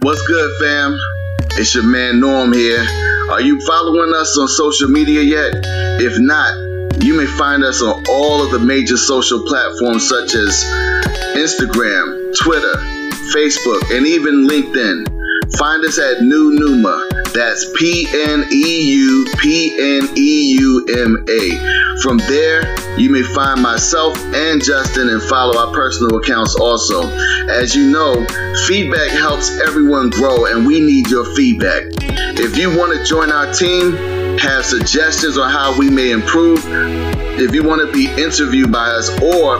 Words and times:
What's 0.00 0.22
good, 0.28 0.60
fam? 0.60 0.96
It's 1.58 1.74
your 1.74 1.82
man 1.82 2.20
Norm 2.20 2.52
here. 2.52 2.86
Are 3.32 3.40
you 3.40 3.60
following 3.66 4.14
us 4.14 4.38
on 4.38 4.46
social 4.46 4.88
media 4.88 5.22
yet? 5.22 5.50
If 6.00 6.20
not, 6.20 7.02
you 7.02 7.16
may 7.16 7.26
find 7.26 7.64
us 7.64 7.82
on 7.82 8.04
all 8.08 8.40
of 8.40 8.52
the 8.52 8.60
major 8.60 8.96
social 8.96 9.44
platforms 9.44 10.08
such 10.08 10.36
as 10.36 10.62
Instagram, 11.34 12.32
Twitter, 12.38 12.74
Facebook, 13.34 13.90
and 13.90 14.06
even 14.06 14.46
LinkedIn. 14.46 15.58
Find 15.58 15.84
us 15.84 15.98
at 15.98 16.18
Pneu 16.18 16.56
Pneuma. 16.56 17.17
That's 17.32 17.66
P 17.76 18.06
N 18.12 18.46
E 18.50 18.90
U 18.92 19.26
P 19.38 19.76
N 19.78 20.08
E 20.16 20.56
U 20.60 20.86
M 20.88 21.24
A. 21.28 22.00
From 22.02 22.18
there, 22.18 22.74
you 22.98 23.10
may 23.10 23.22
find 23.22 23.60
myself 23.62 24.16
and 24.34 24.62
Justin 24.62 25.08
and 25.08 25.22
follow 25.22 25.58
our 25.58 25.72
personal 25.72 26.18
accounts 26.18 26.54
also. 26.56 27.08
As 27.48 27.74
you 27.74 27.90
know, 27.90 28.24
feedback 28.66 29.10
helps 29.10 29.58
everyone 29.60 30.10
grow, 30.10 30.46
and 30.46 30.66
we 30.66 30.80
need 30.80 31.10
your 31.10 31.24
feedback. 31.34 31.84
If 32.40 32.56
you 32.56 32.76
want 32.76 32.96
to 32.96 33.04
join 33.04 33.32
our 33.32 33.52
team, 33.52 34.17
have 34.38 34.64
suggestions 34.64 35.36
on 35.36 35.50
how 35.50 35.78
we 35.78 35.90
may 35.90 36.10
improve, 36.10 36.64
if 37.40 37.54
you 37.54 37.62
want 37.62 37.80
to 37.80 37.86
be 37.92 38.06
interviewed 38.20 38.72
by 38.72 38.90
us, 38.90 39.10
or 39.22 39.58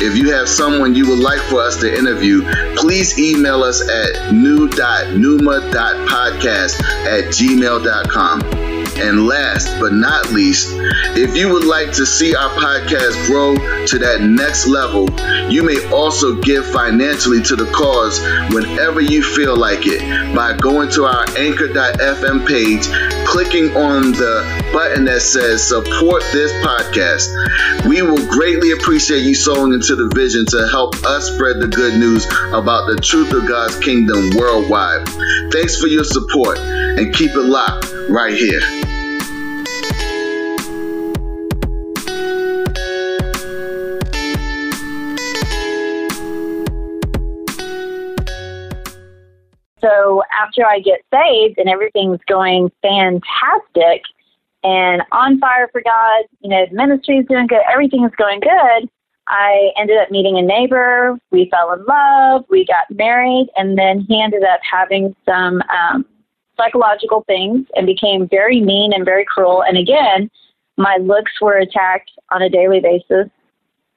if 0.00 0.16
you 0.16 0.30
have 0.32 0.48
someone 0.48 0.94
you 0.94 1.08
would 1.08 1.18
like 1.18 1.40
for 1.42 1.60
us 1.60 1.80
to 1.80 1.92
interview, 1.92 2.42
please 2.76 3.18
email 3.18 3.62
us 3.62 3.82
at 3.88 4.14
pneu.pneuma.podcast 4.30 6.80
at 7.06 7.24
gmail.com. 7.24 8.65
And 8.98 9.26
last 9.26 9.78
but 9.78 9.92
not 9.92 10.30
least, 10.30 10.68
if 11.16 11.36
you 11.36 11.52
would 11.52 11.64
like 11.64 11.92
to 11.92 12.06
see 12.06 12.34
our 12.34 12.50
podcast 12.50 13.26
grow 13.26 13.54
to 13.86 13.98
that 13.98 14.22
next 14.22 14.66
level, 14.66 15.08
you 15.50 15.62
may 15.62 15.90
also 15.92 16.40
give 16.40 16.66
financially 16.66 17.42
to 17.42 17.56
the 17.56 17.66
cause 17.72 18.20
whenever 18.54 19.00
you 19.00 19.22
feel 19.22 19.56
like 19.56 19.80
it 19.86 20.00
by 20.34 20.56
going 20.56 20.90
to 20.90 21.04
our 21.04 21.24
anchor.fm 21.36 22.46
page, 22.46 22.86
clicking 23.26 23.76
on 23.76 24.12
the 24.12 24.70
button 24.72 25.04
that 25.04 25.20
says 25.20 25.62
support 25.66 26.22
this 26.32 26.52
podcast. 26.64 27.86
We 27.88 28.02
will 28.02 28.26
greatly 28.28 28.72
appreciate 28.72 29.22
you 29.22 29.34
sowing 29.34 29.72
into 29.72 29.94
the 29.94 30.12
vision 30.14 30.46
to 30.46 30.68
help 30.68 30.94
us 31.04 31.32
spread 31.32 31.60
the 31.60 31.68
good 31.68 31.98
news 31.98 32.26
about 32.52 32.86
the 32.86 32.98
truth 33.02 33.32
of 33.32 33.46
God's 33.46 33.78
kingdom 33.78 34.30
worldwide. 34.36 35.08
Thanks 35.52 35.80
for 35.80 35.86
your 35.86 36.04
support 36.04 36.58
and 36.58 37.14
keep 37.14 37.32
it 37.32 37.44
locked 37.44 37.92
right 38.08 38.34
here. 38.34 38.85
After 50.36 50.66
I 50.66 50.80
get 50.80 51.00
saved 51.12 51.58
and 51.58 51.68
everything's 51.68 52.20
going 52.28 52.70
fantastic 52.82 54.02
and 54.66 55.02
on 55.12 55.38
fire 55.38 55.68
for 55.70 55.80
God, 55.80 56.24
you 56.40 56.50
know, 56.50 56.66
the 56.68 56.74
ministry 56.74 57.18
is 57.18 57.26
doing 57.28 57.46
good, 57.46 57.60
everything 57.70 58.04
is 58.04 58.10
going 58.16 58.40
good. 58.40 58.88
I 59.28 59.70
ended 59.76 59.98
up 59.98 60.10
meeting 60.10 60.38
a 60.38 60.42
neighbor. 60.42 61.16
We 61.30 61.48
fell 61.50 61.72
in 61.72 61.84
love. 61.84 62.44
We 62.48 62.64
got 62.64 62.90
married, 62.90 63.48
and 63.56 63.78
then 63.78 64.00
he 64.08 64.20
ended 64.20 64.42
up 64.44 64.60
having 64.68 65.14
some 65.24 65.62
um, 65.70 66.04
psychological 66.56 67.22
things 67.26 67.66
and 67.74 67.86
became 67.86 68.28
very 68.28 68.60
mean 68.60 68.92
and 68.92 69.04
very 69.04 69.24
cruel. 69.24 69.62
And 69.62 69.78
again, 69.78 70.30
my 70.76 70.98
looks 71.00 71.32
were 71.40 71.58
attacked 71.58 72.10
on 72.30 72.42
a 72.42 72.50
daily 72.50 72.80
basis, 72.80 73.28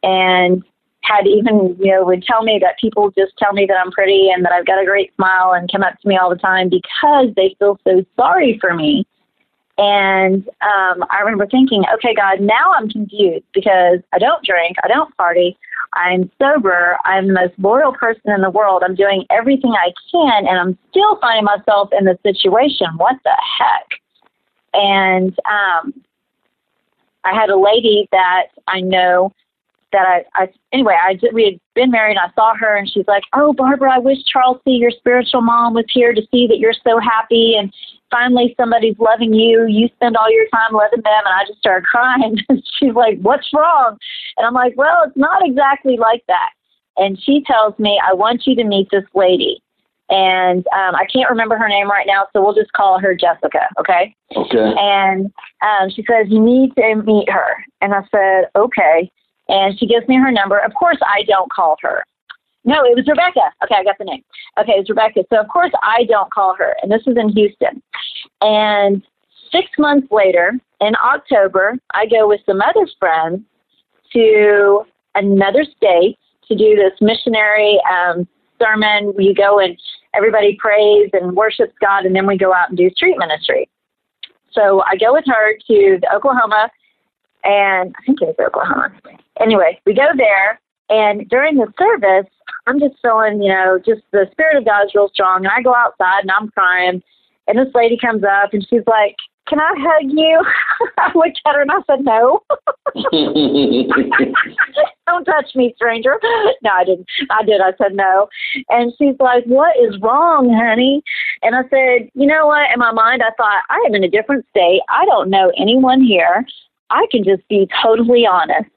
and 0.03 0.63
had 1.09 1.27
even 1.27 1.75
you 1.79 1.91
know 1.91 2.05
would 2.05 2.23
tell 2.23 2.43
me 2.43 2.59
that 2.61 2.77
people 2.79 3.11
just 3.11 3.35
tell 3.37 3.53
me 3.53 3.65
that 3.65 3.77
I'm 3.77 3.91
pretty 3.91 4.29
and 4.29 4.45
that 4.45 4.51
I've 4.51 4.65
got 4.65 4.81
a 4.81 4.85
great 4.85 5.13
smile 5.15 5.53
and 5.53 5.71
come 5.71 5.83
up 5.83 5.99
to 5.99 6.07
me 6.07 6.17
all 6.17 6.29
the 6.29 6.35
time 6.35 6.69
because 6.69 7.33
they 7.35 7.55
feel 7.59 7.79
so 7.83 8.05
sorry 8.15 8.57
for 8.61 8.73
me. 8.73 9.05
And 9.77 10.45
um, 10.61 11.05
I 11.09 11.21
remember 11.21 11.47
thinking, 11.47 11.85
okay, 11.95 12.13
God, 12.13 12.41
now 12.41 12.73
I'm 12.75 12.89
confused 12.89 13.45
because 13.53 13.99
I 14.11 14.19
don't 14.19 14.43
drink, 14.43 14.75
I 14.83 14.89
don't 14.89 15.15
party, 15.15 15.57
I'm 15.93 16.29
sober, 16.37 16.97
I'm 17.05 17.27
the 17.27 17.33
most 17.33 17.53
loyal 17.57 17.93
person 17.93 18.29
in 18.31 18.41
the 18.41 18.49
world, 18.49 18.83
I'm 18.85 18.95
doing 18.95 19.25
everything 19.29 19.71
I 19.71 19.93
can, 20.11 20.47
and 20.47 20.59
I'm 20.59 20.77
still 20.89 21.17
finding 21.21 21.45
myself 21.45 21.89
in 21.97 22.03
this 22.03 22.17
situation. 22.23 22.87
What 22.97 23.15
the 23.23 23.37
heck? 23.57 23.87
And 24.73 25.31
um, 25.49 25.93
I 27.23 27.33
had 27.33 27.49
a 27.49 27.57
lady 27.57 28.09
that 28.11 28.47
I 28.67 28.81
know 28.81 29.33
that 29.91 30.05
I, 30.05 30.43
I 30.43 30.49
anyway, 30.71 30.95
I 31.01 31.19
we 31.33 31.45
had 31.45 31.59
been 31.75 31.91
married. 31.91 32.17
and 32.17 32.19
I 32.19 32.33
saw 32.33 32.53
her, 32.55 32.75
and 32.75 32.89
she's 32.89 33.07
like, 33.07 33.23
"Oh, 33.33 33.53
Barbara, 33.53 33.95
I 33.95 33.99
wish 33.99 34.17
Charles 34.25 34.57
C, 34.63 34.71
your 34.71 34.91
spiritual 34.91 35.41
mom, 35.41 35.73
was 35.73 35.85
here 35.89 36.13
to 36.13 36.21
see 36.31 36.47
that 36.47 36.59
you're 36.59 36.73
so 36.73 36.99
happy, 36.99 37.55
and 37.57 37.73
finally 38.11 38.53
somebody's 38.57 38.97
loving 38.99 39.33
you. 39.33 39.65
You 39.67 39.89
spend 39.95 40.17
all 40.17 40.31
your 40.31 40.47
time 40.49 40.73
loving 40.73 41.01
them." 41.01 41.23
And 41.25 41.33
I 41.33 41.45
just 41.47 41.59
started 41.59 41.85
crying. 41.85 42.37
she's 42.79 42.93
like, 42.93 43.19
"What's 43.21 43.47
wrong?" 43.53 43.97
And 44.37 44.45
I'm 44.45 44.53
like, 44.53 44.73
"Well, 44.77 45.03
it's 45.05 45.17
not 45.17 45.45
exactly 45.45 45.97
like 45.97 46.23
that." 46.27 46.51
And 46.97 47.21
she 47.21 47.43
tells 47.45 47.77
me, 47.79 47.99
"I 48.07 48.13
want 48.13 48.43
you 48.45 48.55
to 48.55 48.63
meet 48.63 48.89
this 48.91 49.05
lady." 49.13 49.61
And 50.11 50.65
um, 50.73 50.95
I 50.95 51.05
can't 51.05 51.29
remember 51.29 51.55
her 51.55 51.69
name 51.69 51.87
right 51.87 52.07
now, 52.07 52.25
so 52.33 52.41
we'll 52.43 52.55
just 52.55 52.73
call 52.73 52.99
her 52.99 53.13
Jessica, 53.13 53.67
okay? 53.79 54.15
Okay. 54.35 54.73
And 54.79 55.31
um, 55.61 55.91
she 55.91 56.03
says, 56.09 56.25
You 56.29 56.41
need 56.41 56.75
to 56.77 56.95
meet 56.95 57.29
her. 57.29 57.63
And 57.79 57.93
I 57.93 58.01
said, 58.11 58.49
Okay 58.55 59.11
and 59.49 59.77
she 59.77 59.85
gives 59.85 60.07
me 60.07 60.15
her 60.15 60.31
number. 60.31 60.57
Of 60.59 60.73
course, 60.75 60.97
I 61.01 61.23
don't 61.23 61.51
call 61.51 61.75
her. 61.81 62.05
No, 62.63 62.83
it 62.85 62.95
was 62.95 63.07
Rebecca. 63.07 63.51
Okay, 63.63 63.75
I 63.75 63.83
got 63.83 63.97
the 63.97 64.05
name. 64.05 64.23
Okay, 64.59 64.73
it's 64.73 64.89
Rebecca. 64.89 65.23
So, 65.29 65.39
of 65.39 65.47
course, 65.47 65.71
I 65.81 66.05
don't 66.07 66.31
call 66.31 66.55
her. 66.55 66.75
And 66.81 66.91
this 66.91 67.01
is 67.07 67.17
in 67.17 67.29
Houston. 67.29 67.81
And 68.41 69.03
six 69.51 69.67
months 69.77 70.07
later, 70.11 70.53
in 70.79 70.93
October, 71.03 71.75
I 71.93 72.05
go 72.05 72.27
with 72.27 72.41
some 72.45 72.61
other 72.61 72.87
friends 72.99 73.41
to 74.13 74.85
another 75.15 75.65
state 75.77 76.17
to 76.47 76.55
do 76.55 76.75
this 76.75 76.93
missionary 77.01 77.79
um, 77.91 78.27
sermon. 78.61 79.13
You 79.17 79.33
go 79.33 79.59
and 79.59 79.77
everybody 80.13 80.57
prays 80.59 81.09
and 81.13 81.35
worships 81.35 81.73
God, 81.81 82.05
and 82.05 82.15
then 82.15 82.27
we 82.27 82.37
go 82.37 82.53
out 82.53 82.69
and 82.69 82.77
do 82.77 82.89
street 82.91 83.17
ministry. 83.17 83.67
So 84.51 84.83
I 84.85 84.95
go 84.95 85.13
with 85.13 85.25
her 85.27 85.57
to 85.67 85.99
Oklahoma 86.13 86.69
and 87.43 87.95
I 87.97 88.05
think 88.05 88.21
it 88.21 88.25
was 88.25 88.35
Oklahoma. 88.39 88.91
Anyway, 89.39 89.79
we 89.85 89.93
go 89.93 90.07
there, 90.15 90.59
and 90.89 91.27
during 91.29 91.57
the 91.57 91.71
service, 91.77 92.29
I'm 92.67 92.79
just 92.79 92.95
feeling, 93.01 93.41
you 93.41 93.51
know, 93.51 93.79
just 93.83 94.01
the 94.11 94.27
spirit 94.31 94.57
of 94.57 94.65
God 94.65 94.85
is 94.85 94.95
real 94.95 95.09
strong. 95.13 95.45
And 95.45 95.47
I 95.47 95.61
go 95.61 95.73
outside 95.73 96.21
and 96.21 96.31
I'm 96.31 96.49
crying, 96.49 97.01
and 97.47 97.57
this 97.57 97.73
lady 97.73 97.97
comes 97.97 98.23
up 98.23 98.53
and 98.53 98.65
she's 98.69 98.85
like, 98.87 99.15
"Can 99.47 99.59
I 99.59 99.73
hug 99.77 100.11
you?" 100.11 100.43
I 100.97 101.11
looked 101.15 101.39
at 101.45 101.55
her 101.55 101.61
and 101.61 101.71
I 101.71 101.81
said, 101.87 102.03
"No." 102.03 102.41
Don't 105.07 105.25
touch 105.25 105.55
me, 105.55 105.73
stranger. 105.75 106.19
No, 106.61 106.71
I 106.71 106.83
didn't. 106.83 107.07
I 107.31 107.43
did. 107.43 107.61
I 107.61 107.71
said 107.77 107.93
no. 107.93 108.27
And 108.69 108.93
she's 108.97 109.15
like, 109.19 109.43
What 109.45 109.75
is 109.77 109.99
wrong, 110.01 110.53
honey? 110.53 111.01
And 111.41 111.55
I 111.55 111.61
said, 111.69 112.09
You 112.13 112.27
know 112.27 112.47
what? 112.47 112.71
In 112.71 112.79
my 112.79 112.91
mind, 112.91 113.23
I 113.23 113.31
thought, 113.37 113.63
I 113.69 113.83
am 113.87 113.95
in 113.95 114.03
a 114.03 114.09
different 114.09 114.45
state. 114.49 114.81
I 114.89 115.05
don't 115.05 115.29
know 115.29 115.51
anyone 115.57 116.01
here. 116.01 116.45
I 116.89 117.05
can 117.11 117.23
just 117.23 117.47
be 117.47 117.69
totally 117.81 118.25
honest. 118.25 118.69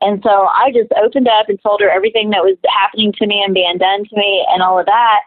And 0.00 0.22
so 0.22 0.46
I 0.46 0.72
just 0.72 0.92
opened 1.02 1.28
up 1.28 1.48
and 1.48 1.60
told 1.62 1.80
her 1.80 1.90
everything 1.90 2.30
that 2.30 2.44
was 2.44 2.56
happening 2.68 3.12
to 3.14 3.26
me 3.26 3.42
and 3.42 3.54
being 3.54 3.78
done 3.78 4.04
to 4.04 4.16
me 4.16 4.46
and 4.50 4.62
all 4.62 4.78
of 4.78 4.86
that. 4.86 5.20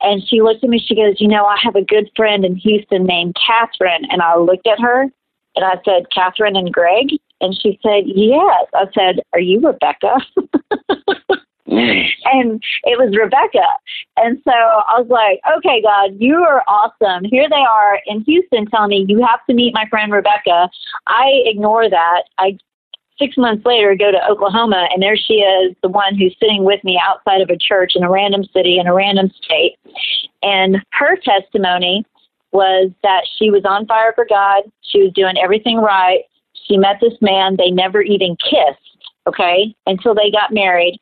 And 0.00 0.22
she 0.26 0.42
looked 0.42 0.64
at 0.64 0.70
me, 0.70 0.78
she 0.78 0.94
goes, 0.94 1.20
You 1.20 1.28
know, 1.28 1.46
I 1.46 1.56
have 1.62 1.76
a 1.76 1.84
good 1.84 2.10
friend 2.16 2.44
in 2.44 2.56
Houston 2.56 3.04
named 3.04 3.36
Catherine. 3.46 4.06
And 4.10 4.22
I 4.22 4.36
looked 4.36 4.66
at 4.66 4.80
her 4.80 5.02
and 5.56 5.64
I 5.64 5.74
said, 5.84 6.10
Catherine 6.12 6.56
and 6.56 6.72
Greg? 6.72 7.08
And 7.40 7.58
she 7.60 7.78
said, 7.82 8.04
Yes. 8.06 8.66
I 8.74 8.86
said, 8.94 9.20
Are 9.32 9.40
you 9.40 9.60
Rebecca? 9.60 10.16
Mm. 11.68 12.06
And 12.26 12.62
it 12.84 12.98
was 12.98 13.16
Rebecca. 13.16 13.66
And 14.16 14.38
so 14.44 14.52
I 14.52 15.00
was 15.00 15.08
like, 15.08 15.40
okay, 15.58 15.82
God, 15.82 16.16
you 16.18 16.36
are 16.36 16.62
awesome. 16.66 17.24
Here 17.24 17.48
they 17.48 17.56
are 17.56 18.00
in 18.06 18.22
Houston 18.22 18.66
telling 18.66 18.90
me 18.90 19.06
you 19.08 19.24
have 19.24 19.44
to 19.46 19.54
meet 19.54 19.74
my 19.74 19.86
friend 19.88 20.12
Rebecca. 20.12 20.68
I 21.06 21.42
ignore 21.46 21.88
that. 21.88 22.22
I 22.38 22.58
six 23.18 23.36
months 23.36 23.64
later 23.64 23.94
go 23.94 24.10
to 24.10 24.28
Oklahoma 24.28 24.88
and 24.92 25.02
there 25.02 25.16
she 25.16 25.34
is, 25.34 25.74
the 25.82 25.88
one 25.88 26.16
who's 26.16 26.36
sitting 26.40 26.64
with 26.64 26.82
me 26.84 27.00
outside 27.02 27.40
of 27.40 27.50
a 27.50 27.56
church 27.56 27.92
in 27.94 28.02
a 28.02 28.10
random 28.10 28.44
city 28.52 28.78
in 28.78 28.86
a 28.86 28.94
random 28.94 29.30
state. 29.42 29.76
And 30.42 30.78
her 30.92 31.16
testimony 31.16 32.04
was 32.52 32.90
that 33.02 33.24
she 33.38 33.50
was 33.50 33.64
on 33.64 33.86
fire 33.86 34.12
for 34.14 34.26
God. 34.28 34.62
She 34.82 35.02
was 35.02 35.12
doing 35.12 35.36
everything 35.42 35.78
right. 35.78 36.22
She 36.66 36.76
met 36.76 36.96
this 37.00 37.14
man. 37.20 37.56
They 37.56 37.70
never 37.70 38.00
even 38.00 38.36
kissed, 38.36 39.08
okay, 39.26 39.74
until 39.86 40.14
they 40.14 40.30
got 40.30 40.52
married. 40.52 40.98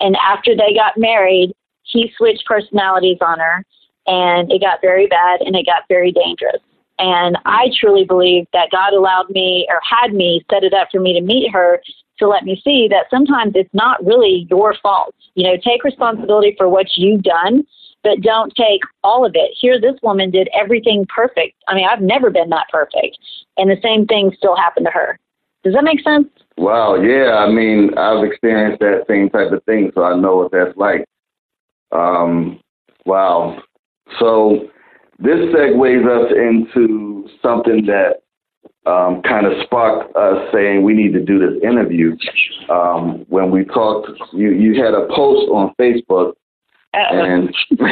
And 0.00 0.16
after 0.16 0.54
they 0.54 0.74
got 0.74 0.96
married, 0.96 1.52
he 1.82 2.12
switched 2.16 2.46
personalities 2.46 3.18
on 3.20 3.38
her, 3.38 3.64
and 4.06 4.50
it 4.50 4.60
got 4.60 4.80
very 4.80 5.06
bad 5.06 5.40
and 5.40 5.56
it 5.56 5.66
got 5.66 5.82
very 5.88 6.12
dangerous. 6.12 6.62
And 6.98 7.36
I 7.44 7.70
truly 7.78 8.04
believe 8.04 8.46
that 8.52 8.70
God 8.70 8.94
allowed 8.94 9.28
me 9.30 9.66
or 9.68 9.80
had 9.82 10.14
me 10.14 10.44
set 10.50 10.64
it 10.64 10.72
up 10.72 10.88
for 10.90 11.00
me 11.00 11.12
to 11.12 11.20
meet 11.20 11.50
her 11.52 11.80
to 12.18 12.26
let 12.26 12.44
me 12.44 12.60
see 12.64 12.88
that 12.90 13.06
sometimes 13.10 13.52
it's 13.54 13.72
not 13.74 14.04
really 14.04 14.46
your 14.48 14.74
fault. 14.82 15.14
You 15.34 15.44
know, 15.44 15.56
take 15.62 15.84
responsibility 15.84 16.54
for 16.56 16.68
what 16.68 16.86
you've 16.96 17.22
done, 17.22 17.64
but 18.02 18.22
don't 18.22 18.54
take 18.56 18.80
all 19.04 19.26
of 19.26 19.32
it. 19.34 19.50
Here, 19.60 19.80
this 19.80 19.96
woman 20.02 20.30
did 20.30 20.48
everything 20.58 21.06
perfect. 21.14 21.54
I 21.68 21.74
mean, 21.74 21.86
I've 21.86 22.00
never 22.00 22.30
been 22.30 22.48
that 22.50 22.66
perfect, 22.70 23.18
and 23.58 23.70
the 23.70 23.80
same 23.82 24.06
thing 24.06 24.32
still 24.36 24.56
happened 24.56 24.86
to 24.86 24.92
her. 24.92 25.18
Does 25.64 25.74
that 25.74 25.84
make 25.84 26.00
sense? 26.02 26.28
Wow, 26.56 26.94
yeah. 26.94 27.36
I 27.36 27.50
mean, 27.50 27.90
I've 27.98 28.24
experienced 28.24 28.80
that 28.80 29.04
same 29.08 29.28
type 29.28 29.52
of 29.52 29.62
thing, 29.64 29.90
so 29.94 30.04
I 30.04 30.16
know 30.16 30.36
what 30.36 30.52
that's 30.52 30.76
like. 30.76 31.04
Um, 31.92 32.60
wow. 33.04 33.60
So 34.18 34.70
this 35.18 35.38
segues 35.54 36.06
us 36.06 36.32
into 36.32 37.28
something 37.42 37.86
that 37.86 38.22
um, 38.86 39.22
kind 39.22 39.46
of 39.46 39.52
sparked 39.64 40.14
us 40.16 40.48
saying 40.52 40.82
we 40.82 40.92
need 40.94 41.12
to 41.12 41.20
do 41.20 41.38
this 41.38 41.62
interview. 41.62 42.16
Um, 42.70 43.24
when 43.28 43.50
we 43.50 43.64
talked, 43.64 44.10
you, 44.32 44.50
you 44.50 44.82
had 44.82 44.94
a 44.94 45.06
post 45.08 45.48
on 45.50 45.74
Facebook, 45.80 46.34
and 46.92 47.48
and 47.70 47.88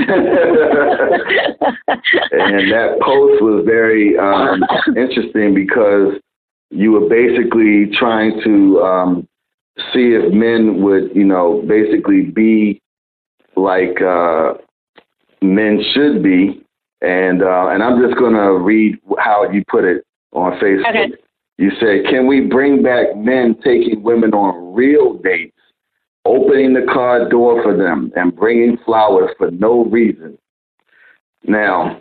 that 2.72 2.98
post 3.02 3.42
was 3.42 3.64
very 3.66 4.16
um, 4.16 4.64
interesting 4.96 5.54
because 5.54 6.14
you 6.70 6.92
were 6.92 7.08
basically 7.08 7.86
trying 7.98 8.40
to 8.42 8.80
um, 8.80 9.28
see 9.92 10.14
if 10.14 10.32
men 10.32 10.82
would, 10.82 11.14
you 11.14 11.24
know, 11.24 11.62
basically 11.68 12.22
be 12.22 12.80
like 13.56 14.00
uh, 14.00 14.54
men 15.42 15.82
should 15.94 16.22
be. 16.22 16.63
And 17.00 17.42
uh, 17.42 17.68
and 17.68 17.82
I'm 17.82 18.00
just 18.02 18.18
going 18.18 18.34
to 18.34 18.58
read 18.58 18.98
how 19.18 19.50
you 19.50 19.62
put 19.68 19.84
it 19.84 20.04
on 20.32 20.52
Facebook. 20.60 20.88
Okay. 20.88 21.12
You 21.58 21.70
said, 21.78 22.10
"Can 22.10 22.26
we 22.26 22.40
bring 22.40 22.82
back 22.82 23.16
men 23.16 23.56
taking 23.62 24.02
women 24.02 24.32
on 24.32 24.74
real 24.74 25.14
dates, 25.14 25.56
opening 26.24 26.72
the 26.72 26.86
car 26.92 27.28
door 27.28 27.62
for 27.62 27.76
them, 27.76 28.10
and 28.16 28.34
bringing 28.34 28.78
flowers 28.84 29.30
for 29.38 29.50
no 29.50 29.84
reason?" 29.84 30.38
Now, 31.46 32.00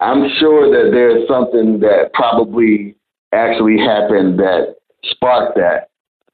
I'm 0.00 0.28
sure 0.38 0.70
that 0.70 0.90
there's 0.92 1.28
something 1.28 1.80
that 1.80 2.10
probably 2.14 2.96
actually 3.32 3.78
happened 3.78 4.38
that 4.38 4.76
sparked 5.04 5.58
that. 5.58 5.88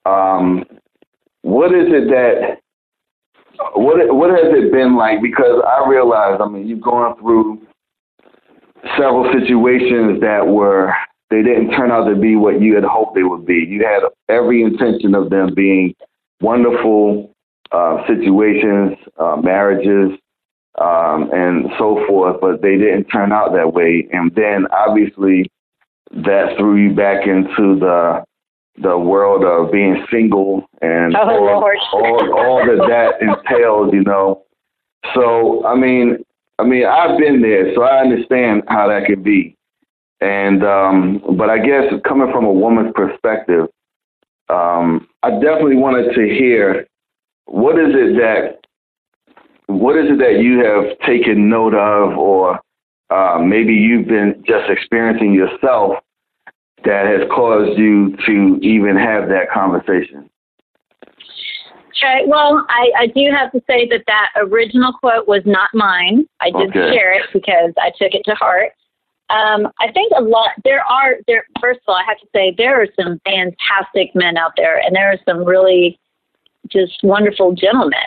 Um, 0.08 0.64
what 1.42 1.74
is 1.74 1.86
it 1.88 2.08
that 2.10 2.61
what 3.74 4.14
what 4.14 4.30
has 4.30 4.52
it 4.52 4.72
been 4.72 4.96
like? 4.96 5.22
Because 5.22 5.62
I 5.66 5.88
realize, 5.88 6.40
I 6.40 6.48
mean, 6.48 6.66
you've 6.66 6.82
gone 6.82 7.18
through 7.18 7.62
several 8.96 9.32
situations 9.32 10.20
that 10.20 10.46
were 10.46 10.92
they 11.30 11.42
didn't 11.42 11.70
turn 11.70 11.90
out 11.90 12.04
to 12.08 12.14
be 12.14 12.36
what 12.36 12.60
you 12.60 12.74
had 12.74 12.84
hoped 12.84 13.14
they 13.14 13.22
would 13.22 13.46
be. 13.46 13.64
You 13.68 13.84
had 13.86 14.02
every 14.28 14.62
intention 14.62 15.14
of 15.14 15.30
them 15.30 15.54
being 15.54 15.94
wonderful 16.40 17.34
uh, 17.70 18.06
situations, 18.06 18.98
uh, 19.18 19.36
marriages, 19.36 20.18
um, 20.78 21.30
and 21.32 21.70
so 21.78 22.04
forth, 22.06 22.36
but 22.40 22.60
they 22.60 22.76
didn't 22.76 23.04
turn 23.04 23.32
out 23.32 23.52
that 23.54 23.72
way. 23.72 24.06
And 24.12 24.34
then 24.34 24.66
obviously 24.72 25.50
that 26.10 26.54
threw 26.58 26.76
you 26.76 26.94
back 26.94 27.26
into 27.26 27.78
the 27.78 28.24
the 28.80 28.96
world 28.96 29.44
of 29.44 29.70
being 29.70 30.04
single 30.10 30.64
and 30.80 31.14
oh, 31.14 31.20
all, 31.20 31.64
all, 31.92 32.38
all 32.38 32.66
that 32.66 32.86
that 32.88 33.20
entails, 33.20 33.92
you 33.92 34.02
know. 34.02 34.44
So 35.14 35.66
I 35.66 35.74
mean, 35.74 36.24
I 36.58 36.64
mean, 36.64 36.86
I've 36.86 37.18
been 37.18 37.42
there, 37.42 37.74
so 37.74 37.82
I 37.82 38.00
understand 38.00 38.62
how 38.68 38.88
that 38.88 39.06
can 39.06 39.22
be. 39.22 39.56
And 40.20 40.64
um, 40.64 41.22
but 41.36 41.50
I 41.50 41.58
guess 41.58 41.92
coming 42.06 42.30
from 42.32 42.44
a 42.44 42.52
woman's 42.52 42.92
perspective, 42.94 43.66
um, 44.48 45.08
I 45.22 45.30
definitely 45.30 45.76
wanted 45.76 46.14
to 46.14 46.22
hear 46.22 46.86
what 47.46 47.78
is 47.78 47.88
it 47.90 48.16
that 48.18 48.60
what 49.66 49.96
is 49.96 50.10
it 50.10 50.18
that 50.18 50.40
you 50.40 50.64
have 50.64 50.98
taken 51.06 51.48
note 51.48 51.74
of, 51.74 52.16
or 52.16 52.60
uh, 53.10 53.38
maybe 53.38 53.72
you've 53.72 54.06
been 54.06 54.42
just 54.46 54.70
experiencing 54.70 55.32
yourself 55.32 55.94
that 56.84 57.06
has 57.06 57.28
caused 57.30 57.78
you 57.78 58.16
to 58.26 58.58
even 58.62 58.96
have 58.96 59.28
that 59.28 59.50
conversation? 59.52 60.28
Okay, 62.02 62.24
well, 62.26 62.64
I, 62.68 62.90
I 62.98 63.06
do 63.06 63.30
have 63.30 63.52
to 63.52 63.62
say 63.68 63.86
that 63.88 64.02
that 64.06 64.30
original 64.36 64.92
quote 64.92 65.28
was 65.28 65.42
not 65.46 65.70
mine. 65.72 66.26
I 66.40 66.50
did 66.50 66.70
okay. 66.70 66.92
share 66.92 67.12
it 67.12 67.26
because 67.32 67.72
I 67.78 67.90
took 67.90 68.12
it 68.14 68.22
to 68.24 68.34
heart. 68.34 68.72
Um, 69.30 69.68
I 69.80 69.90
think 69.92 70.12
a 70.16 70.20
lot. 70.20 70.50
There 70.64 70.84
are 70.84 71.16
there. 71.26 71.46
First 71.60 71.80
of 71.86 71.92
all, 71.92 71.96
I 71.96 72.04
have 72.06 72.18
to 72.18 72.26
say 72.34 72.54
there 72.58 72.82
are 72.82 72.88
some 73.00 73.20
fantastic 73.24 74.14
men 74.14 74.36
out 74.36 74.52
there, 74.56 74.78
and 74.78 74.94
there 74.94 75.10
are 75.10 75.18
some 75.26 75.44
really 75.44 75.98
just 76.68 76.98
wonderful 77.02 77.52
gentlemen. 77.52 77.98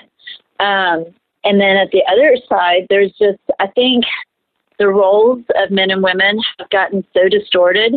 Um, 0.59 1.05
and 1.43 1.59
then 1.59 1.77
at 1.77 1.89
the 1.91 2.03
other 2.11 2.37
side, 2.49 2.87
there's 2.89 3.11
just 3.13 3.39
I 3.59 3.67
think 3.67 4.03
the 4.77 4.89
roles 4.89 5.43
of 5.55 5.71
men 5.71 5.89
and 5.89 6.03
women 6.03 6.39
have 6.59 6.69
gotten 6.69 7.03
so 7.13 7.29
distorted 7.29 7.95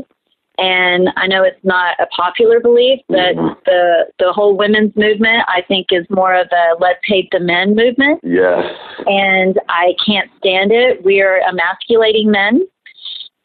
and 0.58 1.08
I 1.16 1.26
know 1.26 1.42
it's 1.44 1.64
not 1.64 1.96
a 2.00 2.06
popular 2.06 2.60
belief, 2.60 3.00
but 3.08 3.36
mm-hmm. 3.36 3.58
the 3.64 4.06
the 4.18 4.32
whole 4.32 4.56
women's 4.56 4.94
movement 4.96 5.44
I 5.48 5.62
think 5.66 5.88
is 5.90 6.04
more 6.10 6.34
of 6.34 6.48
a 6.52 6.74
let's 6.80 7.00
hate 7.04 7.28
the 7.32 7.40
men 7.40 7.74
movement. 7.74 8.20
Yes. 8.22 8.64
And 9.06 9.58
I 9.68 9.94
can't 10.04 10.30
stand 10.38 10.72
it. 10.72 11.04
We 11.04 11.20
are 11.22 11.40
emasculating 11.48 12.30
men 12.30 12.66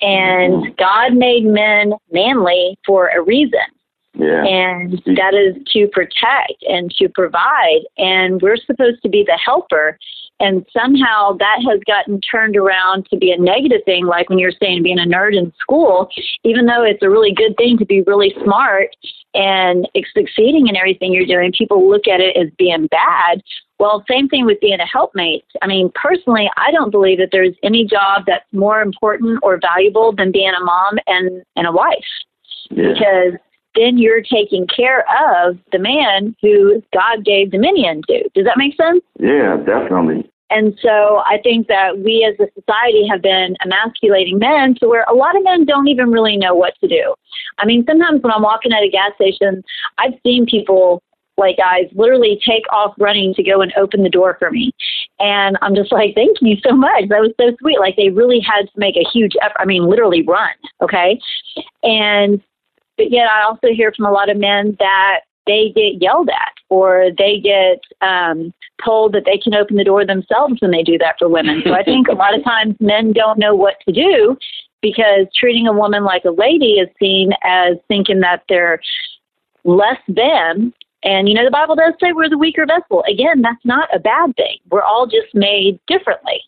and 0.03 0.55
mm-hmm. 0.55 0.73
God 0.77 1.15
made 1.15 1.45
men 1.45 1.93
manly 2.11 2.77
for 2.85 3.07
a 3.07 3.21
reason. 3.21 3.61
Yeah. 4.15 4.43
And 4.43 5.01
that 5.17 5.33
is 5.33 5.55
to 5.73 5.87
protect 5.87 6.61
and 6.69 6.91
to 6.99 7.09
provide. 7.09 7.81
And 7.97 8.41
we're 8.41 8.57
supposed 8.57 9.01
to 9.03 9.09
be 9.09 9.23
the 9.25 9.39
helper. 9.43 9.97
And 10.39 10.65
somehow 10.77 11.37
that 11.37 11.59
has 11.69 11.79
gotten 11.85 12.19
turned 12.19 12.57
around 12.57 13.05
to 13.09 13.17
be 13.17 13.31
a 13.31 13.37
negative 13.37 13.81
thing, 13.85 14.05
like 14.05 14.29
when 14.29 14.39
you're 14.39 14.51
saying 14.51 14.83
being 14.83 14.99
a 14.99 15.05
nerd 15.05 15.37
in 15.37 15.53
school, 15.59 16.09
even 16.43 16.65
though 16.65 16.83
it's 16.83 17.03
a 17.03 17.09
really 17.09 17.33
good 17.33 17.55
thing 17.57 17.77
to 17.77 17.85
be 17.85 18.01
really 18.01 18.33
smart 18.43 18.89
and 19.33 19.87
succeeding 20.13 20.67
in 20.67 20.75
everything 20.75 21.13
you're 21.13 21.25
doing, 21.25 21.53
people 21.57 21.89
look 21.89 22.07
at 22.07 22.19
it 22.19 22.35
as 22.35 22.49
being 22.57 22.87
bad. 22.87 23.41
Well, 23.79 24.03
same 24.09 24.27
thing 24.27 24.45
with 24.45 24.59
being 24.59 24.79
a 24.79 24.85
helpmate. 24.85 25.45
I 25.61 25.67
mean, 25.67 25.91
personally, 25.95 26.49
I 26.57 26.71
don't 26.71 26.91
believe 26.91 27.17
that 27.19 27.29
there's 27.31 27.55
any 27.63 27.85
job 27.85 28.23
that's 28.27 28.45
more 28.51 28.81
important 28.81 29.39
or 29.43 29.59
valuable 29.59 30.13
than 30.13 30.31
being 30.31 30.53
a 30.59 30.63
mom 30.63 30.99
and, 31.07 31.43
and 31.55 31.67
a 31.67 31.71
wife. 31.71 31.97
Yeah. 32.69 32.93
Because 32.93 33.39
then 33.75 33.97
you're 33.97 34.21
taking 34.21 34.67
care 34.67 35.05
of 35.35 35.57
the 35.71 35.79
man 35.79 36.35
who 36.41 36.81
God 36.93 37.25
gave 37.25 37.51
dominion 37.51 38.01
to. 38.07 38.29
Does 38.35 38.45
that 38.45 38.57
make 38.57 38.75
sense? 38.75 39.03
Yeah, 39.19 39.57
definitely. 39.57 40.29
And 40.49 40.77
so 40.81 41.23
I 41.25 41.39
think 41.41 41.67
that 41.67 41.99
we 41.99 42.23
as 42.23 42.39
a 42.39 42.51
society 42.59 43.07
have 43.07 43.23
been 43.23 43.55
emasculating 43.65 44.37
men 44.37 44.75
to 44.75 44.87
where 44.87 45.03
a 45.09 45.13
lot 45.13 45.35
of 45.35 45.43
men 45.43 45.65
don't 45.65 45.87
even 45.87 46.11
really 46.11 46.37
know 46.37 46.53
what 46.53 46.73
to 46.81 46.87
do. 46.87 47.15
I 47.57 47.65
mean, 47.65 47.83
sometimes 47.87 48.21
when 48.21 48.31
I'm 48.31 48.43
walking 48.43 48.71
at 48.71 48.83
a 48.83 48.89
gas 48.89 49.13
station, 49.15 49.63
I've 49.97 50.13
seen 50.23 50.45
people 50.45 51.01
like 51.37 51.57
guys 51.57 51.85
literally 51.95 52.39
take 52.47 52.63
off 52.71 52.93
running 52.99 53.33
to 53.33 53.41
go 53.41 53.61
and 53.61 53.73
open 53.75 54.03
the 54.03 54.09
door 54.09 54.35
for 54.37 54.51
me. 54.51 54.71
And 55.19 55.57
I'm 55.63 55.73
just 55.73 55.91
like, 55.91 56.13
thank 56.13 56.37
you 56.41 56.57
so 56.63 56.75
much. 56.75 57.09
That 57.09 57.21
was 57.21 57.31
so 57.39 57.55
sweet. 57.59 57.79
Like 57.79 57.95
they 57.95 58.09
really 58.09 58.39
had 58.39 58.63
to 58.63 58.71
make 58.79 58.95
a 58.95 59.09
huge 59.11 59.33
effort. 59.41 59.57
I 59.57 59.65
mean, 59.65 59.89
literally 59.89 60.21
run. 60.21 60.51
Okay. 60.81 61.19
And 61.81 62.41
but 63.03 63.11
yet 63.11 63.27
I 63.27 63.43
also 63.43 63.67
hear 63.73 63.91
from 63.91 64.05
a 64.05 64.11
lot 64.11 64.29
of 64.29 64.37
men 64.37 64.77
that 64.79 65.21
they 65.45 65.73
get 65.75 66.01
yelled 66.01 66.29
at 66.29 66.53
or 66.69 67.09
they 67.17 67.37
get 67.37 67.81
um, 68.01 68.53
told 68.83 69.13
that 69.13 69.25
they 69.25 69.37
can 69.37 69.53
open 69.53 69.75
the 69.75 69.83
door 69.83 70.05
themselves 70.05 70.61
when 70.61 70.71
they 70.71 70.83
do 70.83 70.97
that 70.99 71.15
for 71.19 71.27
women. 71.27 71.61
So 71.65 71.73
I 71.73 71.83
think 71.85 72.07
a 72.07 72.13
lot 72.13 72.33
of 72.33 72.43
times 72.45 72.75
men 72.79 73.11
don't 73.11 73.37
know 73.37 73.53
what 73.53 73.75
to 73.85 73.93
do 73.93 74.37
because 74.81 75.27
treating 75.35 75.67
a 75.67 75.73
woman 75.73 76.05
like 76.05 76.23
a 76.23 76.31
lady 76.31 76.73
is 76.79 76.87
seen 76.97 77.31
as 77.43 77.75
thinking 77.89 78.21
that 78.21 78.43
they're 78.47 78.79
less 79.65 79.99
than. 80.07 80.73
And 81.03 81.27
you 81.27 81.35
know, 81.35 81.43
the 81.43 81.51
Bible 81.51 81.75
does 81.75 81.93
say 82.01 82.13
we're 82.13 82.29
the 82.29 82.37
weaker 82.37 82.65
vessel. 82.65 83.03
Again, 83.09 83.41
that's 83.41 83.65
not 83.65 83.93
a 83.93 83.99
bad 83.99 84.33
thing. 84.37 84.59
We're 84.71 84.81
all 84.81 85.07
just 85.07 85.33
made 85.33 85.77
differently. 85.87 86.41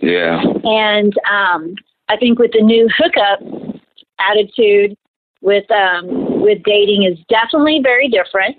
Yeah. 0.00 0.42
And 0.64 1.14
um, 1.30 1.76
I 2.08 2.16
think 2.16 2.40
with 2.40 2.50
the 2.52 2.60
new 2.60 2.88
hookup 2.96 3.40
attitude, 4.18 4.96
with 5.46 5.70
um, 5.70 6.42
with 6.42 6.62
dating 6.64 7.04
is 7.04 7.18
definitely 7.28 7.80
very 7.82 8.08
different. 8.08 8.58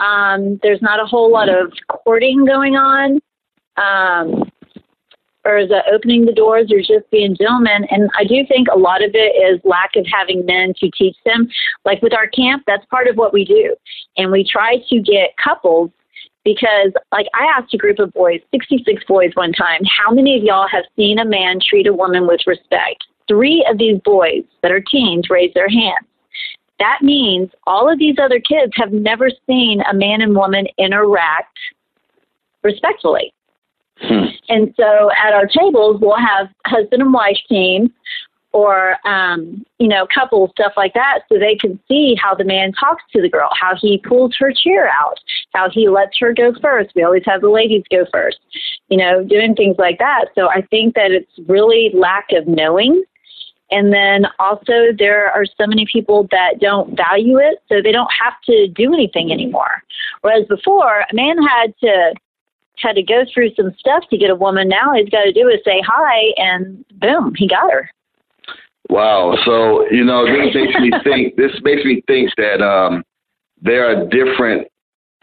Um, 0.00 0.58
there's 0.62 0.82
not 0.82 1.00
a 1.00 1.06
whole 1.06 1.32
lot 1.32 1.48
of 1.48 1.72
courting 1.88 2.44
going 2.44 2.74
on, 2.74 3.20
um, 3.78 4.50
or 5.46 5.66
the 5.66 5.82
opening 5.90 6.26
the 6.26 6.32
doors 6.32 6.70
or 6.70 6.80
just 6.80 7.08
being 7.12 7.36
gentlemen. 7.36 7.86
And 7.90 8.10
I 8.18 8.24
do 8.24 8.44
think 8.46 8.66
a 8.68 8.76
lot 8.76 9.02
of 9.02 9.12
it 9.14 9.36
is 9.36 9.60
lack 9.64 9.94
of 9.94 10.04
having 10.12 10.44
men 10.44 10.74
to 10.80 10.90
teach 10.90 11.16
them. 11.24 11.48
Like 11.84 12.02
with 12.02 12.12
our 12.12 12.26
camp, 12.26 12.64
that's 12.66 12.84
part 12.86 13.06
of 13.06 13.16
what 13.16 13.32
we 13.32 13.44
do, 13.44 13.74
and 14.18 14.30
we 14.30 14.44
try 14.44 14.78
to 14.90 15.00
get 15.00 15.30
couples 15.42 15.90
because 16.44 16.92
like 17.12 17.26
I 17.34 17.44
asked 17.56 17.72
a 17.72 17.78
group 17.78 18.00
of 18.00 18.12
boys, 18.12 18.40
66 18.50 19.04
boys 19.04 19.30
one 19.34 19.52
time, 19.52 19.80
how 19.84 20.12
many 20.12 20.36
of 20.36 20.42
y'all 20.42 20.68
have 20.68 20.84
seen 20.96 21.20
a 21.20 21.24
man 21.24 21.60
treat 21.66 21.86
a 21.86 21.94
woman 21.94 22.26
with 22.26 22.40
respect? 22.46 23.04
Three 23.28 23.66
of 23.70 23.78
these 23.78 24.00
boys 24.04 24.42
that 24.62 24.70
are 24.72 24.80
teens 24.80 25.30
raised 25.30 25.54
their 25.54 25.68
hands. 25.68 26.06
That 26.78 26.98
means 27.02 27.50
all 27.66 27.90
of 27.90 27.98
these 27.98 28.16
other 28.18 28.40
kids 28.40 28.72
have 28.76 28.92
never 28.92 29.30
seen 29.46 29.80
a 29.90 29.94
man 29.94 30.20
and 30.20 30.34
woman 30.34 30.66
interact 30.78 31.56
respectfully. 32.62 33.32
Hmm. 33.98 34.26
And 34.48 34.74
so 34.76 35.10
at 35.12 35.32
our 35.32 35.46
tables, 35.46 36.00
we'll 36.00 36.16
have 36.16 36.48
husband 36.66 37.02
and 37.02 37.12
wife 37.12 37.38
teams 37.48 37.90
or, 38.52 38.96
um, 39.06 39.64
you 39.78 39.88
know, 39.88 40.06
couples, 40.14 40.50
stuff 40.52 40.72
like 40.78 40.94
that, 40.94 41.20
so 41.28 41.38
they 41.38 41.56
can 41.56 41.78
see 41.88 42.16
how 42.18 42.34
the 42.34 42.44
man 42.44 42.72
talks 42.72 43.02
to 43.12 43.20
the 43.20 43.28
girl, 43.28 43.50
how 43.60 43.74
he 43.78 43.98
pulls 43.98 44.34
her 44.38 44.50
chair 44.50 44.88
out, 44.88 45.18
how 45.52 45.68
he 45.68 45.90
lets 45.90 46.18
her 46.18 46.32
go 46.32 46.54
first. 46.62 46.90
We 46.94 47.02
always 47.02 47.22
have 47.26 47.42
the 47.42 47.50
ladies 47.50 47.82
go 47.90 48.06
first, 48.10 48.38
you 48.88 48.96
know, 48.96 49.22
doing 49.22 49.54
things 49.54 49.76
like 49.78 49.98
that. 49.98 50.26
So 50.34 50.48
I 50.48 50.62
think 50.70 50.94
that 50.94 51.10
it's 51.10 51.30
really 51.46 51.90
lack 51.92 52.28
of 52.32 52.46
knowing. 52.46 53.04
And 53.70 53.92
then 53.92 54.26
also, 54.38 54.92
there 54.96 55.30
are 55.32 55.44
so 55.44 55.66
many 55.66 55.86
people 55.90 56.28
that 56.30 56.60
don't 56.60 56.96
value 56.96 57.38
it, 57.38 57.58
so 57.68 57.82
they 57.82 57.92
don't 57.92 58.10
have 58.22 58.34
to 58.46 58.68
do 58.68 58.94
anything 58.94 59.32
anymore. 59.32 59.82
Whereas 60.20 60.46
before, 60.46 61.00
a 61.10 61.14
man 61.14 61.36
had 61.42 61.74
to 61.80 62.14
had 62.78 62.94
to 62.94 63.02
go 63.02 63.24
through 63.32 63.54
some 63.54 63.74
stuff 63.78 64.04
to 64.10 64.18
get 64.18 64.30
a 64.30 64.34
woman. 64.34 64.68
Now 64.68 64.92
he's 64.94 65.08
got 65.08 65.24
to 65.24 65.32
do 65.32 65.48
is 65.48 65.60
say 65.64 65.82
hi, 65.84 66.32
and 66.36 66.84
boom, 67.00 67.34
he 67.34 67.48
got 67.48 67.72
her. 67.72 67.90
Wow. 68.88 69.36
So 69.44 69.90
you 69.90 70.04
know, 70.04 70.26
this 70.26 70.54
makes 70.54 70.78
me 70.78 70.92
think. 71.02 71.36
This 71.36 71.52
makes 71.62 71.84
me 71.84 72.02
think 72.06 72.30
that 72.36 72.62
um, 72.62 73.02
there 73.60 73.86
are 73.86 74.06
different 74.06 74.68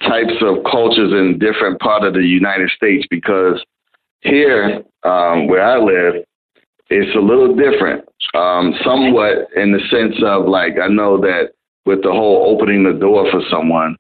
types 0.02 0.34
of 0.42 0.64
cultures 0.70 1.14
in 1.14 1.40
different 1.40 1.80
part 1.80 2.04
of 2.04 2.14
the 2.14 2.26
United 2.26 2.70
States 2.72 3.06
because 3.10 3.64
here, 4.22 4.84
um, 5.04 5.48
where 5.48 5.64
I 5.64 5.78
live, 5.78 6.26
it's 6.94 7.16
a 7.16 7.20
little 7.20 7.56
different. 7.56 8.06
Um, 8.34 8.74
somewhat 8.84 9.50
in 9.56 9.72
the 9.72 9.80
sense 9.92 10.16
of 10.24 10.48
like 10.48 10.74
I 10.82 10.88
know 10.88 11.20
that 11.22 11.54
with 11.86 12.04
the 12.04 12.12
whole 12.12 12.56
opening 12.56 12.84
the 12.84 12.98
door 12.98 13.30
for 13.32 13.42
someone, 13.50 13.98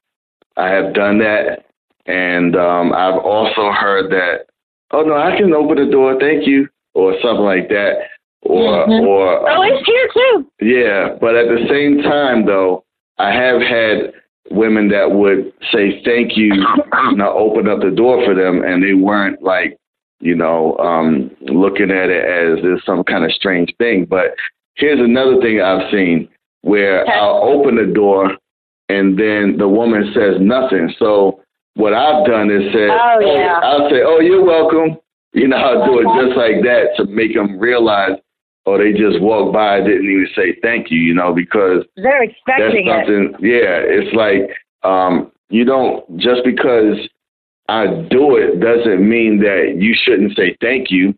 I 0.57 0.69
have 0.69 0.93
done 0.93 1.19
that 1.19 1.65
and 2.05 2.55
um, 2.55 2.93
I've 2.93 3.19
also 3.19 3.71
heard 3.71 4.11
that, 4.11 4.47
oh 4.91 5.03
no, 5.03 5.15
I 5.15 5.37
can 5.37 5.53
open 5.53 5.77
the 5.77 5.91
door, 5.91 6.17
thank 6.19 6.47
you, 6.47 6.67
or 6.93 7.13
something 7.21 7.45
like 7.45 7.69
that. 7.69 7.93
Or 8.41 8.87
mm-hmm. 8.87 9.07
or 9.07 9.49
Oh, 9.49 9.61
it's 9.61 9.87
here 9.87 10.09
too. 10.13 10.47
Yeah. 10.59 11.15
But 11.19 11.35
at 11.35 11.47
the 11.47 11.65
same 11.69 12.01
time 12.03 12.45
though, 12.45 12.83
I 13.17 13.31
have 13.31 13.61
had 13.61 14.13
women 14.51 14.89
that 14.89 15.11
would 15.11 15.53
say 15.71 16.03
thank 16.03 16.35
you, 16.35 16.53
know, 17.15 17.33
open 17.37 17.69
up 17.69 17.79
the 17.79 17.91
door 17.91 18.23
for 18.25 18.35
them 18.35 18.63
and 18.63 18.83
they 18.83 18.93
weren't 18.93 19.41
like, 19.41 19.77
you 20.23 20.35
know, 20.35 20.77
um, 20.77 21.29
looking 21.41 21.91
at 21.91 22.09
it 22.09 22.23
as 22.23 22.63
there's 22.63 22.83
some 22.85 23.03
kind 23.03 23.25
of 23.25 23.31
strange 23.33 23.73
thing. 23.77 24.05
But 24.09 24.35
here's 24.75 24.99
another 24.99 25.41
thing 25.41 25.61
I've 25.61 25.91
seen 25.91 26.29
where 26.61 27.03
okay. 27.03 27.11
I'll 27.11 27.43
open 27.43 27.75
the 27.75 27.93
door 27.93 28.31
and 28.87 29.19
then 29.19 29.57
the 29.57 29.67
woman 29.67 30.13
says 30.15 30.39
nothing. 30.39 30.93
So 30.97 31.43
what 31.75 31.93
I've 31.93 32.25
done 32.25 32.49
is 32.49 32.71
said, 32.71 32.87
oh, 32.89 33.19
yeah. 33.19 33.59
I'll 33.63 33.89
say, 33.89 34.01
oh, 34.05 34.21
you're 34.21 34.45
welcome. 34.45 34.97
You 35.33 35.49
know, 35.49 35.57
I'll 35.57 35.85
do 35.85 35.99
it 35.99 36.07
just 36.23 36.37
like 36.37 36.63
that 36.63 36.95
to 36.97 37.05
make 37.05 37.33
them 37.33 37.59
realize, 37.59 38.17
oh, 38.65 38.77
they 38.77 38.93
just 38.93 39.19
walked 39.19 39.53
by, 39.53 39.79
didn't 39.79 40.09
even 40.09 40.27
say 40.37 40.57
thank 40.61 40.89
you, 40.89 40.99
you 40.99 41.13
know, 41.13 41.33
because 41.33 41.83
they're 41.97 42.23
expecting 42.23 42.85
that's 42.87 43.07
something, 43.07 43.35
it. 43.39 43.63
Yeah, 43.63 43.81
it's 43.83 44.15
like 44.15 44.55
um, 44.89 45.33
you 45.49 45.65
don't 45.65 46.17
just 46.17 46.45
because 46.45 46.95
I 47.73 47.87
do 48.09 48.37
it 48.37 48.59
doesn't 48.59 49.07
mean 49.07 49.39
that 49.39 49.77
you 49.79 49.95
shouldn't 49.95 50.35
say 50.37 50.55
thank 50.61 50.91
you. 50.91 51.09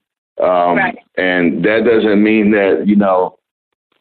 Um, 0.42 0.78
right. 0.78 0.98
And 1.18 1.64
that 1.66 1.84
doesn't 1.86 2.24
mean 2.24 2.52
that, 2.52 2.84
you 2.86 2.96
know, 2.96 3.38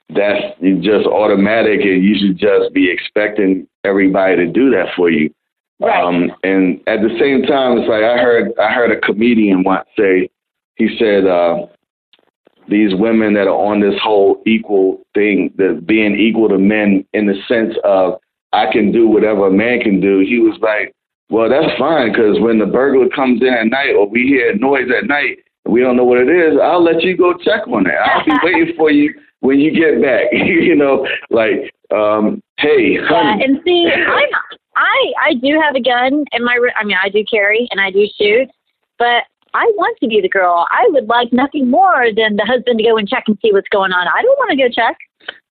that's 0.08 0.54
just 0.80 1.06
automatic 1.06 1.80
and 1.80 2.04
you 2.04 2.16
should 2.18 2.38
just 2.38 2.72
be 2.72 2.90
expecting 2.90 3.66
everybody 3.84 4.36
to 4.36 4.46
do 4.46 4.70
that 4.70 4.86
for 4.94 5.10
you. 5.10 5.34
Right. 5.80 6.00
Um, 6.00 6.30
and 6.44 6.80
at 6.86 7.00
the 7.02 7.16
same 7.18 7.42
time, 7.42 7.78
it's 7.78 7.88
like 7.88 8.04
I 8.04 8.18
heard 8.18 8.52
I 8.60 8.72
heard 8.72 8.92
a 8.92 9.00
comedian 9.00 9.64
once 9.64 9.88
say, 9.98 10.30
he 10.76 10.96
said, 10.98 11.26
uh, 11.26 11.66
these 12.68 12.94
women 12.94 13.34
that 13.34 13.48
are 13.48 13.66
on 13.66 13.80
this 13.80 14.00
whole 14.00 14.42
equal 14.46 15.04
thing, 15.14 15.52
that 15.56 15.84
being 15.86 16.16
equal 16.16 16.48
to 16.48 16.58
men 16.58 17.04
in 17.12 17.26
the 17.26 17.34
sense 17.48 17.74
of 17.82 18.20
I 18.52 18.70
can 18.72 18.92
do 18.92 19.08
whatever 19.08 19.48
a 19.48 19.50
man 19.50 19.80
can 19.80 20.00
do. 20.00 20.20
He 20.20 20.38
was 20.38 20.56
like, 20.60 20.94
well, 21.34 21.50
that's 21.50 21.76
fine 21.76 22.12
because 22.12 22.38
when 22.38 22.60
the 22.60 22.66
burglar 22.66 23.08
comes 23.08 23.42
in 23.42 23.52
at 23.52 23.66
night 23.66 23.98
or 23.98 24.08
we 24.08 24.22
hear 24.22 24.54
noise 24.54 24.86
at 24.96 25.08
night 25.08 25.38
we 25.66 25.80
don't 25.80 25.96
know 25.96 26.04
what 26.04 26.18
it 26.18 26.28
is, 26.28 26.58
I'll 26.62 26.82
let 26.84 27.02
you 27.02 27.16
go 27.16 27.34
check 27.34 27.66
on 27.66 27.86
it. 27.86 27.94
I'll 27.94 28.24
be 28.24 28.32
waiting 28.44 28.74
for 28.76 28.90
you 28.90 29.12
when 29.40 29.58
you 29.58 29.74
get 29.74 30.00
back. 30.00 30.26
you 30.32 30.76
know, 30.76 31.06
like, 31.30 31.72
um, 31.90 32.40
hey, 32.58 32.96
honey. 33.02 33.40
Yeah, 33.40 33.44
and 33.44 33.60
see, 33.64 33.90
I'm 33.90 34.28
I 34.76 35.12
I 35.26 35.34
do 35.34 35.60
have 35.60 35.74
a 35.74 35.80
gun 35.80 36.24
in 36.30 36.44
my 36.44 36.56
I 36.76 36.84
mean 36.84 36.96
I 37.02 37.08
do 37.08 37.24
carry 37.28 37.66
and 37.72 37.80
I 37.80 37.90
do 37.90 38.06
shoot, 38.16 38.48
but 38.98 39.24
I 39.54 39.64
want 39.74 39.98
to 40.00 40.08
be 40.08 40.20
the 40.20 40.28
girl. 40.28 40.66
I 40.70 40.86
would 40.90 41.08
like 41.08 41.32
nothing 41.32 41.68
more 41.68 42.14
than 42.14 42.36
the 42.36 42.44
husband 42.46 42.78
to 42.78 42.84
go 42.84 42.96
and 42.96 43.08
check 43.08 43.24
and 43.26 43.36
see 43.42 43.52
what's 43.52 43.68
going 43.70 43.92
on. 43.92 44.06
I 44.06 44.22
don't 44.22 44.38
want 44.38 44.50
to 44.50 44.56
go 44.56 44.68
check. 44.68 44.96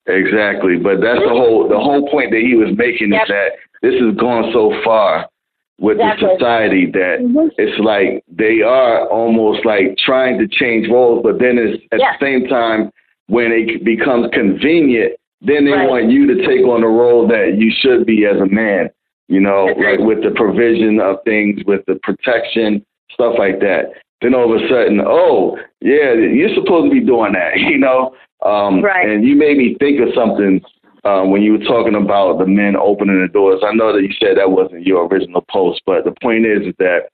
Exactly, 0.06 0.76
but 0.76 1.00
that's 1.00 1.20
the 1.20 1.28
whole 1.28 1.68
the 1.68 1.78
whole 1.78 2.08
point 2.08 2.30
that 2.30 2.40
he 2.40 2.54
was 2.54 2.76
making 2.76 3.12
yep. 3.12 3.24
is 3.24 3.28
that 3.28 3.48
this 3.82 4.00
has 4.00 4.14
gone 4.16 4.50
so 4.52 4.72
far 4.84 5.28
with 5.78 5.98
exactly. 5.98 6.28
the 6.28 6.34
society 6.38 6.86
that 6.92 7.18
mm-hmm. 7.20 7.48
it's 7.58 7.78
like 7.80 8.24
they 8.28 8.62
are 8.62 9.08
almost 9.08 9.64
like 9.64 9.96
trying 9.98 10.38
to 10.38 10.46
change 10.46 10.88
roles, 10.88 11.22
but 11.22 11.38
then 11.38 11.58
it's 11.58 11.82
at 11.92 11.98
the 11.98 12.14
same 12.20 12.46
time 12.46 12.90
when 13.26 13.50
it 13.52 13.84
becomes 13.84 14.28
convenient, 14.32 15.14
then 15.40 15.64
they 15.64 15.72
right. 15.72 15.88
want 15.88 16.10
you 16.10 16.26
to 16.26 16.46
take 16.46 16.64
on 16.66 16.82
the 16.82 16.86
role 16.86 17.26
that 17.28 17.56
you 17.58 17.72
should 17.80 18.06
be 18.06 18.24
as 18.26 18.40
a 18.40 18.46
man 18.46 18.90
you 19.28 19.40
know, 19.40 19.64
like 19.64 20.00
with 20.00 20.22
the 20.22 20.30
provision 20.34 21.00
of 21.00 21.16
things, 21.24 21.60
with 21.66 21.84
the 21.86 21.98
protection, 22.02 22.84
stuff 23.10 23.34
like 23.38 23.60
that. 23.60 23.92
Then 24.20 24.34
all 24.34 24.54
of 24.54 24.62
a 24.62 24.68
sudden, 24.68 25.00
oh, 25.04 25.56
yeah, 25.80 26.12
you're 26.12 26.54
supposed 26.54 26.90
to 26.90 27.00
be 27.00 27.04
doing 27.04 27.32
that, 27.32 27.52
you 27.58 27.78
know? 27.78 28.14
Um, 28.44 28.82
right. 28.82 29.08
And 29.08 29.24
you 29.24 29.36
made 29.36 29.56
me 29.56 29.76
think 29.80 30.00
of 30.00 30.08
something 30.14 30.60
uh, 31.04 31.22
when 31.22 31.42
you 31.42 31.52
were 31.52 31.64
talking 31.64 31.94
about 31.94 32.38
the 32.38 32.46
men 32.46 32.76
opening 32.76 33.20
the 33.20 33.28
doors. 33.28 33.62
I 33.64 33.74
know 33.74 33.92
that 33.92 34.02
you 34.02 34.12
said 34.18 34.36
that 34.36 34.50
wasn't 34.50 34.86
your 34.86 35.06
original 35.06 35.44
post, 35.50 35.82
but 35.86 36.04
the 36.04 36.14
point 36.22 36.46
is, 36.46 36.68
is 36.68 36.74
that 36.78 37.10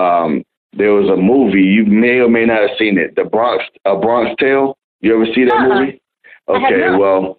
um, 0.00 0.44
there 0.76 0.92
was 0.92 1.08
a 1.08 1.16
movie, 1.16 1.62
you 1.62 1.84
may 1.84 2.20
or 2.20 2.28
may 2.28 2.44
not 2.44 2.62
have 2.62 2.78
seen 2.78 2.98
it, 2.98 3.16
The 3.16 3.24
Bronx, 3.24 3.64
A 3.84 3.96
Bronx 3.96 4.34
Tale. 4.38 4.76
You 5.00 5.14
ever 5.14 5.26
see 5.34 5.44
that 5.44 5.54
uh-huh. 5.54 5.80
movie? 5.80 6.02
Okay, 6.48 6.96
well, 6.98 7.38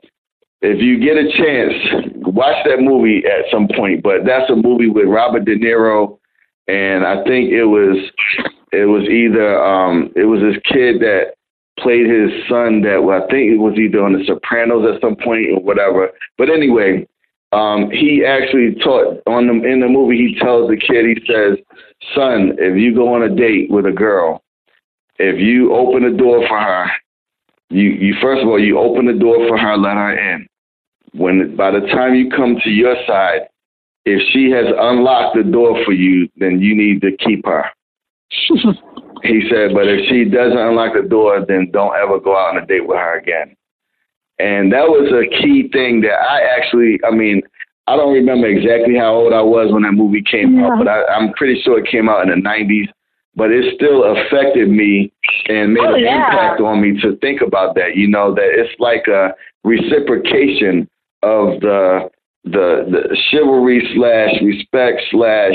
if 0.62 0.81
you 0.81 1.00
get 1.00 1.17
a 1.17 1.29
chance, 1.38 2.15
watch 2.17 2.55
that 2.65 2.79
movie 2.79 3.24
at 3.25 3.51
some 3.51 3.67
point. 3.75 4.03
But 4.03 4.25
that's 4.25 4.50
a 4.50 4.55
movie 4.55 4.89
with 4.89 5.05
Robert 5.05 5.46
De 5.46 5.58
Niro, 5.58 6.17
and 6.67 7.05
I 7.05 7.24
think 7.24 7.51
it 7.51 7.65
was 7.65 7.98
it 8.72 8.86
was 8.86 9.03
either 9.03 9.62
um, 9.63 10.12
it 10.15 10.25
was 10.25 10.39
this 10.39 10.62
kid 10.72 11.01
that 11.01 11.34
played 11.81 12.07
his 12.07 12.31
son 12.50 12.81
that 12.81 13.03
well, 13.03 13.23
I 13.23 13.27
think 13.27 13.51
it 13.51 13.57
was 13.57 13.77
either 13.77 14.03
on 14.03 14.13
The 14.13 14.23
Sopranos 14.25 14.85
at 14.93 15.01
some 15.01 15.15
point 15.15 15.51
or 15.51 15.59
whatever. 15.61 16.11
But 16.38 16.50
anyway, 16.50 17.07
um, 17.51 17.89
he 17.91 18.23
actually 18.25 18.75
taught 18.83 19.21
on 19.27 19.47
the 19.47 19.53
in 19.67 19.81
the 19.81 19.88
movie. 19.88 20.17
He 20.17 20.39
tells 20.39 20.69
the 20.69 20.77
kid, 20.77 21.05
he 21.05 21.21
says, 21.25 21.57
"Son, 22.15 22.55
if 22.59 22.77
you 22.77 22.93
go 22.93 23.13
on 23.13 23.23
a 23.23 23.35
date 23.35 23.69
with 23.69 23.85
a 23.85 23.91
girl, 23.91 24.43
if 25.19 25.39
you 25.39 25.73
open 25.73 26.03
the 26.03 26.17
door 26.17 26.47
for 26.47 26.59
her." 26.59 26.91
You, 27.69 27.89
you 27.91 28.15
first 28.21 28.41
of 28.41 28.50
all, 28.50 28.59
you 28.59 28.77
open 28.77 29.05
the 29.05 29.13
door 29.13 29.47
for 29.47 29.57
her, 29.57 29.77
let 29.77 29.95
her 29.95 30.33
in 30.33 30.45
when 31.13 31.55
by 31.55 31.71
the 31.71 31.81
time 31.88 32.15
you 32.15 32.29
come 32.29 32.57
to 32.63 32.69
your 32.69 32.95
side, 33.07 33.41
if 34.05 34.21
she 34.31 34.50
has 34.51 34.65
unlocked 34.77 35.35
the 35.35 35.43
door 35.43 35.83
for 35.85 35.91
you, 35.91 36.29
then 36.38 36.59
you 36.59 36.75
need 36.75 37.01
to 37.01 37.15
keep 37.17 37.45
her. 37.45 37.65
he 39.23 39.47
said, 39.49 39.73
but 39.73 39.87
if 39.87 40.07
she 40.09 40.25
doesn't 40.25 40.57
unlock 40.57 40.93
the 40.93 41.07
door, 41.07 41.43
then 41.47 41.69
don't 41.71 41.95
ever 41.95 42.19
go 42.19 42.35
out 42.35 42.55
on 42.55 42.63
a 42.63 42.65
date 42.65 42.87
with 42.87 42.97
her 42.97 43.17
again. 43.17 43.55
And 44.39 44.71
that 44.73 44.87
was 44.87 45.11
a 45.13 45.29
key 45.41 45.69
thing 45.71 46.01
that 46.01 46.17
I 46.17 46.41
actually, 46.57 46.99
I 47.05 47.11
mean, 47.11 47.41
I 47.87 47.95
don't 47.95 48.13
remember 48.13 48.47
exactly 48.47 48.95
how 48.97 49.13
old 49.13 49.33
I 49.33 49.41
was 49.41 49.71
when 49.71 49.83
that 49.83 49.93
movie 49.93 50.23
came 50.23 50.55
yeah. 50.55 50.67
out, 50.67 50.77
but 50.77 50.87
I, 50.87 51.05
I'm 51.05 51.33
pretty 51.33 51.61
sure 51.61 51.79
it 51.79 51.91
came 51.91 52.09
out 52.09 52.27
in 52.27 52.29
the 52.29 52.47
90s. 52.47 52.87
But 53.33 53.51
it 53.51 53.75
still 53.75 54.03
affected 54.03 54.69
me 54.69 55.13
and 55.47 55.73
made 55.73 55.87
oh, 55.87 55.95
an 55.95 56.01
yeah. 56.01 56.25
impact 56.25 56.59
on 56.59 56.81
me 56.81 56.99
to 57.01 57.15
think 57.17 57.41
about 57.41 57.75
that. 57.75 57.95
You 57.95 58.09
know, 58.09 58.35
that 58.35 58.43
it's 58.43 58.77
like 58.77 59.07
a 59.07 59.33
reciprocation 59.63 60.89
of 61.23 61.61
the 61.61 62.09
the 62.43 62.87
the 62.91 63.17
chivalry 63.29 63.87
slash 63.95 64.33
respect 64.43 65.01
slash 65.11 65.53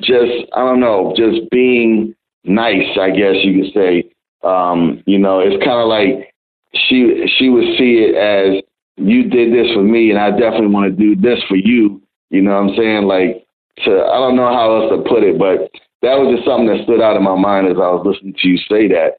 just 0.00 0.48
I 0.54 0.60
don't 0.60 0.80
know, 0.80 1.12
just 1.16 1.50
being 1.50 2.14
nice, 2.46 2.96
I 2.98 3.10
guess 3.10 3.36
you 3.42 3.62
could 3.62 3.72
say. 3.74 4.10
Um, 4.42 5.02
you 5.06 5.18
know, 5.18 5.40
it's 5.40 5.62
kind 5.64 5.80
of 5.80 5.88
like 5.88 6.32
she 6.74 7.26
she 7.38 7.48
would 7.48 7.76
see 7.78 8.06
it 8.06 8.14
as 8.14 8.62
you 8.96 9.24
did 9.24 9.52
this 9.52 9.72
for 9.74 9.82
me, 9.82 10.10
and 10.10 10.18
I 10.18 10.30
definitely 10.30 10.68
want 10.68 10.90
to 10.90 10.96
do 10.96 11.20
this 11.20 11.42
for 11.48 11.56
you. 11.56 12.02
You 12.30 12.42
know 12.42 12.52
what 12.52 12.70
I'm 12.70 12.76
saying? 12.76 13.04
Like, 13.04 13.46
to 13.84 13.90
I 13.90 14.18
don't 14.18 14.36
know 14.36 14.52
how 14.52 14.82
else 14.82 14.90
to 14.90 15.08
put 15.08 15.22
it, 15.22 15.38
but 15.38 15.70
that 16.02 16.16
was 16.18 16.34
just 16.34 16.46
something 16.46 16.66
that 16.66 16.84
stood 16.84 17.00
out 17.00 17.16
in 17.16 17.22
my 17.22 17.36
mind 17.36 17.68
as 17.68 17.76
I 17.76 17.90
was 17.90 18.04
listening 18.04 18.34
to 18.38 18.48
you 18.48 18.58
say 18.68 18.88
that. 18.88 19.18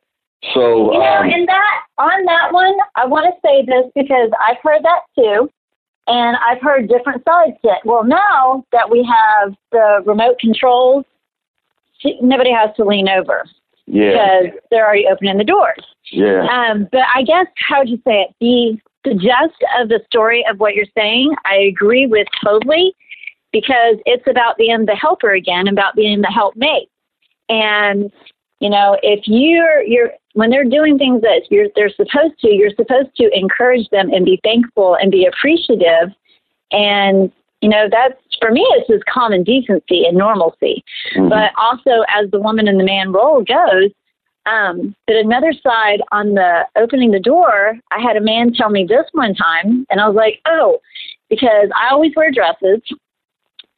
So, 0.53 0.93
you 0.93 0.99
know, 0.99 1.05
um, 1.05 1.29
and 1.29 1.47
that 1.47 1.81
on 1.97 2.25
that 2.25 2.53
one, 2.53 2.77
I 2.95 3.05
want 3.05 3.25
to 3.25 3.35
say 3.43 3.65
this 3.65 3.91
because 3.95 4.29
I've 4.39 4.61
heard 4.63 4.83
that 4.83 5.01
too. 5.17 5.49
And 6.07 6.37
I've 6.37 6.61
heard 6.61 6.87
different 6.87 7.23
sides 7.27 7.57
to 7.65 7.71
it. 7.71 7.79
Well, 7.83 8.05
now 8.05 8.63
that 8.71 8.89
we 8.89 9.03
have 9.03 9.53
the 9.73 10.03
remote 10.05 10.39
controls, 10.39 11.03
nobody 12.21 12.51
has 12.51 12.69
to 12.77 12.83
lean 12.83 13.09
over 13.09 13.43
Yeah. 13.85 14.11
because 14.43 14.59
they're 14.71 14.85
already 14.85 15.07
opening 15.07 15.37
the 15.37 15.43
doors. 15.43 15.83
Yeah. 16.11 16.45
Um, 16.47 16.87
but 16.91 17.03
I 17.13 17.23
guess 17.23 17.47
how 17.57 17.79
would 17.79 17.89
you 17.89 18.01
say 18.07 18.21
it? 18.29 18.35
The 18.39 18.77
the 19.03 19.13
gist 19.13 19.63
of 19.79 19.87
the 19.89 20.01
story 20.05 20.45
of 20.49 20.59
what 20.59 20.75
you're 20.75 20.85
saying, 20.97 21.33
I 21.45 21.55
agree 21.55 22.07
with 22.07 22.27
totally, 22.43 22.93
because 23.53 23.95
it's 24.05 24.27
about 24.27 24.57
being 24.57 24.85
the 24.85 24.95
helper 24.95 25.31
again, 25.31 25.67
about 25.67 25.95
being 25.95 26.21
the 26.21 26.27
helpmate. 26.27 26.89
And 27.49 28.11
you 28.59 28.69
know, 28.69 28.97
if 29.03 29.21
you're 29.27 29.81
you're 29.83 30.11
when 30.33 30.49
they're 30.49 30.63
doing 30.65 30.97
things 30.97 31.21
that 31.21 31.43
you're 31.49 31.67
they're 31.75 31.89
supposed 31.89 32.39
to, 32.41 32.53
you're 32.53 32.71
supposed 32.75 33.15
to 33.17 33.29
encourage 33.37 33.87
them 33.89 34.11
and 34.11 34.25
be 34.25 34.39
thankful 34.43 34.95
and 34.95 35.11
be 35.11 35.25
appreciative. 35.25 36.09
And 36.71 37.31
you 37.61 37.69
know, 37.69 37.87
that's 37.89 38.21
for 38.39 38.51
me, 38.51 38.65
it's 38.71 38.87
just 38.87 39.05
common 39.05 39.43
decency 39.43 40.05
and 40.05 40.17
normalcy. 40.17 40.83
Mhm. 41.15 41.29
But 41.29 41.51
also, 41.57 42.03
as 42.09 42.29
the 42.31 42.39
woman 42.39 42.67
and 42.67 42.79
the 42.79 42.83
man 42.83 43.11
role 43.11 43.43
goes, 43.43 43.91
um, 44.45 44.95
but 45.05 45.17
another 45.17 45.53
side 45.53 46.01
on 46.11 46.33
the 46.35 46.65
opening 46.77 47.11
the 47.11 47.19
door, 47.19 47.77
I 47.91 48.01
had 48.01 48.15
a 48.15 48.21
man 48.21 48.53
tell 48.53 48.69
me 48.69 48.85
this 48.85 49.05
one 49.11 49.35
time, 49.35 49.85
and 49.89 49.99
I 49.99 50.07
was 50.07 50.15
like, 50.15 50.39
oh, 50.45 50.79
because 51.29 51.69
I 51.75 51.89
always 51.91 52.13
wear 52.15 52.31
dresses 52.31 52.81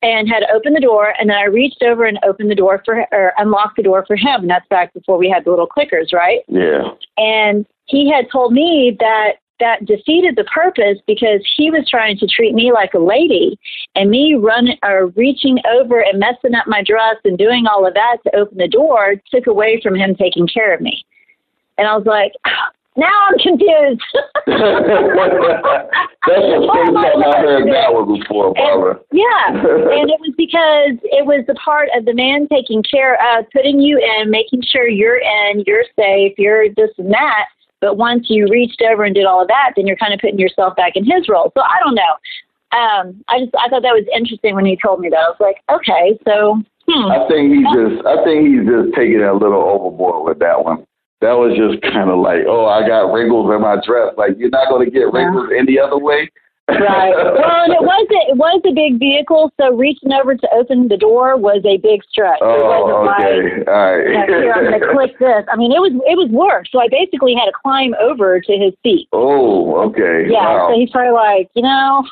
and 0.01 0.29
had 0.29 0.43
opened 0.53 0.75
the 0.75 0.81
door, 0.81 1.13
and 1.19 1.29
then 1.29 1.37
I 1.37 1.45
reached 1.45 1.81
over 1.83 2.05
and 2.05 2.19
opened 2.23 2.49
the 2.49 2.55
door 2.55 2.81
for 2.85 3.05
or 3.11 3.33
unlocked 3.37 3.75
the 3.77 3.83
door 3.83 4.05
for 4.05 4.15
him. 4.15 4.41
And 4.41 4.49
that's 4.49 4.67
back 4.69 4.93
before 4.93 5.17
we 5.17 5.29
had 5.29 5.43
the 5.43 5.49
little 5.49 5.67
clickers, 5.67 6.13
right? 6.13 6.41
yeah. 6.47 6.91
And 7.17 7.65
he 7.85 8.09
had 8.09 8.29
told 8.31 8.53
me 8.53 8.95
that 8.99 9.33
that 9.59 9.85
defeated 9.85 10.35
the 10.35 10.43
purpose 10.45 10.97
because 11.07 11.41
he 11.57 11.69
was 11.69 11.87
trying 11.89 12.17
to 12.17 12.27
treat 12.27 12.53
me 12.53 12.71
like 12.71 12.93
a 12.93 12.99
lady 12.99 13.59
and 13.95 14.09
me 14.09 14.35
running 14.35 14.77
or 14.83 15.03
uh, 15.03 15.11
reaching 15.15 15.59
over 15.73 15.99
and 16.01 16.19
messing 16.19 16.55
up 16.55 16.67
my 16.67 16.83
dress 16.83 17.15
and 17.23 17.37
doing 17.37 17.65
all 17.67 17.85
of 17.85 17.93
that 17.93 18.17
to 18.23 18.35
open 18.35 18.57
the 18.57 18.67
door 18.67 19.15
took 19.33 19.47
away 19.47 19.79
from 19.81 19.95
him 19.95 20.15
taking 20.15 20.47
care 20.47 20.73
of 20.73 20.81
me. 20.81 21.03
And 21.77 21.87
I 21.87 21.95
was 21.95 22.05
like, 22.05 22.33
now 22.97 23.27
I'm 23.27 23.37
confused. 23.39 24.01
That's 26.29 26.45
the 26.45 26.67
first 26.67 26.93
time 26.93 27.23
I 27.23 27.39
heard 27.39 27.67
that 27.71 27.93
one 27.93 28.19
before, 28.19 28.53
Barbara. 28.53 28.91
And, 28.91 29.01
yeah, 29.11 29.47
and 29.49 30.09
it 30.11 30.19
was 30.19 30.33
because 30.37 30.99
it 31.03 31.25
was 31.25 31.45
the 31.47 31.55
part 31.55 31.89
of 31.95 32.05
the 32.05 32.13
man 32.13 32.47
taking 32.51 32.83
care 32.83 33.15
of 33.15 33.45
putting 33.51 33.79
you 33.79 33.97
in, 33.97 34.29
making 34.29 34.63
sure 34.63 34.87
you're 34.87 35.19
in, 35.19 35.63
you're 35.65 35.85
safe, 35.95 36.33
you're 36.37 36.69
this 36.75 36.91
and 36.97 37.11
that. 37.13 37.45
But 37.81 37.97
once 37.97 38.27
you 38.29 38.47
reached 38.49 38.81
over 38.81 39.03
and 39.03 39.15
did 39.15 39.25
all 39.25 39.41
of 39.41 39.47
that, 39.47 39.73
then 39.75 39.87
you're 39.87 39.97
kind 39.97 40.13
of 40.13 40.19
putting 40.19 40.39
yourself 40.39 40.75
back 40.75 40.95
in 40.95 41.05
his 41.05 41.29
role. 41.29 41.51
So 41.55 41.63
I 41.63 41.79
don't 41.83 41.95
know. 41.95 42.13
Um, 42.71 43.23
I 43.27 43.39
just 43.39 43.55
I 43.57 43.69
thought 43.69 43.81
that 43.81 43.97
was 43.97 44.05
interesting 44.13 44.55
when 44.55 44.65
he 44.65 44.77
told 44.77 44.99
me 44.99 45.09
that. 45.09 45.17
I 45.17 45.29
was 45.29 45.39
like, 45.39 45.57
okay, 45.71 46.19
so 46.27 46.61
hmm. 46.87 47.09
I 47.09 47.27
think 47.27 47.53
he's 47.55 47.65
just 47.73 48.05
I 48.05 48.23
think 48.23 48.45
he's 48.45 48.67
just 48.67 48.93
taking 48.93 49.21
it 49.21 49.29
a 49.29 49.33
little 49.33 49.63
overboard 49.63 50.27
with 50.27 50.39
that 50.39 50.63
one. 50.63 50.85
That 51.21 51.33
was 51.33 51.57
just 51.57 51.81
kind 51.81 52.09
of 52.09 52.19
like, 52.19 52.45
oh, 52.47 52.65
I 52.65 52.87
got 52.87 53.11
wrinkles 53.11 53.51
in 53.51 53.61
my 53.61 53.81
dress. 53.83 54.13
Like 54.17 54.37
you're 54.37 54.53
not 54.53 54.69
going 54.69 54.85
to 54.85 54.91
get 54.91 55.11
wrinkles 55.11 55.49
any 55.57 55.79
other 55.79 55.97
way. 55.97 56.29
Right. 56.77 57.13
Well, 57.15 57.63
and 57.65 57.73
it 57.73 57.81
was 57.81 58.07
a, 58.11 58.21
it 58.31 58.37
was 58.37 58.61
a 58.65 58.73
big 58.73 58.99
vehicle, 58.99 59.51
so 59.59 59.75
reaching 59.75 60.13
over 60.13 60.35
to 60.35 60.47
open 60.53 60.87
the 60.87 60.97
door 60.97 61.37
was 61.37 61.61
a 61.65 61.77
big 61.77 62.03
stretch. 62.09 62.39
it 62.41 62.45
oh, 62.45 62.61
wasn't 62.61 63.09
okay. 63.09 63.59
like 63.59 63.67
All 63.67 63.97
right. 63.97 64.05
you 64.05 64.13
know, 64.13 64.41
here 64.41 64.53
I'm 64.53 64.65
going 64.69 64.79
to 64.79 64.87
click 64.93 65.17
this. 65.19 65.43
I 65.51 65.55
mean, 65.55 65.71
it 65.71 65.81
was 65.81 65.93
it 66.05 66.17
was 66.17 66.29
work. 66.29 66.65
So 66.71 66.79
I 66.79 66.87
basically 66.89 67.33
had 67.33 67.45
to 67.45 67.55
climb 67.61 67.93
over 67.99 68.39
to 68.39 68.53
his 68.53 68.73
seat. 68.83 69.07
oh, 69.13 69.89
okay. 69.89 70.29
Yeah. 70.29 70.45
Wow. 70.45 70.69
So 70.69 70.79
he's 70.79 70.89
probably 70.89 71.13
like, 71.13 71.49
you 71.55 71.63
know, 71.63 72.05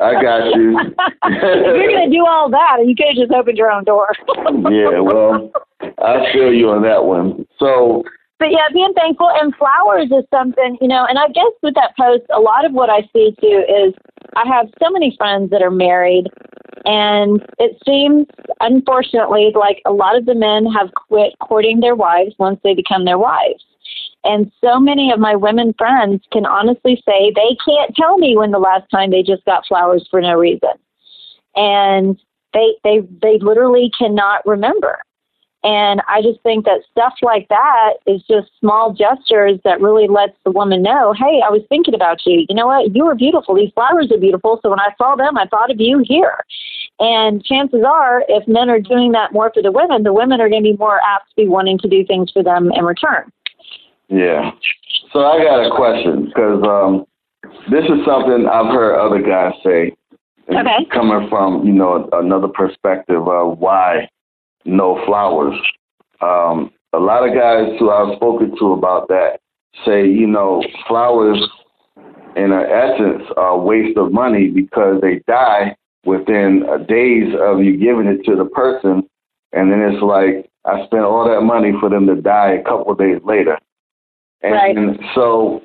I 0.00 0.12
got 0.20 0.52
you. 0.54 0.78
if 0.78 1.42
you're 1.80 1.92
going 1.92 2.10
to 2.10 2.16
do 2.16 2.26
all 2.26 2.50
that, 2.50 2.76
and 2.80 2.88
you 2.88 2.94
could 2.94 3.08
have 3.08 3.16
just 3.16 3.32
opened 3.32 3.58
your 3.58 3.70
own 3.70 3.84
door. 3.84 4.08
yeah, 4.70 5.00
well, 5.00 5.50
I 5.80 6.32
feel 6.32 6.52
you 6.52 6.70
on 6.70 6.82
that 6.82 7.04
one. 7.04 7.46
So, 7.58 8.04
But 8.38 8.50
yeah, 8.50 8.68
being 8.72 8.92
thankful 8.92 9.30
and 9.30 9.54
flowers 9.56 10.10
is 10.10 10.24
something, 10.30 10.76
you 10.80 10.88
know, 10.88 11.06
and 11.06 11.18
I 11.18 11.28
guess 11.28 11.52
with 11.62 11.74
that 11.74 11.96
post, 11.98 12.24
a 12.34 12.40
lot 12.40 12.64
of 12.66 12.72
what 12.72 12.90
I 12.90 13.00
see 13.12 13.34
too 13.40 13.64
is 13.66 13.94
I 14.36 14.46
have 14.46 14.66
so 14.82 14.90
many 14.90 15.14
friends 15.16 15.50
that 15.50 15.62
are 15.62 15.70
married, 15.70 16.26
and 16.84 17.40
it 17.58 17.78
seems, 17.86 18.26
unfortunately, 18.60 19.52
like 19.58 19.80
a 19.86 19.92
lot 19.92 20.16
of 20.16 20.26
the 20.26 20.34
men 20.34 20.66
have 20.66 20.92
quit 20.94 21.32
courting 21.40 21.80
their 21.80 21.94
wives 21.94 22.34
once 22.38 22.60
they 22.62 22.74
become 22.74 23.06
their 23.06 23.18
wives. 23.18 23.64
And 24.24 24.50
so 24.62 24.78
many 24.80 25.12
of 25.12 25.20
my 25.20 25.34
women 25.34 25.72
friends 25.78 26.22
can 26.32 26.44
honestly 26.44 27.02
say 27.08 27.32
they 27.34 27.56
can't 27.64 27.94
tell 27.94 28.18
me 28.18 28.36
when 28.36 28.50
the 28.50 28.58
last 28.58 28.84
time 28.90 29.10
they 29.10 29.22
just 29.22 29.44
got 29.44 29.66
flowers 29.66 30.06
for 30.10 30.20
no 30.20 30.34
reason. 30.34 30.72
And 31.54 32.20
they 32.52 32.74
they 32.84 33.00
they 33.22 33.38
literally 33.38 33.90
cannot 33.98 34.44
remember. 34.44 34.98
And 35.66 36.00
I 36.06 36.22
just 36.22 36.40
think 36.44 36.64
that 36.66 36.82
stuff 36.92 37.14
like 37.22 37.48
that 37.48 37.94
is 38.06 38.22
just 38.30 38.52
small 38.60 38.92
gestures 38.92 39.58
that 39.64 39.80
really 39.80 40.06
lets 40.06 40.38
the 40.44 40.52
woman 40.52 40.80
know, 40.80 41.12
hey, 41.12 41.42
I 41.44 41.50
was 41.50 41.62
thinking 41.68 41.92
about 41.92 42.20
you. 42.24 42.46
You 42.48 42.54
know 42.54 42.68
what? 42.68 42.94
You 42.94 43.04
were 43.04 43.16
beautiful. 43.16 43.56
These 43.56 43.72
flowers 43.74 44.12
are 44.12 44.18
beautiful. 44.18 44.60
So 44.62 44.70
when 44.70 44.78
I 44.78 44.90
saw 44.96 45.16
them, 45.16 45.36
I 45.36 45.46
thought 45.46 45.72
of 45.72 45.80
you 45.80 46.04
here. 46.06 46.38
And 47.00 47.44
chances 47.44 47.82
are, 47.84 48.22
if 48.28 48.46
men 48.46 48.70
are 48.70 48.78
doing 48.78 49.10
that 49.12 49.32
more 49.32 49.50
for 49.52 49.60
the 49.60 49.72
women, 49.72 50.04
the 50.04 50.12
women 50.12 50.40
are 50.40 50.48
going 50.48 50.62
to 50.62 50.70
be 50.70 50.76
more 50.76 51.00
apt 51.02 51.30
to 51.30 51.34
be 51.36 51.48
wanting 51.48 51.78
to 51.78 51.88
do 51.88 52.06
things 52.06 52.30
for 52.30 52.44
them 52.44 52.70
in 52.72 52.84
return. 52.84 53.32
yeah. 54.08 54.52
So 55.12 55.26
I 55.26 55.42
got 55.42 55.66
a 55.66 55.74
question 55.74 56.26
because 56.26 56.62
um, 56.62 57.06
this 57.72 57.84
is 57.86 58.06
something 58.06 58.46
I've 58.46 58.72
heard 58.72 59.00
other 59.00 59.20
guys 59.20 59.52
say. 59.64 59.96
Okay. 60.48 60.86
Coming 60.92 61.28
from, 61.28 61.66
you 61.66 61.72
know, 61.72 62.08
another 62.12 62.46
perspective 62.46 63.26
of 63.26 63.58
why 63.58 64.08
no 64.66 65.04
flowers. 65.06 65.54
Um, 66.20 66.70
a 66.92 66.98
lot 66.98 67.28
of 67.28 67.34
guys 67.34 67.78
who 67.78 67.90
I've 67.90 68.16
spoken 68.16 68.56
to 68.58 68.72
about 68.72 69.08
that 69.08 69.40
say, 69.84 70.06
you 70.06 70.26
know, 70.26 70.62
flowers 70.88 71.38
in 72.36 72.52
essence 72.52 73.24
are 73.36 73.50
a 73.50 73.58
waste 73.58 73.96
of 73.96 74.12
money 74.12 74.48
because 74.48 75.00
they 75.00 75.20
die 75.26 75.76
within 76.04 76.64
days 76.88 77.34
of 77.40 77.62
you 77.62 77.76
giving 77.76 78.06
it 78.06 78.24
to 78.24 78.36
the 78.36 78.44
person. 78.44 79.08
And 79.52 79.72
then 79.72 79.80
it's 79.80 80.02
like, 80.02 80.48
I 80.64 80.84
spent 80.86 81.04
all 81.04 81.28
that 81.28 81.42
money 81.42 81.72
for 81.80 81.88
them 81.88 82.06
to 82.06 82.16
die 82.20 82.52
a 82.52 82.62
couple 82.62 82.92
of 82.92 82.98
days 82.98 83.20
later. 83.24 83.58
And 84.42 84.52
Right. 84.52 85.00
so 85.14 85.62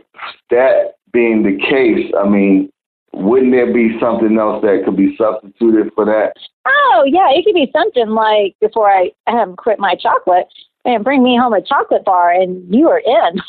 that 0.49 0.95
being 1.11 1.43
the 1.43 1.57
case, 1.57 2.11
I 2.17 2.27
mean, 2.27 2.69
wouldn't 3.13 3.51
there 3.51 3.73
be 3.73 3.99
something 3.99 4.37
else 4.37 4.61
that 4.63 4.83
could 4.85 4.95
be 4.95 5.15
substituted 5.17 5.91
for 5.93 6.05
that? 6.05 6.37
Oh, 6.65 7.03
yeah, 7.07 7.29
it 7.31 7.43
could 7.45 7.55
be 7.55 7.71
something 7.73 8.09
like 8.09 8.55
before 8.61 8.91
I 8.91 9.11
um, 9.27 9.55
quit 9.55 9.79
my 9.79 9.95
chocolate 9.95 10.47
and 10.85 11.03
bring 11.03 11.23
me 11.23 11.37
home 11.37 11.53
a 11.53 11.61
chocolate 11.61 12.05
bar 12.05 12.31
and 12.31 12.63
you 12.73 12.89
are 12.89 12.99
in. 12.99 13.37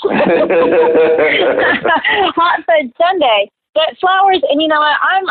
Hot 2.34 2.64
fudge 2.66 2.90
sundae. 2.98 3.48
But 3.74 3.96
flowers, 4.00 4.42
and 4.50 4.60
you 4.60 4.68
know 4.68 4.80
what? 4.80 4.96
I'm 5.02 5.24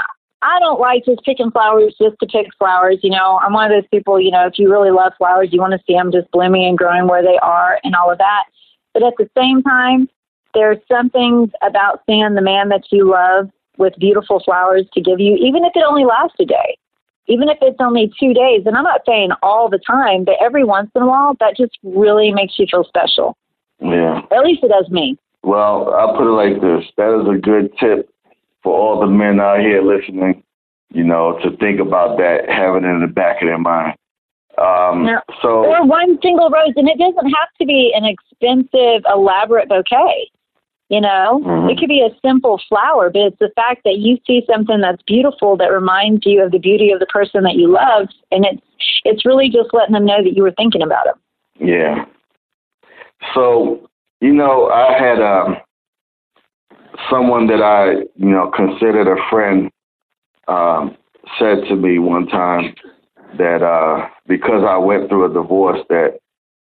I 0.44 0.60
don't 0.60 0.80
like 0.80 1.06
just 1.06 1.24
picking 1.24 1.52
flowers 1.52 1.94
just 2.02 2.18
to 2.20 2.26
pick 2.26 2.48
flowers. 2.58 2.98
You 3.04 3.12
know, 3.12 3.40
I'm 3.44 3.54
one 3.54 3.72
of 3.72 3.76
those 3.76 3.88
people. 3.92 4.20
You 4.20 4.32
know, 4.32 4.48
if 4.48 4.58
you 4.58 4.72
really 4.72 4.90
love 4.90 5.14
flowers, 5.18 5.50
you 5.52 5.60
want 5.60 5.74
to 5.74 5.80
see 5.86 5.94
them 5.94 6.12
just 6.12 6.32
blooming 6.32 6.66
and 6.66 6.78
growing 6.78 7.08
where 7.08 7.22
they 7.22 7.38
are 7.44 7.80
and 7.84 7.96
all 7.96 8.12
of 8.12 8.18
that. 8.18 8.46
But 8.94 9.04
at 9.04 9.14
the 9.18 9.30
same 9.38 9.62
time, 9.62 10.10
there's 10.54 10.80
some 10.88 11.10
things 11.10 11.52
about 11.62 12.02
seeing 12.08 12.34
the 12.34 12.42
man 12.42 12.70
that 12.70 12.86
you 12.92 13.10
love 13.10 13.50
with 13.78 13.94
beautiful 14.00 14.42
flowers 14.44 14.86
to 14.94 15.02
give 15.02 15.20
you, 15.20 15.36
even 15.36 15.64
if 15.64 15.72
it 15.76 15.84
only 15.88 16.06
lasts 16.06 16.36
a 16.40 16.46
day, 16.46 16.78
even 17.28 17.50
if 17.50 17.58
it's 17.62 17.78
only 17.80 18.12
two 18.20 18.34
days. 18.34 18.64
And 18.66 18.76
I'm 18.76 18.84
not 18.84 19.02
saying 19.06 19.30
all 19.42 19.70
the 19.70 19.80
time, 19.80 20.26
but 20.26 20.36
every 20.42 20.64
once 20.64 20.90
in 20.96 21.02
a 21.02 21.08
while, 21.08 21.36
that 21.40 21.56
just 21.56 21.78
really 21.84 22.32
makes 22.32 22.58
you 22.58 22.66
feel 22.70 22.84
special. 22.84 23.38
Yeah. 23.80 24.22
At 24.32 24.44
least 24.44 24.64
it 24.64 24.70
does 24.70 24.90
me. 24.90 25.18
Well, 25.44 25.94
I'll 25.94 26.16
put 26.16 26.28
it 26.28 26.36
like 26.36 26.62
this. 26.62 26.86
That 26.98 27.20
is 27.20 27.28
a 27.28 27.40
good 27.40 27.72
tip 27.80 28.10
for 28.64 28.78
all 28.78 29.00
the 29.00 29.08
men 29.08 29.40
out 29.40 29.60
here 29.60 29.82
listening, 29.82 30.44
you 30.90 31.04
know, 31.04 31.40
to 31.44 31.56
think 31.58 31.80
about 31.80 32.18
that, 32.18 32.48
having 32.48 32.84
it 32.84 32.94
in 32.94 33.02
the 33.02 33.08
back 33.08 33.42
of 33.42 33.48
their 33.48 33.58
mind. 33.58 33.98
Um, 34.58 35.06
Yeah. 35.06 35.22
so, 35.42 35.66
Or 35.66 35.84
one 35.86 36.20
single 36.22 36.50
rose, 36.50 36.74
and 36.76 36.88
it 36.88 37.00
doesn't 37.00 37.26
have 37.26 37.50
to 37.60 37.66
be 37.66 37.92
an 37.96 38.06
expensive, 38.06 39.04
elaborate 39.12 39.70
bouquet. 39.70 40.30
You 40.92 41.00
know, 41.00 41.42
Mhm. 41.46 41.72
it 41.72 41.80
could 41.80 41.88
be 41.88 42.02
a 42.02 42.14
simple 42.20 42.60
flower, 42.68 43.10
but 43.10 43.22
it's 43.22 43.40
the 43.40 43.54
fact 43.56 43.86
that 43.86 44.00
you 44.00 44.18
see 44.28 44.44
something 44.46 44.82
that's 44.82 45.02
beautiful 45.04 45.56
that 45.56 45.72
reminds 45.72 46.26
you 46.26 46.44
of 46.44 46.52
the 46.52 46.60
beauty 46.60 46.92
of 46.92 47.00
the 47.00 47.06
person 47.06 47.44
that 47.44 47.56
you 47.56 47.70
love, 47.70 48.10
and 48.30 48.46
it's 48.46 48.62
it's 49.06 49.26
really 49.26 49.48
just 49.48 49.74
letting 49.74 49.94
them 49.94 50.06
know 50.06 50.22
that 50.22 50.36
you 50.36 50.44
were 50.44 50.52
thinking 50.52 50.82
about 50.84 51.06
them. 51.06 51.16
yeah. 51.60 52.06
So, 53.34 53.88
you 54.20 54.34
know, 54.34 54.70
I 54.70 54.92
had 54.98 55.22
um, 55.22 55.58
someone 57.10 57.48
that 57.48 57.62
I, 57.62 58.02
you 58.16 58.32
know, 58.32 58.50
considered 58.50 59.08
a 59.08 59.16
friend 59.30 59.70
um, 60.48 60.98
said 61.40 61.64
to 61.70 61.76
me 61.76 62.00
one 62.00 62.28
time 62.28 62.76
that 63.38 63.64
uh, 63.64 64.10
because 64.28 64.66
I 64.68 64.78
went 64.78 65.08
through 65.08 65.30
a 65.30 65.34
divorce 65.34 65.80
that 65.90 66.20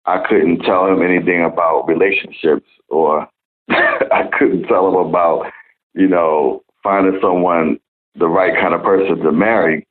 I 0.05 0.25
couldn't 0.27 0.61
tell 0.61 0.87
him 0.87 1.03
anything 1.03 1.43
about 1.43 1.87
relationships 1.87 2.69
or 2.89 3.27
I 3.69 4.29
couldn't 4.37 4.63
tell 4.63 4.87
him 4.87 4.95
about, 4.95 5.51
you 5.93 6.07
know, 6.07 6.63
finding 6.83 7.19
someone 7.21 7.79
the 8.15 8.27
right 8.27 8.53
kind 8.55 8.73
of 8.73 8.83
person 8.83 9.17
to 9.17 9.31
marry. 9.31 9.85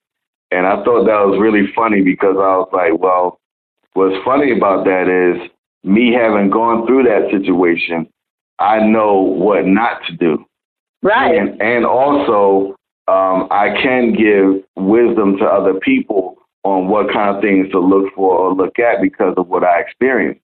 And 0.51 0.67
I 0.67 0.77
thought 0.85 1.05
that 1.07 1.27
was 1.27 1.39
really 1.41 1.73
funny 1.75 2.03
because 2.03 2.37
I 2.37 2.57
was 2.57 2.69
like, 2.73 2.99
well, 3.01 3.41
what's 3.95 4.25
funny 4.25 4.57
about 4.57 4.85
that 4.85 5.09
is 5.09 5.51
me 5.83 6.13
having 6.13 6.51
gone 6.51 6.87
through 6.87 7.05
that 7.05 7.31
situation, 7.31 8.09
I 8.59 8.81
know 8.81 9.21
what 9.21 9.67
not 9.67 10.01
to 10.07 10.13
do. 10.17 10.45
Right. 11.03 11.37
And, 11.37 11.61
and 11.61 11.85
also, 11.85 12.77
um, 13.09 13.49
I 13.51 13.77
can 13.83 14.15
give 14.15 14.65
wisdom 14.77 15.37
to 15.39 15.45
other 15.45 15.75
people 15.81 16.37
on 16.63 16.89
what 16.89 17.13
kind 17.13 17.37
of 17.37 17.43
things 17.43 17.71
to 17.73 17.79
look 17.79 18.15
for 18.15 18.35
or 18.37 18.55
look 18.55 18.79
at 18.79 19.03
because 19.03 19.35
of 19.37 19.49
what 19.49 19.65
I 19.65 19.81
experienced. 19.81 20.41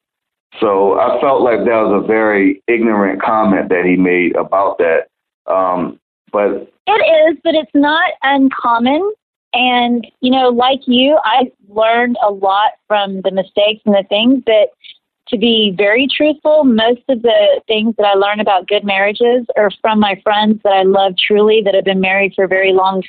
So 0.59 0.99
I 0.99 1.21
felt 1.21 1.43
like 1.43 1.61
that 1.61 1.67
was 1.67 2.03
a 2.03 2.07
very 2.07 2.63
ignorant 2.67 3.23
comment 3.23 3.69
that 3.69 3.85
he 3.85 3.97
made 3.97 4.35
about 4.35 4.79
that. 4.79 5.07
Um, 5.47 6.01
but 6.33 6.73
it 6.87 7.31
is, 7.31 7.39
but 7.45 7.55
it's 7.55 7.71
not 7.75 8.11
uncommon. 8.23 9.13
And, 9.53 10.07
you 10.21 10.31
know, 10.31 10.49
like 10.49 10.81
you, 10.87 11.19
I 11.25 11.51
learned 11.69 12.17
a 12.25 12.31
lot 12.31 12.73
from 12.87 13.23
the 13.23 13.31
mistakes 13.31 13.83
and 13.85 13.95
the 13.95 14.05
things 14.09 14.43
that 14.47 14.69
to 15.31 15.39
be 15.39 15.75
very 15.77 16.07
truthful, 16.15 16.65
most 16.65 17.03
of 17.09 17.23
the 17.23 17.61
things 17.67 17.95
that 17.97 18.05
I 18.05 18.15
learn 18.15 18.41
about 18.41 18.69
good 18.69 18.85
marriages 18.85 19.47
are 19.57 19.71
from 19.81 20.01
my 20.01 20.21
friends 20.23 20.61
that 20.65 20.73
I 20.73 20.83
love 20.83 21.15
truly 21.17 21.63
that 21.65 21.75
have 21.75 21.85
been 21.85 22.01
married 22.01 22.33
for 22.35 22.45
a 22.45 22.49
very 22.49 22.73
long, 22.73 23.03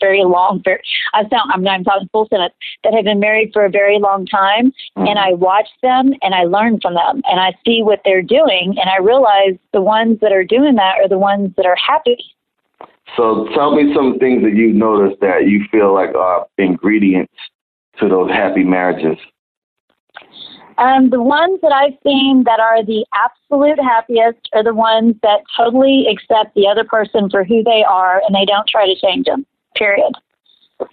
very 0.00 0.24
long, 0.24 0.60
very, 0.64 0.82
I 1.14 1.22
sound, 1.22 1.50
I'm 1.52 1.62
not 1.62 1.74
I'm 1.74 1.84
talking 1.84 2.08
full 2.12 2.28
sentence, 2.28 2.54
that 2.84 2.92
have 2.92 3.04
been 3.04 3.20
married 3.20 3.50
for 3.52 3.64
a 3.64 3.70
very 3.70 3.98
long 3.98 4.26
time. 4.26 4.72
Mm-hmm. 4.96 5.06
And 5.06 5.18
I 5.18 5.32
watch 5.32 5.68
them 5.82 6.12
and 6.22 6.34
I 6.34 6.44
learn 6.44 6.80
from 6.80 6.94
them 6.94 7.22
and 7.24 7.40
I 7.40 7.54
see 7.64 7.82
what 7.82 8.00
they're 8.04 8.22
doing. 8.22 8.76
And 8.78 8.90
I 8.90 8.98
realize 8.98 9.56
the 9.72 9.80
ones 9.80 10.18
that 10.20 10.32
are 10.32 10.44
doing 10.44 10.74
that 10.76 10.98
are 10.98 11.08
the 11.08 11.18
ones 11.18 11.52
that 11.56 11.66
are 11.66 11.76
happy. 11.76 12.18
So 13.16 13.46
tell 13.54 13.74
me 13.74 13.92
some 13.94 14.18
things 14.18 14.42
that 14.42 14.54
you've 14.54 14.74
noticed 14.74 15.20
that 15.20 15.46
you 15.46 15.64
feel 15.70 15.92
like 15.94 16.14
are 16.14 16.46
ingredients 16.58 17.34
to 18.00 18.08
those 18.08 18.30
happy 18.30 18.64
marriages. 18.64 19.18
Um, 20.78 21.10
the 21.10 21.22
ones 21.22 21.60
that 21.62 21.72
I've 21.72 21.98
seen 22.02 22.44
that 22.44 22.60
are 22.60 22.84
the 22.84 23.04
absolute 23.14 23.78
happiest 23.78 24.48
are 24.52 24.64
the 24.64 24.74
ones 24.74 25.16
that 25.22 25.40
totally 25.56 26.06
accept 26.10 26.54
the 26.54 26.66
other 26.66 26.84
person 26.84 27.28
for 27.30 27.44
who 27.44 27.62
they 27.62 27.84
are 27.88 28.22
and 28.26 28.34
they 28.34 28.44
don't 28.44 28.68
try 28.68 28.86
to 28.86 28.98
change 29.00 29.26
them, 29.26 29.46
period. 29.76 30.12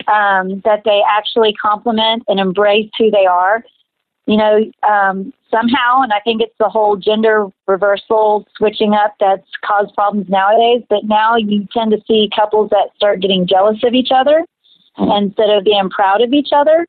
Um, 0.08 0.62
that 0.66 0.84
they 0.86 1.02
actually 1.10 1.54
compliment 1.54 2.24
and 2.28 2.40
embrace 2.40 2.90
who 2.98 3.10
they 3.10 3.26
are. 3.26 3.64
You 4.28 4.38
know, 4.38 4.72
um, 4.88 5.34
somehow, 5.50 6.02
and 6.02 6.14
I 6.14 6.20
think 6.20 6.42
it's 6.42 6.54
the 6.60 6.70
whole 6.70 6.96
gender 6.96 7.48
reversal 7.68 8.46
switching 8.56 8.94
up 8.94 9.16
that's 9.20 9.48
caused 9.66 9.96
problems 9.96 10.30
nowadays, 10.30 10.84
but 10.90 11.06
now 11.06 11.36
you 11.36 11.68
tend 11.74 11.92
to 11.92 12.02
see 12.08 12.30
couples 12.36 12.70
that 12.70 12.90
start 12.96 13.22
getting 13.22 13.48
jealous 13.48 13.80
of 13.84 13.94
each 13.94 14.10
other 14.14 14.46
instead 14.98 15.50
of 15.50 15.64
being 15.64 15.90
proud 15.90 16.22
of 16.22 16.34
each 16.34 16.50
other. 16.54 16.86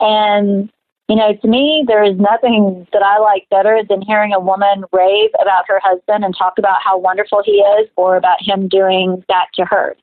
And 0.00 0.70
you 1.10 1.16
know, 1.16 1.34
to 1.34 1.48
me, 1.48 1.84
there 1.88 2.04
is 2.04 2.16
nothing 2.20 2.86
that 2.92 3.02
I 3.02 3.18
like 3.18 3.48
better 3.50 3.80
than 3.88 4.00
hearing 4.00 4.32
a 4.32 4.38
woman 4.38 4.84
rave 4.92 5.30
about 5.42 5.64
her 5.66 5.80
husband 5.82 6.24
and 6.24 6.32
talk 6.38 6.54
about 6.56 6.80
how 6.84 6.96
wonderful 6.98 7.42
he 7.44 7.54
is 7.54 7.88
or 7.96 8.14
about 8.14 8.36
him 8.40 8.68
doing 8.68 9.24
that 9.28 9.46
to 9.54 9.64
her. 9.64 9.96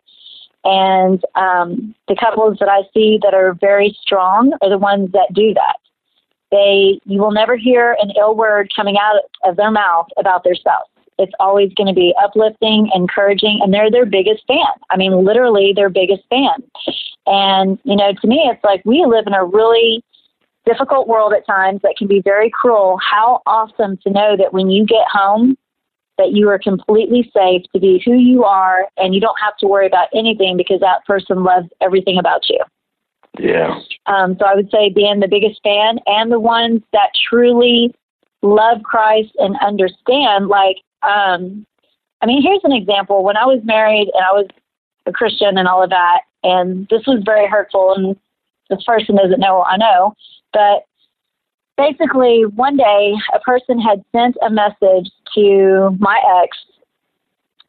And 0.66 1.24
um, 1.36 1.96
the 2.10 2.16
couples 2.20 2.58
that 2.60 2.68
I 2.68 2.82
see 2.94 3.20
that 3.24 3.34
are 3.34 3.54
very 3.54 3.98
strong 4.02 4.52
are 4.62 4.70
the 4.70 4.78
ones 4.78 5.10
that 5.14 5.34
do 5.34 5.54
that. 5.54 5.78
They, 6.52 7.00
you 7.06 7.22
will 7.22 7.32
never 7.32 7.56
hear 7.56 7.96
an 8.02 8.12
ill 8.20 8.36
word 8.36 8.70
coming 8.76 8.98
out 9.02 9.22
of 9.46 9.56
their 9.56 9.72
mouth 9.72 10.08
about 10.18 10.44
their 10.44 10.56
spouse. 10.56 10.90
It's 11.20 11.34
always 11.40 11.74
going 11.76 11.88
to 11.88 11.94
be 11.94 12.14
uplifting, 12.22 12.92
encouraging, 12.94 13.62
and 13.64 13.74
they're 13.74 13.90
their 13.90 14.06
biggest 14.06 14.44
fan. 14.46 14.76
I 14.90 14.98
mean, 14.98 15.24
literally 15.24 15.72
their 15.74 15.90
biggest 15.90 16.24
fan. 16.30 16.62
And, 17.28 17.80
you 17.86 17.96
know, 17.96 18.12
to 18.12 18.28
me, 18.28 18.50
it's 18.52 18.64
like 18.64 18.82
we 18.84 19.06
live 19.08 19.26
in 19.26 19.34
a 19.34 19.46
really 19.46 20.04
difficult 20.68 21.08
world 21.08 21.34
at 21.34 21.46
times 21.46 21.82
that 21.82 21.96
can 21.98 22.08
be 22.08 22.22
very 22.22 22.50
cruel, 22.50 23.00
how 23.00 23.42
awesome 23.46 23.98
to 24.04 24.10
know 24.10 24.36
that 24.38 24.54
when 24.54 24.70
you 24.70 24.86
get 24.86 25.08
home, 25.12 25.58
that 26.18 26.32
you 26.32 26.50
are 26.50 26.60
completely 26.60 27.30
safe 27.36 27.62
to 27.74 27.80
be 27.80 28.02
who 28.04 28.14
you 28.14 28.44
are 28.44 28.88
and 28.98 29.14
you 29.14 29.22
don't 29.22 29.40
have 29.40 29.56
to 29.58 29.68
worry 29.68 29.86
about 29.86 30.08
anything 30.14 30.58
because 30.58 30.80
that 30.80 31.06
person 31.06 31.44
loves 31.44 31.68
everything 31.80 32.18
about 32.18 32.50
you. 32.50 32.60
Yeah. 33.40 33.80
Um, 34.08 34.36
so 34.40 34.46
I 34.46 34.56
would 34.56 34.70
say 34.72 34.90
being 34.90 35.20
the 35.20 35.28
biggest 35.28 35.62
fan 35.64 36.00
and 36.08 36.32
the 36.32 36.40
ones 36.40 36.82
that 36.92 37.10
truly 37.30 37.94
love 38.42 38.82
Christ 38.84 39.32
and 39.38 39.56
understand, 39.62 40.48
like, 40.48 40.78
um, 41.04 41.66
I 42.22 42.26
mean, 42.26 42.42
here's 42.42 42.62
an 42.64 42.74
example. 42.74 43.24
When 43.24 43.38
I 43.38 43.46
was 43.46 43.62
married 43.64 44.10
and 44.14 44.24
I 44.24 44.32
was 44.32 44.48
a 45.06 45.12
Christian 45.12 45.58
and 45.58 45.68
all 45.68 45.84
of 45.84 45.92
that, 45.92 46.22
and 46.44 46.88
this 46.90 47.06
was 47.06 47.22
very 47.24 47.48
hurtful, 47.48 47.94
and 47.96 48.16
this 48.70 48.84
person 48.84 49.16
doesn't 49.16 49.40
know 49.40 49.64
I 49.64 49.78
know, 49.78 50.16
but 50.54 50.86
basically, 51.78 52.46
one 52.46 52.78
day 52.78 53.14
a 53.34 53.40
person 53.40 53.80
had 53.80 54.04
sent 54.12 54.36
a 54.42 54.50
message 54.50 55.12
to 55.36 55.96
my 56.00 56.20
ex 56.44 56.58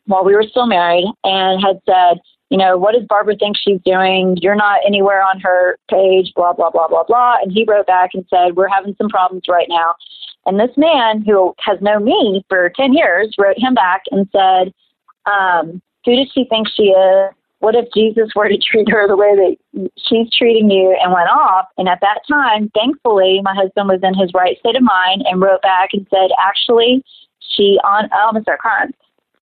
while 0.07 0.25
we 0.25 0.35
were 0.35 0.43
still 0.43 0.67
married 0.67 1.05
and 1.23 1.63
had 1.63 1.81
said, 1.87 2.21
you 2.51 2.57
know, 2.57 2.79
what 2.79 2.95
does 2.95 3.05
Barbara 3.09 3.37
think 3.37 3.57
she's 3.59 3.81
doing? 3.85 4.37
You're 4.41 4.57
not 4.57 4.81
anywhere 4.87 5.23
on 5.23 5.39
her 5.41 5.79
page, 5.91 6.33
blah, 6.35 6.55
blah, 6.55 6.71
blah, 6.71 6.89
blah, 6.89 7.05
blah. 7.05 7.37
And 7.43 7.53
he 7.53 7.65
wrote 7.69 7.87
back 7.87 8.11
and 8.15 8.25
said, 8.31 8.57
we're 8.57 8.69
having 8.69 8.95
some 8.97 9.11
problems 9.11 9.43
right 9.49 9.69
now. 9.69 9.95
And 10.47 10.59
this 10.59 10.75
man 10.79 11.23
who 11.23 11.55
has 11.59 11.79
known 11.83 12.05
me 12.05 12.43
for 12.49 12.73
10 12.75 12.95
years 12.95 13.35
wrote 13.39 13.59
him 13.59 13.75
back 13.75 14.03
and 14.11 14.27
said, 14.33 14.73
um, 15.31 15.83
who 16.07 16.17
does 16.17 16.31
she 16.33 16.47
think 16.49 16.69
she 16.75 16.85
is? 16.85 17.35
What 17.61 17.75
if 17.75 17.87
Jesus 17.95 18.31
were 18.37 18.49
to 18.49 18.59
treat 18.59 18.89
her 18.89 19.09
the 19.09 19.17
way 19.17 19.35
that 19.35 19.91
she's 19.99 20.33
treating 20.33 20.71
you 20.71 20.97
and 21.03 21.13
went 21.13 21.29
off? 21.29 21.67
And 21.77 21.89
at 21.89 22.01
that 22.01 22.21
time, 22.29 22.71
thankfully, 22.75 23.41
my 23.43 23.55
husband 23.55 23.89
was 23.89 24.01
in 24.03 24.15
his 24.15 24.33
right 24.33 24.59
state 24.61 24.77
of 24.77 24.83
mind 24.83 25.25
and 25.27 25.41
wrote 25.41 25.63
back 25.63 25.91
and 25.93 26.07
said, 26.11 26.31
actually, 26.39 27.05
she 27.41 27.79
on, 27.85 28.09
oh, 28.13 28.27
I'm 28.29 28.35
going 28.35 28.43
to 28.43 28.45
start 28.45 28.61
crying. 28.61 28.93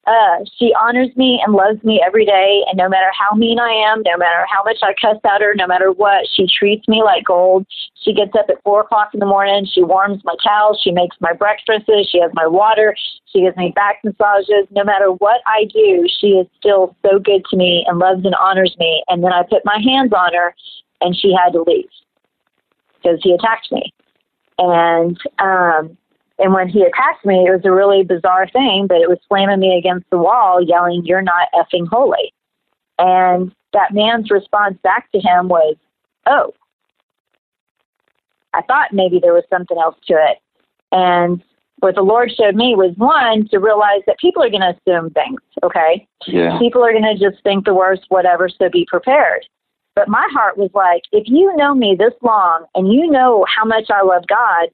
Uh, 0.07 0.45
she 0.57 0.73
honors 0.81 1.11
me 1.17 1.43
and 1.45 1.55
loves 1.55 1.83
me 1.83 2.01
every 2.05 2.25
day, 2.25 2.63
and 2.69 2.79
no 2.79 2.89
matter 2.89 3.11
how 3.19 3.35
mean 3.37 3.59
I 3.59 3.73
am, 3.73 4.03
no 4.07 4.17
matter 4.17 4.47
how 4.49 4.63
much 4.63 4.79
I 4.81 4.95
cuss 5.01 5.19
at 5.25 5.41
her, 5.41 5.53
no 5.57 5.67
matter 5.67 5.91
what, 5.91 6.29
she 6.33 6.47
treats 6.47 6.87
me 6.87 7.03
like 7.03 7.25
gold. 7.25 7.67
She 8.03 8.15
gets 8.15 8.31
up 8.39 8.47
at 8.49 8.63
four 8.63 8.83
o'clock 8.83 9.11
in 9.15 9.19
the 9.19 9.27
morning. 9.27 9.67
She 9.67 9.83
warms 9.83 10.23
my 10.25 10.37
towels. 10.45 10.81
She 10.83 10.93
makes 10.93 11.17
my 11.21 11.33
breakfasts. 11.33 11.91
She 12.09 12.21
has 12.21 12.31
my 12.35 12.47
water. 12.47 12.95
She 13.33 13.41
gives 13.41 13.57
me 13.57 13.73
back 13.75 13.97
massages. 14.05 14.69
No 14.71 14.85
matter 14.85 15.11
what 15.11 15.41
I 15.45 15.65
do, 15.75 16.07
she 16.21 16.39
is 16.39 16.47
still 16.57 16.95
so 17.05 17.19
good 17.19 17.45
to 17.51 17.57
me 17.57 17.85
and 17.89 17.99
loves 17.99 18.25
and 18.25 18.35
honors 18.37 18.77
me. 18.79 19.03
And 19.09 19.25
then 19.25 19.33
I 19.33 19.43
put 19.43 19.65
my 19.65 19.81
hands 19.85 20.13
on 20.13 20.33
her, 20.35 20.55
and 21.01 21.17
she 21.17 21.35
had 21.35 21.53
to 21.55 21.63
leave 21.67 21.91
because 22.95 23.19
he 23.25 23.33
attacked 23.33 23.73
me. 23.73 23.93
And 24.59 25.19
um, 25.41 25.99
and 26.39 26.53
when 26.53 26.69
he 26.69 26.83
attacked 26.83 27.25
me, 27.25 27.47
it 27.47 27.51
was 27.51 27.65
a 27.65 27.73
really 27.73 28.05
bizarre 28.05 28.49
thing, 28.49 28.87
but 28.87 29.01
it 29.01 29.09
was 29.09 29.19
slamming 29.29 29.61
me 29.61 29.79
against 29.79 30.09
the 30.11 30.19
wall, 30.19 30.63
yelling, 30.63 31.05
You're 31.05 31.23
not 31.23 31.49
effing 31.55 31.89
holy. 31.89 32.33
And 32.99 33.55
that 33.73 33.95
man's 33.95 34.31
response 34.31 34.79
back 34.83 35.11
to 35.13 35.21
him 35.21 35.49
was, 35.49 35.77
Oh, 36.27 36.53
I 38.53 38.63
thought 38.63 38.93
maybe 38.93 39.19
there 39.19 39.33
was 39.35 39.45
something 39.51 39.79
else 39.79 39.97
to 40.09 40.15
it. 40.15 40.39
And 40.93 41.43
what 41.81 41.95
the 41.95 42.03
Lord 42.03 42.31
showed 42.33 42.55
me 42.55 42.75
was 42.75 42.95
one, 42.97 43.49
to 43.49 43.59
realize 43.59 44.01
that 44.07 44.19
people 44.19 44.43
are 44.43 44.51
going 44.51 44.63
to 44.63 44.77
assume 44.77 45.11
things, 45.11 45.41
okay? 45.63 46.07
Yeah. 46.27 46.59
People 46.59 46.85
are 46.85 46.93
going 46.93 47.05
to 47.05 47.31
just 47.31 47.43
think 47.43 47.65
the 47.65 47.75
worst, 47.75 48.05
whatever, 48.09 48.49
so 48.49 48.71
be 48.71 48.87
prepared. 48.91 49.47
But 49.95 50.09
my 50.09 50.27
heart 50.33 50.57
was 50.59 50.71
like, 50.75 51.03
if 51.13 51.25
you 51.27 51.55
know 51.57 51.75
me 51.75 51.97
this 51.99 52.15
long 52.23 52.67
and 52.75 52.93
you 52.93 53.11
know 53.11 53.47
how 53.55 53.65
much 53.65 53.91
I 53.91 54.03
love 54.03 54.27
God, 54.27 54.69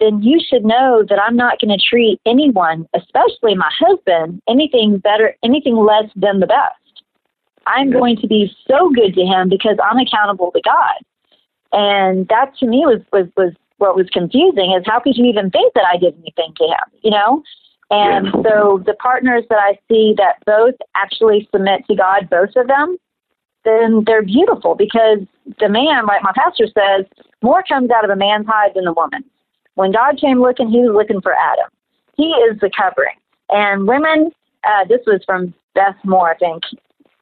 then 0.00 0.22
you 0.22 0.40
should 0.40 0.64
know 0.64 1.04
that 1.08 1.20
I'm 1.20 1.36
not 1.36 1.60
going 1.60 1.76
to 1.76 1.84
treat 1.84 2.20
anyone, 2.26 2.88
especially 2.94 3.54
my 3.54 3.70
husband, 3.78 4.40
anything 4.48 4.98
better, 4.98 5.36
anything 5.44 5.76
less 5.76 6.10
than 6.16 6.40
the 6.40 6.46
best. 6.46 7.04
I'm 7.66 7.92
going 7.92 8.16
to 8.16 8.26
be 8.26 8.50
so 8.66 8.90
good 8.90 9.14
to 9.14 9.22
him 9.22 9.48
because 9.48 9.76
I'm 9.82 9.98
accountable 9.98 10.50
to 10.52 10.60
God. 10.62 11.04
And 11.72 12.26
that 12.28 12.56
to 12.58 12.66
me 12.66 12.78
was, 12.78 13.00
was, 13.12 13.28
was 13.36 13.52
what 13.76 13.94
was 13.94 14.08
confusing 14.12 14.74
is 14.76 14.82
how 14.86 15.00
could 15.00 15.16
you 15.16 15.26
even 15.26 15.50
think 15.50 15.74
that 15.74 15.84
I 15.86 15.96
did 15.96 16.14
anything 16.18 16.52
to 16.56 16.64
him, 16.64 17.00
you 17.02 17.10
know? 17.10 17.42
And 17.90 18.26
yeah. 18.26 18.42
so 18.42 18.82
the 18.86 18.94
partners 18.94 19.44
that 19.50 19.58
I 19.58 19.78
see 19.88 20.14
that 20.16 20.36
both 20.46 20.74
actually 20.94 21.48
submit 21.52 21.86
to 21.88 21.94
God, 21.94 22.30
both 22.30 22.50
of 22.56 22.66
them, 22.68 22.96
then 23.64 24.04
they're 24.06 24.22
beautiful 24.22 24.74
because 24.74 25.18
the 25.58 25.68
man, 25.68 26.06
like 26.06 26.22
my 26.22 26.32
pastor 26.34 26.66
says, 26.66 27.04
more 27.42 27.62
comes 27.62 27.90
out 27.90 28.04
of 28.04 28.10
a 28.10 28.16
man's 28.16 28.46
hide 28.46 28.72
than 28.74 28.84
the 28.84 28.92
woman's. 28.92 29.24
When 29.80 29.92
God 29.92 30.20
came 30.20 30.42
looking, 30.42 30.68
he 30.68 30.80
was 30.80 30.92
looking 30.92 31.22
for 31.22 31.32
Adam. 31.32 31.70
He 32.14 32.24
is 32.24 32.60
the 32.60 32.70
covering. 32.76 33.16
And 33.48 33.88
women, 33.88 34.30
uh, 34.62 34.84
this 34.86 35.00
was 35.06 35.22
from 35.24 35.54
Beth 35.74 35.96
Moore, 36.04 36.32
I 36.32 36.36
think. 36.36 36.64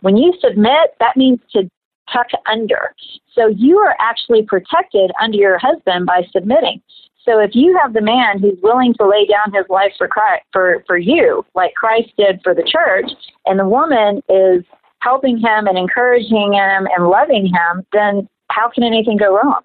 When 0.00 0.16
you 0.16 0.34
submit, 0.40 0.96
that 0.98 1.16
means 1.16 1.38
to 1.52 1.70
tuck 2.12 2.26
under. 2.50 2.96
So 3.32 3.46
you 3.46 3.78
are 3.78 3.94
actually 4.00 4.42
protected 4.42 5.12
under 5.22 5.38
your 5.38 5.56
husband 5.56 6.06
by 6.06 6.26
submitting. 6.32 6.82
So 7.24 7.38
if 7.38 7.52
you 7.54 7.78
have 7.80 7.92
the 7.92 8.00
man 8.00 8.40
who's 8.40 8.58
willing 8.60 8.92
to 8.94 9.06
lay 9.06 9.24
down 9.24 9.54
his 9.54 9.66
life 9.68 9.92
for 9.96 10.08
Christ, 10.08 10.42
for 10.52 10.82
for 10.88 10.98
you, 10.98 11.46
like 11.54 11.74
Christ 11.74 12.10
did 12.18 12.40
for 12.42 12.56
the 12.56 12.64
church, 12.64 13.08
and 13.46 13.60
the 13.60 13.68
woman 13.68 14.20
is 14.28 14.64
helping 14.98 15.38
him 15.38 15.68
and 15.68 15.78
encouraging 15.78 16.54
him 16.54 16.88
and 16.96 17.06
loving 17.06 17.46
him, 17.46 17.86
then 17.92 18.28
how 18.50 18.68
can 18.68 18.82
anything 18.82 19.16
go 19.16 19.36
wrong? 19.36 19.62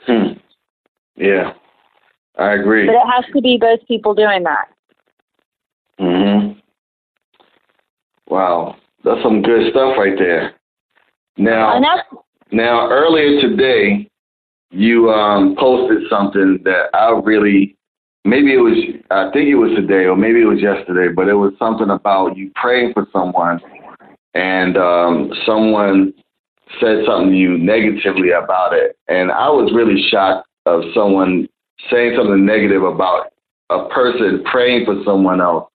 Hmm. 0.00 0.38
Yeah, 1.16 1.54
I 2.38 2.54
agree. 2.54 2.86
But 2.86 2.94
it 2.94 3.06
has 3.12 3.24
to 3.34 3.40
be 3.40 3.58
both 3.58 3.86
people 3.86 4.14
doing 4.14 4.42
that. 4.44 4.68
Mhm. 6.00 6.56
Wow, 8.28 8.76
that's 9.04 9.22
some 9.22 9.42
good 9.42 9.70
stuff 9.70 9.96
right 9.98 10.18
there. 10.18 10.54
Now, 11.36 11.78
now 12.50 12.88
earlier 12.88 13.40
today, 13.40 14.08
you 14.70 15.10
um, 15.10 15.54
posted 15.56 16.08
something 16.08 16.60
that 16.64 16.88
I 16.94 17.10
really, 17.22 17.76
maybe 18.24 18.54
it 18.54 18.58
was, 18.58 18.78
I 19.10 19.30
think 19.32 19.48
it 19.48 19.56
was 19.56 19.74
today 19.76 20.06
or 20.06 20.16
maybe 20.16 20.40
it 20.40 20.46
was 20.46 20.60
yesterday, 20.60 21.12
but 21.12 21.28
it 21.28 21.34
was 21.34 21.52
something 21.58 21.90
about 21.90 22.36
you 22.36 22.50
praying 22.54 22.94
for 22.94 23.06
someone 23.12 23.60
and 24.34 24.76
um, 24.76 25.30
someone 25.44 26.14
said 26.80 27.04
something 27.06 27.30
to 27.30 27.36
you 27.36 27.58
negatively 27.58 28.30
about 28.30 28.72
it, 28.72 28.96
and 29.08 29.30
I 29.30 29.48
was 29.50 29.72
really 29.74 30.02
shocked 30.10 30.48
of 30.64 30.82
someone 30.94 31.48
saying 31.90 32.14
something 32.16 32.44
negative 32.44 32.82
about 32.82 33.32
a 33.70 33.88
person 33.88 34.42
praying 34.50 34.84
for 34.86 35.02
someone 35.04 35.40
else. 35.40 35.68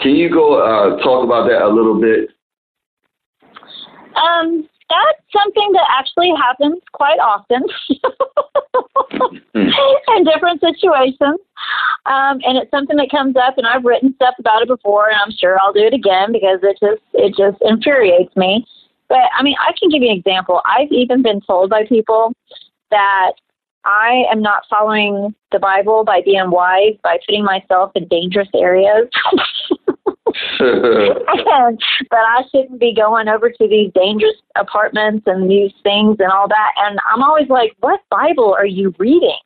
Can 0.00 0.14
you 0.14 0.30
go 0.30 0.60
uh, 0.62 1.02
talk 1.02 1.24
about 1.24 1.48
that 1.48 1.62
a 1.62 1.68
little 1.68 2.00
bit? 2.00 2.30
um 4.18 4.68
that's 4.88 5.20
something 5.30 5.72
that 5.72 5.86
actually 5.90 6.32
happens 6.34 6.80
quite 6.92 7.18
often 7.20 7.62
in 9.54 10.24
different 10.24 10.62
situations. 10.62 11.38
Um, 12.06 12.40
and 12.40 12.56
it's 12.56 12.70
something 12.70 12.96
that 12.96 13.10
comes 13.10 13.36
up 13.36 13.58
and 13.58 13.66
I've 13.66 13.84
written 13.84 14.14
stuff 14.14 14.34
about 14.38 14.62
it 14.62 14.68
before 14.68 15.10
and 15.10 15.18
I'm 15.20 15.30
sure 15.30 15.58
I'll 15.60 15.74
do 15.74 15.84
it 15.84 15.92
again 15.92 16.32
because 16.32 16.60
it 16.62 16.78
just 16.80 17.02
it 17.12 17.34
just 17.36 17.60
infuriates 17.60 18.34
me. 18.34 18.66
But 19.08 19.28
I 19.38 19.42
mean 19.42 19.56
I 19.60 19.72
can 19.78 19.90
give 19.90 20.02
you 20.02 20.10
an 20.10 20.16
example. 20.16 20.62
I've 20.64 20.90
even 20.90 21.22
been 21.22 21.42
told 21.42 21.68
by 21.68 21.84
people 21.84 22.32
that 22.90 23.32
I 23.84 24.24
am 24.30 24.42
not 24.42 24.64
following 24.68 25.34
the 25.52 25.58
Bible 25.58 26.04
by 26.04 26.20
being 26.24 26.50
wise 26.50 26.94
by 27.02 27.18
putting 27.26 27.44
myself 27.44 27.92
in 27.94 28.06
dangerous 28.08 28.48
areas. 28.54 29.08
and 30.60 31.80
that 32.10 32.24
I 32.26 32.42
shouldn't 32.50 32.78
be 32.78 32.94
going 32.94 33.28
over 33.28 33.50
to 33.50 33.68
these 33.68 33.90
dangerous 33.94 34.36
apartments 34.56 35.24
and 35.26 35.50
these 35.50 35.72
things 35.82 36.16
and 36.20 36.30
all 36.30 36.48
that. 36.48 36.72
And 36.76 36.98
I'm 37.10 37.22
always 37.22 37.48
like, 37.48 37.74
what 37.80 38.00
Bible 38.10 38.54
are 38.54 38.66
you 38.66 38.94
reading? 38.98 39.38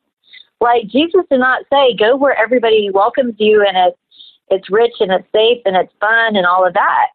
Like 0.59 0.87
Jesus 0.87 1.21
did 1.29 1.39
not 1.39 1.65
say 1.71 1.95
go 1.95 2.15
where 2.15 2.37
everybody 2.37 2.89
welcomes 2.89 3.35
you 3.37 3.65
and 3.67 3.77
it's 3.77 3.97
it's 4.49 4.69
rich 4.69 4.93
and 4.99 5.11
it's 5.11 5.27
safe 5.33 5.61
and 5.65 5.75
it's 5.75 5.93
fun 5.99 6.35
and 6.35 6.45
all 6.45 6.65
of 6.65 6.73
that. 6.73 7.07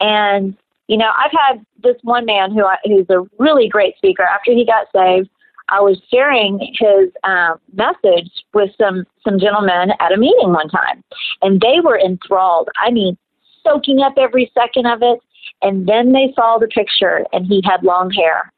And 0.00 0.56
you 0.88 0.96
know, 0.96 1.10
I've 1.16 1.32
had 1.32 1.64
this 1.82 1.96
one 2.02 2.26
man 2.26 2.52
who 2.52 2.64
I, 2.64 2.76
who's 2.84 3.06
a 3.10 3.26
really 3.38 3.68
great 3.68 3.96
speaker. 3.96 4.22
After 4.22 4.52
he 4.52 4.64
got 4.64 4.86
saved, 4.94 5.28
I 5.68 5.80
was 5.80 6.00
sharing 6.12 6.60
his 6.60 7.10
um, 7.24 7.58
message 7.74 8.30
with 8.54 8.70
some 8.78 9.04
some 9.24 9.38
gentlemen 9.38 9.90
at 10.00 10.12
a 10.12 10.16
meeting 10.16 10.52
one 10.52 10.68
time, 10.68 11.02
and 11.42 11.60
they 11.60 11.80
were 11.82 11.98
enthralled. 11.98 12.68
I 12.78 12.90
mean, 12.90 13.16
soaking 13.64 14.00
up 14.00 14.14
every 14.16 14.50
second 14.54 14.86
of 14.86 15.02
it. 15.02 15.20
And 15.62 15.86
then 15.86 16.12
they 16.12 16.32
saw 16.34 16.58
the 16.58 16.66
picture, 16.66 17.24
and 17.32 17.46
he 17.46 17.62
had 17.64 17.82
long 17.82 18.10
hair. 18.10 18.52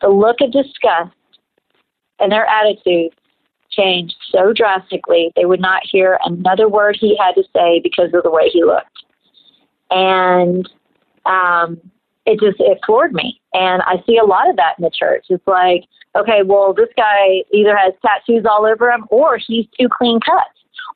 The 0.00 0.08
look 0.08 0.40
of 0.40 0.52
disgust 0.52 1.14
and 2.18 2.30
their 2.32 2.46
attitude 2.46 3.12
changed 3.70 4.14
so 4.30 4.52
drastically 4.52 5.32
they 5.34 5.46
would 5.46 5.60
not 5.60 5.82
hear 5.84 6.18
another 6.24 6.68
word 6.68 6.96
he 6.98 7.16
had 7.16 7.32
to 7.32 7.42
say 7.52 7.80
because 7.82 8.14
of 8.14 8.22
the 8.22 8.30
way 8.30 8.48
he 8.48 8.62
looked. 8.64 9.04
And 9.90 10.68
um, 11.26 11.80
it 12.26 12.40
just 12.40 12.60
it 12.60 12.78
floored 12.84 13.12
me. 13.12 13.40
And 13.52 13.82
I 13.82 14.02
see 14.06 14.18
a 14.18 14.24
lot 14.24 14.48
of 14.48 14.56
that 14.56 14.74
in 14.78 14.84
the 14.84 14.90
church. 14.90 15.26
It's 15.28 15.46
like, 15.46 15.84
okay, 16.16 16.42
well, 16.44 16.74
this 16.74 16.88
guy 16.96 17.42
either 17.52 17.76
has 17.76 17.92
tattoos 18.04 18.44
all 18.48 18.66
over 18.66 18.90
him, 18.90 19.04
or 19.10 19.38
he's 19.38 19.66
too 19.78 19.88
clean 19.90 20.20
cut, 20.20 20.48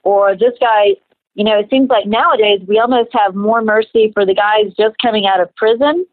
or 0.03 0.35
this 0.35 0.55
guy. 0.61 0.97
You 1.35 1.45
know, 1.45 1.59
it 1.59 1.69
seems 1.71 1.89
like 1.89 2.07
nowadays 2.07 2.61
we 2.67 2.81
almost 2.81 3.11
have 3.13 3.37
more 3.37 3.63
mercy 3.63 4.11
for 4.13 4.27
the 4.27 4.35
guys 4.35 4.75
just 4.77 4.97
coming 5.01 5.27
out 5.27 5.41
of 5.41 5.55
prison 5.55 6.05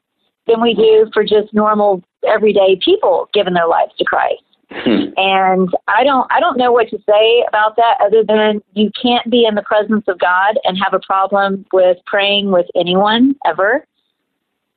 than 0.45 0.62
we 0.62 0.75
do 0.75 1.10
for 1.13 1.23
just 1.23 1.51
normal 1.51 2.04
everyday 2.28 2.78
people 2.84 3.28
giving 3.34 3.56
their 3.56 3.67
lives 3.67 3.91
to 3.97 4.06
Christ. 4.06 4.43
Hmm. 4.71 5.13
and 5.15 5.69
I 5.88 6.04
don't 6.04 6.28
I 6.32 6.39
don't 6.39 6.58
know 6.58 6.71
what 6.71 6.89
to 6.89 6.97
say 7.08 7.45
about 7.47 7.75
that 7.75 7.97
other 8.04 8.23
than 8.23 8.63
you 8.73 8.89
can't 8.99 9.30
be 9.30 9.45
in 9.45 9.54
the 9.54 9.62
presence 9.62 10.06
of 10.08 10.17
God 10.17 10.58
and 10.63 10.75
have 10.84 10.93
a 10.93 11.06
problem 11.06 11.65
with 11.71 11.97
praying 12.08 12.51
with 12.51 12.65
anyone 12.75 13.36
ever. 13.45 13.86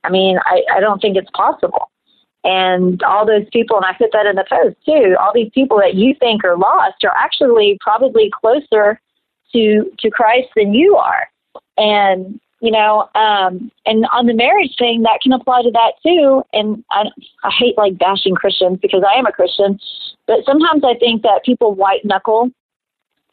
I 0.03 0.09
mean, 0.09 0.37
I, 0.45 0.63
I 0.75 0.79
don't 0.79 1.01
think 1.01 1.17
it's 1.17 1.29
possible. 1.31 1.91
And 2.43 3.03
all 3.03 3.25
those 3.25 3.45
people, 3.51 3.75
and 3.77 3.85
I 3.85 3.93
put 3.93 4.11
that 4.13 4.25
in 4.25 4.35
the 4.35 4.45
post 4.49 4.77
too, 4.85 5.15
all 5.19 5.31
these 5.33 5.51
people 5.53 5.77
that 5.79 5.95
you 5.95 6.15
think 6.19 6.43
are 6.43 6.57
lost 6.57 7.03
are 7.03 7.13
actually 7.15 7.77
probably 7.81 8.31
closer 8.41 8.99
to 9.53 9.91
to 9.99 10.09
Christ 10.09 10.47
than 10.55 10.73
you 10.73 10.95
are. 10.95 11.27
And 11.77 12.39
you 12.61 12.71
know, 12.71 13.09
um, 13.15 13.71
and 13.85 14.05
on 14.13 14.25
the 14.25 14.33
marriage 14.33 14.75
thing, 14.77 15.01
that 15.03 15.19
can 15.21 15.31
apply 15.31 15.63
to 15.63 15.71
that 15.71 15.93
too. 16.03 16.43
And 16.51 16.83
I, 16.91 17.05
I 17.43 17.51
hate 17.57 17.77
like 17.77 17.97
bashing 17.97 18.35
Christians 18.35 18.79
because 18.81 19.03
I 19.07 19.17
am 19.17 19.25
a 19.25 19.31
Christian, 19.31 19.79
but 20.27 20.45
sometimes 20.45 20.83
I 20.85 20.95
think 20.95 21.21
that 21.23 21.43
people 21.45 21.73
white 21.73 22.03
knuckle 22.03 22.51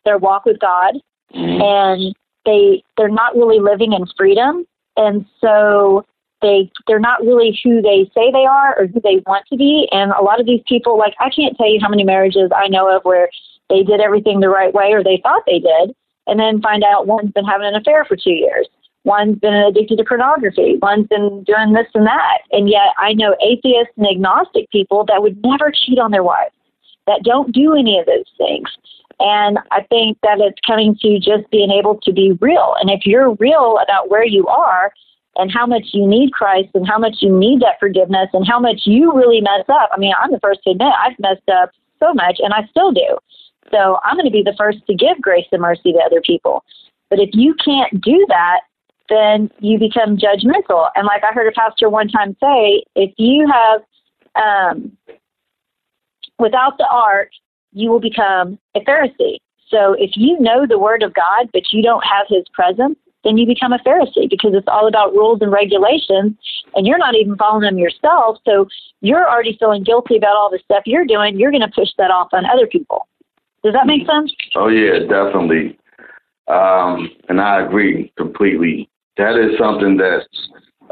their 0.05 0.19
walk 0.19 0.47
with 0.47 0.59
God, 0.61 0.95
and 1.33 2.15
they 2.45 2.83
they're 2.97 3.09
not 3.09 3.37
really 3.37 3.61
living 3.61 3.93
in 3.93 4.05
freedom, 4.17 4.65
and 4.97 5.27
so 5.41 6.05
they 6.47 6.71
they're 6.87 7.01
not 7.01 7.21
really 7.23 7.59
who 7.63 7.83
they 7.83 8.11
say 8.15 8.31
they 8.31 8.47
are 8.47 8.79
or 8.79 8.87
who 8.87 9.01
they 9.01 9.23
want 9.27 9.47
to 9.49 9.57
be. 9.57 9.89
And 9.91 10.13
a 10.13 10.23
lot 10.23 10.41
of 10.41 10.47
these 10.47 10.63
people, 10.69 10.97
like 10.97 11.15
I 11.19 11.31
can't 11.31 11.57
tell 11.57 11.69
you 11.69 11.81
how 11.81 11.89
many 11.89 12.05
marriages 12.05 12.51
I 12.55 12.69
know 12.69 12.95
of 12.95 13.03
where 13.05 13.29
they 13.69 13.83
did 13.83 14.01
everything 14.01 14.41
the 14.41 14.49
right 14.49 14.73
way 14.73 14.93
or 14.93 15.03
they 15.03 15.21
thought 15.23 15.43
they 15.47 15.59
did, 15.59 15.95
and 16.27 16.39
then 16.39 16.63
find 16.63 16.85
out 16.85 17.07
one's 17.07 17.33
been 17.33 17.45
having 17.45 17.67
an 17.67 17.75
affair 17.75 18.05
for 18.05 18.17
two 18.17 18.31
years 18.31 18.69
One's 19.07 19.39
been 19.39 19.55
addicted 19.55 19.99
to 19.99 20.05
pornography. 20.05 20.79
One's 20.83 21.07
been 21.07 21.45
doing 21.45 21.73
this 21.73 21.87
and 21.95 22.05
that. 22.05 22.39
And 22.51 22.69
yet 22.69 22.89
I 22.99 23.13
know 23.13 23.37
atheists 23.41 23.95
and 23.97 24.05
agnostic 24.05 24.69
people 24.71 25.05
that 25.07 25.23
would 25.23 25.41
never 25.45 25.71
cheat 25.71 26.01
on 26.01 26.11
their 26.11 26.25
wives, 26.25 26.53
that 27.07 27.23
don't 27.23 27.53
do 27.53 27.75
any 27.75 28.01
of 28.01 28.07
those 28.07 28.27
things. 28.37 28.69
And 29.21 29.61
I 29.71 29.83
think 29.83 30.19
that 30.25 30.41
it's 30.41 30.59
coming 30.67 30.97
to 31.03 31.21
just 31.21 31.49
being 31.53 31.71
able 31.71 32.01
to 32.01 32.13
be 32.13 32.33
real. 32.41 32.75
And 32.81 32.91
if 32.91 33.07
you're 33.07 33.35
real 33.35 33.79
about 33.81 34.11
where 34.11 34.27
you 34.27 34.49
are 34.49 34.91
and 35.37 35.51
how 35.53 35.67
much 35.67 35.89
you 35.93 36.07
need 36.07 36.33
Christ 36.33 36.71
and 36.75 36.87
how 36.87 36.99
much 36.99 37.17
you 37.21 37.37
need 37.37 37.61
that 37.61 37.79
forgiveness 37.79 38.29
and 38.33 38.47
how 38.47 38.59
much 38.59 38.83
you 38.85 39.13
really 39.15 39.41
mess 39.41 39.65
up. 39.69 39.91
I 39.93 39.99
mean, 39.99 40.13
I'm 40.23 40.33
the 40.33 40.41
first 40.41 40.61
to 40.65 40.71
admit 40.71 40.93
I've 40.99 41.19
messed 41.19 41.49
up 41.49 41.71
so 42.01 42.13
much 42.15 42.39
and 42.39 42.53
I 42.53 42.67
still 42.71 42.93
do. 42.93 43.19
So 43.71 43.99
I'm 44.05 44.17
going 44.17 44.27
to 44.27 44.31
be 44.31 44.43
the 44.43 44.55
first 44.57 44.79
to 44.87 44.95
give 44.95 45.21
grace 45.21 45.47
and 45.53 45.63
mercy 45.63 45.93
to 45.93 45.99
other 45.99 46.21
people. 46.21 46.65
But 47.11 47.19
if 47.19 47.31
you 47.33 47.55
can't 47.65 48.01
do 48.01 48.25
that, 48.29 48.61
then 49.09 49.51
you 49.61 49.79
become 49.79 50.17
judgmental. 50.17 50.91
And 50.95 51.07
like 51.07 51.23
I 51.25 51.33
heard 51.33 51.49
a 51.49 51.53
pastor 51.53 51.89
one 51.89 52.09
time 52.09 52.37
say, 52.41 52.83
if 52.95 53.13
you 53.17 53.47
have, 53.51 53.83
um, 54.35 54.97
without 56.39 56.79
the 56.79 56.87
ark, 56.91 57.31
you 57.73 57.91
will 57.91 58.01
become 58.01 58.59
a 58.75 58.81
Pharisee. 58.81 59.39
So 59.69 59.95
if 59.99 60.13
you 60.15 60.39
know 60.41 60.67
the 60.67 60.79
Word 60.79 61.03
of 61.03 61.15
God, 61.15 61.49
but 61.53 61.73
you 61.73 61.83
don't 61.83 62.05
have 62.05 62.27
His 62.29 62.45
presence, 62.53 62.99
then 63.27 63.37
you 63.37 63.47
become 63.47 63.73
a 63.73 63.79
Pharisee 63.79 64.31
because 64.31 64.53
it's 64.55 64.69
all 64.69 64.87
about 64.87 65.13
rules 65.13 65.41
and 65.43 65.51
regulations, 65.51 66.35
and 66.75 66.87
you're 66.87 66.99
not 66.99 67.15
even 67.15 67.37
following 67.37 67.63
them 67.63 67.79
yourself. 67.79 68.39
So 68.45 68.69
you're 69.01 69.29
already 69.29 69.57
feeling 69.59 69.83
guilty 69.83 70.17
about 70.17 70.37
all 70.37 70.51
the 70.51 70.61
stuff 70.65 70.85
you're 70.87 71.05
doing. 71.05 71.39
You're 71.39 71.51
going 71.51 71.63
to 71.63 71.73
push 71.75 71.91
that 71.99 72.11
off 72.11 72.29
on 72.33 72.47
other 72.47 72.67
people. 72.67 73.09
Does 73.65 73.73
that 73.73 73.87
make 73.87 74.07
sense? 74.07 74.33
Oh 74.55 74.69
yeah, 74.69 75.01
definitely. 75.01 75.79
Um, 76.47 77.11
and 77.29 77.41
I 77.41 77.63
agree 77.63 78.13
completely 78.17 78.89
that 79.17 79.37
is 79.37 79.59
something 79.59 79.97
that 79.97 80.27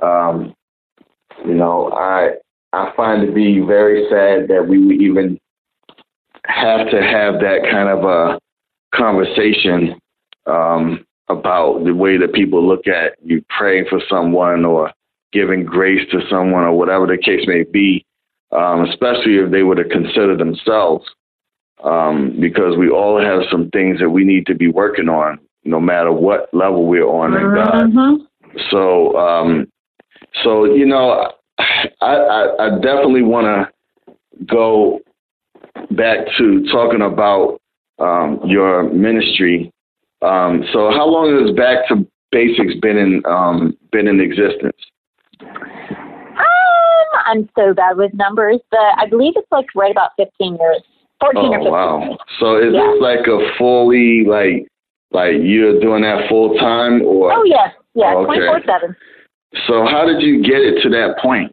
um, 0.05 0.55
you 1.45 1.55
know 1.55 1.93
I 1.93 2.35
I 2.73 2.93
find 2.97 3.27
to 3.27 3.33
be 3.33 3.61
very 3.61 4.07
sad 4.09 4.49
that 4.49 4.67
we 4.67 4.85
would 4.85 5.01
even 5.01 5.39
have 6.47 6.91
to 6.91 7.03
have 7.03 7.35
that 7.35 7.61
kind 7.71 7.89
of 7.89 8.05
a 8.05 8.39
conversation 8.95 9.99
um, 10.47 11.04
about 11.29 11.85
the 11.85 11.95
way 11.95 12.17
that 12.17 12.33
people 12.33 12.67
look 12.67 12.87
at 12.87 13.17
you 13.25 13.45
praying 13.49 13.87
for 13.89 14.01
someone 14.09 14.65
or 14.65 14.93
giving 15.33 15.65
grace 15.65 16.07
to 16.11 16.21
someone 16.31 16.65
or 16.65 16.73
whatever 16.73 17.07
the 17.07 17.17
case 17.17 17.47
may 17.47 17.65
be, 17.65 18.05
um, 18.53 18.85
especially 18.89 19.37
if 19.37 19.51
they 19.51 19.63
were 19.63 19.75
to 19.75 19.85
consider 19.85 20.37
themselves, 20.37 21.05
um, 21.83 22.37
because 22.41 22.77
we 22.77 22.89
all 22.89 23.21
have 23.21 23.43
some 23.51 23.71
things 23.71 23.99
that 24.01 24.11
we 24.11 24.25
need 24.25 24.47
to 24.47 24.55
be 24.55 24.69
working 24.69 25.09
on 25.09 25.39
no 25.65 25.81
matter 25.81 26.13
what 26.13 26.53
level 26.53 26.87
we're 26.87 27.07
on 27.07 27.35
in 27.35 27.55
God. 27.55 27.73
Mm-hmm. 27.91 28.59
So, 28.71 29.17
um, 29.17 29.67
so 30.43 30.65
you 30.65 30.87
know, 30.87 31.33
I, 31.59 31.89
I, 32.03 32.67
I 32.67 32.71
definitely 32.77 33.23
want 33.23 33.47
to 33.47 34.15
go 34.47 35.01
back 35.91 36.19
to 36.39 36.65
talking 36.71 37.03
about 37.03 37.61
um, 37.99 38.41
your 38.45 38.93
ministry. 38.93 39.73
Um, 40.25 40.65
so, 40.73 40.91
how 40.91 41.07
long 41.07 41.45
has 41.45 41.55
Back 41.55 41.87
to 41.89 42.07
Basics 42.31 42.75
been 42.81 42.97
in 42.97 43.23
um, 43.27 43.77
been 43.93 44.09
in 44.09 44.21
existence? 44.21 44.77
Um, 45.41 47.21
I'm 47.27 47.49
so 47.57 47.75
bad 47.75 47.97
with 47.97 48.13
numbers, 48.15 48.61
but 48.71 48.81
I 48.97 49.07
believe 49.09 49.35
it's 49.37 49.51
like 49.53 49.67
right 49.75 49.91
about 49.91 50.11
15 50.17 50.57
years. 50.57 50.83
14 51.21 51.37
oh, 51.37 51.47
or 51.47 51.59
15. 51.59 51.73
wow. 51.73 52.19
So 52.41 52.57
is 52.57 52.75
Yeah. 52.75 52.93
this 52.93 53.01
like 53.01 53.27
a 53.27 53.39
fully 53.57 54.25
like 54.25 54.67
like 55.13 55.35
you're 55.43 55.79
doing 55.81 56.03
that 56.03 56.29
full 56.29 56.57
time 56.59 57.03
or 57.03 57.33
Oh, 57.33 57.45
yes. 57.45 57.71
Yeah, 57.95 58.15
Okay. 58.15 58.47
24 58.47 58.63
7. 58.67 58.97
so 59.69 59.87
how 59.87 60.05
did 60.05 60.21
you 60.23 60.43
get 60.43 60.61
it 60.61 60.83
to 60.83 60.89
that 60.91 61.19
point? 61.23 61.53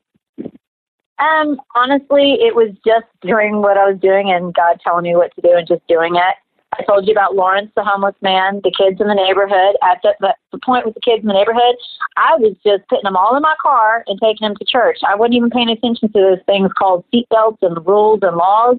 Um, 1.19 1.61
honestly, 1.75 2.39
it 2.41 2.55
was 2.55 2.71
just 2.83 3.05
doing 3.21 3.61
what 3.61 3.77
I 3.77 3.87
was 3.91 3.99
doing 4.01 4.31
and 4.31 4.53
God 4.55 4.79
telling 4.83 5.03
me 5.03 5.15
what 5.15 5.33
to 5.35 5.41
do 5.41 5.53
and 5.55 5.67
just 5.67 5.85
doing 5.87 6.15
it. 6.15 6.35
I 6.77 6.83
told 6.83 7.05
you 7.05 7.11
about 7.11 7.35
Lawrence, 7.35 7.69
the 7.75 7.83
homeless 7.83 8.15
man, 8.21 8.61
the 8.63 8.71
kids 8.71 9.01
in 9.01 9.07
the 9.07 9.13
neighborhood. 9.13 9.75
At 9.83 9.99
the, 10.03 10.13
the, 10.51 10.59
point 10.63 10.85
with 10.85 10.95
the 10.95 11.01
kids 11.01 11.21
in 11.21 11.27
the 11.27 11.33
neighborhood, 11.33 11.75
I 12.15 12.35
was 12.37 12.55
just 12.65 12.87
putting 12.87 13.03
them 13.03 13.17
all 13.17 13.35
in 13.35 13.41
my 13.41 13.55
car 13.61 14.03
and 14.07 14.19
taking 14.21 14.47
them 14.47 14.55
to 14.55 14.65
church. 14.65 14.99
I 15.05 15.15
wasn't 15.15 15.35
even 15.35 15.49
paying 15.49 15.69
attention 15.69 16.11
to 16.13 16.19
those 16.19 16.39
things 16.45 16.71
called 16.77 17.03
seatbelts 17.13 17.57
and 17.61 17.85
rules 17.85 18.19
and 18.21 18.37
laws. 18.37 18.77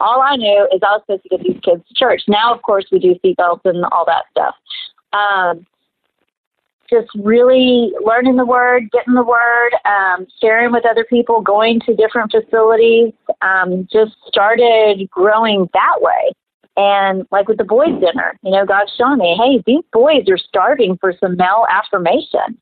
All 0.00 0.22
I 0.22 0.36
knew 0.36 0.68
is 0.72 0.80
I 0.82 0.92
was 0.92 1.02
supposed 1.02 1.22
to 1.24 1.28
get 1.28 1.42
these 1.42 1.60
kids 1.62 1.82
to 1.86 1.94
church. 1.94 2.22
Now, 2.28 2.54
of 2.54 2.62
course, 2.62 2.86
we 2.90 2.98
do 2.98 3.14
seatbelts 3.22 3.64
and 3.64 3.84
all 3.92 4.06
that 4.06 4.24
stuff. 4.30 4.54
Um, 5.12 5.66
just 6.88 7.08
really 7.14 7.92
learning 8.04 8.36
the 8.36 8.46
word, 8.46 8.90
getting 8.90 9.14
the 9.14 9.24
word, 9.24 9.72
um, 9.84 10.26
sharing 10.40 10.72
with 10.72 10.86
other 10.86 11.04
people, 11.04 11.40
going 11.40 11.80
to 11.80 11.94
different 11.94 12.30
facilities, 12.30 13.12
um, 13.42 13.86
just 13.92 14.12
started 14.28 15.08
growing 15.10 15.68
that 15.74 15.96
way. 16.00 16.32
And 16.76 17.26
like 17.30 17.48
with 17.48 17.58
the 17.58 17.64
boys' 17.64 18.00
dinner, 18.00 18.38
you 18.42 18.50
know, 18.50 18.66
God's 18.66 18.92
showing 18.96 19.18
me, 19.18 19.36
hey, 19.38 19.62
these 19.66 19.84
boys 19.92 20.24
are 20.28 20.38
starving 20.38 20.96
for 20.98 21.14
some 21.20 21.36
male 21.36 21.66
affirmation. 21.70 22.58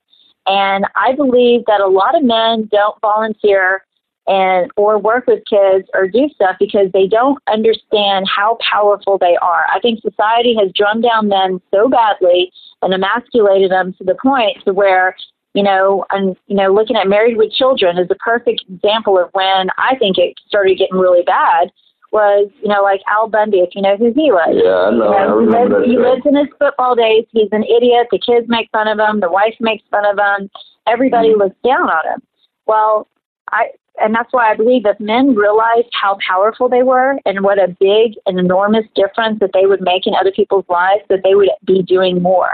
And 0.47 0.87
I 0.97 1.15
believe 1.15 1.65
that 1.67 1.81
a 1.81 1.87
lot 1.87 2.17
of 2.17 2.23
men 2.23 2.69
don't 2.71 3.01
volunteer 3.01 3.85
and 4.27 4.71
or 4.77 4.99
work 4.99 5.27
with 5.27 5.43
kids 5.49 5.89
or 5.95 6.07
do 6.07 6.29
stuff 6.35 6.57
because 6.61 6.91
they 6.93 7.09
don't 7.09 7.43
understand 7.49 8.27
how 8.29 8.57
powerful 8.71 9.19
they 9.19 9.37
are. 9.43 9.67
I 9.73 9.81
think 9.81 10.01
society 10.01 10.55
has 10.61 10.71
drummed 10.75 11.03
down 11.03 11.29
men 11.29 11.61
so 11.73 11.89
badly 11.89 12.53
and 12.83 12.95
emasculated 12.95 13.71
them 13.71 13.95
to 13.95 14.05
the 14.05 14.17
point 14.23 14.59
to 14.65 14.73
where 14.73 15.17
you 15.55 15.63
know, 15.63 16.05
and 16.11 16.37
you 16.47 16.57
know, 16.57 16.73
looking 16.73 16.97
at 16.97 17.09
Married 17.09 17.37
with 17.37 17.53
Children 17.53 17.99
is 17.99 18.09
a 18.11 18.15
perfect 18.15 18.65
example 18.71 19.19
of 19.19 19.29
when 19.33 19.69
I 19.77 19.97
think 19.99 20.17
it 20.17 20.35
started 20.47 20.79
getting 20.79 20.97
really 20.97 21.23
bad. 21.23 21.71
Was 22.13 22.51
you 22.63 22.69
know 22.69 22.83
like 22.83 23.01
Al 23.09 23.27
Bundy, 23.29 23.61
if 23.61 23.71
you 23.75 23.81
know 23.81 23.97
who 23.97 24.13
he 24.13 24.31
was. 24.31 24.53
Yeah, 24.53 24.89
I 24.89 24.91
know. 24.91 25.11
You 25.11 25.17
I 25.17 25.27
know, 25.27 25.41
he, 25.41 25.47
remember 25.47 25.79
lives, 25.81 25.87
that. 25.87 25.91
he 25.91 25.97
show. 25.97 26.03
lives 26.11 26.23
in 26.27 26.37
his 26.37 26.49
football 26.59 26.95
days. 26.95 27.25
He's 27.33 27.49
an 27.53 27.65
idiot. 27.65 28.09
The 28.11 28.19
kids 28.19 28.47
make 28.49 28.69
fun 28.71 28.87
of 28.87 28.99
him. 28.99 29.21
The 29.21 29.31
wife 29.31 29.55
makes 29.61 29.83
fun 29.91 30.05
of 30.05 30.19
him. 30.19 30.51
Everybody 30.87 31.31
Mm-hmm. 31.31 31.41
looks 31.41 31.57
down 31.65 31.89
on 31.89 32.05
him. 32.13 32.23
Well, 32.67 33.09
I 33.51 33.69
and 34.01 34.15
that's 34.15 34.33
why 34.33 34.51
I 34.51 34.57
believe 34.57 34.85
if 34.85 34.99
men 35.01 35.35
realized 35.35 35.89
how 35.93 36.19
powerful 36.27 36.69
they 36.69 36.83
were 36.83 37.19
and 37.25 37.41
what 37.41 37.59
a 37.59 37.69
big 37.81 38.13
and 38.27 38.39
enormous 38.39 38.85
difference 38.95 39.39
that 39.41 39.51
they 39.55 39.67
would 39.67 39.81
make 39.81 40.07
in 40.07 40.15
other 40.15 40.33
people's 40.33 40.65
lives, 40.69 41.03
that 41.09 41.21
they 41.25 41.35
would 41.35 41.51
be 41.65 41.83
doing 41.83 42.21
more. 42.23 42.53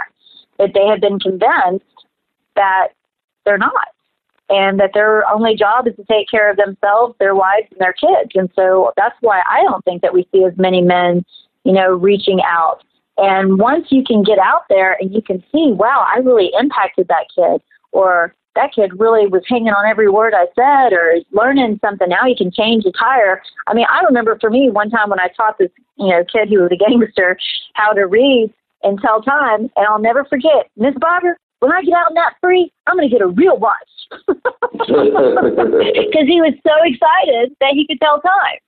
That 0.59 0.71
they 0.75 0.87
have 0.87 1.01
been 1.01 1.18
convinced 1.18 1.85
that 2.57 2.88
they're 3.44 3.59
not. 3.59 3.88
And 4.51 4.81
that 4.81 4.93
their 4.95 5.29
only 5.29 5.55
job 5.55 5.87
is 5.87 5.95
to 5.97 6.05
take 6.05 6.31
care 6.31 6.51
of 6.51 6.57
themselves, 6.57 7.15
their 7.19 7.35
wives, 7.35 7.67
and 7.71 7.81
their 7.81 7.93
kids. 7.93 8.31
And 8.35 8.51
so 8.57 8.93
that's 8.97 9.17
why 9.21 9.43
I 9.49 9.63
don't 9.63 9.85
think 9.85 10.01
that 10.03 10.15
we 10.15 10.27
see 10.33 10.45
as 10.45 10.57
many 10.57 10.81
men, 10.81 11.25
you 11.65 11.73
know, 11.73 11.91
reaching 11.91 12.41
out. 12.43 12.83
And 13.19 13.59
once 13.59 13.89
you 13.91 14.05
can 14.05 14.23
get 14.23 14.39
out 14.39 14.63
there 14.71 14.97
and 15.01 15.13
you 15.13 15.21
can 15.21 15.43
see, 15.53 15.73
wow, 15.73 16.07
I 16.07 16.21
really 16.21 16.51
impacted 16.59 17.09
that 17.09 17.27
kid, 17.35 17.61
or 17.93 18.35
that 18.55 18.75
kid 18.75 18.99
really 18.99 19.27
was 19.27 19.43
hanging 19.49 19.73
on 19.73 19.87
every 19.87 20.09
word 20.09 20.35
I 20.35 20.47
said, 20.55 20.93
or 20.93 21.11
is 21.11 21.25
learning 21.33 21.79
something. 21.85 22.09
Now 22.09 22.25
he 22.25 22.37
can 22.37 22.51
change 22.53 22.85
a 22.87 22.93
tire. 22.93 23.43
I 23.67 23.75
mean, 23.75 23.87
I 23.91 24.03
remember 24.03 24.39
for 24.41 24.51
me 24.51 24.71
one 24.71 24.89
time 24.89 25.11
when 25.11 25.21
I 25.21 25.29
taught 25.37 25.59
this, 25.59 25.71
you 25.97 26.09
know, 26.09 26.25
kid 26.25 26.49
who 26.49 26.63
was 26.63 26.71
a 26.73 26.77
gangster 26.89 27.37
how 27.75 27.93
to 27.93 28.07
read 28.07 28.53
and 28.83 29.01
tell 29.01 29.21
time, 29.21 29.63
and 29.77 29.87
I'll 29.89 29.99
never 29.99 30.25
forget, 30.25 30.71
Miss 30.77 30.95
Barbara, 31.01 31.37
when 31.61 31.73
I 31.73 31.83
get 31.83 31.94
out 31.94 32.11
in 32.11 32.14
that 32.14 32.35
free, 32.40 32.73
I'm 32.87 32.97
going 32.97 33.09
to 33.09 33.12
get 33.12 33.23
a 33.23 33.29
real 33.29 33.59
watch. 33.59 33.77
Because 34.79 36.27
he 36.27 36.40
was 36.40 36.55
so 36.66 36.73
excited 36.85 37.55
that 37.61 37.73
he 37.75 37.87
could 37.87 38.01
tell 38.01 38.21
time. 38.21 38.59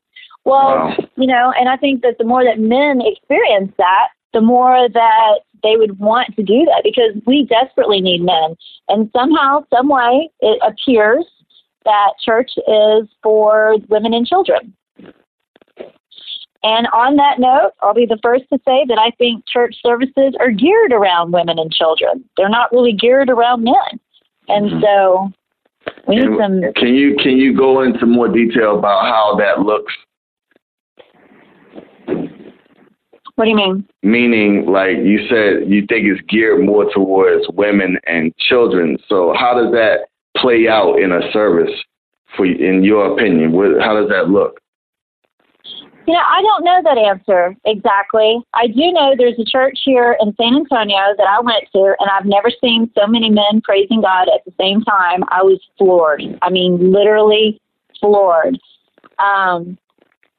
Well, 0.44 0.76
Wow. 0.76 0.96
you 1.16 1.26
know, 1.26 1.52
and 1.58 1.68
I 1.68 1.76
think 1.76 2.02
that 2.02 2.18
the 2.18 2.24
more 2.24 2.44
that 2.44 2.58
men 2.58 3.00
experience 3.02 3.72
that, 3.78 4.08
the 4.32 4.40
more 4.40 4.88
that 4.88 5.38
they 5.62 5.76
would 5.76 5.98
want 5.98 6.34
to 6.36 6.42
do 6.42 6.64
that 6.66 6.82
because 6.82 7.12
we 7.26 7.46
desperately 7.46 8.00
need 8.00 8.22
men. 8.22 8.54
And 8.88 9.10
somehow, 9.14 9.64
some 9.74 9.88
way, 9.88 10.30
it 10.40 10.58
appears 10.62 11.26
that 11.84 12.12
church 12.24 12.52
is 12.56 13.08
for 13.22 13.76
women 13.88 14.14
and 14.14 14.26
children. 14.26 14.74
And 16.62 16.86
on 16.88 17.16
that 17.16 17.38
note, 17.38 17.72
I'll 17.80 17.94
be 17.94 18.06
the 18.06 18.18
first 18.22 18.44
to 18.52 18.58
say 18.66 18.84
that 18.88 18.98
I 18.98 19.10
think 19.12 19.44
church 19.46 19.76
services 19.84 20.34
are 20.40 20.50
geared 20.50 20.92
around 20.92 21.32
women 21.32 21.58
and 21.58 21.72
children. 21.72 22.22
They're 22.36 22.50
not 22.50 22.70
really 22.70 22.92
geared 22.92 23.30
around 23.30 23.64
men. 23.64 24.00
And 24.48 24.70
Mhm. 24.70 24.82
so 24.82 25.32
we 26.06 26.16
need 26.16 26.38
some 26.38 26.72
can 26.74 26.94
you 26.94 27.16
can 27.16 27.38
you 27.38 27.54
go 27.54 27.80
into 27.82 28.04
more 28.04 28.28
detail 28.28 28.78
about 28.78 29.04
how 29.04 29.36
that 29.36 29.62
looks? 29.62 29.94
what 33.36 33.46
do 33.46 33.50
you 33.52 33.56
mean? 33.56 33.88
Meaning, 34.02 34.66
like 34.66 34.98
you 34.98 35.26
said, 35.28 35.66
you 35.66 35.86
think 35.86 36.04
it's 36.04 36.20
geared 36.28 36.62
more 36.62 36.92
towards 36.92 37.48
women 37.48 37.98
and 38.06 38.36
children. 38.36 38.98
So 39.08 39.32
how 39.32 39.54
does 39.54 39.72
that 39.72 40.08
play 40.36 40.68
out 40.68 41.00
in 41.00 41.10
a 41.10 41.32
service, 41.32 41.70
for 42.36 42.44
in 42.44 42.84
your 42.84 43.14
opinion? 43.14 43.52
What, 43.52 43.80
how 43.80 43.98
does 43.98 44.10
that 44.10 44.28
look? 44.28 44.60
You 46.06 46.14
know, 46.14 46.22
I 46.26 46.42
don't 46.42 46.64
know 46.64 46.80
that 46.82 46.98
answer 46.98 47.54
exactly. 47.64 48.40
I 48.54 48.66
do 48.66 48.90
know 48.92 49.14
there's 49.16 49.38
a 49.38 49.44
church 49.44 49.80
here 49.84 50.16
in 50.20 50.34
San 50.34 50.56
Antonio 50.56 51.14
that 51.16 51.26
I 51.28 51.40
went 51.40 51.64
to, 51.72 51.94
and 52.00 52.10
I've 52.10 52.24
never 52.24 52.50
seen 52.60 52.90
so 52.98 53.06
many 53.06 53.30
men 53.30 53.60
praising 53.62 54.00
God 54.00 54.28
at 54.28 54.44
the 54.44 54.52
same 54.58 54.82
time. 54.82 55.22
I 55.28 55.42
was 55.42 55.60
floored. 55.78 56.22
I 56.42 56.50
mean, 56.50 56.92
literally 56.92 57.60
floored. 58.00 58.58
Um, 59.18 59.78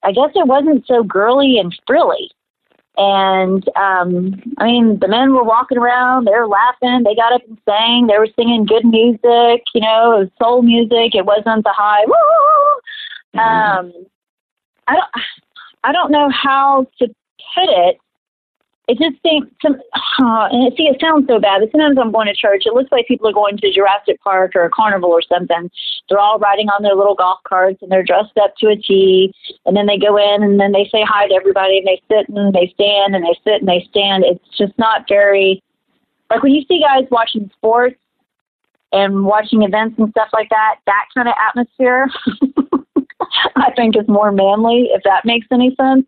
I 0.03 0.11
guess 0.11 0.31
it 0.35 0.47
wasn't 0.47 0.85
so 0.87 1.03
girly 1.03 1.59
and 1.59 1.73
frilly. 1.85 2.31
And 2.97 3.65
um, 3.77 4.41
I 4.57 4.65
mean, 4.65 4.99
the 4.99 5.07
men 5.07 5.33
were 5.33 5.43
walking 5.43 5.77
around, 5.77 6.25
they 6.25 6.31
were 6.31 6.47
laughing, 6.47 7.03
they 7.05 7.15
got 7.15 7.33
up 7.33 7.41
and 7.47 7.57
sang, 7.63 8.07
they 8.07 8.17
were 8.17 8.27
singing 8.35 8.65
good 8.65 8.83
music, 8.83 9.63
you 9.73 9.81
know, 9.81 10.29
soul 10.37 10.61
music. 10.61 11.15
It 11.15 11.25
wasn't 11.25 11.63
the 11.63 11.73
high 11.73 12.03
woo. 12.05 13.39
Um, 13.41 13.93
I 14.87 14.95
don't, 14.95 15.09
I 15.83 15.91
don't 15.91 16.11
know 16.11 16.29
how 16.29 16.87
to 16.99 17.07
put 17.07 17.69
it. 17.69 17.97
It 18.87 18.97
just 18.97 19.21
seems, 19.23 19.47
some, 19.61 19.75
uh, 20.19 20.49
and 20.51 20.73
see, 20.75 20.83
it 20.83 20.99
sounds 20.99 21.25
so 21.27 21.39
bad. 21.39 21.61
But 21.61 21.71
sometimes 21.71 21.97
I'm 21.97 22.11
going 22.11 22.27
to 22.27 22.35
church. 22.35 22.63
It 22.65 22.73
looks 22.73 22.91
like 22.91 23.07
people 23.07 23.27
are 23.29 23.33
going 23.33 23.57
to 23.57 23.71
Jurassic 23.71 24.19
Park 24.21 24.51
or 24.55 24.65
a 24.65 24.69
carnival 24.69 25.11
or 25.11 25.21
something. 25.21 25.71
They're 26.09 26.19
all 26.19 26.39
riding 26.39 26.67
on 26.67 26.83
their 26.83 26.95
little 26.95 27.15
golf 27.15 27.39
carts 27.47 27.81
and 27.81 27.91
they're 27.91 28.03
dressed 28.03 28.37
up 28.41 28.55
to 28.57 28.67
a 28.67 28.75
T. 28.75 29.33
And 29.65 29.77
then 29.77 29.85
they 29.85 29.97
go 29.97 30.17
in 30.17 30.43
and 30.43 30.59
then 30.59 30.73
they 30.73 30.89
say 30.91 31.05
hi 31.07 31.27
to 31.27 31.33
everybody 31.33 31.77
and 31.77 31.87
they 31.87 32.01
sit 32.09 32.27
and 32.27 32.53
they 32.53 32.71
stand 32.73 33.15
and 33.15 33.23
they 33.23 33.37
sit 33.45 33.61
and 33.61 33.69
they 33.69 33.87
stand. 33.89 34.25
It's 34.25 34.57
just 34.57 34.77
not 34.77 35.07
very 35.07 35.63
like 36.31 36.43
when 36.43 36.53
you 36.53 36.63
see 36.67 36.81
guys 36.81 37.07
watching 37.11 37.51
sports 37.57 37.97
and 38.91 39.25
watching 39.25 39.63
events 39.63 39.99
and 39.99 40.09
stuff 40.11 40.29
like 40.33 40.49
that. 40.49 40.75
That 40.85 41.05
kind 41.13 41.27
of 41.27 41.35
atmosphere, 41.47 42.09
I 43.55 43.71
think, 43.75 43.95
is 43.97 44.07
more 44.07 44.31
manly. 44.31 44.89
If 44.91 45.03
that 45.03 45.25
makes 45.25 45.47
any 45.51 45.75
sense. 45.75 46.05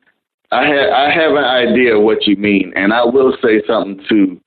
I 0.52 0.68
have 0.68 0.90
I 0.92 1.12
have 1.12 1.32
an 1.32 1.46
idea 1.46 2.00
what 2.00 2.28
you 2.28 2.36
mean, 2.36 2.74
and 2.76 2.94
I 2.94 3.04
will 3.04 3.36
say 3.42 3.62
something 3.66 4.04
to 4.10 4.40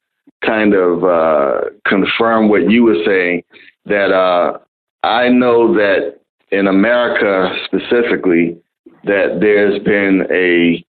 kind 0.45 0.75
of 0.75 1.05
uh, 1.05 1.61
confirm 1.85 2.49
what 2.49 2.71
you 2.71 2.85
were 2.85 3.03
saying. 3.05 3.43
That 3.87 4.13
uh, 4.13 4.59
I 5.03 5.29
know 5.29 5.75
that 5.75 6.21
in 6.53 6.69
America 6.69 7.57
specifically, 7.65 8.57
that 9.05 9.39
there's 9.41 9.83
been 9.83 10.27
a 10.31 10.85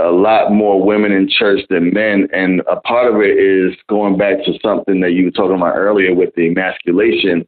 a 0.00 0.10
lot 0.10 0.52
more 0.52 0.80
women 0.80 1.12
in 1.12 1.28
church 1.28 1.60
than 1.68 1.92
men, 1.92 2.28
and 2.32 2.62
a 2.70 2.80
part 2.80 3.12
of 3.12 3.20
it 3.20 3.36
is 3.36 3.76
going 3.88 4.16
back 4.16 4.44
to 4.44 4.58
something 4.62 5.00
that 5.00 5.12
you 5.12 5.24
were 5.24 5.30
talking 5.32 5.56
about 5.56 5.74
earlier 5.76 6.14
with 6.14 6.34
the 6.36 6.46
emasculation 6.46 7.46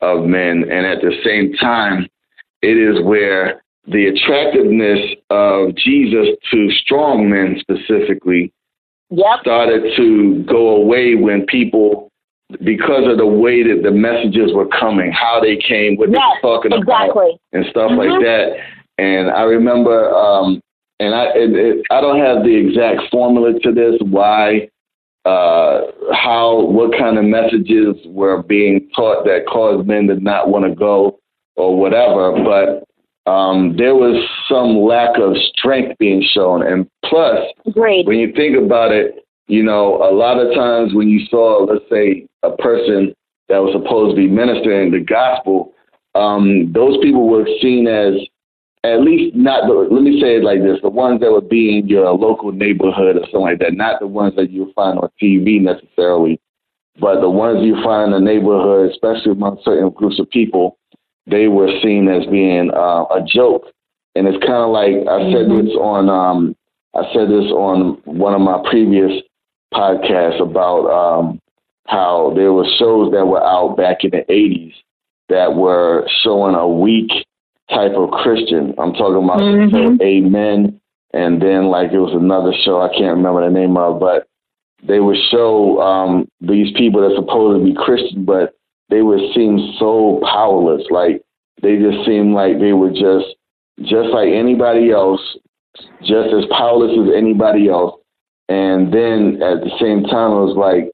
of 0.00 0.24
men, 0.24 0.64
and 0.70 0.84
at 0.86 1.00
the 1.00 1.14
same 1.24 1.54
time, 1.54 2.08
it 2.64 2.78
is 2.78 3.02
where 3.04 3.62
the 3.86 4.06
attractiveness 4.06 5.00
of 5.30 5.74
Jesus 5.76 6.28
to 6.50 6.70
strong 6.70 7.28
men 7.28 7.58
specifically 7.60 8.50
Yep. 9.10 9.40
started 9.42 9.94
to 9.96 10.42
go 10.44 10.68
away 10.76 11.14
when 11.14 11.44
people, 11.46 12.08
because 12.64 13.06
of 13.06 13.18
the 13.18 13.26
way 13.26 13.62
that 13.62 13.82
the 13.82 13.90
messages 13.90 14.52
were 14.54 14.66
coming, 14.66 15.12
how 15.12 15.38
they 15.40 15.56
came, 15.56 15.96
what 15.96 16.10
they 16.10 16.16
Yes. 16.18 16.42
were 16.42 16.48
talking 16.56 16.72
about, 16.72 17.16
and 17.52 17.66
stuff 17.66 17.90
Mhm. 17.90 17.98
like 17.98 18.24
that. 18.24 18.56
And 18.98 19.30
I 19.30 19.42
remember, 19.42 20.14
um, 20.14 20.60
and 21.00 21.14
I 21.14 21.24
it, 21.34 21.54
it, 21.54 21.86
I 21.90 22.00
don't 22.00 22.18
have 22.18 22.44
the 22.44 22.54
exact 22.54 23.10
formula 23.10 23.58
to 23.60 23.72
this, 23.72 24.00
why, 24.00 24.68
uh, 25.26 25.82
how, 26.12 26.62
what 26.62 26.96
kind 26.96 27.18
of 27.18 27.24
messages 27.24 27.96
were 28.06 28.42
being 28.42 28.88
taught 28.96 29.24
that 29.26 29.46
caused 29.46 29.86
men 29.86 30.06
to 30.08 30.16
not 30.20 30.48
want 30.48 30.64
to 30.64 30.74
go 30.74 31.18
or 31.56 31.78
whatever. 31.78 32.32
But 32.44 33.30
um, 33.30 33.76
there 33.76 33.94
was 33.94 34.22
some 34.48 34.78
lack 34.78 35.18
of 35.18 35.36
strength 35.56 35.98
being 35.98 36.22
shown. 36.34 36.66
And 36.66 36.86
plus, 37.04 37.38
Great. 37.72 38.06
when 38.06 38.18
you 38.18 38.32
think 38.32 38.56
about 38.56 38.92
it, 38.92 39.24
you 39.46 39.62
know, 39.62 39.96
a 40.02 40.12
lot 40.12 40.38
of 40.38 40.54
times 40.54 40.94
when 40.94 41.08
you 41.08 41.26
saw, 41.26 41.64
let's 41.64 41.84
say, 41.90 42.26
a 42.42 42.56
person 42.56 43.14
that 43.48 43.58
was 43.58 43.72
supposed 43.72 44.16
to 44.16 44.16
be 44.16 44.28
ministering 44.28 44.90
the 44.90 45.00
gospel, 45.00 45.72
um, 46.14 46.72
those 46.72 46.96
people 47.02 47.28
were 47.28 47.46
seen 47.60 47.86
as 47.86 48.14
at 48.84 49.00
least 49.00 49.34
not 49.34 49.66
the, 49.66 49.72
let 49.72 50.02
me 50.02 50.20
say 50.20 50.36
it 50.36 50.44
like 50.44 50.60
this 50.62 50.78
the 50.82 50.88
ones 50.88 51.20
that 51.20 51.32
would 51.32 51.48
be 51.48 51.78
in 51.78 51.88
your 51.88 52.10
local 52.12 52.52
neighborhood 52.52 53.16
or 53.16 53.22
something 53.32 53.40
like 53.40 53.58
that 53.58 53.72
not 53.72 53.98
the 53.98 54.06
ones 54.06 54.34
that 54.36 54.50
you 54.50 54.70
find 54.76 54.98
on 54.98 55.08
tv 55.20 55.60
necessarily 55.60 56.38
but 57.00 57.20
the 57.20 57.30
ones 57.30 57.64
you 57.64 57.74
find 57.82 58.12
in 58.12 58.24
the 58.24 58.32
neighborhood 58.32 58.90
especially 58.90 59.32
among 59.32 59.58
certain 59.64 59.88
groups 59.90 60.20
of 60.20 60.28
people 60.30 60.78
they 61.26 61.48
were 61.48 61.68
seen 61.82 62.08
as 62.08 62.26
being 62.26 62.70
uh, 62.70 63.04
a 63.10 63.22
joke 63.26 63.64
and 64.14 64.26
it's 64.28 64.38
kind 64.44 64.62
of 64.64 64.70
like 64.70 64.94
i 65.08 65.32
said 65.32 65.46
Mhm. 65.48 65.64
this 65.66 65.74
on 65.76 66.08
um, 66.08 66.56
i 66.94 67.02
said 67.12 67.28
this 67.28 67.50
on 67.52 67.98
one 68.04 68.34
of 68.34 68.40
my 68.40 68.62
previous 68.70 69.22
podcasts 69.72 70.40
about 70.40 70.86
um, 70.90 71.40
how 71.86 72.32
there 72.36 72.52
were 72.52 72.66
shows 72.78 73.12
that 73.12 73.26
were 73.26 73.42
out 73.44 73.76
back 73.76 74.04
in 74.04 74.10
the 74.10 74.24
80s 74.30 74.72
that 75.28 75.54
were 75.54 76.06
showing 76.22 76.54
a 76.54 76.68
weak 76.68 77.10
type 77.70 77.92
of 77.92 78.10
Christian. 78.10 78.74
I'm 78.78 78.92
talking 78.92 79.24
about 79.24 79.40
Mhm. 79.40 80.00
Amen, 80.02 80.80
and 81.12 81.40
then 81.40 81.68
like 81.68 81.92
it 81.92 81.98
was 81.98 82.12
another 82.14 82.52
show 82.52 82.80
I 82.80 82.88
can't 82.88 83.16
remember 83.16 83.40
the 83.44 83.50
name 83.50 83.76
of, 83.76 83.98
but 83.98 84.26
they 84.82 85.00
would 85.00 85.16
show 85.30 85.80
um, 85.80 86.28
these 86.40 86.72
people 86.76 87.00
that 87.00 87.16
supposed 87.16 87.58
to 87.58 87.64
be 87.64 87.72
Christian, 87.74 88.24
but 88.24 88.52
they 88.90 89.02
would 89.02 89.20
seem 89.34 89.74
so 89.78 90.20
powerless. 90.24 90.82
Like 90.90 91.22
they 91.62 91.76
just 91.76 92.04
seemed 92.06 92.34
like 92.34 92.58
they 92.58 92.72
were 92.72 92.90
just 92.90 93.34
just 93.82 94.10
like 94.10 94.28
anybody 94.28 94.90
else, 94.90 95.20
just 96.02 96.32
as 96.32 96.44
powerless 96.50 96.92
as 96.92 97.14
anybody 97.16 97.68
else. 97.68 98.00
And 98.48 98.92
then 98.92 99.42
at 99.42 99.64
the 99.64 99.72
same 99.80 100.04
time, 100.04 100.32
it 100.32 100.44
was 100.44 100.56
like 100.56 100.92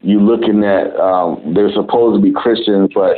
you 0.00 0.20
looking 0.20 0.64
at 0.64 0.94
um, 1.00 1.54
they're 1.54 1.72
supposed 1.72 2.18
to 2.18 2.22
be 2.22 2.32
Christians, 2.32 2.90
but 2.94 3.16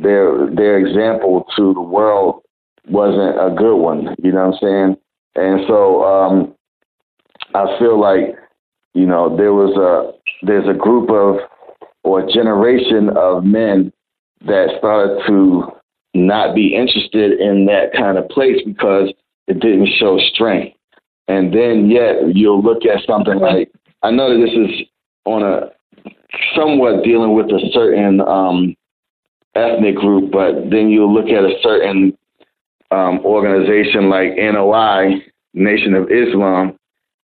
their 0.00 0.48
their 0.54 0.78
example 0.78 1.44
to 1.56 1.74
the 1.74 1.80
world 1.80 2.42
wasn't 2.88 3.38
a 3.40 3.54
good 3.56 3.76
one. 3.76 4.14
You 4.22 4.32
know 4.32 4.48
what 4.48 4.54
I'm 4.54 4.60
saying? 4.60 4.96
And 5.36 5.60
so 5.68 6.04
um, 6.04 6.54
I 7.54 7.78
feel 7.78 8.00
like 8.00 8.34
you 8.94 9.06
know 9.06 9.34
there 9.36 9.52
was 9.52 9.76
a 9.76 10.46
there's 10.46 10.68
a 10.68 10.78
group 10.78 11.10
of 11.10 11.36
or 12.08 12.20
a 12.20 12.32
generation 12.32 13.10
of 13.16 13.44
men 13.44 13.92
that 14.46 14.68
started 14.78 15.20
to 15.26 15.70
not 16.14 16.54
be 16.54 16.74
interested 16.74 17.38
in 17.38 17.66
that 17.66 17.92
kind 17.92 18.16
of 18.16 18.26
place 18.30 18.56
because 18.64 19.12
it 19.46 19.60
didn't 19.60 19.90
show 19.98 20.18
strength. 20.32 20.74
And 21.28 21.52
then 21.52 21.90
yet 21.90 22.34
you'll 22.34 22.62
look 22.62 22.86
at 22.86 23.04
something 23.06 23.38
like 23.38 23.70
I 24.02 24.10
know 24.10 24.32
that 24.32 24.46
this 24.46 24.54
is 24.54 24.86
on 25.26 25.42
a 25.42 25.70
somewhat 26.56 27.04
dealing 27.04 27.34
with 27.34 27.46
a 27.46 27.60
certain 27.72 28.22
um, 28.22 28.74
ethnic 29.54 29.96
group, 29.96 30.32
but 30.32 30.70
then 30.70 30.88
you'll 30.88 31.12
look 31.12 31.28
at 31.28 31.44
a 31.44 31.58
certain 31.62 32.16
um, 32.90 33.20
organization 33.20 34.08
like 34.08 34.36
NOI, 34.36 35.20
Nation 35.52 35.92
of 35.92 36.10
Islam, 36.10 36.77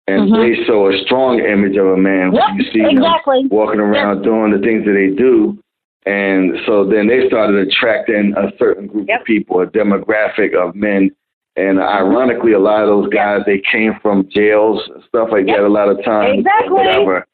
and 0.07 0.29
Mhm. 0.29 0.41
they 0.41 0.63
show 0.65 0.87
a 0.87 0.97
strong 0.99 1.39
image 1.39 1.77
of 1.77 1.87
a 1.87 1.97
man. 1.97 2.31
when 2.31 2.41
Yep, 2.41 2.49
you 2.57 2.63
see 2.71 2.81
them 2.81 2.97
exactly. 2.97 3.47
walking 3.49 3.79
around 3.79 4.23
doing 4.23 4.51
the 4.51 4.59
things 4.59 4.85
that 4.85 4.91
they 4.93 5.09
do. 5.09 5.57
And 6.05 6.59
so 6.65 6.83
then 6.83 7.07
they 7.07 7.27
started 7.27 7.55
attracting 7.55 8.33
a 8.35 8.51
certain 8.57 8.87
group 8.87 9.07
Yep. 9.07 9.21
of 9.21 9.25
people, 9.25 9.61
a 9.61 9.67
demographic 9.67 10.53
of 10.53 10.75
men. 10.75 11.11
And 11.55 11.79
ironically, 11.79 12.51
a 12.53 12.59
lot 12.59 12.81
of 12.81 12.89
those 12.89 13.07
guys, 13.09 13.43
they 13.45 13.59
came 13.59 13.93
from 14.01 14.27
jails, 14.27 14.89
stuff 15.07 15.31
like 15.31 15.47
Yep. 15.47 15.57
that, 15.57 15.65
a 15.65 15.69
lot 15.69 15.87
of 15.87 16.03
times, 16.03 16.39
Exactly. 16.39 16.73
whatever. 16.73 17.25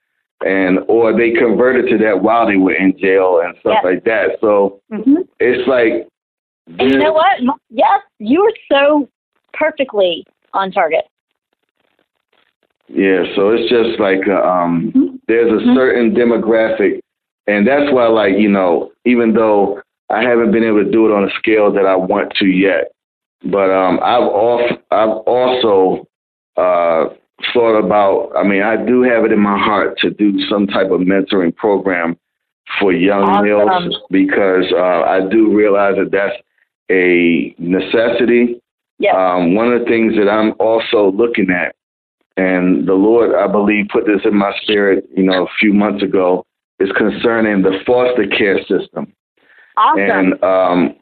And 0.46 0.84
or 0.88 1.14
they 1.14 1.32
converted 1.32 1.90
to 1.90 1.98
that 2.00 2.22
while 2.22 2.46
they 2.46 2.58
were 2.58 2.74
in 2.74 2.96
jail 2.98 3.40
and 3.40 3.58
stuff 3.58 3.76
Yep. 3.76 3.84
like 3.84 4.04
that. 4.04 4.40
So 4.40 4.80
hmm 4.92 5.22
it's 5.40 5.68
like, 5.68 6.08
And 6.78 6.92
you 6.92 7.00
know 7.00 7.14
what? 7.14 7.42
Yes, 7.72 8.02
you 8.20 8.44
were 8.44 8.54
so 8.72 9.10
perfectly 9.54 10.24
on 10.54 10.72
target. 10.72 11.06
Yeah, 12.92 13.24
so 13.36 13.50
it's 13.52 13.70
just 13.70 14.00
like 14.00 14.28
uh, 14.28 14.42
um, 14.42 14.92
Mhm. 14.96 15.20
there's 15.28 15.52
a 15.52 15.66
Mhm. 15.66 15.76
certain 15.76 16.12
demographic, 16.16 17.00
and 17.48 17.66
that's 17.68 17.92
why, 17.92 18.08
like 18.08 18.38
you 18.38 18.50
know, 18.50 18.92
even 19.06 19.34
though 19.34 19.80
I 20.10 20.24
haven't 20.24 20.52
been 20.52 20.64
able 20.64 20.84
to 20.84 20.90
do 20.92 21.06
it 21.06 21.14
on 21.14 21.24
a 21.24 21.30
scale 21.32 21.72
that 21.72 21.86
I 21.86 21.96
want 21.96 22.34
to 22.36 22.48
yet, 22.48 22.92
but 23.46 23.70
um, 23.70 24.00
I've 24.02 24.24
off, 24.24 24.72
I've 24.92 25.18
also 25.28 26.08
uh, 26.58 27.10
thought 27.54 27.78
about. 27.78 28.32
I 28.36 28.44
mean, 28.44 28.64
I 28.64 28.76
do 28.76 29.04
have 29.04 29.24
it 29.24 29.32
in 29.32 29.40
my 29.40 29.58
heart 29.58 29.98
to 30.00 30.10
do 30.10 30.40
some 30.50 30.66
type 30.68 30.90
of 30.92 31.02
mentoring 31.02 31.56
program 31.56 32.18
for 32.80 32.92
young 32.92 33.24
Awesome. 33.24 33.46
males 33.46 33.98
because 34.10 34.66
uh, 34.74 35.04
I 35.04 35.22
do 35.30 35.56
realize 35.56 35.96
that 35.98 36.12
that's 36.12 36.36
a 36.92 37.54
necessity. 37.60 38.60
Yes. 38.98 39.16
Um, 39.16 39.56
one 39.56 39.72
of 39.72 39.80
the 39.80 39.86
things 39.86 40.16
that 40.18 40.28
I'm 40.30 40.54
also 40.60 41.12
looking 41.12 41.50
at, 41.50 41.76
and 42.40 42.88
the 42.88 42.94
Lord, 42.94 43.36
I 43.36 43.52
believe, 43.52 43.88
put 43.92 44.06
this 44.06 44.22
in 44.24 44.36
my 44.36 44.54
spirit, 44.62 45.04
you 45.16 45.24
know, 45.24 45.44
a 45.44 45.50
few 45.60 45.74
months 45.74 46.02
ago, 46.02 46.46
is 46.80 46.90
concerning 46.98 47.64
the 47.64 47.80
foster 47.86 48.28
care 48.28 48.60
system 48.60 49.14
awesome. 49.76 50.00
and 50.00 50.34
um, 50.44 50.96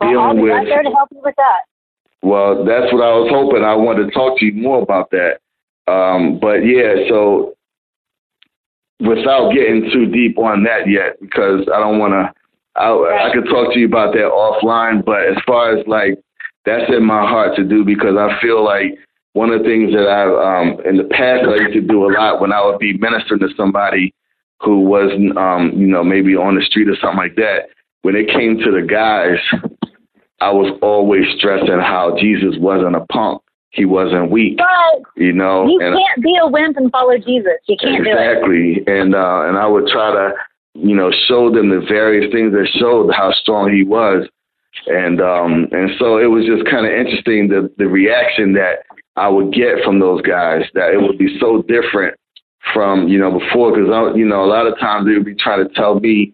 well, 0.00 0.20
I'll 0.20 0.32
dealing 0.32 0.44
be 0.44 0.50
right 0.50 0.66
there 0.66 0.82
to 0.82 0.90
help 0.90 1.08
you 1.12 1.20
with 1.22 1.34
that. 1.36 1.62
Well, 2.22 2.64
that's 2.64 2.90
what 2.92 3.02
I 3.02 3.12
was 3.12 3.28
hoping. 3.30 3.64
I 3.64 3.74
wanted 3.74 4.06
to 4.06 4.10
talk 4.12 4.38
to 4.38 4.46
you 4.46 4.54
more 4.54 4.82
about 4.82 5.10
that. 5.10 5.38
Um, 5.86 6.38
but 6.40 6.64
yeah, 6.64 7.08
so 7.08 7.54
without 9.00 9.52
getting 9.52 9.90
too 9.92 10.06
deep 10.06 10.38
on 10.38 10.64
that 10.64 10.88
yet, 10.88 11.20
because 11.20 11.68
I 11.72 11.80
don't 11.80 11.98
want 11.98 12.12
to. 12.12 12.32
I, 12.76 13.28
I 13.28 13.30
could 13.34 13.44
talk 13.50 13.74
to 13.74 13.78
you 13.78 13.86
about 13.86 14.14
that 14.14 14.30
offline, 14.30 15.04
but 15.04 15.26
as 15.26 15.36
far 15.46 15.76
as 15.76 15.86
like 15.86 16.18
that's 16.64 16.88
in 16.88 17.04
my 17.04 17.28
heart 17.28 17.56
to 17.56 17.64
do 17.64 17.84
because 17.84 18.16
I 18.16 18.40
feel 18.40 18.64
like 18.64 18.96
one 19.34 19.50
of 19.50 19.60
the 19.62 19.64
things 19.68 19.92
that 19.92 20.08
I 20.08 20.24
um 20.26 20.80
in 20.84 20.96
the 20.96 21.04
past 21.04 21.44
I 21.46 21.62
used 21.62 21.74
to 21.74 21.80
do 21.80 22.04
a 22.06 22.10
lot 22.12 22.40
when 22.40 22.52
I 22.52 22.64
would 22.64 22.78
be 22.78 22.96
ministering 22.98 23.40
to 23.40 23.48
somebody 23.56 24.14
who 24.60 24.80
was 24.80 25.10
um 25.36 25.72
you 25.76 25.86
know 25.86 26.02
maybe 26.02 26.34
on 26.36 26.56
the 26.56 26.62
street 26.62 26.88
or 26.88 26.96
something 27.00 27.18
like 27.18 27.36
that 27.36 27.68
when 28.02 28.16
it 28.16 28.28
came 28.28 28.58
to 28.58 28.70
the 28.70 28.82
guys 28.86 29.38
I 30.40 30.50
was 30.50 30.76
always 30.82 31.24
stressing 31.36 31.80
how 31.80 32.16
Jesus 32.18 32.54
wasn't 32.58 32.96
a 32.96 33.04
punk 33.12 33.42
he 33.70 33.84
wasn't 33.84 34.30
weak 34.30 34.56
But 34.58 35.02
you 35.16 35.32
know 35.32 35.68
you 35.68 35.78
and 35.80 35.94
can't 35.94 36.22
be 36.22 36.36
a 36.40 36.46
wimp 36.48 36.76
and 36.76 36.90
follow 36.90 37.16
Jesus. 37.18 37.58
You 37.66 37.76
can't 37.80 38.02
do 38.04 38.10
it. 38.10 38.14
exactly 38.14 38.82
and 38.86 39.14
uh 39.14 39.42
and 39.46 39.58
I 39.58 39.66
would 39.66 39.86
try 39.88 40.10
to 40.12 40.32
you 40.74 40.96
know 40.96 41.10
show 41.28 41.50
them 41.52 41.68
the 41.70 41.84
various 41.86 42.32
things 42.32 42.52
that 42.52 42.66
showed 42.78 43.12
how 43.12 43.30
strong 43.32 43.70
he 43.72 43.84
was 43.84 44.26
and 44.86 45.20
um 45.20 45.68
and 45.72 45.90
so 45.98 46.18
it 46.18 46.26
was 46.30 46.44
just 46.46 46.64
kind 46.70 46.86
of 46.86 46.92
interesting 46.92 47.48
the 47.48 47.70
the 47.78 47.86
reaction 47.86 48.54
that 48.54 48.84
I 49.18 49.28
would 49.28 49.52
get 49.52 49.84
from 49.84 49.98
those 50.00 50.22
guys 50.22 50.62
that 50.74 50.92
it 50.92 51.00
would 51.00 51.18
be 51.18 51.38
so 51.40 51.62
different 51.62 52.14
from 52.72 53.08
you 53.08 53.18
know 53.18 53.38
before 53.38 53.72
because 53.72 53.90
I 53.90 54.16
you 54.16 54.26
know 54.26 54.44
a 54.44 54.50
lot 54.50 54.66
of 54.66 54.78
times 54.78 55.06
they 55.06 55.14
would 55.14 55.24
be 55.24 55.34
trying 55.34 55.66
to 55.66 55.74
tell 55.74 56.00
me 56.00 56.32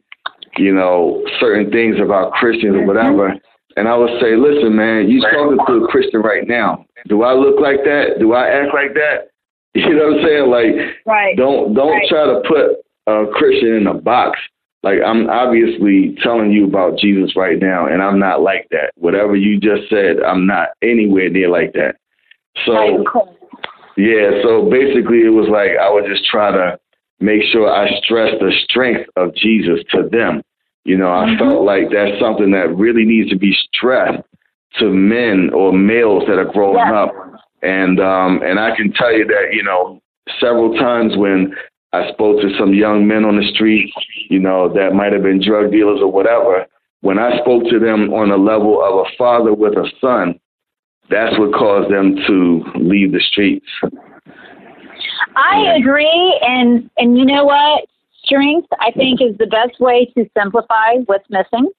you 0.56 0.72
know 0.72 1.22
certain 1.40 1.70
things 1.70 1.96
about 2.02 2.32
Christians 2.32 2.74
or 2.74 2.78
mm-hmm. 2.78 2.88
whatever 2.88 3.34
and 3.76 3.88
I 3.88 3.96
would 3.96 4.20
say 4.20 4.36
listen 4.36 4.74
man 4.74 5.08
you 5.08 5.20
talking 5.20 5.58
to 5.66 5.84
a 5.84 5.88
Christian 5.88 6.22
right 6.22 6.46
now 6.46 6.84
do 7.08 7.22
I 7.22 7.34
look 7.34 7.60
like 7.60 7.84
that 7.84 8.16
do 8.18 8.32
I 8.32 8.48
act 8.48 8.74
like 8.74 8.94
that 8.94 9.28
you 9.74 9.94
know 9.94 10.10
what 10.10 10.18
I'm 10.18 10.24
saying 10.24 10.50
like 10.50 10.96
Right. 11.06 11.36
don't 11.36 11.74
don't 11.74 11.92
Right. 11.92 12.08
try 12.08 12.24
to 12.26 12.42
put 12.48 12.84
a 13.06 13.26
Christian 13.32 13.74
in 13.74 13.86
a 13.86 13.94
box. 13.94 14.38
Like 14.82 14.98
I'm 15.04 15.28
obviously 15.30 16.16
telling 16.22 16.50
you 16.50 16.66
about 16.66 16.98
Jesus 16.98 17.36
right 17.36 17.58
now, 17.58 17.86
and 17.86 18.02
I'm 18.02 18.18
not 18.18 18.42
like 18.42 18.66
that. 18.70 18.92
Whatever 18.96 19.34
you 19.34 19.58
just 19.58 19.88
said, 19.88 20.22
I'm 20.22 20.46
not 20.46 20.70
anywhere 20.82 21.30
near 21.30 21.48
like 21.48 21.72
that. 21.72 21.96
So 22.64 23.04
yeah, 23.96 24.42
so 24.42 24.68
basically 24.70 25.22
it 25.24 25.32
was 25.32 25.48
like 25.48 25.70
I 25.80 25.88
was 25.90 26.04
just 26.08 26.24
trying 26.26 26.54
to 26.54 26.78
make 27.20 27.42
sure 27.52 27.70
I 27.70 27.88
stressed 28.02 28.40
the 28.40 28.52
strength 28.68 29.08
of 29.16 29.34
Jesus 29.34 29.80
to 29.90 30.08
them. 30.08 30.42
You 30.84 30.96
know, 30.98 31.10
I 31.10 31.26
Mhm. 31.26 31.38
felt 31.38 31.62
like 31.64 31.90
that's 31.90 32.18
something 32.18 32.50
that 32.50 32.74
really 32.76 33.04
needs 33.04 33.30
to 33.30 33.36
be 33.36 33.52
stressed 33.72 34.22
to 34.78 34.90
men 34.90 35.50
or 35.50 35.72
males 35.72 36.26
that 36.26 36.38
are 36.38 36.44
growing 36.52 36.78
up. 36.78 37.12
And 37.62 38.00
um 38.00 38.42
and 38.44 38.58
I 38.58 38.74
can 38.76 38.92
tell 38.92 39.12
you 39.12 39.24
that, 39.26 39.54
you 39.54 39.62
know, 39.62 40.00
several 40.40 40.74
times 40.74 41.16
when 41.16 41.54
I 41.92 42.10
spoke 42.10 42.40
to 42.40 42.50
some 42.58 42.74
young 42.74 43.06
men 43.06 43.24
on 43.24 43.36
the 43.36 43.46
street, 43.54 43.92
you 44.28 44.40
know, 44.40 44.68
that 44.70 44.94
might 44.94 45.12
have 45.12 45.22
been 45.22 45.40
drug 45.40 45.70
dealers 45.70 46.00
or 46.00 46.10
whatever, 46.10 46.66
when 47.02 47.18
I 47.18 47.38
spoke 47.38 47.64
to 47.68 47.78
them 47.78 48.12
on 48.12 48.30
the 48.30 48.36
level 48.36 48.82
of 48.82 49.06
a 49.06 49.10
father 49.16 49.54
with 49.54 49.76
a 49.76 49.88
son, 50.00 50.40
that's 51.10 51.38
what 51.38 51.52
caused 51.52 51.92
them 51.92 52.16
to 52.26 52.64
leave 52.76 53.12
the 53.12 53.20
streets. 53.20 53.66
I 55.36 55.74
agree, 55.76 56.40
and 56.42 56.90
and 56.96 57.18
you 57.18 57.24
know 57.24 57.44
what? 57.44 57.84
Strength, 58.24 58.68
I 58.80 58.90
think, 58.92 59.20
is 59.20 59.36
the 59.38 59.46
best 59.46 59.78
way 59.80 60.10
to 60.16 60.24
simplify 60.36 60.96
what's 61.06 61.28
missing. 61.28 61.70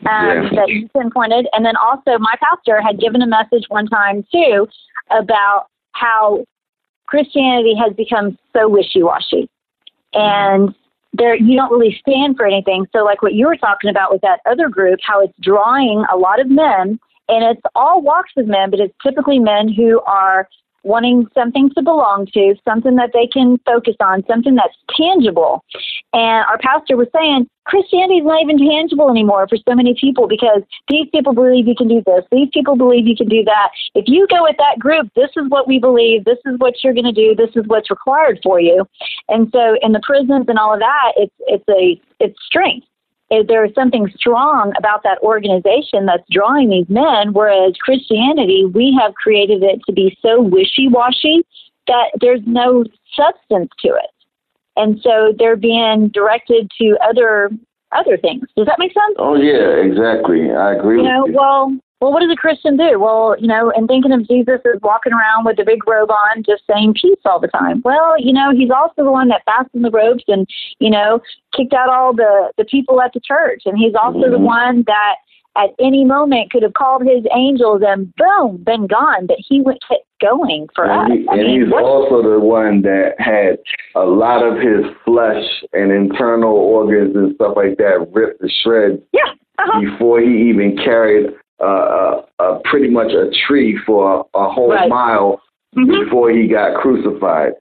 um, 0.00 0.26
yeah. 0.26 0.48
that 0.54 0.68
he 0.68 0.88
pinpointed. 0.94 1.46
And 1.52 1.64
then 1.64 1.76
also, 1.76 2.18
my 2.18 2.34
pastor 2.40 2.82
had 2.82 3.00
given 3.00 3.22
a 3.22 3.26
message 3.26 3.64
one 3.68 3.86
time 3.86 4.24
too 4.32 4.66
about 5.10 5.66
how 5.92 6.44
Christianity 7.06 7.74
has 7.74 7.94
become 7.94 8.36
so 8.52 8.68
wishy 8.68 9.02
washy. 9.02 9.48
And 10.12 10.74
there 11.12 11.36
you 11.36 11.56
don't 11.56 11.72
really 11.72 11.96
stand 12.00 12.36
for 12.36 12.46
anything. 12.46 12.86
So 12.92 13.04
like 13.04 13.22
what 13.22 13.34
you 13.34 13.46
were 13.46 13.56
talking 13.56 13.90
about 13.90 14.12
with 14.12 14.20
that 14.22 14.40
other 14.44 14.68
group, 14.68 14.98
how 15.02 15.22
it's 15.22 15.32
drawing 15.40 16.04
a 16.12 16.16
lot 16.16 16.40
of 16.40 16.48
men 16.50 16.98
and 17.28 17.44
it's 17.44 17.62
all 17.74 18.02
walks 18.02 18.32
of 18.36 18.46
men, 18.46 18.70
but 18.70 18.80
it's 18.80 18.94
typically 19.02 19.38
men 19.38 19.72
who 19.72 20.00
are 20.02 20.48
wanting 20.86 21.26
something 21.34 21.68
to 21.74 21.82
belong 21.82 22.26
to, 22.32 22.54
something 22.64 22.94
that 22.94 23.10
they 23.12 23.26
can 23.26 23.58
focus 23.66 23.96
on, 24.00 24.24
something 24.26 24.54
that's 24.54 24.76
tangible. 24.96 25.64
And 26.12 26.46
our 26.46 26.58
pastor 26.58 26.96
was 26.96 27.08
saying 27.14 27.48
Christianity 27.64 28.20
is 28.20 28.24
not 28.24 28.40
even 28.40 28.58
tangible 28.58 29.10
anymore 29.10 29.48
for 29.48 29.58
so 29.68 29.74
many 29.74 29.96
people 30.00 30.28
because 30.28 30.62
these 30.88 31.08
people 31.10 31.34
believe 31.34 31.66
you 31.66 31.74
can 31.74 31.88
do 31.88 32.02
this, 32.06 32.24
these 32.30 32.48
people 32.54 32.76
believe 32.76 33.06
you 33.08 33.16
can 33.16 33.28
do 33.28 33.42
that. 33.44 33.70
If 33.96 34.04
you 34.06 34.28
go 34.30 34.44
with 34.44 34.56
that 34.58 34.78
group, 34.78 35.10
this 35.16 35.30
is 35.36 35.44
what 35.48 35.66
we 35.66 35.80
believe, 35.80 36.24
this 36.24 36.38
is 36.46 36.54
what 36.58 36.74
you're 36.84 36.94
going 36.94 37.12
to 37.12 37.12
do, 37.12 37.34
this 37.34 37.50
is 37.56 37.64
what's 37.66 37.90
required 37.90 38.38
for 38.44 38.60
you. 38.60 38.86
And 39.28 39.48
so 39.52 39.76
in 39.82 39.90
the 39.90 40.00
prisons 40.06 40.46
and 40.48 40.58
all 40.58 40.72
of 40.72 40.80
that, 40.80 41.12
it's 41.16 41.34
it's 41.48 41.68
a 41.68 42.00
it's 42.20 42.38
strength 42.46 42.86
there 43.30 43.64
is 43.64 43.74
something 43.74 44.08
strong 44.16 44.72
about 44.78 45.02
that 45.02 45.18
organization 45.22 46.06
that's 46.06 46.22
drawing 46.30 46.70
these 46.70 46.88
men, 46.88 47.32
whereas 47.32 47.74
Christianity, 47.80 48.64
we 48.64 48.96
have 49.00 49.14
created 49.14 49.62
it 49.62 49.80
to 49.86 49.92
be 49.92 50.16
so 50.22 50.40
wishy 50.40 50.88
washy 50.88 51.44
that 51.88 52.10
there's 52.20 52.42
no 52.46 52.84
substance 53.14 53.70
to 53.80 53.88
it. 53.88 54.10
And 54.76 55.00
so 55.02 55.34
they're 55.38 55.56
being 55.56 56.08
directed 56.08 56.70
to 56.80 56.96
other 57.02 57.50
other 57.92 58.16
things. 58.16 58.44
Does 58.56 58.66
that 58.66 58.78
make 58.78 58.92
sense? 58.92 59.16
Oh 59.18 59.36
yeah, 59.36 59.80
exactly. 59.82 60.52
I 60.52 60.74
agree. 60.74 60.98
You 60.98 61.08
know, 61.08 61.26
you. 61.26 61.32
well, 61.34 61.72
well, 62.06 62.12
what 62.12 62.20
does 62.20 62.30
a 62.30 62.36
Christian 62.36 62.76
do? 62.76 63.00
Well, 63.00 63.34
you 63.36 63.48
know, 63.48 63.72
and 63.74 63.88
thinking 63.88 64.12
of 64.12 64.28
Jesus 64.28 64.60
as 64.64 64.80
walking 64.80 65.12
around 65.12 65.44
with 65.44 65.58
a 65.58 65.64
big 65.64 65.84
robe 65.88 66.08
on, 66.08 66.44
just 66.44 66.62
saying 66.70 66.94
peace 66.94 67.18
all 67.24 67.40
the 67.40 67.48
time. 67.48 67.82
Well, 67.84 68.14
you 68.16 68.32
know, 68.32 68.52
he's 68.54 68.70
also 68.70 69.02
the 69.02 69.10
one 69.10 69.26
that 69.30 69.42
fastened 69.44 69.84
the 69.84 69.90
robes 69.90 70.22
and, 70.28 70.46
you 70.78 70.88
know, 70.88 71.20
kicked 71.56 71.72
out 71.72 71.88
all 71.88 72.14
the, 72.14 72.52
the 72.58 72.64
people 72.64 73.02
at 73.02 73.12
the 73.12 73.18
church. 73.18 73.62
And 73.66 73.76
he's 73.76 73.96
also 74.00 74.20
mm-hmm. 74.20 74.30
the 74.30 74.38
one 74.38 74.84
that 74.86 75.16
at 75.56 75.70
any 75.80 76.04
moment 76.04 76.52
could 76.52 76.62
have 76.62 76.74
called 76.74 77.02
his 77.02 77.24
angels 77.34 77.82
and 77.84 78.14
boom, 78.14 78.62
been 78.62 78.86
gone. 78.86 79.26
But 79.26 79.38
he 79.40 79.60
went 79.60 79.82
kept 79.88 80.06
going 80.20 80.68
for 80.76 80.84
and 80.84 81.12
us. 81.12 81.18
He, 81.18 81.26
and 81.26 81.42
mean, 81.42 81.62
he's 81.62 81.72
what? 81.72 81.82
also 81.82 82.22
the 82.22 82.38
one 82.38 82.82
that 82.82 83.14
had 83.18 83.58
a 83.96 84.06
lot 84.06 84.46
of 84.46 84.60
his 84.60 84.86
flesh 85.04 85.42
and 85.72 85.90
internal 85.90 86.54
organs 86.54 87.16
and 87.16 87.34
stuff 87.34 87.54
like 87.56 87.78
that 87.78 88.06
ripped 88.12 88.42
to 88.42 88.48
shreds. 88.62 89.02
Yeah. 89.12 89.22
Uh-huh. 89.58 89.80
Before 89.80 90.20
he 90.20 90.48
even 90.50 90.76
carried 90.76 91.34
uh, 91.60 92.22
uh, 92.38 92.58
pretty 92.64 92.88
much 92.88 93.12
a 93.12 93.30
tree 93.46 93.78
for 93.86 94.26
a, 94.34 94.38
a 94.38 94.50
whole 94.50 94.70
right. 94.70 94.88
mile 94.88 95.40
mm-hmm. 95.76 96.04
before 96.04 96.30
he 96.30 96.46
got 96.46 96.80
crucified, 96.80 97.52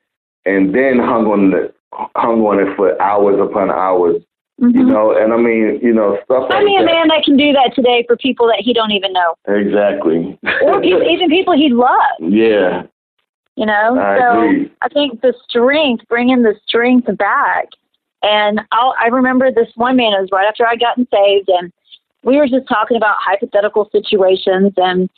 and 0.46 0.74
then 0.74 1.00
hung 1.00 1.26
on 1.28 1.52
the 1.52 1.74
hung 2.16 2.42
on 2.42 2.60
it 2.60 2.76
for 2.76 3.00
hours 3.02 3.40
upon 3.40 3.72
hours. 3.72 4.22
Mm-hmm. 4.62 4.78
You 4.78 4.86
know, 4.86 5.12
and 5.12 5.34
I 5.34 5.38
mean, 5.38 5.80
you 5.82 5.94
know, 5.94 6.18
stuff. 6.24 6.48
I 6.50 6.56
like 6.56 6.66
mean, 6.66 6.86
that. 6.86 6.92
a 6.92 6.94
man 6.94 7.08
that 7.10 7.24
can 7.26 7.36
do 7.36 7.52
that 7.52 7.72
today 7.76 8.06
for 8.08 8.16
people 8.16 8.48
that 8.48 8.62
he 8.62 8.74
don't 8.74 8.92
even 8.92 9.12
know. 9.12 9.36
Exactly. 9.48 10.40
or 10.64 10.82
even 10.84 11.30
people 11.30 11.54
he 11.54 11.70
loves. 11.70 12.20
Yeah. 12.22 12.84
You 13.56 13.66
know, 13.66 13.98
I 14.00 14.20
so 14.20 14.42
agree. 14.42 14.72
I 14.82 14.90
think 14.90 15.22
the 15.22 15.34
strength, 15.48 16.06
bringing 16.08 16.44
the 16.44 16.56
strength 16.68 17.08
back. 17.18 17.68
And 18.22 18.62
I'll, 18.72 18.94
I 19.00 19.08
remember 19.08 19.52
this 19.52 19.68
one 19.76 19.98
man. 19.98 20.14
It 20.14 20.22
was 20.22 20.30
right 20.32 20.48
after 20.48 20.66
I 20.66 20.76
gotten 20.76 21.08
saved, 21.12 21.50
and 21.50 21.72
we 22.26 22.38
were 22.38 22.48
just 22.48 22.68
talking 22.68 22.98
about 22.98 23.16
hypothetical 23.20 23.88
situations 23.92 24.74
and 24.78 25.10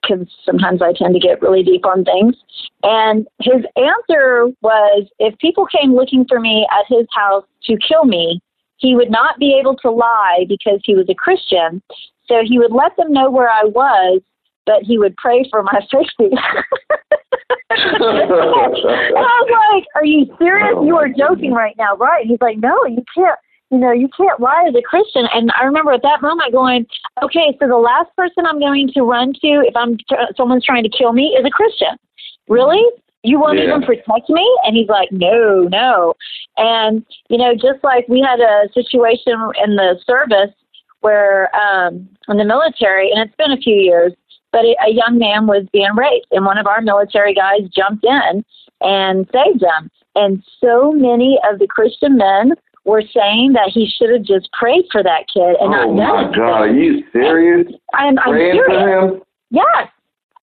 because 0.00 0.26
sometimes 0.44 0.82
I 0.82 0.92
tend 0.92 1.14
to 1.14 1.20
get 1.20 1.40
really 1.42 1.62
deep 1.62 1.86
on 1.86 2.04
things. 2.04 2.36
And 2.82 3.26
his 3.40 3.64
answer 3.76 4.48
was 4.60 5.08
if 5.18 5.36
people 5.38 5.66
came 5.66 5.94
looking 5.94 6.24
for 6.28 6.38
me 6.40 6.66
at 6.70 6.84
his 6.88 7.06
house 7.14 7.44
to 7.64 7.76
kill 7.76 8.04
me, 8.04 8.40
he 8.76 8.94
would 8.96 9.10
not 9.10 9.38
be 9.38 9.56
able 9.58 9.76
to 9.76 9.90
lie 9.90 10.44
because 10.48 10.80
he 10.84 10.94
was 10.94 11.06
a 11.08 11.14
Christian. 11.14 11.82
So 12.26 12.42
he 12.44 12.58
would 12.58 12.72
let 12.72 12.96
them 12.96 13.12
know 13.12 13.30
where 13.30 13.48
I 13.48 13.64
was, 13.64 14.20
but 14.66 14.82
he 14.82 14.98
would 14.98 15.16
pray 15.16 15.46
for 15.50 15.62
my 15.62 15.80
safety. 15.90 16.30
and 17.70 17.78
I 17.78 19.14
was 19.18 19.72
like, 19.72 19.84
Are 19.94 20.04
you 20.04 20.26
serious? 20.38 20.76
You 20.84 20.96
are 20.96 21.08
joking 21.08 21.52
right 21.52 21.76
now, 21.78 21.96
right? 21.96 22.26
He's 22.26 22.40
like, 22.40 22.58
No, 22.58 22.84
you 22.86 23.04
can't 23.14 23.38
you 23.72 23.78
know, 23.78 23.90
you 23.90 24.08
can't 24.14 24.38
lie 24.38 24.66
as 24.68 24.74
a 24.74 24.82
Christian. 24.82 25.26
And 25.32 25.50
I 25.58 25.64
remember 25.64 25.92
at 25.92 26.02
that 26.02 26.20
moment 26.20 26.52
going, 26.52 26.86
okay, 27.22 27.56
so 27.58 27.66
the 27.66 27.78
last 27.78 28.14
person 28.14 28.44
I'm 28.46 28.60
going 28.60 28.90
to 28.92 29.00
run 29.02 29.32
to 29.32 29.64
if 29.66 29.74
I'm 29.74 29.96
someone's 30.36 30.64
trying 30.64 30.82
to 30.84 30.90
kill 30.90 31.14
me 31.14 31.34
is 31.38 31.44
a 31.46 31.50
Christian. 31.50 31.96
Really? 32.48 32.84
You 33.24 33.40
won't 33.40 33.56
yeah. 33.56 33.64
even 33.64 33.82
protect 33.82 34.28
me? 34.28 34.46
And 34.64 34.76
he's 34.76 34.88
like, 34.88 35.10
no, 35.10 35.68
no. 35.72 36.12
And 36.58 37.04
you 37.30 37.38
know, 37.38 37.54
just 37.54 37.82
like 37.82 38.06
we 38.08 38.20
had 38.20 38.40
a 38.40 38.68
situation 38.74 39.32
in 39.64 39.76
the 39.76 39.98
service 40.04 40.54
where 41.00 41.54
um, 41.56 42.06
in 42.28 42.36
the 42.36 42.44
military, 42.44 43.10
and 43.10 43.20
it's 43.20 43.36
been 43.36 43.52
a 43.52 43.56
few 43.56 43.74
years, 43.74 44.12
but 44.52 44.66
a 44.66 44.90
young 44.90 45.18
man 45.18 45.46
was 45.46 45.66
being 45.72 45.94
raped, 45.96 46.26
and 46.30 46.44
one 46.44 46.58
of 46.58 46.66
our 46.66 46.82
military 46.82 47.32
guys 47.32 47.62
jumped 47.74 48.04
in 48.04 48.44
and 48.82 49.26
saved 49.32 49.62
him. 49.62 49.90
And 50.14 50.44
so 50.60 50.92
many 50.92 51.38
of 51.50 51.58
the 51.58 51.66
Christian 51.66 52.18
men 52.18 52.52
were 52.84 53.02
saying 53.14 53.52
that 53.52 53.70
he 53.72 53.86
should 53.86 54.10
have 54.10 54.22
just 54.22 54.50
prayed 54.52 54.84
for 54.90 55.02
that 55.02 55.24
kid 55.32 55.56
and 55.60 55.74
oh 55.74 55.94
not 55.94 55.94
my 55.94 56.22
done 56.22 56.32
God, 56.32 56.60
are 56.62 56.72
you 56.72 57.04
serious? 57.12 57.72
I'm, 57.94 58.18
I'm 58.18 58.30
Praying 58.30 58.54
serious. 58.54 58.82
for 58.82 59.14
him? 59.16 59.22
Yes. 59.50 59.88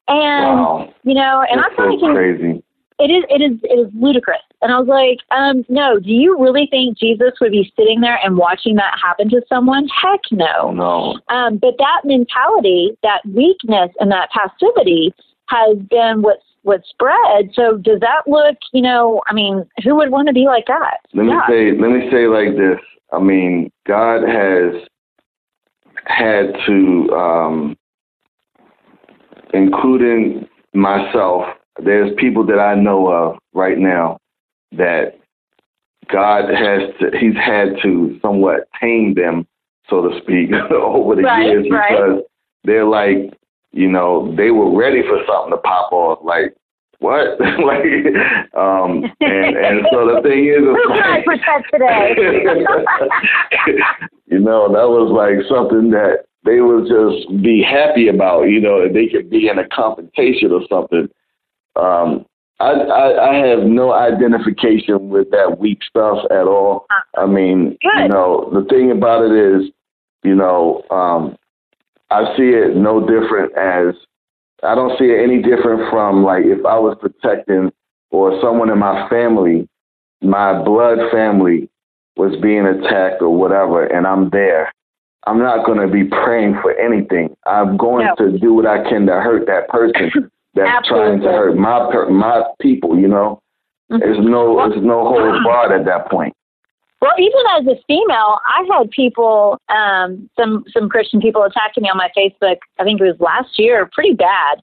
And 0.08 0.60
wow. 0.60 0.94
you 1.04 1.14
know, 1.14 1.44
and 1.50 1.60
That's 1.60 1.74
I'm 1.78 1.86
so 1.86 1.90
thinking 1.90 2.14
crazy. 2.14 2.64
It 3.00 3.12
is 3.12 3.24
it 3.30 3.42
is 3.42 3.60
it 3.64 3.88
is 3.88 3.92
ludicrous. 3.94 4.42
And 4.62 4.74
I 4.74 4.80
was 4.80 4.88
like, 4.88 5.20
um, 5.32 5.64
no, 5.70 6.00
do 6.00 6.12
you 6.12 6.38
really 6.38 6.68
think 6.70 6.98
Jesus 6.98 7.32
would 7.40 7.52
be 7.52 7.72
sitting 7.78 8.02
there 8.02 8.20
and 8.24 8.38
watching 8.38 8.76
that 8.76 9.00
happen 9.02 9.30
to 9.30 9.42
someone? 9.48 9.88
Heck 9.88 10.20
no. 10.32 10.72
No. 10.72 11.18
Um, 11.30 11.58
but 11.58 11.76
that 11.78 12.02
mentality, 12.04 12.92
that 13.04 13.22
weakness 13.26 13.92
and 14.00 14.12
that 14.12 14.30
passivity 14.32 15.14
has 15.48 15.78
been 15.90 16.22
what's 16.22 16.44
what 16.64 16.82
spread. 16.90 17.52
So 17.54 17.78
does 17.78 18.00
that 18.02 18.24
look, 18.28 18.58
you 18.74 18.82
know, 18.82 19.22
I 19.28 19.34
mean, 19.34 19.66
who 19.84 19.96
would 19.96 20.12
want 20.12 20.28
to 20.28 20.34
be 20.34 20.46
like 20.46 20.66
that? 20.68 20.98
Let 21.14 21.26
yeah. 21.26 21.36
me 21.36 21.42
say 21.48 21.72
let 21.80 21.92
me 21.92 22.10
say 22.12 22.28
like 22.28 22.56
this. 22.58 22.80
I 23.12 23.20
mean, 23.20 23.72
God 23.88 24.22
has 24.28 24.74
had 26.06 26.54
to 26.68 27.10
um 27.12 27.78
including 29.54 30.48
myself, 30.74 31.46
there's 31.84 32.14
people 32.18 32.46
that 32.48 32.60
I 32.60 32.76
know 32.76 33.08
of 33.08 33.38
right 33.54 33.78
now 33.78 34.20
that 34.74 35.20
God 36.12 36.50
has 36.50 36.90
to, 37.00 37.18
he's 37.18 37.36
had 37.36 37.78
to 37.84 38.20
somewhat 38.22 38.68
tame 38.80 39.14
them, 39.14 39.48
so 39.90 40.08
to 40.08 40.20
speak, 40.22 40.52
over 40.72 41.16
the 41.16 41.24
right, 41.24 41.46
years 41.46 41.68
right. 41.72 41.92
because 41.92 42.24
they're 42.64 42.86
like 42.86 43.34
you 43.72 43.88
know, 43.88 44.34
they 44.36 44.52
were 44.52 44.76
ready 44.76 45.02
for 45.04 45.20
something 45.28 45.52
to 45.52 45.58
pop 45.58 45.92
off. 45.92 46.20
Like, 46.24 46.56
what? 47.00 47.40
like, 47.40 47.86
um, 48.56 49.04
and 49.22 49.58
and 49.58 49.88
so 49.92 50.14
the 50.14 50.22
thing 50.24 50.48
is, 50.48 50.60
who 50.60 50.94
can 50.94 51.04
I 51.04 51.24
protect 51.24 51.72
today? 51.72 52.16
you 54.28 54.40
know, 54.40 54.68
that 54.68 54.90
was 54.90 55.12
like 55.12 55.46
something 55.48 55.92
that 55.92 56.26
they 56.46 56.62
would 56.62 56.88
just 56.88 57.44
be 57.44 57.64
happy 57.64 58.08
about. 58.08 58.44
You 58.44 58.60
know, 58.60 58.92
they 58.92 59.08
could 59.08 59.30
be 59.30 59.48
in 59.48 59.60
a 59.60 59.68
confrontation 59.68 60.52
or 60.52 60.62
something. 60.70 61.10
Um, 61.76 62.26
I, 62.60 62.72
I, 62.72 63.30
I 63.30 63.48
have 63.48 63.60
no 63.60 63.94
identification 63.94 65.10
with 65.10 65.32
that 65.32 65.58
weak 65.60 65.80
stuff 65.88 66.26
at 66.30 66.46
all. 66.46 66.86
I 67.18 67.26
mean, 67.26 67.78
Good. 67.82 68.04
you 68.04 68.08
know, 68.10 68.50
the 68.54 68.68
thing 68.70 68.92
about 68.92 69.24
it 69.24 69.32
is, 69.32 69.72
you 70.24 70.36
know, 70.36 70.84
um, 70.92 71.38
I 72.12 72.36
see 72.36 72.50
it 72.50 72.76
no 72.76 73.00
different 73.02 73.56
as 73.58 73.96
I 74.64 74.76
don't 74.76 74.98
see 75.00 75.06
it 75.06 75.24
any 75.24 75.42
different 75.42 75.90
from 75.90 76.24
like 76.24 76.44
if 76.46 76.66
I 76.66 76.78
was 76.80 76.98
protecting 77.00 77.72
or 78.12 78.40
someone 78.42 78.70
in 78.70 78.80
my 78.80 79.08
family, 79.10 79.68
my 80.22 80.62
blood 80.64 80.98
family 81.12 81.70
was 82.18 82.36
being 82.42 82.66
attacked 82.66 83.22
or 83.22 83.36
whatever, 83.36 83.86
and 83.86 84.06
I'm 84.06 84.30
there. 84.32 84.72
I'm 85.28 85.40
not 85.40 85.66
going 85.66 85.80
to 85.80 85.88
be 85.88 86.04
praying 86.06 86.58
for 86.62 86.74
anything. 86.74 87.36
I'm 87.46 87.78
going 87.78 88.08
no. 88.08 88.16
to 88.16 88.38
do 88.38 88.54
what 88.54 88.66
I 88.66 88.88
can 88.90 89.06
to 89.06 89.14
hurt 89.14 89.46
that 89.48 89.70
person 89.70 90.30
that's 90.56 90.88
trying 90.88 91.22
to 91.22 91.28
hurt 91.28 91.56
my 91.56 91.88
my 92.10 92.44
people. 92.60 92.98
You 92.98 93.08
know, 93.08 93.40
mm-hmm. 93.92 94.00
there's 94.00 94.18
no 94.20 94.70
there's 94.70 94.84
no 94.84 95.08
holds 95.08 95.44
barred 95.44 95.72
at 95.72 95.86
that 95.86 96.10
point. 96.10 96.34
Well, 97.02 97.14
even 97.18 97.42
as 97.58 97.68
a 97.68 97.82
female, 97.88 98.40
I 98.46 98.68
had 98.74 98.92
people, 98.92 99.58
um, 99.70 100.30
some 100.38 100.66
some 100.74 100.90
Christian 100.90 101.22
people 101.22 101.44
attacking 101.44 101.84
me 101.84 101.90
on 101.90 101.98
my 101.98 102.10
Facebook. 102.18 102.58
I 102.78 102.84
think 102.84 103.00
it 103.00 103.06
was 103.06 103.20
last 103.20 103.58
year, 103.58 103.90
pretty 103.94 104.14
bad, 104.14 104.62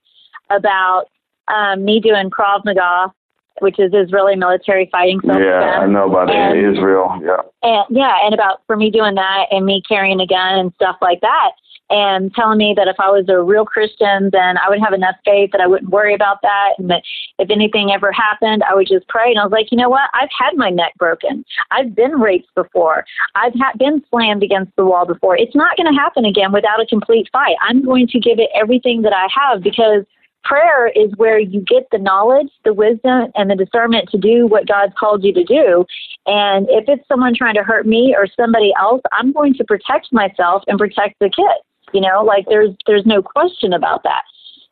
about 0.50 1.04
um, 1.48 1.84
me 1.84 2.00
doing 2.00 2.30
Krav 2.30 2.64
Maga 2.64 3.12
which 3.60 3.78
is 3.78 3.92
Israeli 3.94 4.36
military 4.36 4.88
fighting 4.92 5.20
self 5.24 5.38
Yeah, 5.40 5.80
I 5.80 5.86
know 5.86 6.08
about. 6.08 6.30
And- 6.30 6.58
Israel. 6.58 7.18
Yeah. 7.22 7.42
And 7.62 7.84
yeah, 7.90 8.24
and 8.24 8.34
about 8.34 8.62
for 8.66 8.76
me 8.76 8.90
doing 8.90 9.14
that 9.14 9.46
and 9.50 9.64
me 9.64 9.82
carrying 9.88 10.20
a 10.20 10.26
gun 10.26 10.58
and 10.58 10.72
stuff 10.74 10.96
like 11.00 11.20
that. 11.20 11.52
And 11.88 12.34
telling 12.34 12.58
me 12.58 12.74
that 12.76 12.88
if 12.88 12.96
I 12.98 13.10
was 13.10 13.28
a 13.28 13.40
real 13.40 13.64
Christian, 13.64 14.30
then 14.32 14.58
I 14.58 14.68
would 14.68 14.80
have 14.80 14.92
enough 14.92 15.14
faith 15.24 15.50
that 15.52 15.60
I 15.60 15.66
wouldn't 15.66 15.90
worry 15.90 16.14
about 16.14 16.42
that, 16.42 16.70
and 16.78 16.90
that 16.90 17.02
if 17.38 17.48
anything 17.50 17.92
ever 17.92 18.10
happened, 18.10 18.64
I 18.68 18.74
would 18.74 18.88
just 18.88 19.06
pray. 19.08 19.30
And 19.30 19.38
I 19.38 19.44
was 19.44 19.52
like, 19.52 19.70
you 19.70 19.78
know 19.78 19.88
what? 19.88 20.10
I've 20.12 20.30
had 20.36 20.56
my 20.56 20.70
neck 20.70 20.94
broken. 20.98 21.44
I've 21.70 21.94
been 21.94 22.18
raped 22.18 22.52
before. 22.54 23.04
I've 23.36 23.54
ha- 23.54 23.72
been 23.78 24.02
slammed 24.10 24.42
against 24.42 24.74
the 24.76 24.84
wall 24.84 25.06
before. 25.06 25.36
It's 25.36 25.54
not 25.54 25.76
going 25.76 25.92
to 25.92 25.98
happen 25.98 26.24
again 26.24 26.52
without 26.52 26.80
a 26.80 26.86
complete 26.86 27.28
fight. 27.32 27.56
I'm 27.62 27.84
going 27.84 28.08
to 28.08 28.18
give 28.18 28.38
it 28.38 28.50
everything 28.54 29.02
that 29.02 29.12
I 29.12 29.28
have 29.32 29.62
because 29.62 30.04
prayer 30.46 30.88
is 30.88 31.10
where 31.16 31.38
you 31.38 31.60
get 31.60 31.88
the 31.90 31.98
knowledge, 31.98 32.48
the 32.64 32.72
wisdom, 32.72 33.30
and 33.34 33.50
the 33.50 33.56
discernment 33.56 34.08
to 34.10 34.18
do 34.18 34.46
what 34.46 34.66
God's 34.66 34.94
called 34.98 35.24
you 35.24 35.32
to 35.34 35.44
do. 35.44 35.84
And 36.26 36.66
if 36.70 36.84
it's 36.88 37.06
someone 37.08 37.34
trying 37.34 37.54
to 37.54 37.62
hurt 37.62 37.86
me 37.86 38.14
or 38.16 38.26
somebody 38.36 38.72
else, 38.78 39.02
I'm 39.12 39.32
going 39.32 39.54
to 39.54 39.64
protect 39.64 40.12
myself 40.12 40.62
and 40.68 40.78
protect 40.78 41.16
the 41.20 41.26
kids. 41.26 41.65
You 41.92 42.00
know, 42.00 42.22
like 42.22 42.46
there's 42.48 42.70
there's 42.86 43.06
no 43.06 43.22
question 43.22 43.72
about 43.72 44.02
that. 44.04 44.22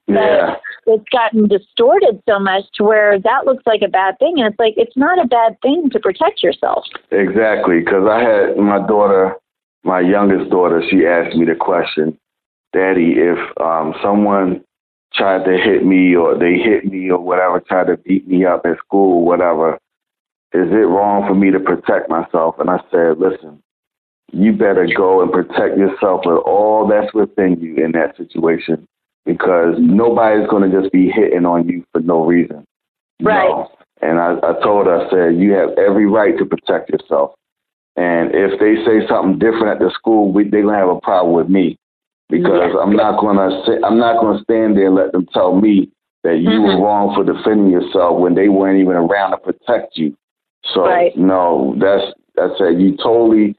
Yeah. 0.06 0.56
It's 0.86 1.08
gotten 1.10 1.48
distorted 1.48 2.22
so 2.28 2.38
much 2.38 2.64
to 2.74 2.84
where 2.84 3.18
that 3.18 3.46
looks 3.46 3.62
like 3.64 3.80
a 3.82 3.88
bad 3.88 4.18
thing, 4.18 4.34
and 4.38 4.46
it's 4.50 4.58
like 4.58 4.74
it's 4.76 4.96
not 4.96 5.22
a 5.22 5.26
bad 5.26 5.56
thing 5.62 5.88
to 5.90 5.98
protect 5.98 6.42
yourself. 6.42 6.84
Exactly, 7.10 7.80
because 7.80 8.06
I 8.10 8.20
had 8.20 8.56
my 8.58 8.86
daughter, 8.86 9.34
my 9.82 10.00
youngest 10.00 10.50
daughter, 10.50 10.82
she 10.90 11.06
asked 11.06 11.36
me 11.36 11.46
the 11.46 11.54
question, 11.54 12.18
Daddy, 12.74 13.14
if 13.16 13.38
um, 13.60 13.94
someone 14.02 14.62
tried 15.14 15.44
to 15.44 15.56
hit 15.56 15.86
me 15.86 16.14
or 16.14 16.36
they 16.36 16.58
hit 16.58 16.84
me 16.84 17.10
or 17.10 17.20
whatever, 17.20 17.60
tried 17.60 17.86
to 17.86 17.96
beat 17.96 18.28
me 18.28 18.44
up 18.44 18.66
at 18.66 18.78
school, 18.78 19.24
whatever, 19.24 19.78
is 20.52 20.68
it 20.70 20.86
wrong 20.86 21.26
for 21.26 21.34
me 21.34 21.50
to 21.50 21.60
protect 21.60 22.10
myself? 22.10 22.56
And 22.58 22.68
I 22.68 22.78
said, 22.90 23.18
listen, 23.18 23.62
you 24.32 24.52
better 24.52 24.86
go 24.96 25.22
and 25.22 25.30
protect 25.32 25.76
yourself 25.78 26.22
with 26.24 26.38
all 26.44 26.86
that's 26.88 27.12
within 27.14 27.60
you 27.60 27.76
in 27.84 27.92
that 27.92 28.16
situation 28.16 28.86
because 29.24 29.76
nobody's 29.78 30.48
going 30.48 30.68
to 30.70 30.80
just 30.80 30.92
be 30.92 31.08
hitting 31.08 31.46
on 31.46 31.68
you 31.68 31.84
for 31.92 32.00
no 32.00 32.24
reason. 32.24 32.64
Right. 33.22 33.48
No. 33.48 33.70
And 34.02 34.18
I, 34.18 34.34
I 34.42 34.60
told 34.62 34.86
her, 34.86 35.06
I 35.06 35.10
said, 35.10 35.40
you 35.40 35.52
have 35.52 35.70
every 35.78 36.06
right 36.06 36.36
to 36.38 36.44
protect 36.44 36.90
yourself. 36.90 37.34
And 37.96 38.34
if 38.34 38.58
they 38.58 38.74
say 38.84 39.06
something 39.08 39.38
different 39.38 39.68
at 39.68 39.78
the 39.78 39.90
school, 39.94 40.32
we, 40.32 40.48
they're 40.48 40.62
gonna 40.62 40.76
have 40.76 40.88
a 40.88 41.00
problem 41.00 41.34
with 41.34 41.48
me 41.48 41.78
because. 42.28 42.74
I'm 42.82 42.96
not 42.96 43.20
gonna 43.20 43.62
say, 43.66 43.74
I'm 43.84 43.98
not 43.98 44.20
gonna 44.20 44.42
stand 44.42 44.76
there 44.76 44.86
and 44.86 44.96
let 44.96 45.12
them 45.12 45.26
tell 45.32 45.54
me 45.54 45.88
that 46.24 46.38
you 46.38 46.50
Mhm. 46.50 46.78
were 46.78 46.84
wrong 46.84 47.14
for 47.14 47.22
defending 47.22 47.70
yourself 47.70 48.18
when 48.18 48.34
they 48.34 48.48
weren't 48.48 48.80
even 48.80 48.96
around 48.96 49.30
to 49.30 49.36
protect 49.36 49.96
you. 49.96 50.16
So 50.72 50.82
Right. 50.84 51.16
no, 51.16 51.74
that's 51.78 52.12
that's 52.34 52.60
it. 52.60 52.78
You 52.80 52.96
totally 52.96 53.54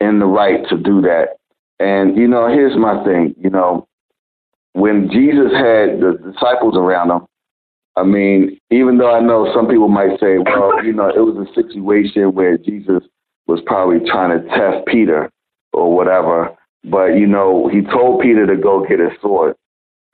in 0.00 0.18
the 0.18 0.26
right 0.26 0.66
to 0.68 0.76
do 0.76 1.00
that. 1.02 1.36
And 1.80 2.16
you 2.16 2.26
know, 2.28 2.48
here's 2.48 2.76
my 2.76 3.02
thing. 3.04 3.34
You 3.38 3.50
know, 3.50 3.86
when 4.72 5.08
Jesus 5.10 5.52
had 5.52 6.00
the 6.00 6.18
disciples 6.32 6.76
around 6.76 7.10
him, 7.10 7.26
I 7.96 8.04
mean, 8.04 8.58
even 8.70 8.98
though 8.98 9.12
I 9.14 9.20
know 9.20 9.52
some 9.52 9.66
people 9.66 9.88
might 9.88 10.20
say, 10.20 10.38
well, 10.38 10.84
you 10.84 10.92
know, 10.92 11.08
it 11.08 11.18
was 11.20 11.48
a 11.48 11.52
situation 11.54 12.32
where 12.32 12.56
Jesus 12.56 13.02
was 13.48 13.60
probably 13.66 14.08
trying 14.08 14.30
to 14.30 14.46
test 14.48 14.86
Peter 14.86 15.30
or 15.72 15.94
whatever, 15.94 16.54
but 16.84 17.16
you 17.16 17.26
know, 17.26 17.68
he 17.68 17.82
told 17.82 18.20
Peter 18.22 18.46
to 18.46 18.56
go 18.56 18.86
get 18.86 19.00
his 19.00 19.10
sword. 19.20 19.56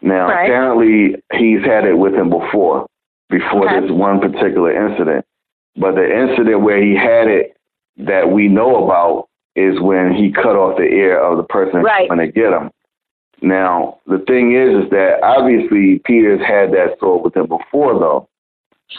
Now, 0.00 0.28
Right. 0.28 0.44
apparently, 0.44 1.16
he's 1.32 1.62
had 1.64 1.84
it 1.84 1.98
with 1.98 2.14
him 2.14 2.30
before, 2.30 2.86
before 3.30 3.66
Okay. 3.66 3.80
this 3.80 3.90
one 3.90 4.20
particular 4.20 4.70
incident. 4.72 5.24
But 5.76 5.94
the 5.94 6.04
incident 6.20 6.60
where 6.60 6.80
he 6.80 6.94
had 6.94 7.28
it 7.28 7.56
that 7.98 8.30
we 8.30 8.48
know 8.48 8.84
about 8.84 9.28
is 9.56 9.80
when 9.80 10.12
he 10.12 10.32
cut 10.32 10.56
off 10.56 10.76
the 10.76 10.84
ear 10.84 11.18
of 11.18 11.36
the 11.36 11.42
person 11.44 11.82
Right. 11.82 12.08
coming 12.08 12.26
to 12.26 12.32
get 12.32 12.52
him. 12.52 12.70
Now, 13.42 13.98
the 14.06 14.18
thing 14.18 14.54
is, 14.54 14.84
is 14.84 14.90
that 14.90 15.22
obviously 15.22 16.00
Peter's 16.04 16.40
had 16.40 16.72
that 16.72 16.96
sword 16.98 17.24
with 17.24 17.36
him 17.36 17.46
before, 17.46 17.98
though. 17.98 18.28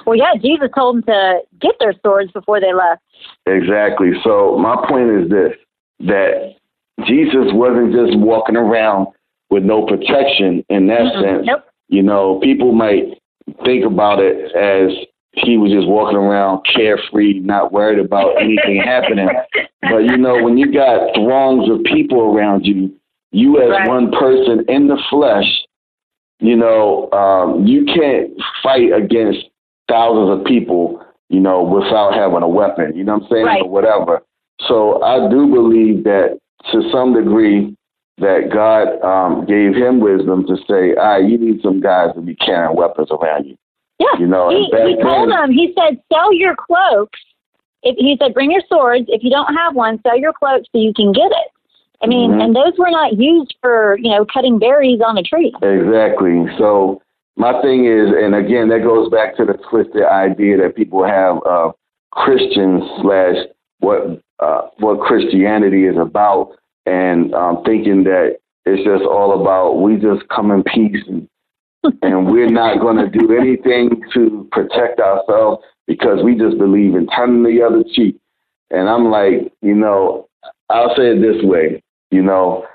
Well, 0.05 0.15
yeah, 0.15 0.33
Jesus 0.41 0.69
told 0.75 0.97
them 0.97 1.03
to 1.03 1.39
get 1.59 1.75
their 1.79 1.93
swords 2.01 2.31
before 2.31 2.59
they 2.59 2.73
left. 2.73 3.01
Exactly. 3.45 4.11
So 4.23 4.57
my 4.57 4.75
point 4.87 5.09
is 5.09 5.29
this: 5.29 5.53
that 6.01 6.55
Jesus 7.05 7.51
wasn't 7.53 7.93
just 7.93 8.17
walking 8.19 8.57
around 8.57 9.07
with 9.49 9.63
no 9.63 9.85
protection 9.85 10.65
in 10.69 10.87
that 10.87 11.01
Mm-mm. 11.01 11.21
sense. 11.21 11.45
Nope. 11.45 11.63
You 11.87 12.01
know, 12.01 12.39
people 12.39 12.71
might 12.71 13.05
think 13.63 13.85
about 13.85 14.19
it 14.19 14.55
as 14.55 14.91
he 15.35 15.57
was 15.57 15.71
just 15.71 15.87
walking 15.87 16.17
around 16.17 16.65
carefree, 16.73 17.39
not 17.39 17.71
worried 17.71 17.99
about 17.99 18.41
anything 18.41 18.81
happening. 18.83 19.27
But 19.81 19.99
you 20.05 20.17
know, 20.17 20.41
when 20.41 20.57
you 20.57 20.71
got 20.71 21.13
throngs 21.15 21.69
of 21.69 21.83
people 21.83 22.21
around 22.21 22.65
you, 22.65 22.93
you 23.31 23.61
as 23.61 23.69
Right. 23.69 23.87
one 23.87 24.11
person 24.11 24.63
in 24.67 24.87
the 24.87 24.97
flesh, 25.09 25.45
you 26.39 26.55
know, 26.55 27.11
um, 27.11 27.65
you 27.65 27.85
can't 27.85 28.31
fight 28.63 28.91
against 28.93 29.39
thousands 29.89 30.39
of 30.39 30.45
people, 30.45 31.03
you 31.29 31.39
know, 31.39 31.63
without 31.63 32.13
having 32.13 32.41
a 32.43 32.47
weapon. 32.47 32.95
You 32.95 33.03
know 33.03 33.15
what 33.15 33.23
I'm 33.23 33.29
saying? 33.29 33.45
Right. 33.45 33.61
Or 33.61 33.69
whatever. 33.69 34.21
So 34.67 35.01
I 35.03 35.29
do 35.29 35.47
believe 35.47 36.03
that 36.05 36.39
to 36.71 36.89
some 36.91 37.13
degree 37.13 37.75
that 38.17 38.49
God 38.53 39.01
um, 39.03 39.45
gave 39.45 39.75
him 39.75 39.99
wisdom 39.99 40.45
to 40.47 40.55
say, 40.69 40.95
ah, 40.99 41.17
you 41.17 41.37
need 41.37 41.61
some 41.61 41.81
guys 41.81 42.13
to 42.15 42.21
be 42.21 42.35
carrying 42.35 42.75
weapons 42.75 43.09
around 43.11 43.45
you. 43.45 43.57
Yeah. 43.99 44.19
You 44.19 44.27
know, 44.27 44.49
he, 44.49 44.65
he 44.65 45.01
told 45.01 45.31
them, 45.31 45.51
he 45.51 45.73
said, 45.77 46.01
sell 46.11 46.33
your 46.33 46.55
cloaks. 46.55 47.19
If 47.83 47.95
He 47.97 48.17
said, 48.19 48.33
bring 48.33 48.51
your 48.51 48.63
swords. 48.67 49.05
If 49.07 49.23
you 49.23 49.29
don't 49.29 49.53
have 49.53 49.75
one, 49.75 50.01
sell 50.01 50.17
your 50.17 50.33
cloaks 50.33 50.67
so 50.71 50.79
you 50.79 50.93
can 50.93 51.11
get 51.11 51.31
it. 51.31 51.51
I 52.03 52.07
mean, 52.07 52.31
Mhm. 52.31 52.43
and 52.43 52.55
those 52.55 52.73
were 52.77 52.91
not 52.91 53.13
used 53.17 53.55
for, 53.61 53.97
you 53.99 54.11
know, 54.11 54.25
cutting 54.25 54.59
berries 54.59 54.99
on 55.05 55.17
a 55.17 55.23
tree. 55.23 55.53
Exactly. 55.61 56.45
So 56.57 57.01
my 57.37 57.61
thing 57.61 57.85
is, 57.85 58.09
and 58.09 58.35
again, 58.35 58.67
that 58.69 58.83
goes 58.83 59.09
back 59.09 59.35
to 59.37 59.45
the 59.45 59.53
twisted 59.69 60.03
idea 60.03 60.57
that 60.57 60.75
people 60.75 61.03
have 61.03 61.41
of 61.43 61.73
Christians 62.11 62.83
slash 63.01 63.35
what 63.79 64.21
uh, 64.39 64.61
what 64.79 64.99
Christianity 64.99 65.85
is 65.85 65.95
about, 65.97 66.51
and 66.85 67.33
um, 67.33 67.63
thinking 67.63 68.03
that 68.03 68.37
it's 68.65 68.83
just 68.83 69.03
all 69.03 69.41
about 69.41 69.81
we 69.81 69.95
just 69.95 70.27
come 70.27 70.51
in 70.51 70.63
peace 70.63 71.03
and 71.07 71.27
and 72.01 72.31
we're 72.31 72.49
not 72.49 72.79
going 72.79 72.97
to 72.97 73.09
do 73.09 73.37
anything 73.37 74.01
to 74.13 74.47
protect 74.51 74.99
ourselves 74.99 75.63
because 75.87 76.23
we 76.23 76.37
just 76.37 76.57
believe 76.57 76.95
in 76.95 77.07
turning 77.07 77.43
the 77.43 77.63
other 77.63 77.83
cheek. 77.93 78.17
And 78.71 78.89
I'm 78.89 79.09
like, 79.11 79.51
you 79.61 79.75
know, 79.75 80.27
I'll 80.69 80.95
say 80.95 81.11
it 81.11 81.21
this 81.21 81.43
way, 81.43 81.81
you 82.11 82.23
know, 82.23 82.65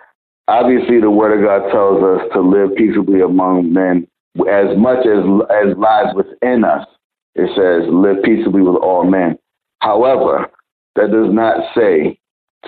obviously 0.48 1.00
the 1.00 1.10
word 1.10 1.38
of 1.38 1.44
God 1.44 1.70
tells 1.72 2.02
us 2.02 2.28
to 2.34 2.40
live 2.40 2.76
peaceably 2.76 3.20
among 3.20 3.72
men 3.72 4.06
as 4.48 4.76
much 4.76 5.04
as 5.06 5.24
as 5.50 5.76
lies 5.76 6.14
within 6.14 6.64
us. 6.64 6.86
It 7.34 7.50
says 7.56 7.88
live 7.92 8.22
peaceably 8.24 8.62
with 8.62 8.76
all 8.82 9.04
men. 9.04 9.38
However, 9.80 10.50
that 10.96 11.10
does 11.10 11.32
not 11.32 11.56
say 11.74 12.18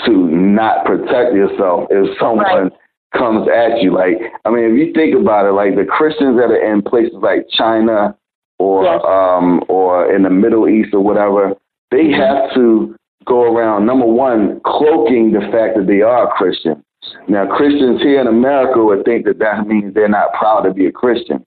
to 0.06 0.10
not 0.12 0.84
protect 0.84 1.34
yourself 1.34 1.86
if 1.90 2.18
someone 2.18 2.44
Right. 2.46 2.72
Comes 3.16 3.48
at 3.48 3.80
you. 3.82 3.92
Like, 3.94 4.18
I 4.44 4.50
mean, 4.50 4.64
if 4.64 4.76
you 4.78 4.92
think 4.92 5.14
about 5.14 5.46
it, 5.46 5.52
like 5.52 5.76
the 5.76 5.84
Christians 5.84 6.36
that 6.36 6.50
are 6.50 6.72
in 6.72 6.82
places 6.82 7.16
like 7.20 7.46
China 7.50 8.16
or 8.58 8.84
Yes. 8.84 9.02
um 9.04 9.62
or 9.68 10.12
in 10.12 10.22
the 10.22 10.30
Middle 10.30 10.68
East 10.68 10.94
or 10.94 11.00
whatever, 11.00 11.54
they 11.90 12.04
Mhm. 12.08 12.14
have 12.16 12.54
to 12.54 12.94
go 13.24 13.42
around 13.54 13.86
number 13.86 14.06
one 14.06 14.60
cloaking 14.64 15.32
the 15.32 15.40
fact 15.52 15.76
that 15.76 15.86
they 15.86 16.02
are 16.02 16.26
Christian. 16.28 16.82
Now, 17.28 17.46
Christians 17.46 18.00
here 18.02 18.20
in 18.20 18.26
America 18.26 18.82
would 18.82 19.04
think 19.04 19.24
that 19.26 19.38
that 19.38 19.66
means 19.66 19.94
they're 19.94 20.08
not 20.08 20.32
proud 20.34 20.62
to 20.62 20.72
be 20.72 20.86
a 20.86 20.92
Christian 20.92 21.44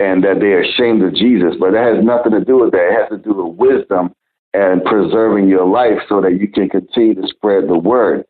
and 0.00 0.22
that 0.24 0.40
they're 0.40 0.60
ashamed 0.60 1.02
of 1.02 1.14
Jesus, 1.14 1.54
but 1.56 1.72
that 1.72 1.94
has 1.94 2.04
nothing 2.04 2.32
to 2.32 2.40
do 2.44 2.58
with 2.58 2.72
that. 2.72 2.88
It 2.88 3.00
has 3.00 3.08
to 3.10 3.18
do 3.18 3.34
with 3.34 3.56
wisdom 3.56 4.12
and 4.52 4.84
preserving 4.84 5.48
your 5.48 5.64
life 5.64 6.00
so 6.08 6.20
that 6.20 6.40
you 6.40 6.48
can 6.48 6.68
continue 6.68 7.14
to 7.14 7.26
spread 7.28 7.68
the 7.68 7.78
word. 7.78 8.24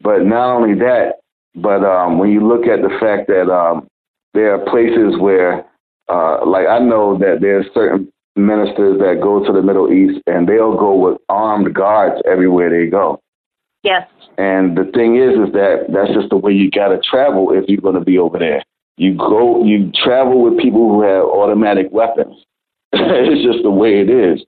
But 0.00 0.24
not 0.24 0.54
only 0.54 0.74
that, 0.78 1.16
but 1.62 1.84
um, 1.84 2.18
when 2.18 2.30
you 2.30 2.46
look 2.46 2.66
at 2.66 2.82
the 2.82 2.94
fact 3.00 3.28
that 3.28 3.52
um, 3.52 3.88
there 4.34 4.54
are 4.54 4.70
places 4.70 5.18
where, 5.20 5.64
uh, 6.08 6.46
like 6.46 6.66
I 6.66 6.78
know 6.78 7.18
that 7.18 7.38
there's 7.40 7.66
certain 7.74 8.10
ministers 8.36 8.98
that 9.00 9.20
go 9.22 9.44
to 9.44 9.52
the 9.52 9.62
Middle 9.62 9.92
East 9.92 10.22
and 10.26 10.48
they'll 10.48 10.76
go 10.76 10.94
with 10.94 11.18
armed 11.28 11.74
guards 11.74 12.22
everywhere 12.30 12.70
they 12.70 12.90
go. 12.90 13.20
Yes. 13.82 14.08
And 14.38 14.76
the 14.76 14.84
thing 14.94 15.16
is, 15.16 15.32
is 15.48 15.52
that 15.52 15.86
that's 15.92 16.14
just 16.14 16.30
the 16.30 16.36
way 16.36 16.52
you 16.52 16.70
got 16.70 16.88
to 16.88 17.00
travel 17.00 17.52
if 17.52 17.64
you're 17.68 17.80
going 17.80 17.98
to 17.98 18.04
be 18.04 18.18
over 18.18 18.38
there. 18.38 18.62
You 18.96 19.16
go, 19.16 19.64
you 19.64 19.90
travel 20.04 20.42
with 20.42 20.58
people 20.58 20.88
who 20.88 21.02
have 21.02 21.24
automatic 21.24 21.88
weapons. 21.90 22.44
it's 22.92 23.44
just 23.44 23.62
the 23.62 23.70
way 23.70 24.00
it 24.00 24.10
is 24.10 24.44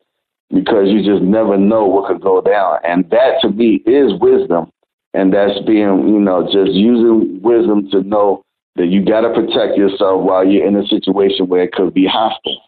because 0.52 0.88
you 0.88 1.04
just 1.04 1.22
never 1.22 1.56
know 1.56 1.86
what 1.86 2.08
could 2.08 2.20
go 2.20 2.40
down. 2.40 2.78
And 2.84 3.08
that 3.10 3.40
to 3.42 3.50
me 3.50 3.82
is 3.86 4.12
wisdom. 4.20 4.70
And 5.12 5.32
that's 5.32 5.58
being, 5.66 6.08
you 6.08 6.20
know, 6.20 6.44
just 6.44 6.72
using 6.72 7.40
wisdom 7.42 7.90
to 7.90 8.02
know 8.02 8.44
that 8.76 8.86
you 8.86 9.04
got 9.04 9.22
to 9.22 9.34
protect 9.34 9.76
yourself 9.76 10.22
while 10.22 10.46
you're 10.46 10.66
in 10.66 10.76
a 10.76 10.86
situation 10.86 11.48
where 11.48 11.62
it 11.62 11.72
could 11.72 11.92
be 11.92 12.06
hostile. 12.06 12.62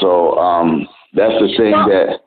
So, 0.00 0.38
um, 0.38 0.86
that's 1.14 1.34
the 1.34 1.52
thing 1.56 1.72
well, 1.72 1.88
that. 1.88 2.20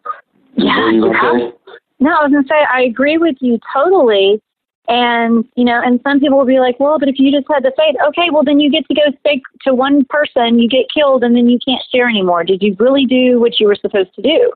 Yeah. 0.55 0.89
You 0.91 1.01
know 1.01 1.53
no, 1.99 2.11
I 2.11 2.23
was 2.23 2.31
gonna 2.31 2.47
say 2.47 2.65
I 2.71 2.81
agree 2.81 3.17
with 3.17 3.35
you 3.41 3.59
totally. 3.73 4.41
And 4.87 5.43
you 5.55 5.65
know, 5.65 5.81
and 5.83 5.99
some 6.01 6.19
people 6.19 6.37
will 6.37 6.45
be 6.45 6.59
like, 6.59 6.79
"Well, 6.79 6.97
but 6.97 7.09
if 7.09 7.19
you 7.19 7.31
just 7.31 7.47
had 7.51 7.63
the 7.63 7.73
faith, 7.75 7.95
okay, 8.07 8.29
well 8.31 8.43
then 8.43 8.59
you 8.59 8.71
get 8.71 8.87
to 8.87 8.95
go 8.95 9.01
speak 9.19 9.43
to 9.63 9.75
one 9.75 10.05
person, 10.09 10.59
you 10.59 10.69
get 10.69 10.85
killed, 10.93 11.23
and 11.23 11.35
then 11.35 11.49
you 11.49 11.59
can't 11.67 11.83
share 11.93 12.07
anymore. 12.07 12.43
Did 12.43 12.63
you 12.63 12.75
really 12.79 13.05
do 13.05 13.39
what 13.39 13.59
you 13.59 13.67
were 13.67 13.75
supposed 13.75 14.13
to 14.15 14.21
do?" 14.21 14.51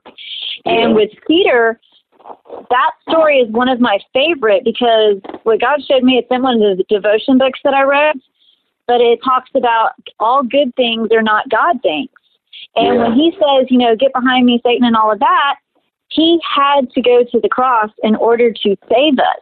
Yeah. 0.64 0.72
And 0.72 0.94
with 0.94 1.10
Peter, 1.26 1.78
that 2.70 2.90
story 3.08 3.38
is 3.38 3.50
one 3.50 3.68
of 3.68 3.80
my 3.80 3.98
favorite 4.12 4.64
because 4.64 5.20
what 5.44 5.60
God 5.60 5.80
showed 5.84 6.02
me, 6.02 6.18
it's 6.18 6.28
in 6.30 6.42
one 6.42 6.62
of 6.62 6.78
the 6.78 6.84
devotion 6.88 7.38
books 7.38 7.60
that 7.64 7.74
I 7.74 7.82
read, 7.82 8.16
but 8.86 9.00
it 9.00 9.20
talks 9.24 9.50
about 9.54 9.92
all 10.20 10.42
good 10.42 10.74
things 10.76 11.08
are 11.12 11.22
not 11.22 11.48
God 11.48 11.82
things. 11.82 12.10
And 12.76 12.94
Yeah. 12.94 13.02
when 13.02 13.12
he 13.12 13.32
says, 13.32 13.70
you 13.70 13.78
know, 13.78 13.96
get 13.96 14.12
behind 14.12 14.46
me, 14.46 14.60
Satan, 14.64 14.84
and 14.84 14.96
all 14.96 15.10
of 15.12 15.18
that, 15.18 15.56
he 16.08 16.40
had 16.42 16.90
to 16.92 17.00
go 17.00 17.24
to 17.24 17.40
the 17.40 17.48
cross 17.48 17.90
in 18.02 18.16
order 18.16 18.52
to 18.52 18.76
save 18.90 19.18
us. 19.18 19.40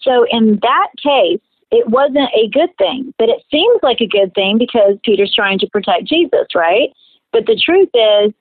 So 0.00 0.24
in 0.30 0.58
that 0.62 0.88
case, 1.02 1.40
it 1.70 1.88
wasn't 1.88 2.30
a 2.34 2.48
good 2.48 2.76
thing, 2.78 3.12
but 3.18 3.28
it 3.28 3.42
seems 3.50 3.80
like 3.82 4.00
a 4.00 4.06
good 4.06 4.34
thing 4.34 4.56
because 4.58 4.98
Peter's 5.02 5.34
trying 5.34 5.58
to 5.58 5.68
protect 5.68 6.04
Jesus, 6.04 6.46
right? 6.54 6.90
But 7.32 7.46
the 7.46 7.56
truth 7.56 7.90
is, 7.92 8.32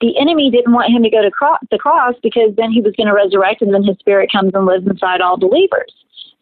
the 0.00 0.18
enemy 0.18 0.50
didn't 0.50 0.72
want 0.72 0.92
him 0.92 1.02
to 1.02 1.10
go 1.10 1.22
to 1.22 1.30
cro- 1.30 1.56
the 1.70 1.78
cross 1.78 2.14
because 2.22 2.54
then 2.56 2.70
he 2.72 2.80
was 2.80 2.94
going 2.96 3.06
to 3.06 3.14
resurrect 3.14 3.62
and 3.62 3.72
then 3.72 3.84
his 3.84 3.98
spirit 3.98 4.30
comes 4.30 4.52
and 4.54 4.66
lives 4.66 4.86
inside 4.86 5.20
all 5.20 5.36
believers. 5.36 5.92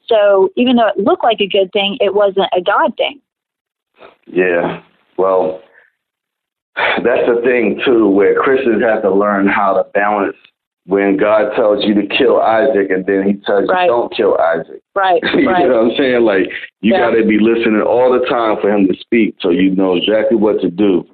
So 0.07 0.51
even 0.57 0.77
though 0.77 0.89
it 0.89 0.99
looked 0.99 1.25
like 1.25 1.41
a 1.41 1.47
good 1.47 1.73
thing, 1.73 1.97
it 2.01 2.15
wasn't 2.15 2.49
a 2.57 2.61
God 2.61 2.97
thing. 2.97 3.21
Yeah. 4.27 4.83
Well, 5.17 5.63
that's 6.77 7.27
the 7.29 7.41
thing 7.45 7.81
too, 7.85 8.09
where 8.09 8.35
Christians 8.41 8.83
have 8.83 9.03
to 9.03 9.11
learn 9.15 9.47
how 9.47 9.75
to 9.75 9.85
balance 9.93 10.37
when 10.87 11.17
God 11.17 11.55
tells 11.55 11.85
you 11.85 11.95
to 11.95 12.07
kill 12.07 12.41
Isaac 12.41 12.91
and 12.91 13.07
then 13.07 13.23
he 13.25 13.35
tells 13.47 13.69
Right. 13.69 13.85
you 13.85 13.89
don't 13.91 14.15
kill 14.15 14.37
Isaac. 14.39 14.81
Right, 14.95 15.23
you 15.35 15.49
right. 15.49 15.67
know 15.69 15.83
what 15.85 15.93
I'm 15.93 15.97
saying? 15.97 16.23
Like 16.25 16.49
you 16.81 16.93
Yeah. 16.93 17.11
got 17.11 17.11
to 17.17 17.25
be 17.25 17.39
listening 17.39 17.83
all 17.83 18.13
the 18.13 18.25
time 18.27 18.57
for 18.61 18.71
him 18.71 18.89
to 18.89 18.95
speak, 18.99 19.37
so 19.41 19.51
you 19.51 19.71
know 19.75 19.95
exactly 19.95 20.37
what 20.37 20.61
to 20.63 20.71
do. 20.71 21.07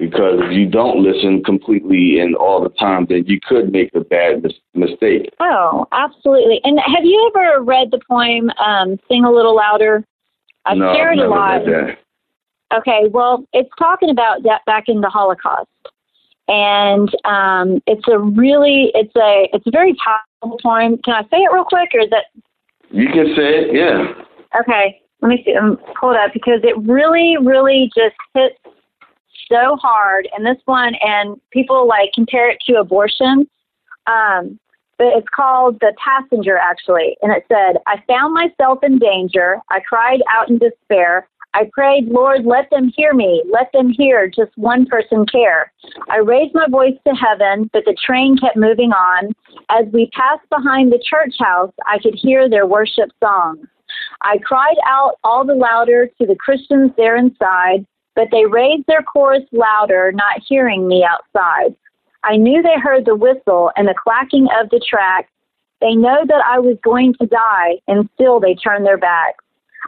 Because 0.00 0.40
if 0.40 0.52
you 0.52 0.64
don't 0.66 1.02
listen 1.02 1.44
completely 1.44 2.20
and 2.20 2.34
all 2.34 2.62
the 2.62 2.70
time, 2.70 3.04
then 3.10 3.24
you 3.26 3.38
could 3.38 3.70
make 3.70 3.94
a 3.94 4.00
bad 4.00 4.42
mis- 4.42 4.54
mistake. 4.72 5.30
Oh, 5.40 5.86
absolutely. 5.92 6.58
And 6.64 6.80
have 6.80 7.04
you 7.04 7.30
ever 7.36 7.62
read 7.62 7.90
the 7.90 8.00
poem 8.08 8.50
um, 8.58 8.98
"Sing 9.08 9.26
a 9.26 9.30
Little 9.30 9.54
Louder"? 9.54 10.02
I've 10.64 10.78
no, 10.78 10.94
shared 10.94 11.18
I've 11.18 11.26
a 11.26 11.28
lot. 11.28 11.62
Okay, 12.72 13.08
well, 13.10 13.44
it's 13.52 13.68
talking 13.78 14.08
about 14.08 14.42
that 14.44 14.64
back 14.64 14.84
in 14.86 15.02
the 15.02 15.08
Holocaust, 15.10 15.68
and 16.48 17.14
um, 17.24 17.82
it's 17.86 18.06
a 18.08 18.18
really, 18.18 18.92
it's 18.94 19.14
a, 19.16 19.48
it's 19.52 19.66
a 19.66 19.70
very 19.70 19.94
powerful 20.02 20.58
poem. 20.62 20.96
Can 21.04 21.14
I 21.14 21.22
say 21.24 21.42
it 21.42 21.52
real 21.52 21.64
quick, 21.64 21.90
or 21.92 22.00
is 22.00 22.10
that 22.10 22.26
You 22.90 23.08
can 23.08 23.34
say 23.36 23.64
it, 23.64 23.74
yeah. 23.74 24.14
okay? 24.60 25.00
Let 25.20 25.28
me 25.28 25.42
see. 25.44 25.54
Um, 25.54 25.78
pull 26.00 26.12
it 26.12 26.16
up 26.16 26.32
because 26.32 26.60
it 26.62 26.78
really, 26.88 27.36
really 27.42 27.90
just 27.94 28.16
hits 28.34 28.56
so 29.50 29.76
hard. 29.76 30.28
And 30.36 30.46
this 30.46 30.62
one, 30.64 30.94
and 31.02 31.40
people 31.50 31.86
like 31.86 32.10
compare 32.14 32.50
it 32.50 32.58
to 32.66 32.74
abortion. 32.74 33.48
Um, 34.06 34.58
but 34.98 35.08
it's 35.16 35.28
called 35.34 35.80
The 35.80 35.94
Passenger, 35.96 36.58
actually. 36.58 37.16
And 37.22 37.32
it 37.32 37.44
said, 37.48 37.80
I 37.86 38.02
found 38.06 38.34
myself 38.34 38.80
in 38.82 38.98
danger. 38.98 39.56
I 39.70 39.80
cried 39.80 40.20
out 40.30 40.50
in 40.50 40.58
despair. 40.58 41.26
I 41.54 41.70
prayed, 41.72 42.06
Lord, 42.06 42.44
let 42.44 42.68
them 42.70 42.92
hear 42.94 43.12
me. 43.12 43.42
Let 43.50 43.72
them 43.72 43.88
hear 43.88 44.28
just 44.28 44.56
one 44.56 44.86
person 44.86 45.26
care. 45.26 45.72
I 46.08 46.18
raised 46.18 46.54
my 46.54 46.66
voice 46.68 46.98
to 47.06 47.14
heaven, 47.14 47.70
but 47.72 47.84
the 47.86 47.96
train 48.04 48.36
kept 48.36 48.56
moving 48.56 48.92
on. 48.92 49.32
As 49.70 49.86
we 49.92 50.10
passed 50.10 50.48
behind 50.48 50.92
the 50.92 51.02
church 51.02 51.34
house, 51.38 51.72
I 51.86 51.98
could 51.98 52.14
hear 52.14 52.48
their 52.48 52.66
worship 52.66 53.10
songs. 53.22 53.66
I 54.22 54.38
cried 54.44 54.76
out 54.86 55.14
all 55.24 55.44
the 55.44 55.54
louder 55.54 56.08
to 56.20 56.26
the 56.26 56.36
Christians 56.36 56.92
there 56.96 57.16
inside, 57.16 57.86
but 58.14 58.28
they 58.30 58.46
raised 58.46 58.86
their 58.86 59.02
chorus 59.02 59.44
louder, 59.52 60.12
not 60.12 60.42
hearing 60.46 60.86
me 60.86 61.04
outside. 61.04 61.74
I 62.22 62.36
knew 62.36 62.62
they 62.62 62.78
heard 62.78 63.06
the 63.06 63.16
whistle 63.16 63.70
and 63.76 63.88
the 63.88 63.94
clacking 63.94 64.48
of 64.60 64.68
the 64.70 64.80
track. 64.80 65.28
They 65.80 65.94
know 65.94 66.24
that 66.26 66.44
I 66.44 66.58
was 66.58 66.76
going 66.84 67.14
to 67.14 67.26
die, 67.26 67.78
and 67.88 68.08
still 68.14 68.40
they 68.40 68.54
turned 68.54 68.84
their 68.84 68.98
backs. 68.98 69.42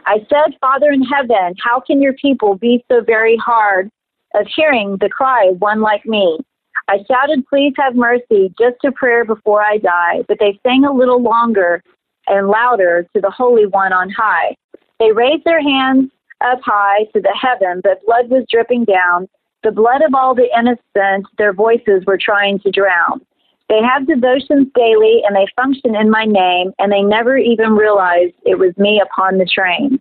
I 0.05 0.25
said, 0.29 0.57
Father 0.59 0.91
in 0.91 1.03
heaven, 1.03 1.55
how 1.63 1.79
can 1.79 2.01
your 2.01 2.13
people 2.13 2.55
be 2.55 2.83
so 2.89 3.01
very 3.01 3.37
hard 3.37 3.91
of 4.33 4.47
hearing 4.55 4.97
the 4.97 5.09
cry 5.09 5.45
of 5.45 5.61
one 5.61 5.81
like 5.81 6.05
me? 6.05 6.39
I 6.87 6.99
shouted, 7.09 7.45
Please 7.47 7.73
have 7.77 7.95
mercy, 7.95 8.53
just 8.59 8.83
a 8.83 8.91
prayer 8.91 9.23
before 9.23 9.61
I 9.61 9.77
die, 9.77 10.23
but 10.27 10.39
they 10.39 10.59
sang 10.65 10.85
a 10.85 10.91
little 10.91 11.21
longer 11.21 11.83
and 12.27 12.47
louder 12.47 13.07
to 13.13 13.21
the 13.21 13.29
Holy 13.29 13.65
One 13.67 13.93
on 13.93 14.09
high. 14.09 14.55
They 14.99 15.11
raised 15.11 15.43
their 15.43 15.61
hands 15.61 16.09
up 16.43 16.59
high 16.63 17.05
to 17.13 17.21
the 17.21 17.35
heaven, 17.39 17.81
but 17.83 18.05
blood 18.05 18.29
was 18.29 18.45
dripping 18.49 18.85
down, 18.85 19.27
the 19.63 19.71
blood 19.71 20.01
of 20.01 20.13
all 20.13 20.35
the 20.35 20.49
innocent 20.57 21.25
their 21.37 21.53
voices 21.53 22.03
were 22.05 22.17
trying 22.17 22.59
to 22.59 22.71
drown. 22.71 23.21
They 23.69 23.79
have 23.81 24.07
devotions 24.07 24.67
daily 24.75 25.21
and 25.25 25.35
they 25.35 25.47
function 25.55 25.95
in 25.95 26.09
my 26.09 26.25
name, 26.25 26.73
and 26.79 26.91
they 26.91 27.01
never 27.01 27.37
even 27.37 27.71
realized 27.71 28.33
it 28.45 28.59
was 28.59 28.77
me 28.77 29.01
upon 29.01 29.37
the 29.37 29.45
train. 29.45 29.99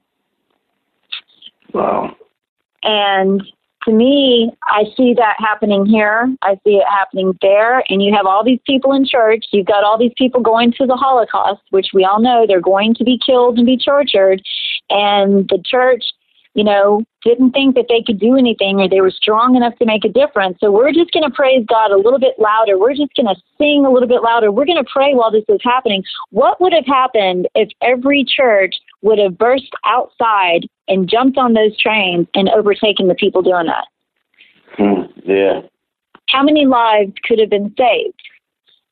Wow. 1.72 2.16
And 2.82 3.43
to 3.84 3.93
me, 3.93 4.53
I 4.64 4.84
see 4.97 5.14
that 5.14 5.36
happening 5.38 5.86
here. 5.86 6.34
I 6.43 6.55
see 6.64 6.76
it 6.76 6.86
happening 6.88 7.36
there. 7.40 7.82
And 7.88 8.03
you 8.03 8.14
have 8.14 8.26
all 8.26 8.45
these 8.45 8.61
people 8.66 8.93
in 8.93 9.07
church. 9.07 9.47
You've 9.53 9.66
got 9.66 9.84
all 9.84 9.99
these 9.99 10.12
people 10.16 10.40
going 10.40 10.72
to 10.72 10.86
the 10.86 10.97
Holocaust, 10.97 11.62
which 11.70 11.88
we 11.93 12.05
all 12.05 12.20
know 12.20 12.45
they're 12.47 12.61
going 12.61 12.95
to 12.95 13.05
be 13.05 13.18
killed 13.24 13.59
and 13.59 13.66
be 13.66 13.76
tortured. 13.76 14.43
And 14.90 15.49
the 15.49 15.62
church, 15.64 16.05
you 16.55 16.64
know, 16.64 17.03
didn't 17.24 17.53
think 17.53 17.74
that 17.76 17.86
they 17.88 18.03
could 18.03 18.18
do 18.18 18.36
anything 18.36 18.80
or 18.80 18.88
they 18.88 19.00
were 19.00 19.11
strong 19.11 19.57
enough 19.57 19.76
to 19.78 19.86
make 19.86 20.05
a 20.05 20.09
difference. 20.09 20.59
So 20.61 20.70
we're 20.70 20.92
just 20.92 21.12
going 21.12 21.28
to 21.28 21.34
praise 21.34 21.64
God 21.66 21.90
a 21.90 21.96
little 21.96 22.18
bit 22.18 22.34
louder. 22.38 22.78
We're 22.78 22.94
just 22.94 23.14
going 23.14 23.26
to 23.26 23.40
sing 23.57 23.84
a 23.86 23.90
little 23.90 24.09
bit 24.09 24.22
louder. 24.22 24.53
We're 24.53 24.66
going 24.66 24.82
to 24.82 24.90
pray 24.90 25.14
while 25.14 25.30
this 25.30 25.44
is 25.48 25.61
happening. 25.62 26.03
What 26.30 26.61
would 26.61 26.72
have 26.72 26.86
happened 26.86 27.48
if 27.55 27.70
every 27.80 28.24
church 28.24 28.76
would 29.00 29.18
have 29.18 29.38
burst 29.38 29.70
outside 29.84 30.66
and 30.88 31.09
jumped 31.09 31.38
on 31.38 31.55
those 31.55 31.78
trains 31.78 32.26
and 32.34 32.48
overtaken 32.50 33.09
the 33.09 33.14
people 33.14 33.40
doing 33.40 33.66
that? 33.66 33.86
Hmm. 34.76 35.11
Yeah. 35.24 35.62
How 36.28 36.42
many 36.42 36.66
lives 36.66 37.12
could 37.24 37.38
have 37.38 37.50
been 37.50 37.74
saved? 37.78 38.20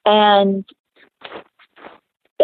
And 0.07 0.65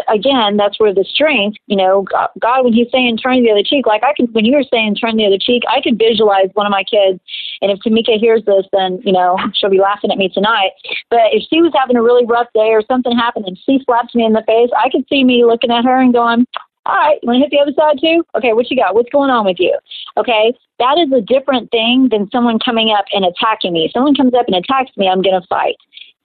again, 0.07 0.57
that's 0.57 0.79
where 0.79 0.93
the 0.93 1.03
strength, 1.03 1.57
you 1.67 1.75
know, 1.75 2.05
God, 2.39 2.63
when 2.63 2.73
He's 2.73 2.87
saying 2.91 3.17
turn 3.17 3.43
the 3.43 3.51
other 3.51 3.63
cheek, 3.63 3.85
like 3.85 4.03
I 4.03 4.13
could, 4.15 4.33
when 4.33 4.45
you 4.45 4.55
were 4.55 4.63
saying 4.71 4.95
turn 4.95 5.17
the 5.17 5.25
other 5.25 5.37
cheek, 5.39 5.63
I 5.69 5.81
could 5.81 5.97
visualize 5.97 6.49
one 6.53 6.65
of 6.65 6.71
my 6.71 6.83
kids. 6.83 7.19
And 7.61 7.71
if 7.71 7.79
Tamika 7.79 8.19
hears 8.19 8.43
this, 8.45 8.65
then, 8.71 9.01
you 9.03 9.11
know, 9.11 9.37
she'll 9.53 9.69
be 9.69 9.81
laughing 9.81 10.11
at 10.11 10.17
me 10.17 10.29
tonight. 10.29 10.71
But 11.09 11.33
if 11.33 11.43
she 11.49 11.61
was 11.61 11.73
having 11.73 11.95
a 11.95 12.03
really 12.03 12.25
rough 12.25 12.47
day 12.53 12.69
or 12.69 12.83
something 12.87 13.17
happened 13.17 13.45
and 13.47 13.57
she 13.65 13.81
slapped 13.85 14.13
me 14.13 14.25
in 14.25 14.33
the 14.33 14.43
face, 14.45 14.69
I 14.77 14.89
could 14.89 15.05
see 15.09 15.23
me 15.23 15.45
looking 15.45 15.71
at 15.71 15.85
her 15.85 15.99
and 15.99 16.13
going, 16.13 16.45
all 16.85 16.95
right, 16.95 17.19
you 17.21 17.27
want 17.27 17.37
to 17.37 17.41
hit 17.41 17.51
the 17.51 17.59
other 17.59 17.73
side 17.75 17.99
too? 17.99 18.23
Okay, 18.35 18.53
what 18.53 18.71
you 18.71 18.77
got? 18.77 18.95
What's 18.95 19.09
going 19.09 19.29
on 19.29 19.45
with 19.45 19.57
you? 19.59 19.77
Okay, 20.15 20.53
that 20.79 20.97
is 20.97 21.11
a 21.11 21.21
different 21.21 21.69
thing 21.69 22.07
than 22.09 22.29
someone 22.31 22.59
coming 22.63 22.95
up 22.97 23.05
and 23.11 23.25
attacking 23.25 23.73
me. 23.73 23.89
Someone 23.93 24.15
comes 24.15 24.33
up 24.33 24.47
and 24.47 24.55
attacks 24.55 24.95
me, 24.95 25.09
I'm 25.09 25.21
going 25.21 25.39
to 25.39 25.47
fight. 25.47 25.75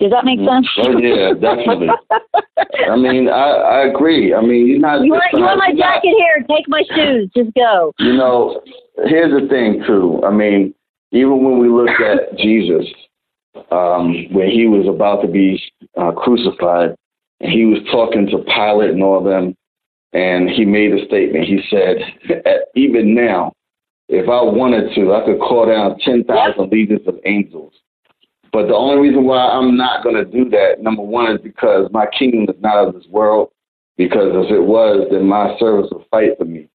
Does 0.03 0.11
that 0.11 0.25
make 0.25 0.41
sense? 0.41 0.67
Oh 0.79 0.99
yeah, 0.99 1.33
definitely. 1.33 1.87
I 2.91 2.97
mean, 2.97 3.29
I 3.29 3.87
I 3.87 3.87
agree. 3.87 4.35
I 4.35 4.41
mean, 4.41 4.67
you're 4.67 4.81
not. 4.81 5.05
You 5.05 5.13
want, 5.13 5.33
you 5.33 5.43
want 5.43 5.59
my 5.59 5.69
not- 5.69 5.79
jacket 5.79 6.15
here? 6.19 6.45
Take 6.51 6.67
my 6.67 6.83
shoes. 6.93 7.31
Just 7.37 7.55
go. 7.55 7.93
You 8.01 8.15
know, 8.15 8.61
here's 9.07 9.31
the 9.31 9.47
thing 9.47 9.85
too. 9.87 10.21
I 10.27 10.33
mean, 10.33 10.75
even 11.13 11.45
when 11.45 11.61
we 11.61 11.69
look 11.69 12.01
at 12.01 12.37
Jesus, 12.37 12.85
um, 13.71 14.27
when 14.33 14.51
he 14.51 14.67
was 14.67 14.89
about 14.93 15.23
to 15.23 15.29
be 15.29 15.63
uh, 15.97 16.11
crucified, 16.11 16.97
and 17.39 17.53
he 17.53 17.65
was 17.65 17.79
talking 17.93 18.27
to 18.27 18.39
Pilate 18.39 18.91
and 18.91 19.05
all 19.05 19.23
them, 19.23 19.55
and 20.13 20.51
he 20.51 20.65
made 20.65 20.93
a 20.95 21.07
statement. 21.07 21.45
He 21.45 21.63
said, 21.71 22.65
"Even 22.75 23.15
now, 23.15 23.53
if 24.09 24.29
I 24.29 24.43
wanted 24.43 24.93
to, 24.97 25.15
I 25.15 25.25
could 25.25 25.39
call 25.39 25.67
down 25.67 25.97
ten 26.01 26.25
thousand 26.25 26.73
legions 26.73 27.07
of 27.07 27.21
angels." 27.25 27.73
But 28.53 28.69
the 28.69 28.75
only 28.75 29.09
reason 29.09 29.25
why 29.25 29.49
I'm 29.49 29.77
not 29.77 30.03
going 30.05 30.15
to 30.15 30.25
do 30.25 30.49
that, 30.51 30.83
number 30.83 31.03
one, 31.03 31.33
is 31.33 31.41
because 31.41 31.89
my 31.91 32.07
kingdom 32.07 32.55
is 32.55 32.61
not 32.63 32.87
of 32.87 32.95
this 32.95 33.07
world. 33.09 33.49
Because 33.97 34.33
if 34.35 34.51
it 34.51 34.61
was, 34.61 35.07
then 35.11 35.25
my 35.25 35.57
servants 35.59 35.93
would 35.93 36.05
fight 36.11 36.37
for 36.39 36.45
me. 36.45 36.69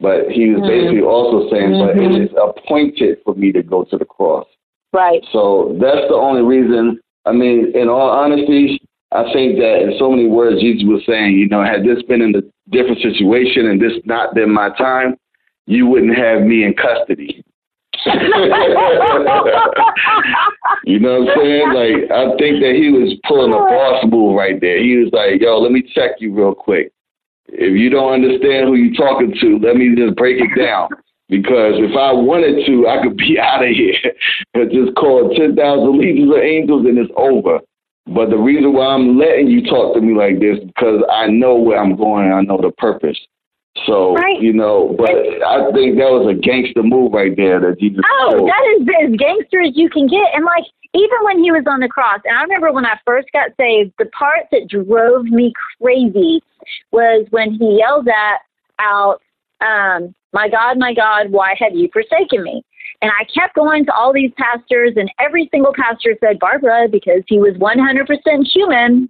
But 0.00 0.30
he 0.30 0.50
was 0.50 0.62
Mhm. 0.62 0.68
basically 0.68 1.02
also 1.02 1.50
saying, 1.50 1.78
but 1.78 1.96
Mhm. 1.96 2.16
it 2.16 2.22
is 2.22 2.36
appointed 2.40 3.18
for 3.24 3.34
me 3.34 3.52
to 3.52 3.62
go 3.62 3.84
to 3.84 3.96
the 3.96 4.04
cross. 4.04 4.46
Right. 4.92 5.24
So 5.32 5.76
that's 5.80 6.06
the 6.08 6.14
only 6.14 6.42
reason. 6.42 7.00
I 7.26 7.32
mean, 7.32 7.72
in 7.74 7.88
all 7.88 8.08
honesty, 8.08 8.80
I 9.12 9.30
think 9.32 9.58
that 9.58 9.82
in 9.82 9.98
so 9.98 10.10
many 10.10 10.28
words, 10.28 10.60
Jesus 10.60 10.86
was 10.86 11.04
saying, 11.04 11.38
you 11.38 11.48
know, 11.48 11.62
had 11.62 11.84
this 11.84 12.02
been 12.02 12.22
in 12.22 12.36
a 12.36 12.42
different 12.70 13.00
situation 13.00 13.66
and 13.66 13.80
this 13.80 13.98
not 14.04 14.34
been 14.34 14.50
my 14.50 14.70
time, 14.70 15.16
you 15.66 15.86
wouldn't 15.86 16.16
have 16.16 16.42
me 16.42 16.64
in 16.64 16.74
custody. 16.74 17.42
You 20.84 20.98
know 20.98 21.20
what 21.20 21.30
I'm 21.30 21.38
saying? 21.38 21.72
Like 21.72 22.10
I 22.10 22.36
think 22.38 22.60
that 22.62 22.74
he 22.76 22.90
was 22.90 23.14
pulling 23.26 23.52
a 23.52 23.58
boss 23.58 24.04
move 24.08 24.36
right 24.36 24.60
there. 24.60 24.82
He 24.82 24.96
was 24.96 25.10
like, 25.12 25.40
"Yo, 25.40 25.58
let 25.58 25.72
me 25.72 25.82
check 25.94 26.12
you 26.20 26.34
real 26.34 26.54
quick. 26.54 26.92
If 27.48 27.76
you 27.76 27.90
don't 27.90 28.12
understand 28.12 28.68
who 28.68 28.74
you're 28.74 28.94
talking 28.94 29.34
to, 29.40 29.58
let 29.58 29.76
me 29.76 29.94
just 29.96 30.16
break 30.16 30.40
it 30.40 30.54
down." 30.58 30.88
Because 31.28 31.74
if 31.76 31.94
I 31.94 32.12
wanted 32.12 32.64
to, 32.66 32.88
I 32.88 33.02
could 33.02 33.16
be 33.16 33.38
out 33.42 33.62
of 33.62 33.70
here 33.70 33.94
and 34.54 34.70
just 34.70 34.96
call 34.96 35.28
10,000 35.36 35.54
legions 35.98 36.30
of 36.30 36.38
angels 36.38 36.86
and 36.86 36.98
it's 36.98 37.12
over. 37.16 37.60
But 38.06 38.30
the 38.30 38.38
reason 38.38 38.72
why 38.72 38.86
I'm 38.86 39.18
letting 39.18 39.48
you 39.48 39.62
talk 39.68 39.94
to 39.94 40.00
me 40.00 40.16
like 40.16 40.40
this 40.40 40.58
because 40.64 41.02
I 41.12 41.26
know 41.26 41.56
where 41.56 41.78
I'm 41.78 41.94
going. 41.96 42.32
I 42.32 42.40
know 42.40 42.58
the 42.58 42.72
purpose. 42.78 43.18
So 43.86 44.14
right. 44.14 44.40
you 44.40 44.52
know, 44.52 44.94
but 44.98 45.10
I 45.10 45.70
think 45.72 45.96
that 45.98 46.10
was 46.10 46.34
a 46.34 46.38
gangster 46.38 46.82
move 46.82 47.12
right 47.12 47.34
there 47.36 47.60
that 47.60 47.80
you 47.80 47.90
just. 47.90 48.06
Oh, 48.20 48.46
that 48.46 48.64
is 48.76 48.88
as 49.04 49.16
gangster 49.16 49.60
as 49.62 49.72
you 49.76 49.88
can 49.88 50.08
get, 50.08 50.34
and 50.34 50.44
like 50.44 50.64
even 50.94 51.18
when 51.22 51.42
he 51.42 51.52
was 51.52 51.64
on 51.66 51.80
the 51.80 51.88
cross, 51.88 52.20
and 52.24 52.36
I 52.36 52.42
remember 52.42 52.72
when 52.72 52.86
I 52.86 52.98
first 53.06 53.28
got 53.32 53.50
saved, 53.56 53.92
the 53.98 54.06
part 54.06 54.46
that 54.52 54.68
drove 54.68 55.24
me 55.24 55.52
crazy 55.80 56.42
was 56.90 57.26
when 57.30 57.52
he 57.52 57.78
yelled 57.78 58.08
at 58.08 58.40
out, 58.80 59.22
um, 59.60 60.14
"My 60.32 60.48
God, 60.48 60.78
my 60.78 60.92
God, 60.92 61.30
why 61.30 61.54
have 61.58 61.74
you 61.74 61.88
forsaken 61.92 62.42
me?" 62.42 62.64
And 63.00 63.12
I 63.12 63.24
kept 63.32 63.54
going 63.54 63.84
to 63.86 63.92
all 63.92 64.12
these 64.12 64.32
pastors, 64.36 64.94
and 64.96 65.10
every 65.20 65.48
single 65.52 65.72
pastor 65.72 66.16
said, 66.20 66.38
Barbara, 66.40 66.88
because 66.90 67.22
he 67.28 67.38
was 67.38 67.54
100% 67.54 68.46
human, 68.52 69.08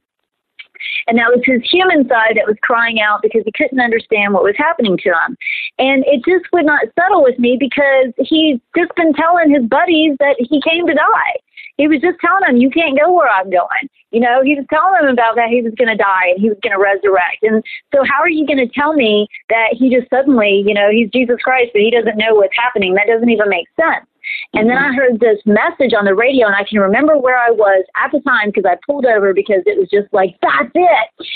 and 1.06 1.18
that 1.18 1.30
was 1.30 1.40
his 1.44 1.62
human 1.70 2.08
side 2.08 2.36
that 2.36 2.46
was 2.46 2.56
crying 2.62 3.00
out 3.00 3.22
because 3.22 3.42
he 3.44 3.52
couldn't 3.52 3.80
understand 3.80 4.34
what 4.34 4.42
was 4.42 4.56
happening 4.56 4.96
to 4.98 5.10
him. 5.10 5.36
And 5.78 6.04
it 6.06 6.24
just 6.24 6.50
would 6.52 6.66
not 6.66 6.86
settle 6.98 7.22
with 7.22 7.38
me 7.38 7.56
because 7.58 8.12
he's 8.18 8.58
just 8.76 8.94
been 8.96 9.12
telling 9.14 9.50
his 9.50 9.64
buddies 9.64 10.16
that 10.18 10.36
he 10.38 10.60
came 10.62 10.86
to 10.86 10.94
die. 10.94 11.34
He 11.78 11.86
was 11.86 12.00
just 12.00 12.18
telling 12.18 12.42
them, 12.44 12.56
you 12.56 12.70
can't 12.70 12.98
go 12.98 13.12
where 13.12 13.30
I'm 13.30 13.50
going. 13.50 13.86
You 14.10 14.20
know, 14.20 14.42
he 14.42 14.56
was 14.56 14.66
telling 14.66 14.98
them 14.98 15.12
about 15.12 15.36
that 15.36 15.48
he 15.48 15.62
was 15.62 15.74
going 15.78 15.88
to 15.88 15.96
die 15.96 16.34
and 16.34 16.40
he 16.40 16.48
was 16.48 16.58
going 16.62 16.74
to 16.74 16.82
resurrect. 16.82 17.42
And 17.42 17.62
so, 17.94 18.02
how 18.02 18.18
are 18.18 18.28
you 18.28 18.46
going 18.46 18.58
to 18.58 18.66
tell 18.72 18.94
me 18.94 19.28
that 19.48 19.78
he 19.78 19.94
just 19.94 20.10
suddenly, 20.10 20.64
you 20.66 20.74
know, 20.74 20.90
he's 20.90 21.10
Jesus 21.10 21.36
Christ, 21.44 21.70
but 21.72 21.82
he 21.82 21.92
doesn't 21.92 22.16
know 22.16 22.34
what's 22.34 22.56
happening? 22.56 22.94
That 22.94 23.06
doesn't 23.06 23.30
even 23.30 23.48
make 23.48 23.68
sense. 23.78 24.07
And 24.54 24.68
then 24.68 24.78
I 24.78 24.92
heard 24.94 25.20
this 25.20 25.38
message 25.44 25.92
on 25.96 26.04
the 26.04 26.14
radio, 26.14 26.46
and 26.46 26.56
I 26.56 26.64
can 26.64 26.78
remember 26.78 27.18
where 27.18 27.38
I 27.38 27.50
was 27.50 27.84
at 28.02 28.10
the 28.12 28.20
time 28.20 28.48
because 28.48 28.64
I 28.64 28.76
pulled 28.86 29.06
over 29.06 29.34
because 29.34 29.62
it 29.66 29.78
was 29.78 29.88
just 29.90 30.12
like, 30.12 30.36
that's 30.40 30.72
it. 30.74 31.26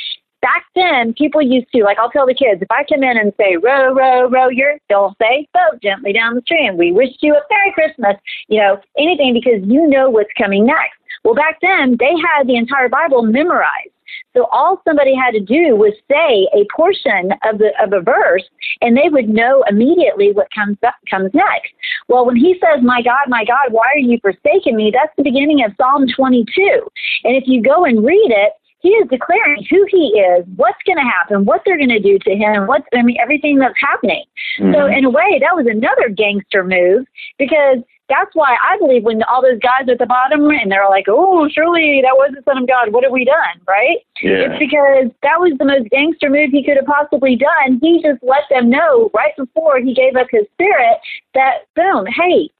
Back 0.40 0.64
then, 0.74 1.14
people 1.14 1.40
used 1.40 1.68
to, 1.72 1.84
like, 1.84 1.98
I'll 1.98 2.10
tell 2.10 2.26
the 2.26 2.34
kids, 2.34 2.62
if 2.62 2.70
I 2.70 2.82
come 2.82 3.04
in 3.04 3.16
and 3.16 3.32
say, 3.38 3.56
row, 3.62 3.94
row, 3.94 4.28
row 4.28 4.48
your, 4.48 4.74
they'll 4.88 5.14
say, 5.22 5.46
boat 5.54 5.80
gently 5.80 6.12
down 6.12 6.34
the 6.34 6.42
stream. 6.42 6.76
We 6.76 6.90
wish 6.90 7.10
you 7.20 7.34
a 7.34 7.40
Merry 7.48 7.72
Christmas, 7.74 8.16
you 8.48 8.58
know, 8.58 8.78
anything 8.98 9.34
because 9.34 9.62
you 9.62 9.86
know 9.86 10.10
what's 10.10 10.32
coming 10.36 10.66
next. 10.66 10.98
Well, 11.22 11.34
back 11.34 11.58
then, 11.62 11.96
they 12.00 12.10
had 12.18 12.48
the 12.48 12.56
entire 12.56 12.88
Bible 12.88 13.22
memorized. 13.22 13.94
So 14.34 14.46
all 14.52 14.80
somebody 14.86 15.14
had 15.14 15.32
to 15.32 15.40
do 15.40 15.76
was 15.76 15.92
say 16.10 16.48
a 16.54 16.66
portion 16.74 17.32
of 17.44 17.58
the 17.58 17.70
of 17.82 17.92
a 17.92 18.00
verse, 18.00 18.44
and 18.80 18.96
they 18.96 19.08
would 19.08 19.28
know 19.28 19.64
immediately 19.68 20.32
what 20.32 20.48
comes 20.54 20.78
up, 20.86 20.94
comes 21.10 21.30
next. 21.34 21.72
Well, 22.08 22.26
when 22.26 22.36
he 22.36 22.58
says, 22.60 22.82
"My 22.82 23.02
God, 23.02 23.28
my 23.28 23.44
God, 23.44 23.70
why 23.70 23.86
are 23.94 23.98
you 23.98 24.18
forsaking 24.20 24.76
me?" 24.76 24.90
That's 24.92 25.14
the 25.16 25.22
beginning 25.22 25.64
of 25.64 25.72
Psalm 25.76 26.06
22. 26.08 26.88
And 27.24 27.36
if 27.36 27.44
you 27.46 27.62
go 27.62 27.84
and 27.84 28.04
read 28.04 28.30
it, 28.30 28.52
he 28.82 28.90
is 28.90 29.08
declaring 29.08 29.64
who 29.70 29.86
he 29.88 30.08
is, 30.18 30.44
what's 30.56 30.82
going 30.84 30.98
to 30.98 31.04
happen, 31.04 31.44
what 31.44 31.62
they're 31.64 31.78
going 31.78 31.88
to 31.88 32.00
do 32.00 32.18
to 32.18 32.34
him, 32.34 32.66
what's 32.66 32.86
I 32.92 33.02
mean 33.02 33.16
everything 33.20 33.58
that's 33.58 33.78
happening. 33.80 34.24
Mm-hmm. 34.58 34.74
So 34.74 34.86
in 34.86 35.04
a 35.04 35.10
way, 35.10 35.38
that 35.40 35.54
was 35.54 35.66
another 35.70 36.08
gangster 36.08 36.64
move 36.64 37.06
because 37.38 37.78
that's 38.12 38.34
why 38.34 38.56
I 38.62 38.76
believe 38.78 39.04
when 39.04 39.22
all 39.24 39.40
those 39.40 39.58
guys 39.60 39.88
at 39.88 39.98
the 39.98 40.06
bottom 40.06 40.50
and 40.50 40.70
they're 40.70 40.88
like, 40.88 41.06
"Oh, 41.08 41.48
surely 41.48 42.00
that 42.02 42.14
was 42.14 42.32
the 42.36 42.42
Son 42.44 42.58
of 42.58 42.68
God. 42.68 42.92
What 42.92 43.04
have 43.04 43.12
we 43.12 43.24
done?" 43.24 43.56
Right? 43.66 44.04
Yeah. 44.20 44.52
It's 44.52 44.58
because 44.58 45.08
that 45.22 45.40
was 45.40 45.56
the 45.58 45.64
most 45.64 45.88
gangster 45.90 46.28
move 46.28 46.50
he 46.50 46.62
could 46.62 46.76
have 46.76 46.86
possibly 46.86 47.36
done. 47.36 47.80
He 47.80 48.02
just 48.02 48.22
let 48.22 48.44
them 48.50 48.68
know 48.68 49.10
right 49.14 49.34
before 49.36 49.80
he 49.80 49.94
gave 49.94 50.16
up 50.16 50.28
his 50.30 50.44
spirit 50.52 50.98
that 51.34 51.64
boom, 51.74 52.06
hey, 52.06 52.50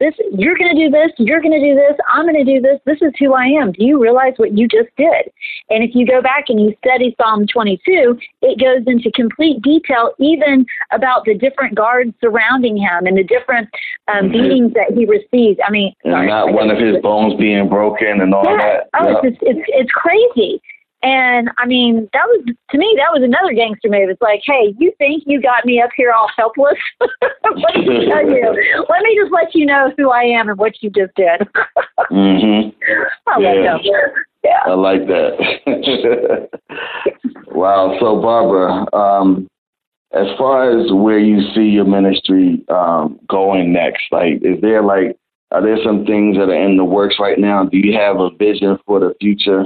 this 0.00 0.14
you're 0.32 0.56
going 0.56 0.74
to 0.74 0.84
do 0.84 0.90
this 0.90 1.10
you're 1.18 1.40
going 1.40 1.52
to 1.52 1.60
do 1.60 1.74
this 1.74 1.96
i'm 2.12 2.24
going 2.24 2.34
to 2.34 2.44
do 2.44 2.60
this 2.60 2.80
this 2.84 2.98
is 3.00 3.12
who 3.18 3.34
i 3.34 3.44
am 3.44 3.72
do 3.72 3.84
you 3.84 4.00
realize 4.00 4.32
what 4.36 4.56
you 4.56 4.66
just 4.66 4.88
did 4.96 5.30
and 5.70 5.84
if 5.84 5.94
you 5.94 6.06
go 6.06 6.20
back 6.20 6.44
and 6.48 6.60
you 6.60 6.74
study 6.84 7.14
psalm 7.20 7.46
22 7.46 8.18
it 8.42 8.58
goes 8.58 8.82
into 8.86 9.10
complete 9.12 9.62
detail 9.62 10.12
even 10.18 10.66
about 10.92 11.24
the 11.24 11.34
different 11.34 11.74
guards 11.74 12.12
surrounding 12.20 12.76
him 12.76 13.06
and 13.06 13.16
the 13.16 13.24
different 13.24 13.68
um, 14.08 14.24
mm-hmm. 14.24 14.32
beatings 14.32 14.72
that 14.74 14.92
he 14.92 15.06
received 15.06 15.60
i 15.66 15.70
mean 15.70 15.92
sorry, 16.02 16.26
not 16.26 16.52
one 16.52 16.70
of 16.70 16.78
his 16.78 16.96
bones 17.02 17.34
being 17.38 17.68
broken 17.68 18.20
and 18.20 18.34
all 18.34 18.44
yeah. 18.44 18.56
that 18.56 18.88
oh 19.00 19.08
yep. 19.08 19.24
it's, 19.24 19.38
it's 19.42 19.60
it's 19.68 19.90
crazy 19.92 20.60
and 21.04 21.50
I 21.58 21.66
mean, 21.66 22.08
that 22.14 22.24
was 22.26 22.46
to 22.70 22.78
me 22.78 22.94
that 22.96 23.12
was 23.12 23.22
another 23.22 23.52
gangster 23.52 23.90
move. 23.90 24.08
It's 24.08 24.22
like, 24.22 24.40
hey, 24.42 24.74
you 24.78 24.90
think 24.96 25.24
you 25.26 25.40
got 25.40 25.66
me 25.66 25.78
up 25.82 25.90
here 25.94 26.12
all 26.12 26.30
helpless? 26.34 26.78
let 27.00 27.76
me 27.76 28.06
tell 28.06 28.26
you. 28.26 28.86
Let 28.88 29.02
me 29.02 29.18
just 29.20 29.30
let 29.30 29.54
you 29.54 29.66
know 29.66 29.92
who 29.98 30.10
I 30.10 30.22
am 30.22 30.48
and 30.48 30.58
what 30.58 30.82
you 30.82 30.88
just 30.88 31.14
did. 31.14 31.46
mhm. 32.10 32.74
I 33.26 33.38
yeah. 33.38 33.52
like 33.52 33.82
that. 33.82 34.10
Yeah. 34.44 34.62
I 34.64 34.72
like 34.72 35.06
that. 35.06 36.48
wow. 37.52 37.98
So 38.00 38.22
Barbara, 38.22 38.86
um, 38.94 39.46
as 40.12 40.28
far 40.38 40.70
as 40.70 40.90
where 40.90 41.18
you 41.18 41.42
see 41.54 41.68
your 41.68 41.84
ministry 41.84 42.64
um, 42.70 43.20
going 43.28 43.74
next, 43.74 44.04
like, 44.10 44.40
is 44.40 44.58
there 44.62 44.82
like, 44.82 45.18
are 45.50 45.62
there 45.62 45.78
some 45.84 46.06
things 46.06 46.38
that 46.38 46.48
are 46.48 46.64
in 46.64 46.78
the 46.78 46.84
works 46.84 47.16
right 47.20 47.38
now? 47.38 47.64
Do 47.64 47.76
you 47.76 47.92
have 47.98 48.20
a 48.20 48.30
vision 48.38 48.78
for 48.86 49.00
the 49.00 49.14
future? 49.20 49.64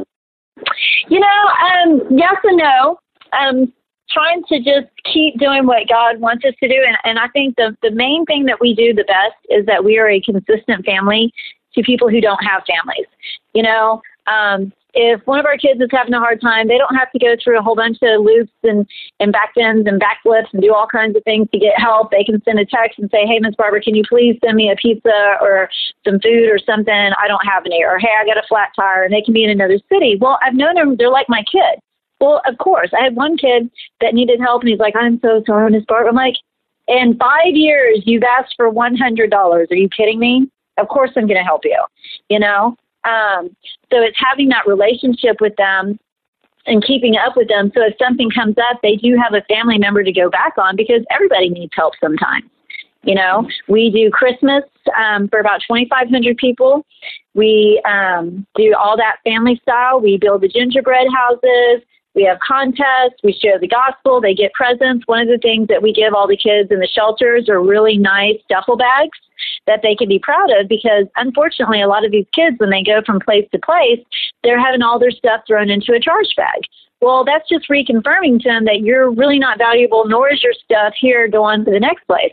You 1.08 1.20
know, 1.20 1.26
um, 1.26 2.02
yes 2.10 2.36
and 2.44 2.58
no. 2.58 2.98
Um, 3.38 3.72
trying 4.10 4.42
to 4.44 4.58
just 4.58 4.88
keep 5.12 5.38
doing 5.38 5.66
what 5.66 5.88
God 5.88 6.18
wants 6.18 6.44
us 6.44 6.54
to 6.62 6.68
do. 6.68 6.82
And, 6.86 6.96
and 7.04 7.18
I 7.18 7.28
think 7.28 7.56
the, 7.56 7.76
the 7.82 7.90
main 7.90 8.24
thing 8.24 8.46
that 8.46 8.60
we 8.60 8.74
do 8.74 8.94
the 8.94 9.04
best 9.04 9.36
is 9.50 9.66
that 9.66 9.84
we 9.84 9.98
are 9.98 10.08
a 10.08 10.20
consistent 10.20 10.84
family 10.84 11.32
to 11.74 11.82
people 11.82 12.08
who 12.08 12.20
don't 12.20 12.42
have 12.42 12.62
families. 12.66 13.06
You 13.52 13.62
know, 13.62 14.02
um, 14.26 14.72
if 14.94 15.20
one 15.26 15.38
of 15.38 15.46
our 15.46 15.56
kids 15.56 15.80
is 15.80 15.88
having 15.92 16.14
a 16.14 16.18
hard 16.18 16.40
time, 16.40 16.68
they 16.68 16.78
don't 16.78 16.94
have 16.94 17.10
to 17.12 17.18
go 17.18 17.36
through 17.42 17.58
a 17.58 17.62
whole 17.62 17.76
bunch 17.76 17.98
of 18.02 18.22
loops 18.22 18.52
and, 18.62 18.86
and 19.20 19.32
back 19.32 19.54
bends 19.54 19.86
and 19.86 20.00
backflips 20.00 20.52
and 20.52 20.62
do 20.62 20.74
all 20.74 20.86
kinds 20.86 21.14
of 21.16 21.22
things 21.24 21.46
to 21.52 21.58
get 21.58 21.78
help. 21.78 22.10
They 22.10 22.24
can 22.24 22.42
send 22.42 22.58
a 22.58 22.64
text 22.64 22.98
and 22.98 23.10
say, 23.10 23.26
Hey, 23.26 23.38
Miss 23.38 23.54
Barbara, 23.54 23.82
can 23.82 23.94
you 23.94 24.02
please 24.08 24.38
send 24.44 24.56
me 24.56 24.70
a 24.70 24.76
pizza 24.76 25.36
or 25.40 25.68
some 26.04 26.18
food 26.20 26.48
or 26.50 26.58
something? 26.58 26.94
I 26.94 27.28
don't 27.28 27.46
have 27.46 27.64
any. 27.66 27.84
Or, 27.84 27.98
Hey, 27.98 28.12
I 28.18 28.24
got 28.24 28.38
a 28.38 28.46
flat 28.48 28.70
tire 28.74 29.04
and 29.04 29.12
they 29.12 29.22
can 29.22 29.34
be 29.34 29.44
in 29.44 29.50
another 29.50 29.78
city. 29.92 30.16
Well, 30.20 30.38
I've 30.42 30.54
known 30.54 30.74
them. 30.74 30.96
They're 30.96 31.10
like 31.10 31.28
my 31.28 31.44
kid. 31.50 31.80
Well, 32.20 32.40
of 32.46 32.58
course. 32.58 32.90
I 32.98 33.04
had 33.04 33.14
one 33.14 33.36
kid 33.36 33.70
that 34.00 34.14
needed 34.14 34.40
help 34.40 34.62
and 34.62 34.70
he's 34.70 34.80
like, 34.80 34.96
I'm 34.96 35.20
so 35.20 35.42
sorry, 35.46 35.70
Miss 35.70 35.84
Barbara. 35.86 36.10
I'm 36.10 36.16
like, 36.16 36.36
in 36.88 37.16
five 37.18 37.54
years, 37.54 38.02
you've 38.06 38.22
asked 38.22 38.54
for 38.56 38.72
$100. 38.72 39.32
Are 39.70 39.74
you 39.74 39.88
kidding 39.90 40.18
me? 40.18 40.50
Of 40.78 40.88
course 40.88 41.10
I'm 41.16 41.26
going 41.26 41.36
to 41.36 41.44
help 41.44 41.64
you, 41.64 41.84
you 42.30 42.38
know? 42.38 42.76
Um, 43.04 43.54
so 43.90 44.02
it's 44.02 44.18
having 44.18 44.48
that 44.48 44.66
relationship 44.66 45.40
with 45.40 45.54
them 45.56 45.98
and 46.66 46.84
keeping 46.84 47.16
up 47.16 47.36
with 47.36 47.48
them. 47.48 47.72
So 47.74 47.82
if 47.84 47.94
something 47.98 48.30
comes 48.30 48.56
up, 48.58 48.80
they 48.82 48.96
do 48.96 49.16
have 49.16 49.34
a 49.34 49.42
family 49.42 49.78
member 49.78 50.02
to 50.02 50.12
go 50.12 50.28
back 50.30 50.54
on 50.58 50.76
because 50.76 51.02
everybody 51.10 51.48
needs 51.48 51.72
help 51.74 51.94
sometimes. 52.00 52.44
You 53.04 53.14
know, 53.14 53.48
we 53.68 53.90
do 53.90 54.10
Christmas 54.10 54.64
um, 54.98 55.28
for 55.28 55.38
about 55.38 55.60
2,500 55.66 56.36
people. 56.36 56.84
We 57.34 57.80
um, 57.88 58.46
do 58.56 58.74
all 58.78 58.96
that 58.96 59.16
family 59.24 59.58
style. 59.62 60.00
We 60.00 60.18
build 60.18 60.42
the 60.42 60.48
gingerbread 60.48 61.06
houses. 61.14 61.86
We 62.14 62.24
have 62.24 62.38
contests. 62.46 63.22
We 63.22 63.32
share 63.32 63.58
the 63.58 63.68
gospel. 63.68 64.20
They 64.20 64.34
get 64.34 64.52
presents. 64.52 65.06
One 65.06 65.20
of 65.20 65.28
the 65.28 65.38
things 65.38 65.68
that 65.68 65.80
we 65.80 65.92
give 65.92 66.12
all 66.12 66.26
the 66.26 66.36
kids 66.36 66.70
in 66.70 66.80
the 66.80 66.88
shelters 66.88 67.48
are 67.48 67.62
really 67.62 67.96
nice 67.96 68.36
duffel 68.48 68.76
bags 68.76 69.16
that 69.66 69.80
they 69.82 69.94
can 69.94 70.08
be 70.08 70.18
proud 70.18 70.50
of 70.58 70.68
because 70.68 71.06
unfortunately, 71.16 71.80
a 71.80 71.88
lot 71.88 72.04
of 72.04 72.12
these 72.12 72.26
kids, 72.32 72.56
when 72.58 72.70
they 72.70 72.82
go 72.82 73.02
from 73.04 73.20
place 73.20 73.46
to 73.52 73.58
place, 73.58 74.00
they're 74.42 74.60
having 74.60 74.82
all 74.82 74.98
their 74.98 75.10
stuff 75.10 75.42
thrown 75.46 75.70
into 75.70 75.92
a 75.92 76.00
trash 76.00 76.34
bag. 76.36 76.62
Well, 77.00 77.24
that's 77.24 77.48
just 77.48 77.68
reconfirming 77.68 78.42
to 78.42 78.48
them 78.48 78.64
that 78.64 78.80
you're 78.80 79.10
really 79.12 79.38
not 79.38 79.58
valuable, 79.58 80.08
nor 80.08 80.32
is 80.32 80.42
your 80.42 80.52
stuff 80.52 80.94
here. 80.98 81.28
Go 81.28 81.44
on 81.44 81.64
to 81.64 81.70
the 81.70 81.78
next 81.78 82.04
place. 82.06 82.32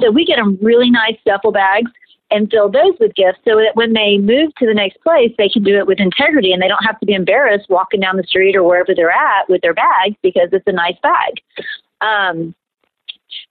So 0.00 0.10
we 0.10 0.24
get 0.24 0.36
them 0.36 0.56
really 0.62 0.90
nice 0.90 1.16
duffel 1.26 1.50
bags 1.50 1.90
and 2.30 2.50
fill 2.50 2.70
those 2.70 2.94
with 3.00 3.14
gifts 3.14 3.38
so 3.44 3.56
that 3.56 3.72
when 3.74 3.92
they 3.92 4.18
move 4.18 4.54
to 4.56 4.66
the 4.66 4.74
next 4.74 5.00
place, 5.02 5.32
they 5.36 5.48
can 5.48 5.62
do 5.62 5.76
it 5.76 5.86
with 5.86 6.00
integrity 6.00 6.52
and 6.52 6.62
they 6.62 6.68
don't 6.68 6.84
have 6.84 6.98
to 7.00 7.06
be 7.06 7.12
embarrassed 7.12 7.68
walking 7.68 8.00
down 8.00 8.16
the 8.16 8.24
street 8.24 8.56
or 8.56 8.62
wherever 8.62 8.94
they're 8.94 9.10
at 9.10 9.48
with 9.48 9.62
their 9.62 9.74
bags 9.74 10.16
because 10.22 10.48
it's 10.52 10.66
a 10.66 10.72
nice 10.72 10.96
bag. 11.02 11.34
Um, 12.00 12.54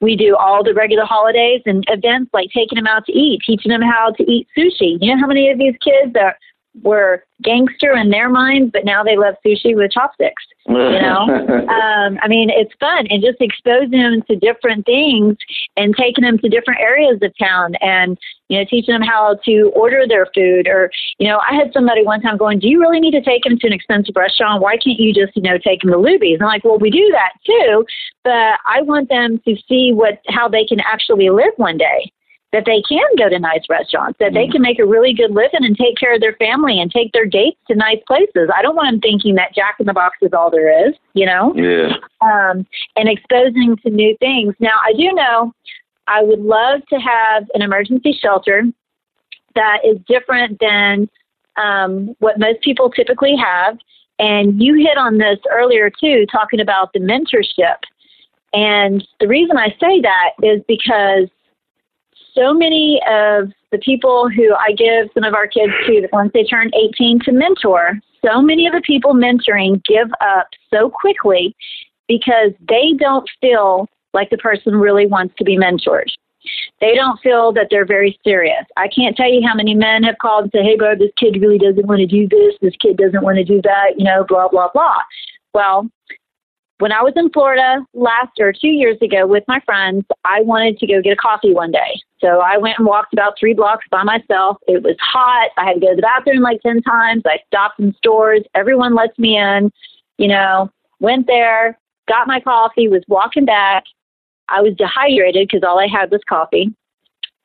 we 0.02 0.16
do 0.16 0.36
all 0.36 0.64
the 0.64 0.74
regular 0.74 1.06
holidays 1.06 1.62
and 1.66 1.84
events 1.90 2.32
like 2.34 2.50
taking 2.54 2.76
them 2.76 2.88
out 2.88 3.06
to 3.06 3.14
eat, 3.14 3.42
teaching 3.46 3.70
them 3.70 3.82
how 3.82 4.12
to 4.12 4.24
eat 4.32 4.48
sushi. 4.58 4.98
You 5.02 5.16
know 5.16 5.22
how 5.22 5.28
many 5.28 5.50
of 5.50 5.58
these 5.58 5.76
kids 5.84 6.16
are 6.20 6.38
were 6.82 7.24
gangster 7.44 7.94
in 7.94 8.10
their 8.10 8.30
minds, 8.30 8.72
but 8.74 8.86
now 8.86 9.04
they 9.04 9.16
love 9.16 9.36
sushi 9.46 9.76
with 9.76 9.92
chopsticks. 9.92 10.44
You 10.68 10.74
know, 10.76 11.28
um, 11.70 12.18
I 12.22 12.28
mean, 12.28 12.50
it's 12.50 12.74
fun 12.80 13.06
and 13.10 13.22
just 13.22 13.42
exposing 13.42 13.92
them 13.92 14.24
to 14.28 14.36
different 14.36 14.86
things 14.86 15.38
and 15.78 15.96
taking 15.96 16.24
them 16.24 16.38
to 16.40 16.50
different 16.50 16.80
areas 16.80 17.20
of 17.22 17.32
town 17.38 17.76
and 17.82 18.18
you 18.48 18.58
know 18.58 18.66
teaching 18.70 18.94
them 18.94 19.02
how 19.02 19.38
to 19.46 19.72
order 19.76 20.06
their 20.08 20.28
food. 20.34 20.68
Or 20.68 20.90
you 21.20 21.28
know, 21.28 21.40
I 21.40 21.56
had 21.56 21.72
somebody 21.74 22.04
one 22.04 22.22
time 22.22 22.38
going, 22.38 22.60
"Do 22.60 22.68
you 22.68 22.80
really 22.80 23.00
need 23.00 23.12
to 23.12 23.22
take 23.22 23.44
them 23.44 23.60
to 23.60 23.68
an 23.68 23.74
expensive 23.74 24.16
restaurant? 24.16 24.62
Why 24.62 24.78
can't 24.78 25.00
you 25.00 25.14
just 25.14 25.36
you 25.36 25.44
know 25.44 25.58
take 25.58 25.82
them 25.82 25.92
to 25.92 25.98
Luby's?" 25.98 26.36
And 26.36 26.44
I'm 26.44 26.48
like, 26.48 26.64
"Well, 26.64 26.80
we 26.80 26.90
do 26.90 27.10
that 27.12 27.34
too, 27.46 27.86
but 28.24 28.60
I 28.66 28.82
want 28.82 29.10
them 29.10 29.42
to 29.48 29.56
see 29.68 29.92
what 29.94 30.20
how 30.30 30.48
they 30.48 30.66
can 30.66 30.80
actually 30.80 31.30
live 31.30 31.54
one 31.58 31.78
day." 31.78 32.12
That 32.54 32.66
they 32.66 32.82
can 32.88 33.04
go 33.18 33.28
to 33.28 33.40
nice 33.40 33.64
restaurants, 33.68 34.18
that 34.20 34.34
they 34.34 34.46
mm. 34.46 34.52
can 34.54 34.62
make 34.62 34.80
a 34.80 34.86
really 34.86 35.12
good 35.12 35.32
living 35.32 35.66
and 35.66 35.76
take 35.76 35.98
care 35.98 36.14
of 36.14 36.22
their 36.22 36.36
family 36.36 36.80
and 36.80 36.92
take 36.92 37.12
their 37.12 37.26
dates 37.26 37.58
to 37.68 37.76
nice 37.76 37.98
places. 38.08 38.50
I 38.56 38.62
don't 38.62 38.76
want 38.76 38.92
them 38.92 39.02
thinking 39.02 39.36
that 39.36 39.56
Jack 39.56 39.78
in 39.80 39.88
the 39.88 39.94
Box 39.94 40.18
is 40.22 40.34
all 40.34 40.52
there 40.52 40.88
is, 40.88 40.94
you 41.16 41.26
know? 41.26 41.54
Yeah. 41.56 41.96
Um, 42.22 42.66
and 42.96 43.10
exposing 43.10 43.76
to 43.84 43.90
new 43.90 44.16
things. 44.20 44.54
Now, 44.60 44.80
I 44.86 44.94
do 44.94 45.12
know 45.14 45.52
I 46.08 46.22
would 46.22 46.42
love 46.42 46.82
to 46.90 46.98
have 46.98 47.46
an 47.56 47.64
emergency 47.64 48.18
shelter 48.22 48.64
that 49.56 49.80
is 49.84 49.98
different 50.08 50.60
than 50.60 51.10
um, 51.58 52.16
what 52.20 52.40
most 52.40 52.62
people 52.62 52.92
typically 52.92 53.36
have. 53.36 53.80
And 54.20 54.62
you 54.62 54.76
hit 54.76 54.98
on 54.98 55.18
this 55.18 55.40
earlier 55.52 55.90
too, 55.90 56.28
talking 56.32 56.60
about 56.60 56.94
the 56.94 57.00
mentorship. 57.00 57.78
And 58.54 59.06
the 59.20 59.28
reason 59.28 59.58
I 59.58 59.70
say 59.80 60.02
that 60.02 60.32
is 60.44 60.62
because 60.68 61.30
so 62.36 62.54
many 62.54 63.00
of 63.08 63.52
the 63.72 63.78
people 63.80 64.30
who 64.30 64.54
I 64.56 64.72
give 64.72 65.10
some 65.14 65.24
of 65.24 65.34
our 65.34 65.48
kids 65.48 65.74
to 65.88 66.08
once 66.12 66.32
they 66.34 66.44
turn 66.44 66.72
18 66.74 67.20
to 67.26 67.32
mentor, 67.32 68.00
so 68.26 68.42
many 68.42 68.68
of 68.68 68.74
the 68.74 68.82
people 68.82 69.14
mentoring 69.14 69.84
give 69.86 70.10
up 70.22 70.48
so 70.74 70.90
quickly 70.90 71.56
because 72.08 72.52
they 72.68 72.94
don't 72.98 73.30
feel 73.42 73.88
like 74.14 74.30
the 74.30 74.38
person 74.38 74.76
really 74.76 75.06
wants 75.06 75.34
to 75.38 75.44
be 75.44 75.58
mentored. 75.58 76.08
They 76.82 76.94
don't 76.96 77.20
feel 77.22 77.54
that 77.54 77.68
they're 77.70 77.86
very 77.86 78.20
serious. 78.24 78.66
I 78.76 78.90
can't 78.90 79.16
tell 79.16 79.32
you 79.32 79.48
how 79.48 79.56
many 79.56 79.74
men 79.74 80.04
have 80.04 80.18
called 80.22 80.44
and 80.44 80.52
said, 80.52 80.64
Hey, 80.64 80.76
bro, 80.76 80.96
this 80.96 81.12
kid 81.18 81.42
really 81.42 81.58
doesn't 81.58 81.88
want 81.88 82.00
to 82.00 82.06
do 82.06 82.28
this. 82.28 82.56
This 82.62 82.76
kid 82.82 82.98
doesn't 82.98 83.24
want 83.24 83.38
to 83.38 83.44
do 83.44 83.62
that, 83.64 83.98
you 83.98 84.04
know, 84.04 84.26
blah, 84.28 84.50
blah, 84.50 84.70
blah. 84.74 84.98
Well, 85.54 85.90
when 86.80 86.92
I 86.92 87.02
was 87.02 87.14
in 87.16 87.30
Florida 87.30 87.86
last 87.94 88.40
or 88.40 88.52
two 88.52 88.68
years 88.68 88.98
ago 89.02 89.28
with 89.28 89.44
my 89.48 89.60
friends, 89.66 90.06
I 90.26 90.42
wanted 90.42 90.78
to 90.80 90.88
go 90.88 91.02
get 91.02 91.14
a 91.14 91.16
coffee 91.16 91.54
one 91.54 91.72
day. 91.72 92.02
So 92.20 92.40
I 92.40 92.58
went 92.58 92.80
and 92.80 92.88
walked 92.88 93.14
about 93.14 93.34
three 93.40 93.54
blocks 93.54 93.86
by 93.92 94.04
myself. 94.04 94.58
It 94.68 94.82
was 94.84 94.96
hot. 95.00 95.52
I 95.58 95.66
had 95.66 95.76
to 95.76 95.80
go 95.80 95.90
to 95.90 95.96
the 95.96 96.02
bathroom 96.02 96.42
like 96.42 96.62
10 96.62 96.82
times. 96.82 97.24
I 97.26 97.38
stopped 97.48 97.80
in 97.80 97.94
stores. 97.96 98.42
Everyone 98.56 98.96
lets 98.96 99.18
me 99.20 99.38
in, 99.38 99.72
you 100.18 100.28
know, 100.28 100.72
went 101.00 101.28
there, 101.28 101.78
got 102.08 102.28
my 102.28 102.40
coffee, 102.40 102.88
was 102.88 103.04
walking 103.08 103.46
back. 103.46 103.84
I 104.50 104.62
was 104.62 104.76
dehydrated 104.76 105.48
because 105.48 105.68
all 105.68 105.80
I 105.80 105.88
had 105.88 106.12
was 106.12 106.22
coffee. 106.28 106.74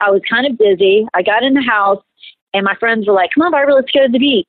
I 0.01 0.11
was 0.11 0.23
kind 0.29 0.47
of 0.47 0.57
busy. 0.59 1.07
I 1.15 1.23
got 1.23 1.43
in 1.43 1.55
the 1.55 1.63
house 1.63 2.03
and 2.55 2.65
my 2.65 2.75
friends 2.77 3.07
were 3.07 3.13
like, 3.13 3.31
come 3.35 3.43
on, 3.43 3.53
Barbara, 3.53 3.75
let's 3.75 3.91
go 3.91 4.07
to 4.07 4.13
the 4.13 4.19
beach. 4.19 4.47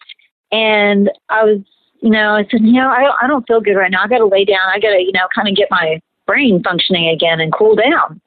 And 0.51 1.11
I 1.29 1.43
was 1.43 1.59
you 2.01 2.09
know, 2.09 2.35
I 2.35 2.43
said, 2.49 2.61
you 2.61 2.73
know, 2.73 2.89
I 2.89 3.11
I 3.21 3.27
don't 3.27 3.45
feel 3.47 3.61
good 3.61 3.75
right 3.75 3.91
now. 3.91 4.03
I 4.03 4.07
got 4.07 4.19
to 4.19 4.25
lay 4.25 4.45
down. 4.45 4.69
I 4.73 4.79
got 4.79 4.91
to, 4.91 4.99
you 4.99 5.11
know, 5.13 5.27
kind 5.35 5.47
of 5.47 5.55
get 5.55 5.67
my 5.69 5.99
brain 6.29 6.61
functioning 6.63 7.09
again 7.09 7.39
and 7.39 7.51
cool 7.51 7.75
down. 7.75 8.21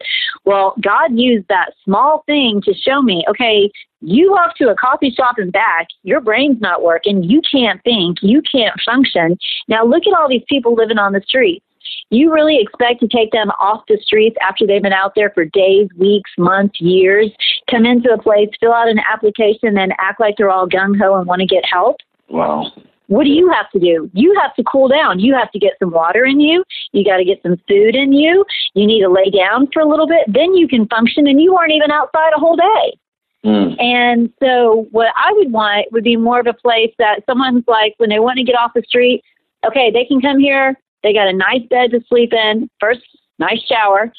Well, 0.44 0.74
God 0.80 1.12
used 1.12 1.46
that 1.48 1.70
small 1.84 2.24
thing 2.26 2.60
to 2.64 2.74
show 2.74 3.00
me, 3.00 3.24
okay, 3.30 3.70
you 4.00 4.32
walk 4.32 4.56
to 4.56 4.70
a 4.70 4.74
coffee 4.74 5.12
shop 5.12 5.36
and 5.38 5.52
back, 5.52 5.86
your 6.02 6.20
brain's 6.20 6.60
not 6.60 6.82
working, 6.82 7.22
you 7.22 7.40
can't 7.48 7.80
think, 7.84 8.18
you 8.20 8.42
can't 8.50 8.74
function. 8.84 9.38
Now 9.68 9.84
look 9.84 10.02
at 10.04 10.18
all 10.18 10.28
these 10.28 10.42
people 10.48 10.74
living 10.74 10.98
on 10.98 11.12
the 11.12 11.22
streets. 11.24 11.64
You 12.10 12.32
really 12.32 12.58
expect 12.60 13.00
to 13.00 13.08
take 13.08 13.30
them 13.30 13.50
off 13.60 13.84
the 13.88 13.98
streets 14.02 14.36
after 14.46 14.66
they've 14.66 14.82
been 14.82 14.92
out 14.92 15.12
there 15.14 15.30
for 15.30 15.44
days, 15.44 15.88
weeks, 15.96 16.30
months, 16.36 16.80
years, 16.80 17.30
come 17.70 17.86
into 17.86 18.12
a 18.12 18.20
place, 18.20 18.48
fill 18.58 18.72
out 18.72 18.88
an 18.88 19.00
application, 19.10 19.78
and 19.78 19.94
act 19.98 20.18
like 20.18 20.34
they're 20.36 20.50
all 20.50 20.68
gung 20.68 20.98
ho 21.00 21.16
and 21.16 21.26
want 21.28 21.40
to 21.40 21.46
get 21.46 21.64
help? 21.64 21.98
Wow. 22.28 22.72
What 23.12 23.24
do 23.24 23.30
you 23.30 23.50
have 23.50 23.68
to 23.72 23.78
do? 23.78 24.10
You 24.14 24.34
have 24.40 24.54
to 24.54 24.64
cool 24.64 24.88
down. 24.88 25.20
You 25.20 25.34
have 25.34 25.50
to 25.52 25.58
get 25.58 25.74
some 25.78 25.90
water 25.90 26.24
in 26.24 26.40
you. 26.40 26.64
You 26.92 27.04
got 27.04 27.18
to 27.18 27.26
get 27.26 27.42
some 27.42 27.58
food 27.68 27.94
in 27.94 28.14
you. 28.14 28.42
You 28.72 28.86
need 28.86 29.02
to 29.02 29.10
lay 29.10 29.28
down 29.28 29.68
for 29.70 29.82
a 29.82 29.86
little 29.86 30.06
bit. 30.06 30.24
Then 30.28 30.54
you 30.54 30.66
can 30.66 30.88
function, 30.88 31.26
and 31.26 31.38
you 31.38 31.54
aren't 31.54 31.74
even 31.74 31.90
outside 31.90 32.30
a 32.34 32.40
whole 32.40 32.56
day. 32.56 32.98
Mm. 33.44 33.78
And 33.82 34.32
so, 34.42 34.86
what 34.92 35.08
I 35.14 35.30
would 35.34 35.52
want 35.52 35.92
would 35.92 36.04
be 36.04 36.16
more 36.16 36.40
of 36.40 36.46
a 36.46 36.54
place 36.54 36.94
that 36.98 37.20
someone's 37.28 37.64
like, 37.68 37.92
when 37.98 38.08
they 38.08 38.18
want 38.18 38.38
to 38.38 38.44
get 38.44 38.56
off 38.56 38.70
the 38.74 38.82
street, 38.88 39.22
okay, 39.66 39.90
they 39.90 40.06
can 40.06 40.22
come 40.22 40.38
here. 40.38 40.74
They 41.02 41.12
got 41.12 41.28
a 41.28 41.34
nice 41.34 41.66
bed 41.68 41.90
to 41.90 42.00
sleep 42.08 42.32
in. 42.32 42.70
First, 42.80 43.02
nice 43.38 43.60
shower, 43.60 44.10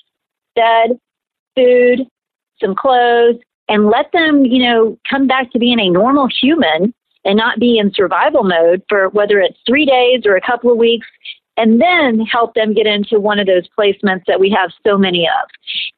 bed, 0.55 0.99
food, 1.55 2.01
some 2.61 2.75
clothes, 2.75 3.39
and 3.69 3.87
let 3.87 4.11
them, 4.11 4.45
you 4.45 4.63
know, 4.63 4.99
come 5.09 5.25
back 5.25 5.51
to 5.53 5.57
being 5.57 5.79
a 5.79 5.89
normal 5.89 6.27
human 6.27 6.93
and 7.25 7.37
not 7.37 7.59
be 7.59 7.77
in 7.77 7.93
survival 7.93 8.43
mode 8.43 8.83
for 8.89 9.09
whether 9.09 9.39
it's 9.39 9.57
three 9.67 9.85
days 9.85 10.23
or 10.25 10.35
a 10.35 10.41
couple 10.41 10.71
of 10.71 10.77
weeks, 10.77 11.07
and 11.57 11.79
then 11.79 12.19
help 12.21 12.55
them 12.55 12.73
get 12.73 12.87
into 12.87 13.19
one 13.19 13.39
of 13.39 13.45
those 13.45 13.67
placements 13.77 14.23
that 14.27 14.39
we 14.39 14.49
have 14.49 14.71
so 14.85 14.97
many 14.97 15.27
of. 15.27 15.47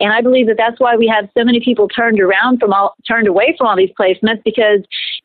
And 0.02 0.12
I 0.12 0.22
believe 0.22 0.48
that 0.48 0.58
that's 0.58 0.80
why 0.80 0.98
we 0.98 1.08
have 1.08 1.30
so 1.38 1.46
many 1.46 1.62
people 1.62 1.88
turned 1.88 2.20
around 2.20 2.60
from 2.60 2.74
all, 2.74 2.96
turned 3.08 3.28
away 3.28 3.56
from 3.58 3.68
all 3.68 3.78
these 3.78 3.94
placements 3.98 4.44
because 4.44 4.82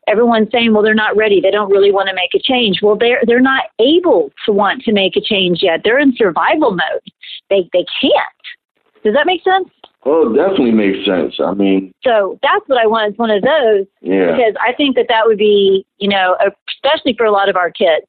everyone's 0.07 0.49
saying, 0.53 0.73
well, 0.73 0.83
they're 0.83 0.95
not 0.95 1.17
ready. 1.17 1.41
They 1.41 1.51
don't 1.51 1.71
really 1.71 1.91
want 1.91 2.09
to 2.09 2.15
make 2.15 2.33
a 2.35 2.39
change. 2.39 2.81
Well, 2.81 2.97
they're, 2.97 3.21
they're 3.27 3.41
not 3.41 3.65
able 3.81 4.31
to 4.47 4.53
want 4.53 4.83
to 4.83 4.93
make 4.93 5.17
a 5.17 5.21
change 5.21 5.59
yet. 5.63 5.81
They're 5.83 5.99
in 5.99 6.15
survival 6.17 6.71
mode. 6.71 7.03
They, 7.49 7.69
they 7.73 7.85
can't. 8.01 8.15
Does 9.03 9.15
that 9.15 9.27
make 9.27 9.43
sense? 9.43 9.69
Well, 10.05 10.33
it 10.33 10.37
definitely 10.37 10.73
makes 10.73 11.05
sense. 11.05 11.35
I 11.45 11.53
mean, 11.53 11.93
so 12.03 12.39
that's 12.43 12.67
what 12.69 12.81
I 12.81 12.87
want 12.87 13.13
is 13.13 13.19
one 13.19 13.31
of 13.31 13.43
those. 13.43 13.87
Yeah. 14.01 14.33
Because 14.33 14.55
I 14.61 14.73
think 14.73 14.97
that 14.97 15.07
that 15.09 15.27
would 15.27 15.37
be, 15.37 15.85
you 15.99 16.09
know, 16.09 16.37
especially 16.69 17.15
for 17.17 17.27
a 17.27 17.31
lot 17.31 17.49
of 17.49 17.57
our 17.57 17.71
kids, 17.71 18.07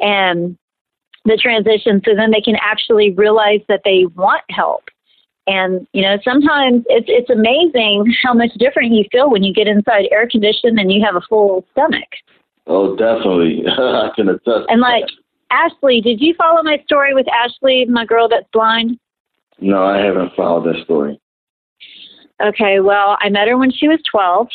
and 0.00 0.56
the 1.24 1.36
transition, 1.36 2.00
so 2.04 2.14
then 2.14 2.30
they 2.30 2.40
can 2.40 2.56
actually 2.60 3.10
realize 3.10 3.60
that 3.68 3.82
they 3.84 4.06
want 4.14 4.42
help. 4.50 4.84
And 5.46 5.86
you 5.92 6.00
know, 6.00 6.16
sometimes 6.24 6.84
it's 6.88 7.06
it's 7.08 7.28
amazing 7.28 8.14
how 8.22 8.32
much 8.32 8.52
different 8.58 8.92
you 8.92 9.04
feel 9.12 9.30
when 9.30 9.42
you 9.42 9.52
get 9.52 9.66
inside 9.66 10.08
air 10.10 10.26
conditioned 10.26 10.78
and 10.78 10.90
you 10.90 11.04
have 11.04 11.16
a 11.16 11.20
full 11.28 11.66
stomach. 11.72 12.08
Oh, 12.66 12.96
definitely, 12.96 13.64
I 13.68 14.08
can 14.16 14.30
attest. 14.30 14.64
And 14.68 14.80
like 14.80 15.04
Ashley, 15.50 16.00
did 16.00 16.22
you 16.22 16.34
follow 16.34 16.62
my 16.62 16.78
story 16.86 17.12
with 17.12 17.26
Ashley, 17.28 17.84
my 17.84 18.06
girl 18.06 18.28
that's 18.28 18.48
blind? 18.52 18.98
No, 19.60 19.84
I 19.84 19.98
haven't 19.98 20.32
followed 20.34 20.64
that 20.64 20.82
story. 20.84 21.20
Okay, 22.42 22.80
well, 22.80 23.16
I 23.20 23.28
met 23.28 23.48
her 23.48 23.56
when 23.56 23.70
she 23.70 23.88
was 23.88 24.00
12, 24.10 24.48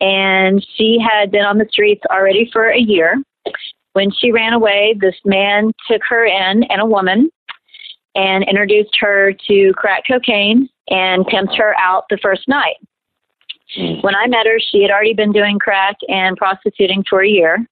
and 0.00 0.64
she 0.76 0.98
had 0.98 1.30
been 1.30 1.44
on 1.44 1.58
the 1.58 1.68
streets 1.70 2.02
already 2.10 2.48
for 2.52 2.68
a 2.70 2.78
year. 2.78 3.22
When 3.92 4.10
she 4.12 4.32
ran 4.32 4.52
away, 4.52 4.96
this 4.98 5.16
man 5.24 5.72
took 5.90 6.00
her 6.08 6.24
in 6.24 6.64
and 6.64 6.80
a 6.80 6.86
woman 6.86 7.30
and 8.14 8.44
introduced 8.48 8.96
her 9.00 9.34
to 9.46 9.72
crack 9.76 10.04
cocaine 10.08 10.68
and 10.88 11.26
pimped 11.26 11.56
her 11.56 11.74
out 11.78 12.04
the 12.08 12.18
first 12.22 12.48
night. 12.48 12.76
Mm. 13.78 14.02
When 14.02 14.14
I 14.14 14.26
met 14.26 14.46
her, 14.46 14.58
she 14.58 14.82
had 14.82 14.90
already 14.90 15.14
been 15.14 15.32
doing 15.32 15.58
crack 15.58 15.96
and 16.08 16.36
prostituting 16.36 17.04
for 17.08 17.22
a 17.22 17.28
year. 17.28 17.66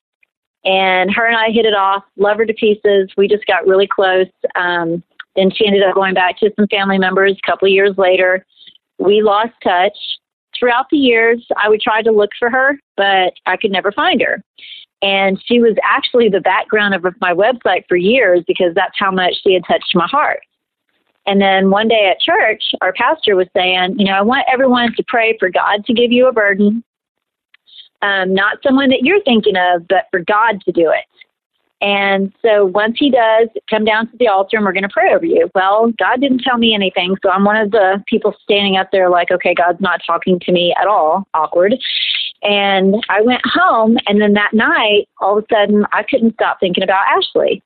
And 0.64 1.14
her 1.14 1.26
and 1.26 1.36
I 1.36 1.50
hit 1.50 1.64
it 1.64 1.74
off, 1.74 2.02
love 2.16 2.38
her 2.38 2.46
to 2.46 2.54
pieces. 2.54 3.10
We 3.16 3.28
just 3.28 3.46
got 3.46 3.66
really 3.66 3.86
close. 3.86 4.26
Um, 4.56 5.02
then 5.36 5.50
she 5.50 5.66
ended 5.66 5.82
up 5.82 5.94
going 5.94 6.14
back 6.14 6.38
to 6.40 6.50
some 6.56 6.66
family 6.68 6.98
members 6.98 7.32
a 7.32 7.46
couple 7.46 7.66
of 7.66 7.72
years 7.72 7.96
later 7.96 8.44
we 8.98 9.22
lost 9.22 9.52
touch. 9.62 9.96
Throughout 10.58 10.86
the 10.90 10.96
years, 10.96 11.46
I 11.62 11.68
would 11.68 11.82
try 11.82 12.00
to 12.00 12.10
look 12.10 12.30
for 12.38 12.48
her, 12.48 12.78
but 12.96 13.34
I 13.44 13.56
could 13.58 13.70
never 13.70 13.92
find 13.92 14.22
her. 14.22 14.42
And 15.02 15.40
she 15.44 15.60
was 15.60 15.76
actually 15.84 16.30
the 16.30 16.40
background 16.40 16.94
of 16.94 17.04
my 17.20 17.34
website 17.34 17.84
for 17.88 17.96
years 17.96 18.42
because 18.46 18.74
that's 18.74 18.98
how 18.98 19.10
much 19.10 19.34
she 19.42 19.52
had 19.52 19.62
touched 19.68 19.94
my 19.94 20.06
heart. 20.06 20.40
And 21.26 21.40
then 21.40 21.70
one 21.70 21.88
day 21.88 22.08
at 22.10 22.20
church, 22.20 22.62
our 22.80 22.92
pastor 22.92 23.36
was 23.36 23.48
saying, 23.54 23.96
you 23.98 24.06
know, 24.06 24.12
I 24.12 24.22
want 24.22 24.46
everyone 24.50 24.94
to 24.96 25.04
pray 25.08 25.36
for 25.38 25.50
God 25.50 25.84
to 25.84 25.92
give 25.92 26.12
you 26.12 26.28
a 26.28 26.32
burden, 26.32 26.82
um, 28.00 28.32
not 28.32 28.58
someone 28.62 28.88
that 28.90 29.02
you're 29.02 29.22
thinking 29.24 29.56
of, 29.56 29.86
but 29.88 30.06
for 30.10 30.20
God 30.20 30.60
to 30.64 30.72
do 30.72 30.90
it. 30.90 31.04
And 31.80 32.32
so 32.40 32.64
once 32.64 32.96
he 32.98 33.10
does, 33.10 33.48
come 33.68 33.84
down 33.84 34.10
to 34.10 34.16
the 34.18 34.28
altar 34.28 34.56
and 34.56 34.64
we're 34.64 34.72
going 34.72 34.82
to 34.82 34.88
pray 34.88 35.12
over 35.12 35.26
you. 35.26 35.50
Well, 35.54 35.92
God 35.98 36.20
didn't 36.20 36.40
tell 36.40 36.56
me 36.56 36.74
anything. 36.74 37.16
So 37.22 37.30
I'm 37.30 37.44
one 37.44 37.56
of 37.56 37.70
the 37.70 38.02
people 38.06 38.34
standing 38.42 38.76
up 38.76 38.90
there 38.92 39.10
like, 39.10 39.30
okay, 39.30 39.54
God's 39.54 39.80
not 39.80 40.00
talking 40.06 40.40
to 40.40 40.52
me 40.52 40.74
at 40.80 40.86
all. 40.86 41.28
Awkward. 41.34 41.74
And 42.42 43.04
I 43.10 43.20
went 43.20 43.42
home. 43.44 43.98
And 44.06 44.20
then 44.20 44.32
that 44.34 44.54
night, 44.54 45.08
all 45.20 45.38
of 45.38 45.44
a 45.44 45.54
sudden, 45.54 45.84
I 45.92 46.02
couldn't 46.02 46.34
stop 46.34 46.60
thinking 46.60 46.82
about 46.82 47.04
Ashley. 47.08 47.62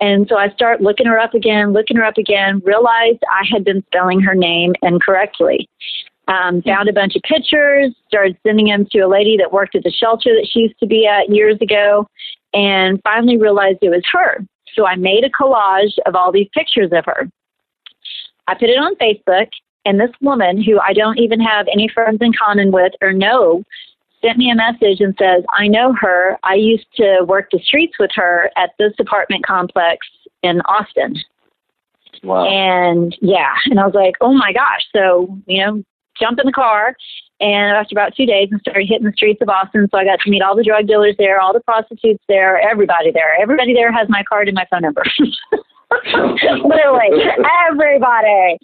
And 0.00 0.28
so 0.28 0.36
I 0.36 0.50
start 0.50 0.80
looking 0.80 1.06
her 1.06 1.18
up 1.18 1.34
again, 1.34 1.72
looking 1.72 1.96
her 1.96 2.04
up 2.04 2.18
again, 2.18 2.62
realized 2.64 3.18
I 3.32 3.44
had 3.50 3.64
been 3.64 3.82
spelling 3.86 4.20
her 4.20 4.34
name 4.34 4.74
incorrectly. 4.82 5.68
Um, 6.28 6.62
found 6.62 6.90
a 6.90 6.92
bunch 6.92 7.16
of 7.16 7.22
pictures, 7.22 7.94
started 8.06 8.36
sending 8.46 8.66
them 8.66 8.86
to 8.92 8.98
a 9.00 9.08
lady 9.08 9.38
that 9.38 9.52
worked 9.52 9.74
at 9.74 9.82
the 9.82 9.90
shelter 9.90 10.34
that 10.34 10.46
she 10.48 10.60
used 10.60 10.78
to 10.78 10.86
be 10.86 11.06
at 11.06 11.34
years 11.34 11.56
ago, 11.62 12.06
and 12.52 13.00
finally 13.04 13.36
realized 13.36 13.78
it 13.82 13.90
was 13.90 14.04
her. 14.12 14.38
So 14.74 14.86
I 14.86 14.96
made 14.96 15.24
a 15.24 15.30
collage 15.30 15.98
of 16.06 16.14
all 16.14 16.32
these 16.32 16.48
pictures 16.54 16.90
of 16.92 17.04
her. 17.06 17.28
I 18.46 18.54
put 18.54 18.70
it 18.70 18.78
on 18.78 18.94
Facebook, 18.96 19.48
and 19.84 20.00
this 20.00 20.10
woman, 20.20 20.62
who 20.62 20.78
I 20.80 20.92
don't 20.92 21.18
even 21.18 21.40
have 21.40 21.66
any 21.72 21.88
friends 21.88 22.18
in 22.20 22.32
common 22.32 22.72
with 22.72 22.92
or 23.00 23.12
know, 23.12 23.62
sent 24.22 24.38
me 24.38 24.50
a 24.50 24.54
message 24.54 25.00
and 25.00 25.14
says, 25.18 25.44
I 25.56 25.68
know 25.68 25.94
her. 26.00 26.38
I 26.42 26.54
used 26.54 26.86
to 26.96 27.24
work 27.26 27.48
the 27.52 27.60
streets 27.60 27.94
with 27.98 28.10
her 28.14 28.50
at 28.56 28.70
this 28.78 28.92
apartment 28.98 29.46
complex 29.46 30.06
in 30.42 30.60
Austin. 30.62 31.14
Wow. 32.22 32.46
And 32.46 33.16
yeah, 33.20 33.54
and 33.66 33.78
I 33.78 33.86
was 33.86 33.94
like, 33.94 34.14
oh 34.20 34.32
my 34.32 34.52
gosh. 34.52 34.82
So, 34.94 35.38
you 35.46 35.64
know, 35.64 35.82
jump 36.20 36.40
in 36.40 36.46
the 36.46 36.52
car. 36.52 36.96
And 37.40 37.76
after 37.76 37.94
about 37.94 38.14
two 38.16 38.26
days, 38.26 38.48
and 38.50 38.60
started 38.60 38.86
hitting 38.88 39.06
the 39.06 39.12
streets 39.12 39.40
of 39.40 39.48
Austin. 39.48 39.88
So 39.90 39.98
I 39.98 40.04
got 40.04 40.20
to 40.20 40.30
meet 40.30 40.42
all 40.42 40.56
the 40.56 40.64
drug 40.64 40.86
dealers 40.86 41.14
there, 41.18 41.40
all 41.40 41.52
the 41.52 41.60
prostitutes 41.60 42.22
there, 42.28 42.60
everybody 42.60 43.12
there. 43.12 43.40
Everybody 43.40 43.74
there 43.74 43.92
has 43.92 44.08
my 44.08 44.22
card 44.28 44.48
and 44.48 44.54
my 44.54 44.66
phone 44.70 44.82
number. 44.82 45.04
Literally, 46.04 47.24
everybody. 47.66 48.58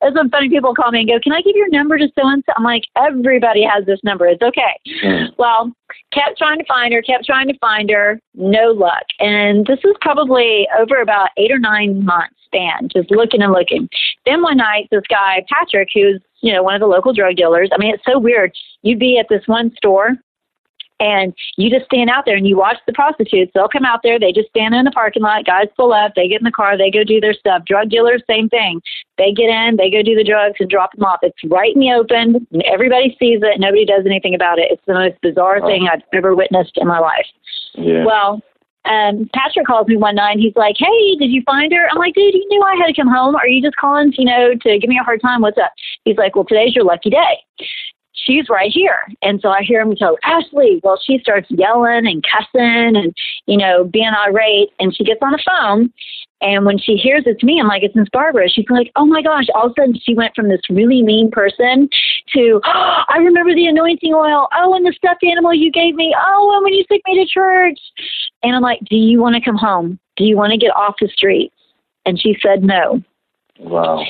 There's 0.00 0.14
some 0.14 0.28
funny 0.28 0.50
people 0.50 0.74
call 0.74 0.90
me 0.90 1.00
and 1.00 1.08
go, 1.08 1.18
Can 1.22 1.32
I 1.32 1.40
give 1.40 1.56
your 1.56 1.70
number 1.70 1.96
to 1.96 2.08
so 2.08 2.28
and 2.28 2.42
so? 2.44 2.52
I'm 2.56 2.64
like, 2.64 2.82
Everybody 2.96 3.62
has 3.62 3.86
this 3.86 4.00
number. 4.04 4.26
It's 4.26 4.42
okay. 4.42 4.78
Mm. 5.02 5.28
Well, 5.38 5.72
kept 6.12 6.36
trying 6.36 6.58
to 6.58 6.64
find 6.66 6.92
her, 6.92 7.00
kept 7.00 7.24
trying 7.24 7.48
to 7.48 7.58
find 7.58 7.88
her, 7.90 8.20
no 8.34 8.72
luck. 8.72 9.04
And 9.18 9.64
this 9.66 9.78
is 9.84 9.96
probably 10.02 10.68
over 10.78 11.00
about 11.00 11.30
eight 11.38 11.50
or 11.50 11.58
nine 11.58 12.04
months 12.04 12.34
span, 12.48 12.88
just 12.94 13.10
looking 13.10 13.42
and 13.42 13.52
looking. 13.52 13.88
Then 14.26 14.42
one 14.42 14.56
night, 14.58 14.88
this 14.90 15.04
guy, 15.08 15.44
Patrick, 15.48 15.88
who's, 15.94 16.20
you 16.40 16.52
know, 16.52 16.62
one 16.62 16.74
of 16.74 16.80
the 16.80 16.86
local 16.86 17.12
drug 17.12 17.36
dealers, 17.36 17.70
I 17.72 17.78
mean, 17.78 17.94
it's 17.94 18.04
so 18.04 18.18
weird. 18.18 18.52
You'd 18.82 18.98
be 18.98 19.18
at 19.18 19.26
this 19.28 19.42
one 19.46 19.72
store 19.76 20.14
and 21.00 21.32
you 21.56 21.70
just 21.70 21.86
stand 21.86 22.10
out 22.10 22.24
there 22.26 22.36
and 22.36 22.46
you 22.46 22.56
watch 22.56 22.78
the 22.86 22.92
prostitutes. 22.92 23.52
They'll 23.54 23.68
come 23.68 23.84
out 23.84 24.00
there, 24.02 24.18
they 24.18 24.32
just 24.32 24.48
stand 24.48 24.74
in 24.74 24.84
the 24.84 24.90
parking 24.90 25.22
lot, 25.22 25.44
guys 25.46 25.68
pull 25.76 25.92
up, 25.92 26.12
they 26.16 26.26
get 26.28 26.40
in 26.40 26.44
the 26.44 26.50
car, 26.50 26.76
they 26.76 26.90
go 26.90 27.04
do 27.04 27.20
their 27.20 27.34
stuff. 27.34 27.62
Drug 27.66 27.88
dealers, 27.88 28.22
same 28.28 28.48
thing. 28.48 28.80
They 29.16 29.32
get 29.32 29.48
in, 29.48 29.76
they 29.76 29.90
go 29.90 30.02
do 30.02 30.16
the 30.16 30.24
drugs 30.24 30.56
and 30.58 30.68
drop 30.68 30.92
them 30.92 31.04
off. 31.04 31.20
It's 31.22 31.38
right 31.46 31.74
in 31.74 31.80
the 31.80 31.92
open. 31.92 32.46
Everybody 32.64 33.16
sees 33.18 33.40
it, 33.42 33.60
nobody 33.60 33.84
does 33.84 34.04
anything 34.06 34.34
about 34.34 34.58
it. 34.58 34.68
It's 34.70 34.82
the 34.86 34.94
most 34.94 35.20
bizarre 35.22 35.60
thing 35.60 35.88
I've 35.92 36.02
ever 36.12 36.34
witnessed 36.34 36.76
in 36.76 36.88
my 36.88 36.98
life. 36.98 37.26
Yeah. 37.74 38.04
Well, 38.04 38.40
um, 38.88 39.28
Patrick 39.34 39.66
calls 39.66 39.86
me 39.86 39.96
one 39.96 40.16
night 40.16 40.32
and 40.32 40.40
he's 40.40 40.56
like, 40.56 40.76
Hey, 40.78 41.16
did 41.16 41.30
you 41.30 41.42
find 41.44 41.72
her? 41.72 41.88
I'm 41.90 41.98
like, 41.98 42.14
dude, 42.14 42.34
you 42.34 42.46
knew 42.48 42.62
I 42.62 42.76
had 42.76 42.86
to 42.86 42.94
come 42.94 43.08
home. 43.08 43.36
Are 43.36 43.48
you 43.48 43.62
just 43.62 43.76
calling, 43.76 44.12
you 44.16 44.24
know, 44.24 44.54
to 44.54 44.78
give 44.78 44.88
me 44.88 44.98
a 44.98 45.04
hard 45.04 45.20
time? 45.20 45.42
What's 45.42 45.58
up? 45.58 45.72
He's 46.04 46.16
like, 46.16 46.34
Well, 46.34 46.44
today's 46.44 46.74
your 46.74 46.84
lucky 46.84 47.10
day 47.10 47.44
she's 48.28 48.48
right 48.48 48.70
here. 48.70 49.06
And 49.22 49.40
so 49.40 49.48
I 49.48 49.62
hear 49.62 49.80
him 49.80 49.94
go, 49.98 50.18
Ashley. 50.22 50.80
Well, 50.82 51.00
she 51.02 51.18
starts 51.18 51.46
yelling 51.50 52.06
and 52.06 52.22
cussing 52.22 52.96
and, 52.96 53.14
you 53.46 53.56
know, 53.56 53.84
being 53.84 54.12
irate. 54.26 54.70
And 54.78 54.94
she 54.94 55.04
gets 55.04 55.20
on 55.22 55.32
the 55.32 55.42
phone. 55.46 55.92
And 56.40 56.64
when 56.64 56.78
she 56.78 56.94
hears 56.94 57.24
it's 57.26 57.42
me, 57.42 57.58
I'm 57.60 57.66
like, 57.66 57.82
it's 57.82 57.96
Miss 57.96 58.08
Barbara. 58.12 58.48
She's 58.48 58.68
like, 58.70 58.92
oh 58.94 59.04
my 59.04 59.22
gosh. 59.22 59.46
All 59.54 59.66
of 59.66 59.72
a 59.72 59.80
sudden, 59.80 59.98
she 60.00 60.14
went 60.14 60.34
from 60.36 60.48
this 60.48 60.60
really 60.70 61.02
mean 61.02 61.30
person 61.30 61.88
to, 62.34 62.60
oh, 62.64 63.02
I 63.08 63.18
remember 63.18 63.54
the 63.54 63.66
anointing 63.66 64.14
oil. 64.14 64.48
Oh, 64.54 64.74
and 64.74 64.86
the 64.86 64.94
stuffed 64.96 65.24
animal 65.24 65.52
you 65.52 65.72
gave 65.72 65.96
me. 65.96 66.14
Oh, 66.16 66.54
and 66.54 66.64
when 66.64 66.74
you 66.74 66.84
took 66.90 67.00
me 67.06 67.24
to 67.24 67.26
church. 67.28 67.78
And 68.44 68.54
I'm 68.54 68.62
like, 68.62 68.78
do 68.88 68.96
you 68.96 69.20
want 69.20 69.34
to 69.34 69.40
come 69.40 69.56
home? 69.56 69.98
Do 70.16 70.24
you 70.24 70.36
want 70.36 70.52
to 70.52 70.58
get 70.58 70.74
off 70.76 70.94
the 71.00 71.08
streets? 71.08 71.54
And 72.06 72.20
she 72.20 72.36
said 72.40 72.62
no. 72.62 73.02
Wow. 73.58 74.04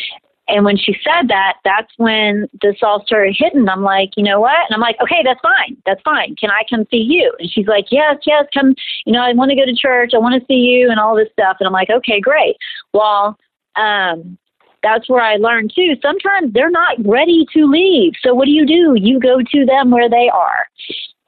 And 0.49 0.65
when 0.65 0.77
she 0.77 0.97
said 1.05 1.29
that, 1.29 1.59
that's 1.65 1.93
when 1.99 2.47
this 2.63 2.77
all 2.83 3.05
started 3.05 3.37
hitting. 3.39 3.69
I'm 3.69 3.83
like, 3.83 4.11
you 4.17 4.25
know 4.25 4.41
what? 4.41 4.59
And 4.69 4.75
I'm 4.75 4.81
like, 4.81 4.97
okay, 5.03 5.23
that's 5.25 5.41
fine. 5.41 5.77
That's 5.85 6.01
fine. 6.03 6.35
Can 6.37 6.51
I 6.51 6.63
come 6.69 6.87
see 6.91 7.05
you? 7.07 7.35
And 7.39 7.51
she's 7.51 7.67
like, 7.67 7.87
yes, 7.91 8.17
yes, 8.27 8.47
come. 8.55 8.75
You 9.05 9.13
know, 9.13 9.21
I 9.21 9.33
want 9.35 9.51
to 9.51 9.57
go 9.57 9.67
to 9.67 9.77
church. 9.77 10.13
I 10.15 10.19
want 10.19 10.41
to 10.41 10.47
see 10.47 10.55
you 10.55 10.91
and 10.91 10.99
all 10.99 11.15
this 11.15 11.29
stuff. 11.33 11.59
And 11.61 11.67
I'm 11.67 11.73
like, 11.73 11.91
okay, 11.91 12.21
great. 12.21 12.57
Well, 12.95 13.37
um, 13.77 14.39
that's 14.83 15.09
where 15.09 15.23
I 15.23 15.37
learned 15.37 15.73
too. 15.75 15.95
Sometimes 16.03 16.53
they're 16.53 16.71
not 16.71 16.97
ready 17.05 17.47
to 17.55 17.67
leave. 17.67 18.13
So 18.23 18.35
what 18.35 18.47
do 18.47 18.53
you 18.53 18.67
do? 18.67 18.95
You 19.01 19.21
go 19.21 19.39
to 19.41 19.67
them 19.67 19.91
where 19.91 20.09
they 20.09 20.29
are. 20.33 20.67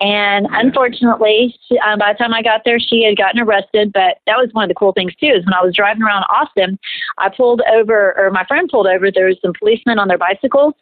And 0.00 0.46
unfortunately, 0.52 1.54
um, 1.84 1.98
by 1.98 2.14
the 2.14 2.18
time 2.18 2.32
I 2.32 2.40
got 2.40 2.62
there, 2.64 2.78
she 2.80 3.04
had 3.04 3.18
gotten 3.18 3.40
arrested. 3.40 3.92
But 3.92 4.18
that 4.26 4.38
was 4.38 4.48
one 4.52 4.64
of 4.64 4.68
the 4.68 4.74
cool 4.74 4.92
things 4.92 5.14
too. 5.16 5.26
Is 5.26 5.44
when 5.44 5.54
I 5.54 5.62
was 5.62 5.74
driving 5.74 6.02
around 6.02 6.24
Austin, 6.30 6.78
I 7.18 7.28
pulled 7.28 7.60
over, 7.70 8.18
or 8.18 8.30
my 8.30 8.44
friend 8.46 8.68
pulled 8.70 8.86
over. 8.86 9.10
There 9.10 9.26
was 9.26 9.36
some 9.42 9.52
policemen 9.58 9.98
on 9.98 10.08
their 10.08 10.16
bicycles, 10.16 10.72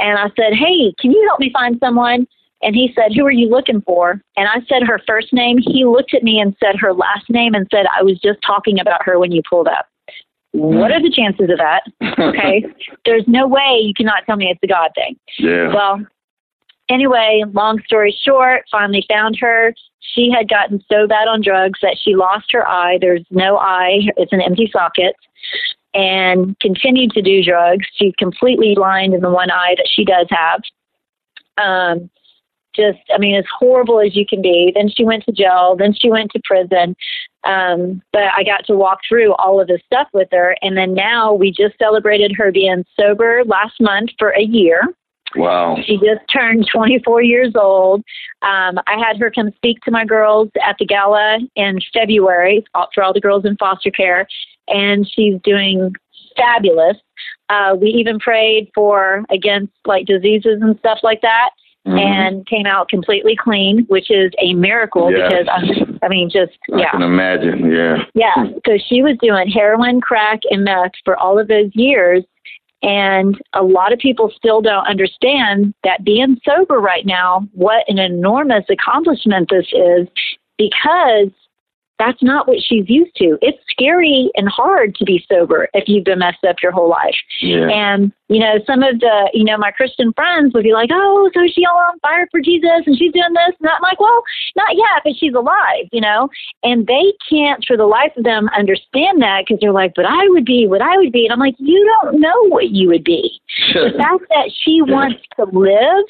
and 0.00 0.18
I 0.18 0.26
said, 0.34 0.54
"Hey, 0.54 0.92
can 0.98 1.12
you 1.12 1.24
help 1.28 1.38
me 1.38 1.50
find 1.52 1.78
someone?" 1.78 2.26
And 2.62 2.74
he 2.74 2.92
said, 2.94 3.12
Who 3.14 3.26
are 3.26 3.30
you 3.30 3.48
looking 3.48 3.82
for? 3.82 4.22
And 4.36 4.48
I 4.48 4.64
said 4.66 4.82
her 4.86 4.98
first 5.06 5.32
name. 5.34 5.58
He 5.58 5.84
looked 5.84 6.14
at 6.14 6.22
me 6.22 6.40
and 6.40 6.56
said 6.58 6.76
her 6.80 6.94
last 6.94 7.28
name 7.28 7.54
and 7.54 7.68
said, 7.70 7.84
I 7.96 8.02
was 8.02 8.18
just 8.20 8.38
talking 8.44 8.80
about 8.80 9.04
her 9.04 9.18
when 9.18 9.32
you 9.32 9.42
pulled 9.48 9.68
up. 9.68 9.86
What 10.54 10.92
are 10.92 11.02
the 11.02 11.10
chances 11.10 11.50
of 11.50 11.58
that? 11.58 11.82
Okay. 12.16 12.64
There's 13.04 13.24
no 13.26 13.48
way 13.48 13.80
you 13.82 13.92
cannot 13.92 14.24
tell 14.24 14.36
me 14.36 14.46
it's 14.48 14.60
a 14.62 14.68
God 14.68 14.90
thing. 14.94 15.16
Yeah. 15.36 15.74
Well, 15.74 16.06
anyway, 16.88 17.42
long 17.52 17.80
story 17.84 18.16
short, 18.24 18.62
finally 18.70 19.04
found 19.08 19.36
her. 19.40 19.74
She 19.98 20.30
had 20.30 20.48
gotten 20.48 20.80
so 20.88 21.08
bad 21.08 21.26
on 21.26 21.42
drugs 21.42 21.80
that 21.82 21.96
she 22.00 22.14
lost 22.14 22.52
her 22.52 22.66
eye. 22.68 22.98
There's 23.00 23.24
no 23.30 23.58
eye, 23.58 24.02
it's 24.16 24.32
an 24.32 24.40
empty 24.40 24.70
socket, 24.72 25.16
and 25.92 26.56
continued 26.60 27.10
to 27.12 27.22
do 27.22 27.42
drugs. 27.42 27.86
She's 27.96 28.14
completely 28.16 28.74
blind 28.76 29.12
in 29.12 29.22
the 29.22 29.30
one 29.30 29.50
eye 29.50 29.74
that 29.76 29.88
she 29.92 30.04
does 30.04 30.28
have. 30.30 30.62
Um, 31.58 32.10
just, 32.74 32.98
I 33.14 33.18
mean, 33.18 33.34
as 33.34 33.44
horrible 33.58 34.00
as 34.00 34.16
you 34.16 34.26
can 34.26 34.42
be. 34.42 34.72
Then 34.74 34.88
she 34.88 35.04
went 35.04 35.24
to 35.24 35.32
jail. 35.32 35.76
Then 35.78 35.94
she 35.94 36.10
went 36.10 36.30
to 36.32 36.40
prison. 36.44 36.96
Um, 37.44 38.02
but 38.12 38.24
I 38.36 38.42
got 38.42 38.64
to 38.66 38.74
walk 38.74 39.00
through 39.08 39.34
all 39.34 39.60
of 39.60 39.68
this 39.68 39.82
stuff 39.86 40.08
with 40.12 40.28
her. 40.32 40.56
And 40.62 40.76
then 40.76 40.94
now 40.94 41.32
we 41.32 41.50
just 41.50 41.78
celebrated 41.78 42.32
her 42.36 42.50
being 42.50 42.84
sober 42.98 43.42
last 43.44 43.80
month 43.80 44.10
for 44.18 44.30
a 44.30 44.42
year. 44.42 44.82
Wow. 45.36 45.76
She 45.84 45.96
just 45.96 46.20
turned 46.32 46.68
24 46.72 47.22
years 47.22 47.52
old. 47.54 48.02
Um, 48.42 48.78
I 48.86 48.96
had 48.98 49.18
her 49.18 49.30
come 49.30 49.50
speak 49.56 49.80
to 49.80 49.90
my 49.90 50.04
girls 50.04 50.50
at 50.64 50.76
the 50.78 50.86
gala 50.86 51.38
in 51.56 51.80
February 51.92 52.64
for 52.94 53.02
all 53.02 53.12
the 53.12 53.20
girls 53.20 53.44
in 53.44 53.56
foster 53.56 53.90
care, 53.90 54.26
and 54.68 55.08
she's 55.08 55.40
doing 55.42 55.92
fabulous. 56.36 56.96
Uh, 57.48 57.76
we 57.78 57.88
even 57.88 58.18
prayed 58.18 58.70
for 58.74 59.24
against 59.30 59.72
like 59.86 60.06
diseases 60.06 60.58
and 60.62 60.78
stuff 60.78 60.98
like 61.02 61.20
that. 61.20 61.50
Mm-hmm. 61.86 61.98
And 61.98 62.46
came 62.46 62.64
out 62.64 62.88
completely 62.88 63.36
clean, 63.36 63.84
which 63.88 64.10
is 64.10 64.32
a 64.38 64.54
miracle 64.54 65.12
yes. 65.12 65.28
because 65.28 65.46
I'm, 65.52 65.98
I 66.02 66.08
mean, 66.08 66.30
just 66.30 66.52
yeah. 66.68 66.86
I 66.86 66.90
can 66.92 67.02
imagine, 67.02 67.70
yeah. 67.70 67.96
Yeah, 68.14 68.46
so 68.64 68.78
she 68.88 69.02
was 69.02 69.18
doing 69.20 69.50
heroin, 69.50 70.00
crack, 70.00 70.40
and 70.50 70.64
meth 70.64 70.92
for 71.04 71.14
all 71.18 71.38
of 71.38 71.48
those 71.48 71.70
years, 71.74 72.24
and 72.84 73.40
a 73.54 73.62
lot 73.62 73.92
of 73.92 73.98
people 73.98 74.30
still 74.34 74.60
don't 74.60 74.86
understand 74.86 75.74
that 75.84 76.04
being 76.04 76.38
sober 76.44 76.80
right 76.80 77.04
now, 77.04 77.46
what 77.52 77.84
an 77.88 77.98
enormous 77.98 78.64
accomplishment 78.70 79.48
this 79.50 79.66
is 79.72 80.08
because 80.58 81.28
that's 81.98 82.22
not 82.22 82.48
what 82.48 82.58
she's 82.60 82.88
used 82.88 83.14
to. 83.16 83.38
It's 83.40 83.58
scary 83.70 84.30
and 84.34 84.48
hard 84.48 84.94
to 84.96 85.04
be 85.04 85.24
sober 85.30 85.68
if 85.74 85.84
you've 85.86 86.04
been 86.04 86.18
messed 86.18 86.44
up 86.44 86.56
your 86.62 86.72
whole 86.72 86.88
life. 86.88 87.14
Yeah. 87.40 87.68
And, 87.68 88.12
you 88.28 88.40
know, 88.40 88.54
some 88.66 88.82
of 88.82 88.98
the, 88.98 89.30
you 89.32 89.44
know, 89.44 89.56
my 89.56 89.70
Christian 89.70 90.12
friends 90.12 90.54
would 90.54 90.64
be 90.64 90.72
like, 90.72 90.90
oh, 90.92 91.30
so 91.32 91.40
she's 91.46 91.64
all 91.70 91.78
on 91.78 91.98
fire 92.00 92.26
for 92.30 92.40
Jesus 92.40 92.82
and 92.86 92.98
she's 92.98 93.12
doing 93.12 93.32
this. 93.32 93.54
And 93.60 93.70
I'm 93.70 93.82
like, 93.82 94.00
well, 94.00 94.22
not 94.56 94.76
yet, 94.76 95.02
but 95.04 95.14
she's 95.16 95.34
alive, 95.34 95.86
you 95.92 96.00
know? 96.00 96.28
And 96.64 96.86
they 96.86 97.12
can't, 97.30 97.64
for 97.64 97.76
the 97.76 97.86
life 97.86 98.12
of 98.16 98.24
them, 98.24 98.48
understand 98.56 99.22
that 99.22 99.44
because 99.46 99.60
they're 99.60 99.72
like, 99.72 99.92
but 99.94 100.04
I 100.04 100.26
would 100.28 100.44
be 100.44 100.66
what 100.66 100.82
I 100.82 100.96
would 100.96 101.12
be. 101.12 101.26
And 101.26 101.32
I'm 101.32 101.38
like, 101.38 101.56
you 101.58 101.84
don't 102.02 102.20
know 102.20 102.48
what 102.48 102.70
you 102.70 102.88
would 102.88 103.04
be. 103.04 103.40
the 103.74 103.92
fact 103.96 104.24
that 104.30 104.50
she 104.64 104.82
wants 104.82 105.22
to 105.36 105.44
live 105.44 106.04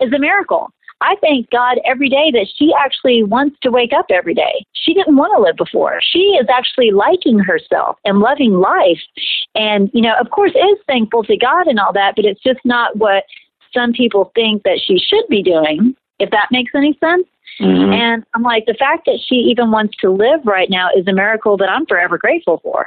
is 0.00 0.12
a 0.12 0.18
miracle. 0.18 0.72
I 1.00 1.16
thank 1.20 1.50
God 1.50 1.78
every 1.84 2.08
day 2.08 2.30
that 2.32 2.46
she 2.56 2.72
actually 2.78 3.22
wants 3.22 3.56
to 3.62 3.70
wake 3.70 3.92
up 3.92 4.06
every 4.10 4.34
day. 4.34 4.64
She 4.72 4.92
didn't 4.92 5.16
want 5.16 5.32
to 5.34 5.42
live 5.42 5.56
before. 5.56 6.00
She 6.02 6.36
is 6.40 6.46
actually 6.52 6.90
liking 6.90 7.38
herself 7.38 7.96
and 8.04 8.18
loving 8.18 8.54
life. 8.54 9.00
And, 9.54 9.90
you 9.94 10.02
know, 10.02 10.14
of 10.20 10.30
course, 10.30 10.52
is 10.52 10.78
thankful 10.86 11.24
to 11.24 11.36
God 11.36 11.66
and 11.66 11.78
all 11.78 11.92
that, 11.94 12.16
but 12.16 12.24
it's 12.24 12.42
just 12.42 12.60
not 12.64 12.96
what 12.96 13.24
some 13.72 13.92
people 13.92 14.30
think 14.34 14.62
that 14.64 14.80
she 14.84 14.98
should 14.98 15.26
be 15.28 15.42
doing, 15.42 15.94
if 16.18 16.30
that 16.30 16.48
makes 16.50 16.72
any 16.74 16.96
sense. 17.00 17.26
Mm-hmm. 17.60 17.92
And 17.92 18.24
I'm 18.34 18.42
like, 18.42 18.66
the 18.66 18.74
fact 18.74 19.06
that 19.06 19.20
she 19.26 19.36
even 19.36 19.70
wants 19.70 19.96
to 19.98 20.10
live 20.10 20.40
right 20.44 20.70
now 20.70 20.88
is 20.96 21.06
a 21.06 21.12
miracle 21.12 21.56
that 21.58 21.68
I'm 21.68 21.86
forever 21.86 22.18
grateful 22.18 22.60
for. 22.62 22.86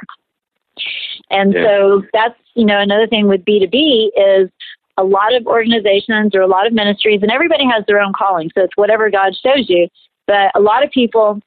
And 1.30 1.52
Yeah. 1.54 1.64
so 1.64 2.02
that's, 2.12 2.38
you 2.54 2.64
know, 2.64 2.80
another 2.80 3.06
thing 3.06 3.28
with 3.28 3.44
B2B 3.44 4.10
is 4.16 4.50
a 4.96 5.04
lot 5.04 5.34
of 5.34 5.46
organizations 5.46 6.34
or 6.34 6.40
a 6.40 6.46
lot 6.46 6.66
of 6.66 6.72
ministries, 6.72 7.22
and 7.22 7.30
everybody 7.30 7.64
has 7.64 7.84
their 7.86 8.00
own 8.00 8.12
calling. 8.16 8.50
So 8.54 8.62
it's 8.62 8.76
whatever 8.76 9.10
God 9.10 9.34
shows 9.36 9.68
you. 9.68 9.88
But 10.26 10.50
a 10.54 10.60
lot 10.60 10.84
of 10.84 10.90
people, 10.90 11.40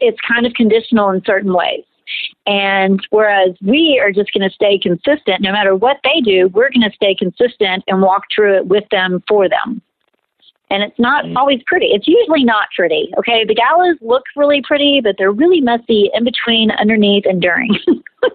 it's 0.00 0.18
kind 0.26 0.46
of 0.46 0.52
conditional 0.54 1.10
in 1.10 1.22
certain 1.24 1.54
ways. 1.54 1.84
And 2.46 3.00
whereas 3.10 3.56
we 3.62 4.00
are 4.02 4.12
just 4.12 4.32
going 4.32 4.48
to 4.48 4.54
stay 4.54 4.78
consistent, 4.78 5.40
no 5.40 5.52
matter 5.52 5.74
what 5.74 5.98
they 6.04 6.20
do, 6.20 6.48
we're 6.48 6.70
going 6.70 6.88
to 6.88 6.94
stay 6.94 7.14
consistent 7.14 7.82
and 7.86 8.02
walk 8.02 8.24
through 8.34 8.58
it 8.58 8.66
with 8.66 8.84
them 8.90 9.22
for 9.26 9.48
them. 9.48 9.80
And 10.70 10.82
it's 10.82 10.98
not 10.98 11.24
mm. 11.24 11.36
always 11.36 11.60
pretty. 11.66 11.86
It's 11.86 12.08
usually 12.08 12.44
not 12.44 12.68
pretty. 12.74 13.10
Okay. 13.18 13.44
The 13.44 13.54
galas 13.54 13.96
look 14.00 14.24
really 14.36 14.60
pretty, 14.62 15.00
but 15.02 15.14
they're 15.16 15.30
really 15.30 15.60
messy 15.60 16.10
in 16.12 16.24
between, 16.24 16.70
underneath, 16.72 17.24
and 17.26 17.40
during. 17.40 17.70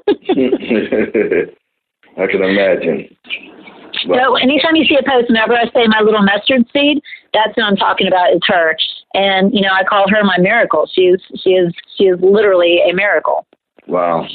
I 2.18 2.28
can 2.28 2.44
imagine. 2.44 3.16
So 4.08 4.36
anytime 4.36 4.76
you 4.76 4.86
see 4.86 4.96
a 4.96 5.04
post, 5.04 5.28
whenever 5.30 5.54
I 5.54 5.66
say 5.66 5.88
my 5.88 6.02
little 6.02 6.22
mustard 6.22 6.66
seed, 6.74 7.02
that's 7.34 7.56
what 7.56 7.66
I'm 7.66 7.76
talking 7.76 8.08
about 8.08 8.34
is 8.34 8.42
her. 8.48 8.76
And 9.14 9.54
you 9.54 9.62
know, 9.62 9.72
I 9.72 9.84
call 9.84 10.10
her 10.10 10.24
my 10.24 10.38
miracle. 10.38 10.90
She's 10.94 11.20
she 11.42 11.52
is 11.52 11.74
she 11.98 12.06
is 12.06 12.20
literally 12.22 12.82
a 12.90 12.94
miracle. 12.94 13.46
Wow. 13.88 14.28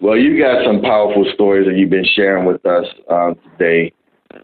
Well, 0.00 0.16
you 0.16 0.38
got 0.38 0.64
some 0.64 0.82
powerful 0.82 1.24
stories 1.34 1.66
that 1.66 1.76
you've 1.76 1.90
been 1.90 2.06
sharing 2.14 2.44
with 2.44 2.64
us 2.66 2.84
uh, 3.10 3.34
today. 3.52 3.92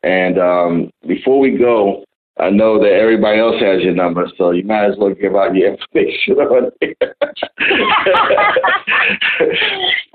And 0.03 0.39
um, 0.39 0.91
before 1.07 1.39
we 1.39 1.59
go, 1.59 2.05
I 2.39 2.49
know 2.49 2.79
that 2.79 2.93
everybody 2.93 3.39
else 3.39 3.61
has 3.61 3.83
your 3.83 3.95
number, 3.95 4.27
so 4.39 4.53
you 4.53 4.65
might 4.65 4.87
as 4.87 4.97
well 4.97 5.13
give 5.13 5.37
out 5.37 5.55
your 5.55 5.75
information 5.75 6.35
on 6.39 6.71
there. 6.81 7.15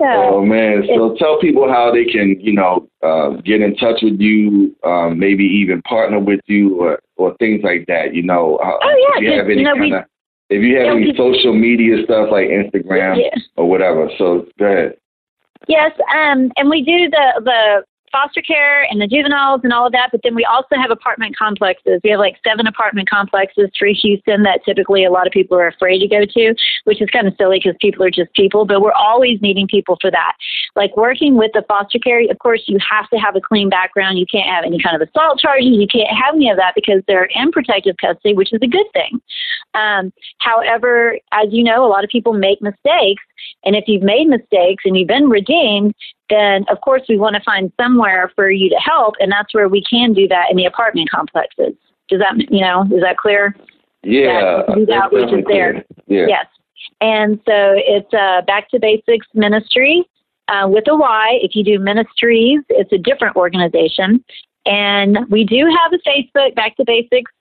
oh 0.00 0.44
man! 0.44 0.82
So 0.94 1.14
tell 1.18 1.38
people 1.40 1.68
how 1.68 1.92
they 1.92 2.04
can, 2.04 2.36
you 2.40 2.54
know, 2.54 2.88
uh, 3.02 3.40
get 3.42 3.60
in 3.60 3.76
touch 3.76 4.00
with 4.02 4.18
you, 4.20 4.74
um, 4.84 5.18
maybe 5.18 5.44
even 5.44 5.80
partner 5.82 6.18
with 6.18 6.40
you, 6.46 6.80
or 6.80 6.98
or 7.16 7.36
things 7.36 7.62
like 7.62 7.86
that. 7.86 8.14
You 8.14 8.24
know, 8.24 8.56
uh, 8.56 8.78
oh 8.82 8.96
yeah, 8.98 9.18
if 9.18 9.22
you 9.22 9.38
have 9.38 9.46
any 9.46 9.58
you 9.58 9.64
know, 9.64 9.74
kind 9.74 9.94
of, 9.94 10.04
if 10.50 10.62
you 10.62 10.78
have 10.78 10.96
any 10.96 11.14
social 11.16 11.54
media 11.54 12.02
stuff 12.04 12.30
like 12.32 12.48
Instagram 12.48 13.22
yeah. 13.22 13.38
or 13.56 13.68
whatever. 13.70 14.10
So 14.18 14.44
go 14.58 14.66
ahead. 14.66 14.96
Yes, 15.68 15.92
um, 16.14 16.50
and 16.56 16.68
we 16.68 16.82
do 16.82 17.10
the 17.10 17.42
the 17.44 17.84
foster 18.10 18.42
care 18.42 18.82
and 18.90 19.00
the 19.00 19.06
juveniles 19.06 19.60
and 19.64 19.72
all 19.72 19.86
of 19.86 19.92
that, 19.92 20.10
but 20.12 20.20
then 20.22 20.34
we 20.34 20.44
also 20.44 20.76
have 20.76 20.90
apartment 20.90 21.36
complexes. 21.36 22.00
We 22.02 22.10
have 22.10 22.20
like 22.20 22.36
seven 22.46 22.66
apartment 22.66 23.08
complexes 23.08 23.70
through 23.76 23.94
Houston 24.02 24.42
that 24.42 24.64
typically 24.64 25.04
a 25.04 25.10
lot 25.10 25.26
of 25.26 25.32
people 25.32 25.56
are 25.58 25.68
afraid 25.68 25.98
to 26.00 26.08
go 26.08 26.24
to, 26.24 26.54
which 26.84 27.00
is 27.00 27.08
kind 27.10 27.26
of 27.26 27.34
silly 27.38 27.60
because 27.62 27.76
people 27.80 28.04
are 28.04 28.10
just 28.10 28.32
people, 28.34 28.64
but 28.64 28.80
we're 28.80 28.92
always 28.92 29.40
needing 29.40 29.66
people 29.66 29.96
for 30.00 30.10
that. 30.10 30.32
Like 30.76 30.96
working 30.96 31.36
with 31.36 31.52
the 31.54 31.64
foster 31.68 31.98
care, 31.98 32.22
of 32.30 32.38
course, 32.38 32.62
you 32.66 32.78
have 32.88 33.08
to 33.10 33.16
have 33.16 33.36
a 33.36 33.40
clean 33.40 33.68
background. 33.68 34.18
You 34.18 34.26
can't 34.30 34.48
have 34.48 34.64
any 34.64 34.80
kind 34.82 35.00
of 35.00 35.08
assault 35.08 35.38
charges. 35.38 35.76
You 35.76 35.86
can't 35.86 36.08
have 36.08 36.34
any 36.34 36.50
of 36.50 36.56
that 36.56 36.74
because 36.74 37.02
they're 37.06 37.28
in 37.34 37.50
protective 37.52 37.96
custody, 38.00 38.34
which 38.34 38.52
is 38.52 38.60
a 38.62 38.66
good 38.66 38.86
thing. 38.92 39.20
Um, 39.74 40.12
however, 40.38 41.18
as 41.32 41.48
you 41.50 41.64
know, 41.64 41.84
a 41.84 41.88
lot 41.88 42.04
of 42.04 42.10
people 42.10 42.32
make 42.32 42.62
mistakes. 42.62 43.22
And 43.64 43.76
if 43.76 43.84
you've 43.86 44.02
made 44.02 44.28
mistakes 44.28 44.84
and 44.84 44.96
you've 44.96 45.08
been 45.08 45.28
redeemed, 45.28 45.94
then 46.30 46.64
of 46.70 46.80
course 46.80 47.02
we 47.08 47.16
want 47.16 47.36
to 47.36 47.42
find 47.42 47.72
somewhere 47.80 48.30
for 48.34 48.50
you 48.50 48.68
to 48.70 48.76
help, 48.76 49.14
and 49.20 49.30
that's 49.30 49.54
where 49.54 49.68
we 49.68 49.82
can 49.88 50.12
do 50.12 50.28
that 50.28 50.50
in 50.50 50.56
the 50.56 50.64
apartment 50.64 51.10
complexes. 51.10 51.74
Does 52.08 52.20
that 52.20 52.34
you 52.50 52.60
know 52.60 52.82
is 52.84 53.02
that 53.02 53.16
clear? 53.16 53.54
Yeah, 54.02 54.62
that, 54.66 54.90
outreach 54.90 55.32
is 55.32 55.44
there. 55.48 55.84
Yeah. 56.06 56.26
Yes, 56.28 56.46
and 57.00 57.38
so 57.46 57.74
it's 57.76 58.12
uh, 58.14 58.42
Back 58.46 58.70
to 58.70 58.78
Basics 58.78 59.26
Ministry 59.34 60.08
uh, 60.48 60.66
with 60.68 60.84
a 60.88 60.96
Y. 60.96 61.38
If 61.42 61.54
you 61.54 61.64
do 61.64 61.78
ministries, 61.78 62.60
it's 62.68 62.92
a 62.92 62.98
different 62.98 63.36
organization, 63.36 64.24
and 64.66 65.18
we 65.28 65.44
do 65.44 65.66
have 65.66 65.92
a 65.92 66.08
Facebook 66.08 66.54
Back 66.54 66.76
to 66.76 66.84
Basics 66.84 67.32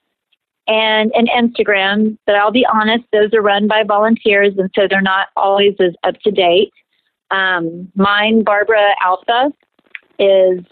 and 0.68 1.12
an 1.14 1.28
Instagram. 1.28 2.18
But 2.26 2.36
I'll 2.36 2.52
be 2.52 2.66
honest, 2.72 3.06
those 3.12 3.34
are 3.34 3.42
run 3.42 3.68
by 3.68 3.84
volunteers, 3.84 4.54
and 4.58 4.70
so 4.76 4.88
they're 4.90 5.02
not 5.02 5.28
always 5.36 5.76
as 5.80 5.94
up 6.04 6.16
to 6.24 6.32
date. 6.32 6.72
Um, 7.32 7.92
mine, 7.96 8.44
Barbara 8.44 8.90
Alpha, 9.04 9.52
is 10.20 10.64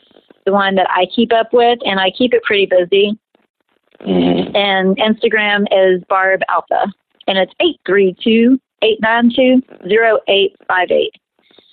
the 0.46 0.52
one 0.52 0.76
that 0.76 0.88
I 0.90 1.06
keep 1.14 1.34
up 1.34 1.54
with, 1.54 1.80
and 1.86 2.00
I 2.00 2.12
keep 2.12 2.34
it 2.34 2.44
pretty 2.44 2.66
busy. 2.66 3.18
Mm-hmm. 4.02 4.56
And 4.56 4.98
Instagram 4.98 5.66
is 5.72 6.04
Barb 6.10 6.42
Alpha, 6.50 6.92
and 7.28 7.38
it's 7.38 7.54
832 7.60 8.60
892 8.82 9.62
0858. 9.90 11.12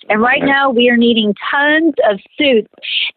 And 0.08 0.20
right 0.20 0.42
now 0.42 0.70
we 0.70 0.88
are 0.88 0.96
needing 0.96 1.34
tons 1.50 1.94
of 2.08 2.18
suits. 2.36 2.68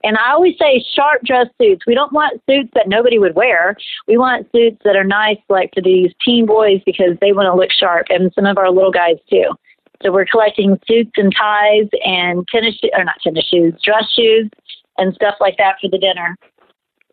And 0.04 0.18
I 0.18 0.32
always 0.32 0.56
say 0.60 0.84
sharp 0.96 1.24
dress 1.24 1.48
suits. 1.60 1.86
We 1.88 1.96
don't 1.96 2.14
want 2.14 2.42
suits 2.48 2.70
that 2.76 2.88
nobody 2.88 3.18
would 3.18 3.36
wear. 3.36 3.76
We 4.08 4.18
want 4.18 4.48
suits 4.52 4.78
that 4.86 4.96
are 4.96 5.04
nice, 5.04 5.40
like 5.50 5.72
for 5.74 5.82
these 5.82 6.12
teen 6.24 6.46
boys, 6.46 6.82
because 6.86 7.18
they 7.22 7.34
want 7.34 7.48
to 7.48 7.56
look 7.56 7.72
sharp, 7.72 8.08
and 8.10 8.32
some 8.34 8.46
of 8.46 8.58
our 8.58 8.70
little 8.70 8.92
guys 8.92 9.18
too. 9.30 9.50
So 10.04 10.12
we're 10.12 10.26
collecting 10.26 10.80
suits 10.88 11.12
and 11.18 11.34
ties 11.36 11.88
and 12.04 12.48
tennis, 12.48 12.76
or 12.94 13.04
not 13.04 13.16
tennis 13.24 13.46
shoes, 13.46 13.74
dress 13.84 14.06
shoes, 14.16 14.50
and 14.98 15.14
stuff 15.14 15.36
like 15.40 15.58
that 15.58 15.76
for 15.82 15.90
the 15.90 15.98
dinner. 15.98 16.36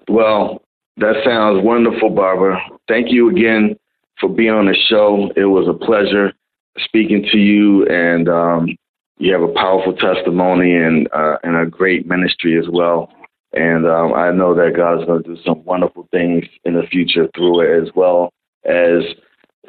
Well, 0.09 0.63
that 0.97 1.23
sounds 1.25 1.65
wonderful, 1.65 2.11
Barbara. 2.11 2.61
Thank 2.89 3.11
you 3.11 3.31
again 3.31 3.77
for 4.21 4.29
being 4.29 4.51
on 4.51 4.67
the 4.67 4.77
show. 4.89 5.31
It 5.37 5.47
was 5.47 5.69
a 5.69 5.73
pleasure 5.73 6.33
speaking 6.79 7.27
to 7.33 7.39
you, 7.39 7.87
and 7.87 8.29
um, 8.29 8.77
you 9.19 9.33
have 9.33 9.43
a 9.43 9.53
powerful 9.53 9.95
testimony 9.95 10.75
and 10.75 11.09
uh, 11.13 11.37
and 11.43 11.57
a 11.57 11.67
great 11.67 12.07
ministry 12.07 12.59
as 12.59 12.67
well. 12.71 13.13
And 13.53 13.87
um, 13.87 14.15
I 14.15 14.33
know 14.33 14.55
that 14.55 14.77
God's 14.77 15.05
going 15.05 15.23
to 15.23 15.35
do 15.35 15.43
some 15.45 15.65
wonderful 15.65 16.09
things 16.11 16.45
in 16.65 16.75
the 16.75 16.87
future 16.91 17.29
through 17.35 17.61
it, 17.61 17.83
as 17.83 17.91
well 17.95 18.33
as 18.65 19.03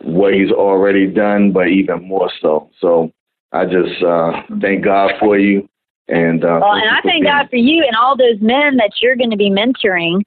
what 0.01 0.33
he's 0.33 0.51
already 0.51 1.07
done, 1.07 1.51
but 1.51 1.67
even 1.67 2.07
more 2.07 2.31
so. 2.41 2.69
So 2.79 3.11
I 3.51 3.65
just 3.65 4.03
uh, 4.03 4.41
thank 4.61 4.83
God 4.83 5.11
for 5.19 5.37
you. 5.37 5.67
And 6.07 6.43
uh, 6.43 6.59
well, 6.61 6.73
and 6.73 6.89
I 6.89 6.99
thank 7.01 7.23
God 7.23 7.49
for 7.49 7.55
you 7.55 7.83
and 7.87 7.95
all 7.95 8.17
those 8.17 8.41
men 8.41 8.77
that 8.77 8.91
you're 9.01 9.15
going 9.15 9.31
to 9.31 9.37
be 9.37 9.49
mentoring. 9.49 10.21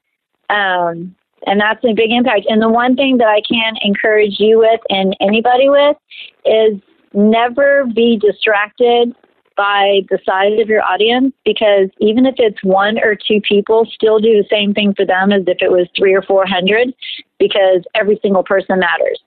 Um, 0.48 1.14
and 1.46 1.60
that's 1.60 1.84
a 1.84 1.92
big 1.92 2.10
impact. 2.10 2.46
And 2.48 2.62
the 2.62 2.68
one 2.68 2.96
thing 2.96 3.18
that 3.18 3.28
I 3.28 3.42
can 3.46 3.74
encourage 3.82 4.36
you 4.38 4.58
with 4.58 4.80
and 4.88 5.14
anybody 5.20 5.68
with 5.68 5.96
is 6.44 6.80
never 7.12 7.84
be 7.94 8.16
distracted 8.16 9.14
by 9.56 10.00
the 10.10 10.18
size 10.24 10.60
of 10.60 10.68
your 10.68 10.82
audience 10.82 11.32
because 11.44 11.88
even 11.98 12.26
if 12.26 12.34
it's 12.38 12.62
one 12.62 12.98
or 12.98 13.14
two 13.14 13.40
people, 13.40 13.86
still 13.92 14.18
do 14.18 14.32
the 14.32 14.44
same 14.50 14.74
thing 14.74 14.94
for 14.94 15.06
them 15.06 15.32
as 15.32 15.42
if 15.46 15.58
it 15.60 15.70
was 15.70 15.88
three 15.96 16.14
or 16.14 16.22
four 16.22 16.46
hundred 16.46 16.94
because 17.38 17.82
every 17.94 18.18
single 18.22 18.42
person 18.44 18.78
matters. 18.78 19.20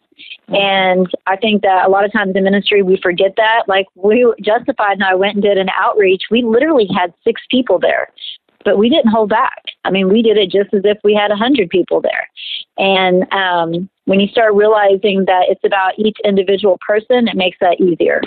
And 0.48 1.08
I 1.28 1.36
think 1.36 1.62
that 1.62 1.86
a 1.86 1.90
lot 1.90 2.06
of 2.06 2.12
times 2.12 2.36
in 2.36 2.44
ministry 2.44 2.82
we 2.82 2.98
forget 3.02 3.34
that. 3.38 3.64
Like 3.68 3.86
we 3.96 4.32
Justified 4.42 4.94
and 4.94 5.04
I 5.04 5.16
went 5.16 5.36
and 5.36 5.44
did 5.44 5.58
an 5.58 5.70
outreach. 5.78 6.24
We 6.32 6.44
literally 6.44 6.88
had 6.96 7.14
six 7.24 7.42
people 7.50 7.80
there, 7.80 8.10
but 8.66 8.78
we 8.78 8.90
didn't 8.90 9.12
hold 9.12 9.30
back. 9.30 9.64
I 9.86 9.92
mean, 9.92 10.10
we 10.10 10.22
did 10.22 10.38
it 10.38 10.50
just 10.52 10.74
as 10.74 10.82
if 10.86 10.98
we 11.04 11.14
had 11.14 11.32
a 11.32 11.36
hundred 11.36 11.70
people 11.70 12.02
there. 12.02 12.28
And 12.78 13.32
um, 13.34 13.90
when 14.06 14.20
you 14.20 14.28
start 14.28 14.54
realizing 14.56 15.26
that 15.26 15.46
it's 15.50 15.64
about 15.64 16.00
each 16.00 16.18
individual 16.24 16.80
person, 16.86 17.28
it 17.28 17.36
makes 17.36 17.58
that 17.62 17.80
easier. 17.80 18.22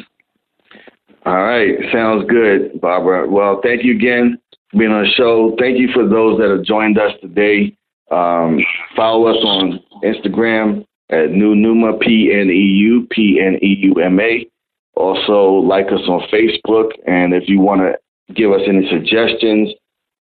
All 1.25 1.43
right, 1.43 1.79
sounds 1.93 2.29
good, 2.29 2.81
Barbara. 2.81 3.29
Well, 3.29 3.61
thank 3.63 3.85
you 3.85 3.95
again 3.95 4.39
for 4.71 4.79
being 4.79 4.91
on 4.91 5.05
the 5.05 5.11
show. 5.11 5.57
Thank 5.59 5.79
you 5.79 5.89
for 5.93 6.07
those 6.07 6.39
that 6.39 6.51
have 6.51 6.65
joined 6.65 6.99
us 6.99 7.13
today. 7.21 7.77
Um, 8.11 8.61
follow 8.95 9.27
us 9.29 9.39
on 9.43 9.81
Instagram 10.05 10.85
at 11.13 11.31
Pneu 11.31 11.55
Pneuma, 11.55 11.97
P 11.99 12.33
N 12.33 12.51
E 12.51 12.55
U 12.55 13.07
P 13.11 13.41
N 13.41 13.59
E 13.63 13.77
U 13.83 13.95
M 14.03 14.19
A. 14.19 14.45
Also, 14.95 15.63
like 15.67 15.87
us 15.87 16.01
on 16.09 16.27
Facebook. 16.33 16.91
And 17.07 17.35
if 17.35 17.49
you 17.49 17.61
want 17.61 17.83
to 17.83 17.97
give 18.35 18.51
us 18.53 18.63
any 18.67 18.89
suggestions, 18.91 19.73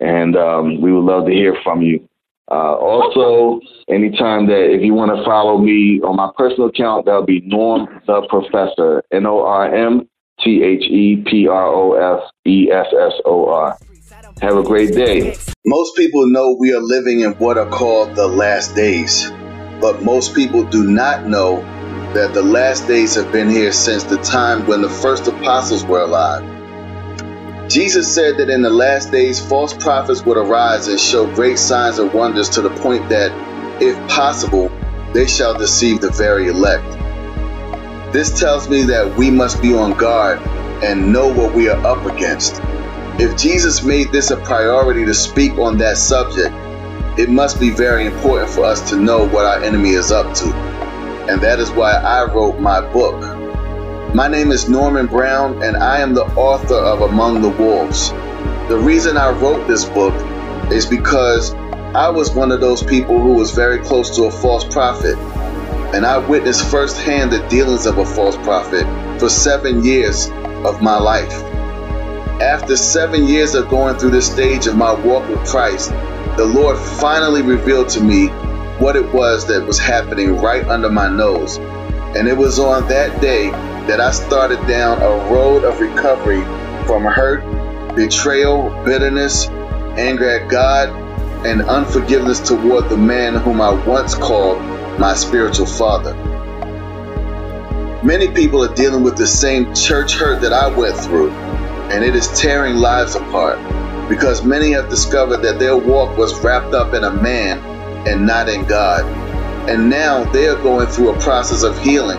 And 0.00 0.36
um, 0.36 0.80
we 0.80 0.92
would 0.92 1.04
love 1.04 1.26
to 1.26 1.32
hear 1.32 1.56
from 1.62 1.82
you. 1.82 2.08
Uh, 2.50 2.74
also, 2.74 3.60
anytime 3.88 4.46
that 4.46 4.70
if 4.70 4.82
you 4.82 4.92
want 4.92 5.16
to 5.16 5.24
follow 5.24 5.58
me 5.58 6.00
on 6.02 6.16
my 6.16 6.30
personal 6.36 6.68
account, 6.68 7.06
that'll 7.06 7.24
be 7.24 7.40
Norm 7.44 7.88
the 8.06 8.26
Professor, 8.28 9.02
N 9.10 9.26
O 9.26 9.44
R 9.44 9.74
M 9.74 10.08
T 10.40 10.62
H 10.62 10.82
E 10.82 11.24
P 11.26 11.48
R 11.48 11.66
O 11.66 12.18
F 12.18 12.30
E 12.46 12.70
S 12.70 12.86
S 12.86 13.12
O 13.24 13.48
R. 13.48 13.78
Have 14.42 14.56
a 14.56 14.62
great 14.62 14.92
day. 14.94 15.36
Most 15.64 15.96
people 15.96 16.26
know 16.26 16.56
we 16.58 16.74
are 16.74 16.82
living 16.82 17.20
in 17.20 17.32
what 17.34 17.56
are 17.56 17.68
called 17.68 18.14
the 18.14 18.26
last 18.26 18.74
days, 18.74 19.30
but 19.80 20.02
most 20.02 20.34
people 20.34 20.64
do 20.64 20.84
not 20.84 21.26
know 21.26 21.62
that 22.12 22.34
the 22.34 22.42
last 22.42 22.86
days 22.86 23.14
have 23.14 23.32
been 23.32 23.48
here 23.48 23.72
since 23.72 24.04
the 24.04 24.18
time 24.18 24.66
when 24.66 24.82
the 24.82 24.88
first 24.88 25.26
apostles 25.26 25.84
were 25.84 26.02
alive. 26.02 26.53
Jesus 27.74 28.14
said 28.14 28.36
that 28.36 28.50
in 28.50 28.62
the 28.62 28.70
last 28.70 29.10
days, 29.10 29.44
false 29.44 29.74
prophets 29.74 30.24
would 30.24 30.36
arise 30.36 30.86
and 30.86 31.00
show 31.00 31.26
great 31.34 31.58
signs 31.58 31.98
and 31.98 32.12
wonders 32.12 32.50
to 32.50 32.62
the 32.62 32.70
point 32.70 33.08
that, 33.08 33.32
if 33.82 33.98
possible, 34.08 34.68
they 35.12 35.26
shall 35.26 35.58
deceive 35.58 36.00
the 36.00 36.12
very 36.12 36.46
elect. 36.46 36.84
This 38.12 38.38
tells 38.38 38.68
me 38.68 38.84
that 38.84 39.16
we 39.16 39.28
must 39.28 39.60
be 39.60 39.74
on 39.74 39.98
guard 39.98 40.38
and 40.84 41.12
know 41.12 41.34
what 41.34 41.52
we 41.52 41.68
are 41.68 41.84
up 41.84 42.06
against. 42.06 42.60
If 43.18 43.36
Jesus 43.36 43.82
made 43.82 44.12
this 44.12 44.30
a 44.30 44.36
priority 44.36 45.04
to 45.06 45.14
speak 45.14 45.58
on 45.58 45.78
that 45.78 45.96
subject, 45.96 46.54
it 47.18 47.28
must 47.28 47.58
be 47.58 47.70
very 47.70 48.06
important 48.06 48.50
for 48.50 48.62
us 48.64 48.88
to 48.90 48.96
know 48.96 49.26
what 49.26 49.46
our 49.46 49.64
enemy 49.64 49.94
is 49.94 50.12
up 50.12 50.32
to. 50.36 50.44
And 51.28 51.40
that 51.40 51.58
is 51.58 51.72
why 51.72 51.94
I 51.94 52.32
wrote 52.32 52.60
my 52.60 52.80
book. 52.92 53.33
My 54.14 54.28
name 54.28 54.52
is 54.52 54.68
Norman 54.68 55.08
Brown, 55.08 55.64
and 55.64 55.76
I 55.76 55.98
am 55.98 56.14
the 56.14 56.22
author 56.22 56.76
of 56.76 57.00
Among 57.00 57.42
the 57.42 57.48
Wolves. 57.48 58.10
The 58.68 58.78
reason 58.80 59.16
I 59.16 59.30
wrote 59.30 59.66
this 59.66 59.84
book 59.86 60.14
is 60.70 60.86
because 60.86 61.52
I 61.52 62.10
was 62.10 62.32
one 62.32 62.52
of 62.52 62.60
those 62.60 62.80
people 62.80 63.20
who 63.20 63.32
was 63.32 63.50
very 63.50 63.80
close 63.80 64.14
to 64.14 64.26
a 64.26 64.30
false 64.30 64.62
prophet. 64.72 65.18
And 65.96 66.06
I 66.06 66.18
witnessed 66.18 66.64
firsthand 66.70 67.32
the 67.32 67.44
dealings 67.48 67.86
of 67.86 67.98
a 67.98 68.06
false 68.06 68.36
prophet 68.36 68.86
for 69.18 69.28
seven 69.28 69.84
years 69.84 70.30
of 70.64 70.80
my 70.80 70.96
life. 70.96 71.32
After 72.40 72.76
seven 72.76 73.26
years 73.26 73.56
of 73.56 73.68
going 73.68 73.96
through 73.96 74.10
this 74.10 74.30
stage 74.30 74.68
of 74.68 74.76
my 74.76 74.92
walk 74.92 75.28
with 75.28 75.44
Christ, 75.44 75.90
the 76.36 76.46
Lord 76.46 76.78
finally 76.78 77.42
revealed 77.42 77.88
to 77.88 78.00
me 78.00 78.28
what 78.78 78.94
it 78.94 79.12
was 79.12 79.48
that 79.48 79.66
was 79.66 79.80
happening 79.80 80.36
right 80.36 80.64
under 80.68 80.88
my 80.88 81.08
nose. 81.08 81.56
And 81.56 82.28
it 82.28 82.36
was 82.36 82.60
on 82.60 82.86
that 82.90 83.20
day 83.20 83.50
that 83.86 84.00
I 84.00 84.10
started 84.12 84.66
down 84.66 85.02
a 85.02 85.32
road 85.32 85.64
of 85.64 85.78
recovery 85.78 86.42
from 86.86 87.04
hurt, 87.04 87.42
betrayal, 87.94 88.70
bitterness, 88.84 89.46
anger 89.98 90.28
at 90.28 90.48
God, 90.48 90.88
and 91.46 91.62
unforgiveness 91.62 92.40
toward 92.40 92.88
the 92.88 92.96
man 92.96 93.34
whom 93.34 93.60
I 93.60 93.72
once 93.86 94.14
called 94.14 94.62
my 94.98 95.14
spiritual 95.14 95.66
father. 95.66 96.14
Many 98.02 98.28
people 98.28 98.64
are 98.64 98.74
dealing 98.74 99.02
with 99.02 99.16
the 99.16 99.26
same 99.26 99.74
church 99.74 100.14
hurt 100.14 100.40
that 100.42 100.52
I 100.52 100.68
went 100.68 100.96
through, 100.96 101.30
and 101.30 102.02
it 102.02 102.14
is 102.14 102.28
tearing 102.40 102.76
lives 102.76 103.14
apart 103.14 103.58
because 104.08 104.44
many 104.44 104.72
have 104.72 104.88
discovered 104.88 105.38
that 105.38 105.58
their 105.58 105.76
walk 105.76 106.16
was 106.16 106.38
wrapped 106.42 106.74
up 106.74 106.94
in 106.94 107.04
a 107.04 107.12
man 107.12 107.58
and 108.06 108.26
not 108.26 108.48
in 108.48 108.64
God. 108.64 109.04
And 109.68 109.88
now 109.88 110.24
they 110.24 110.46
are 110.46 110.56
going 110.62 110.86
through 110.86 111.14
a 111.14 111.20
process 111.20 111.62
of 111.62 111.78
healing 111.80 112.18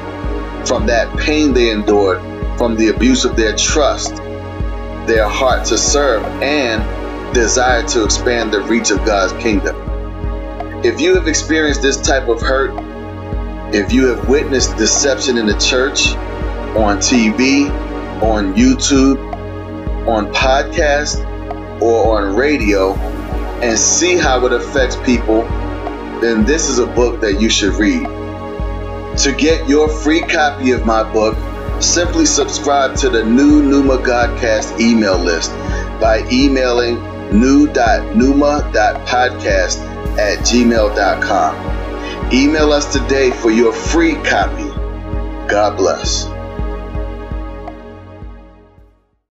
from 0.68 0.88
that 0.88 1.18
pain 1.18 1.54
they 1.54 1.72
endured 1.72 2.20
from 2.58 2.76
the 2.76 2.88
abuse 2.88 3.26
of 3.26 3.36
their 3.36 3.56
trust, 3.56 4.16
their 5.08 5.28
heart 5.28 5.66
to 5.68 5.78
serve, 5.78 6.24
and 6.42 7.34
desire 7.34 7.84
to 7.84 8.04
expand 8.04 8.54
the 8.54 8.62
reach 8.62 8.92
of 8.92 8.98
God's 9.06 9.34
kingdom. 9.44 9.76
If 10.84 11.02
you 11.02 11.16
have 11.16 11.28
experienced 11.28 11.82
this 11.82 12.00
type 12.02 12.28
of 12.28 12.42
hurt, 12.42 12.72
if 13.74 13.92
you 13.92 14.08
have 14.08 14.30
witnessed 14.30 14.78
deception 14.78 15.38
in 15.38 15.46
the 15.46 15.58
church, 15.58 16.16
on 16.76 16.98
TV, 16.98 17.70
on 18.22 18.54
YouTube, 18.54 19.18
on 20.08 20.32
podcast, 20.34 21.20
or 21.82 22.22
on 22.22 22.36
radio, 22.36 22.94
and 22.96 23.78
see 23.78 24.18
how 24.18 24.46
it 24.46 24.54
affects 24.54 24.96
people, 24.98 25.42
then 26.22 26.46
this 26.46 26.70
is 26.70 26.80
a 26.80 26.88
book 26.88 27.22
that 27.22 27.42
you 27.42 27.50
should 27.50 27.74
read. 27.74 28.25
To 29.24 29.32
get 29.32 29.70
your 29.70 29.88
free 29.88 30.20
copy 30.22 30.72
of 30.72 30.86
my 30.86 31.04
book, 31.14 31.38
simply 31.82 32.26
subscribe 32.26 32.98
to 32.98 33.10
the 33.10 33.22
Pneu 33.22 33.64
Pneuma 33.64 33.98
Godcast 33.98 34.78
email 34.80 35.18
list 35.18 35.52
by 36.02 36.28
emailing 36.32 36.98
pneu.pneuma.podcast 37.32 39.78
at 40.18 40.40
gmail.com. 40.40 42.34
Email 42.34 42.74
us 42.74 42.92
today 42.92 43.32
for 43.32 43.52
your 43.52 43.72
free 43.72 44.16
copy. 44.16 44.68
God 45.48 45.78
bless. 45.78 46.35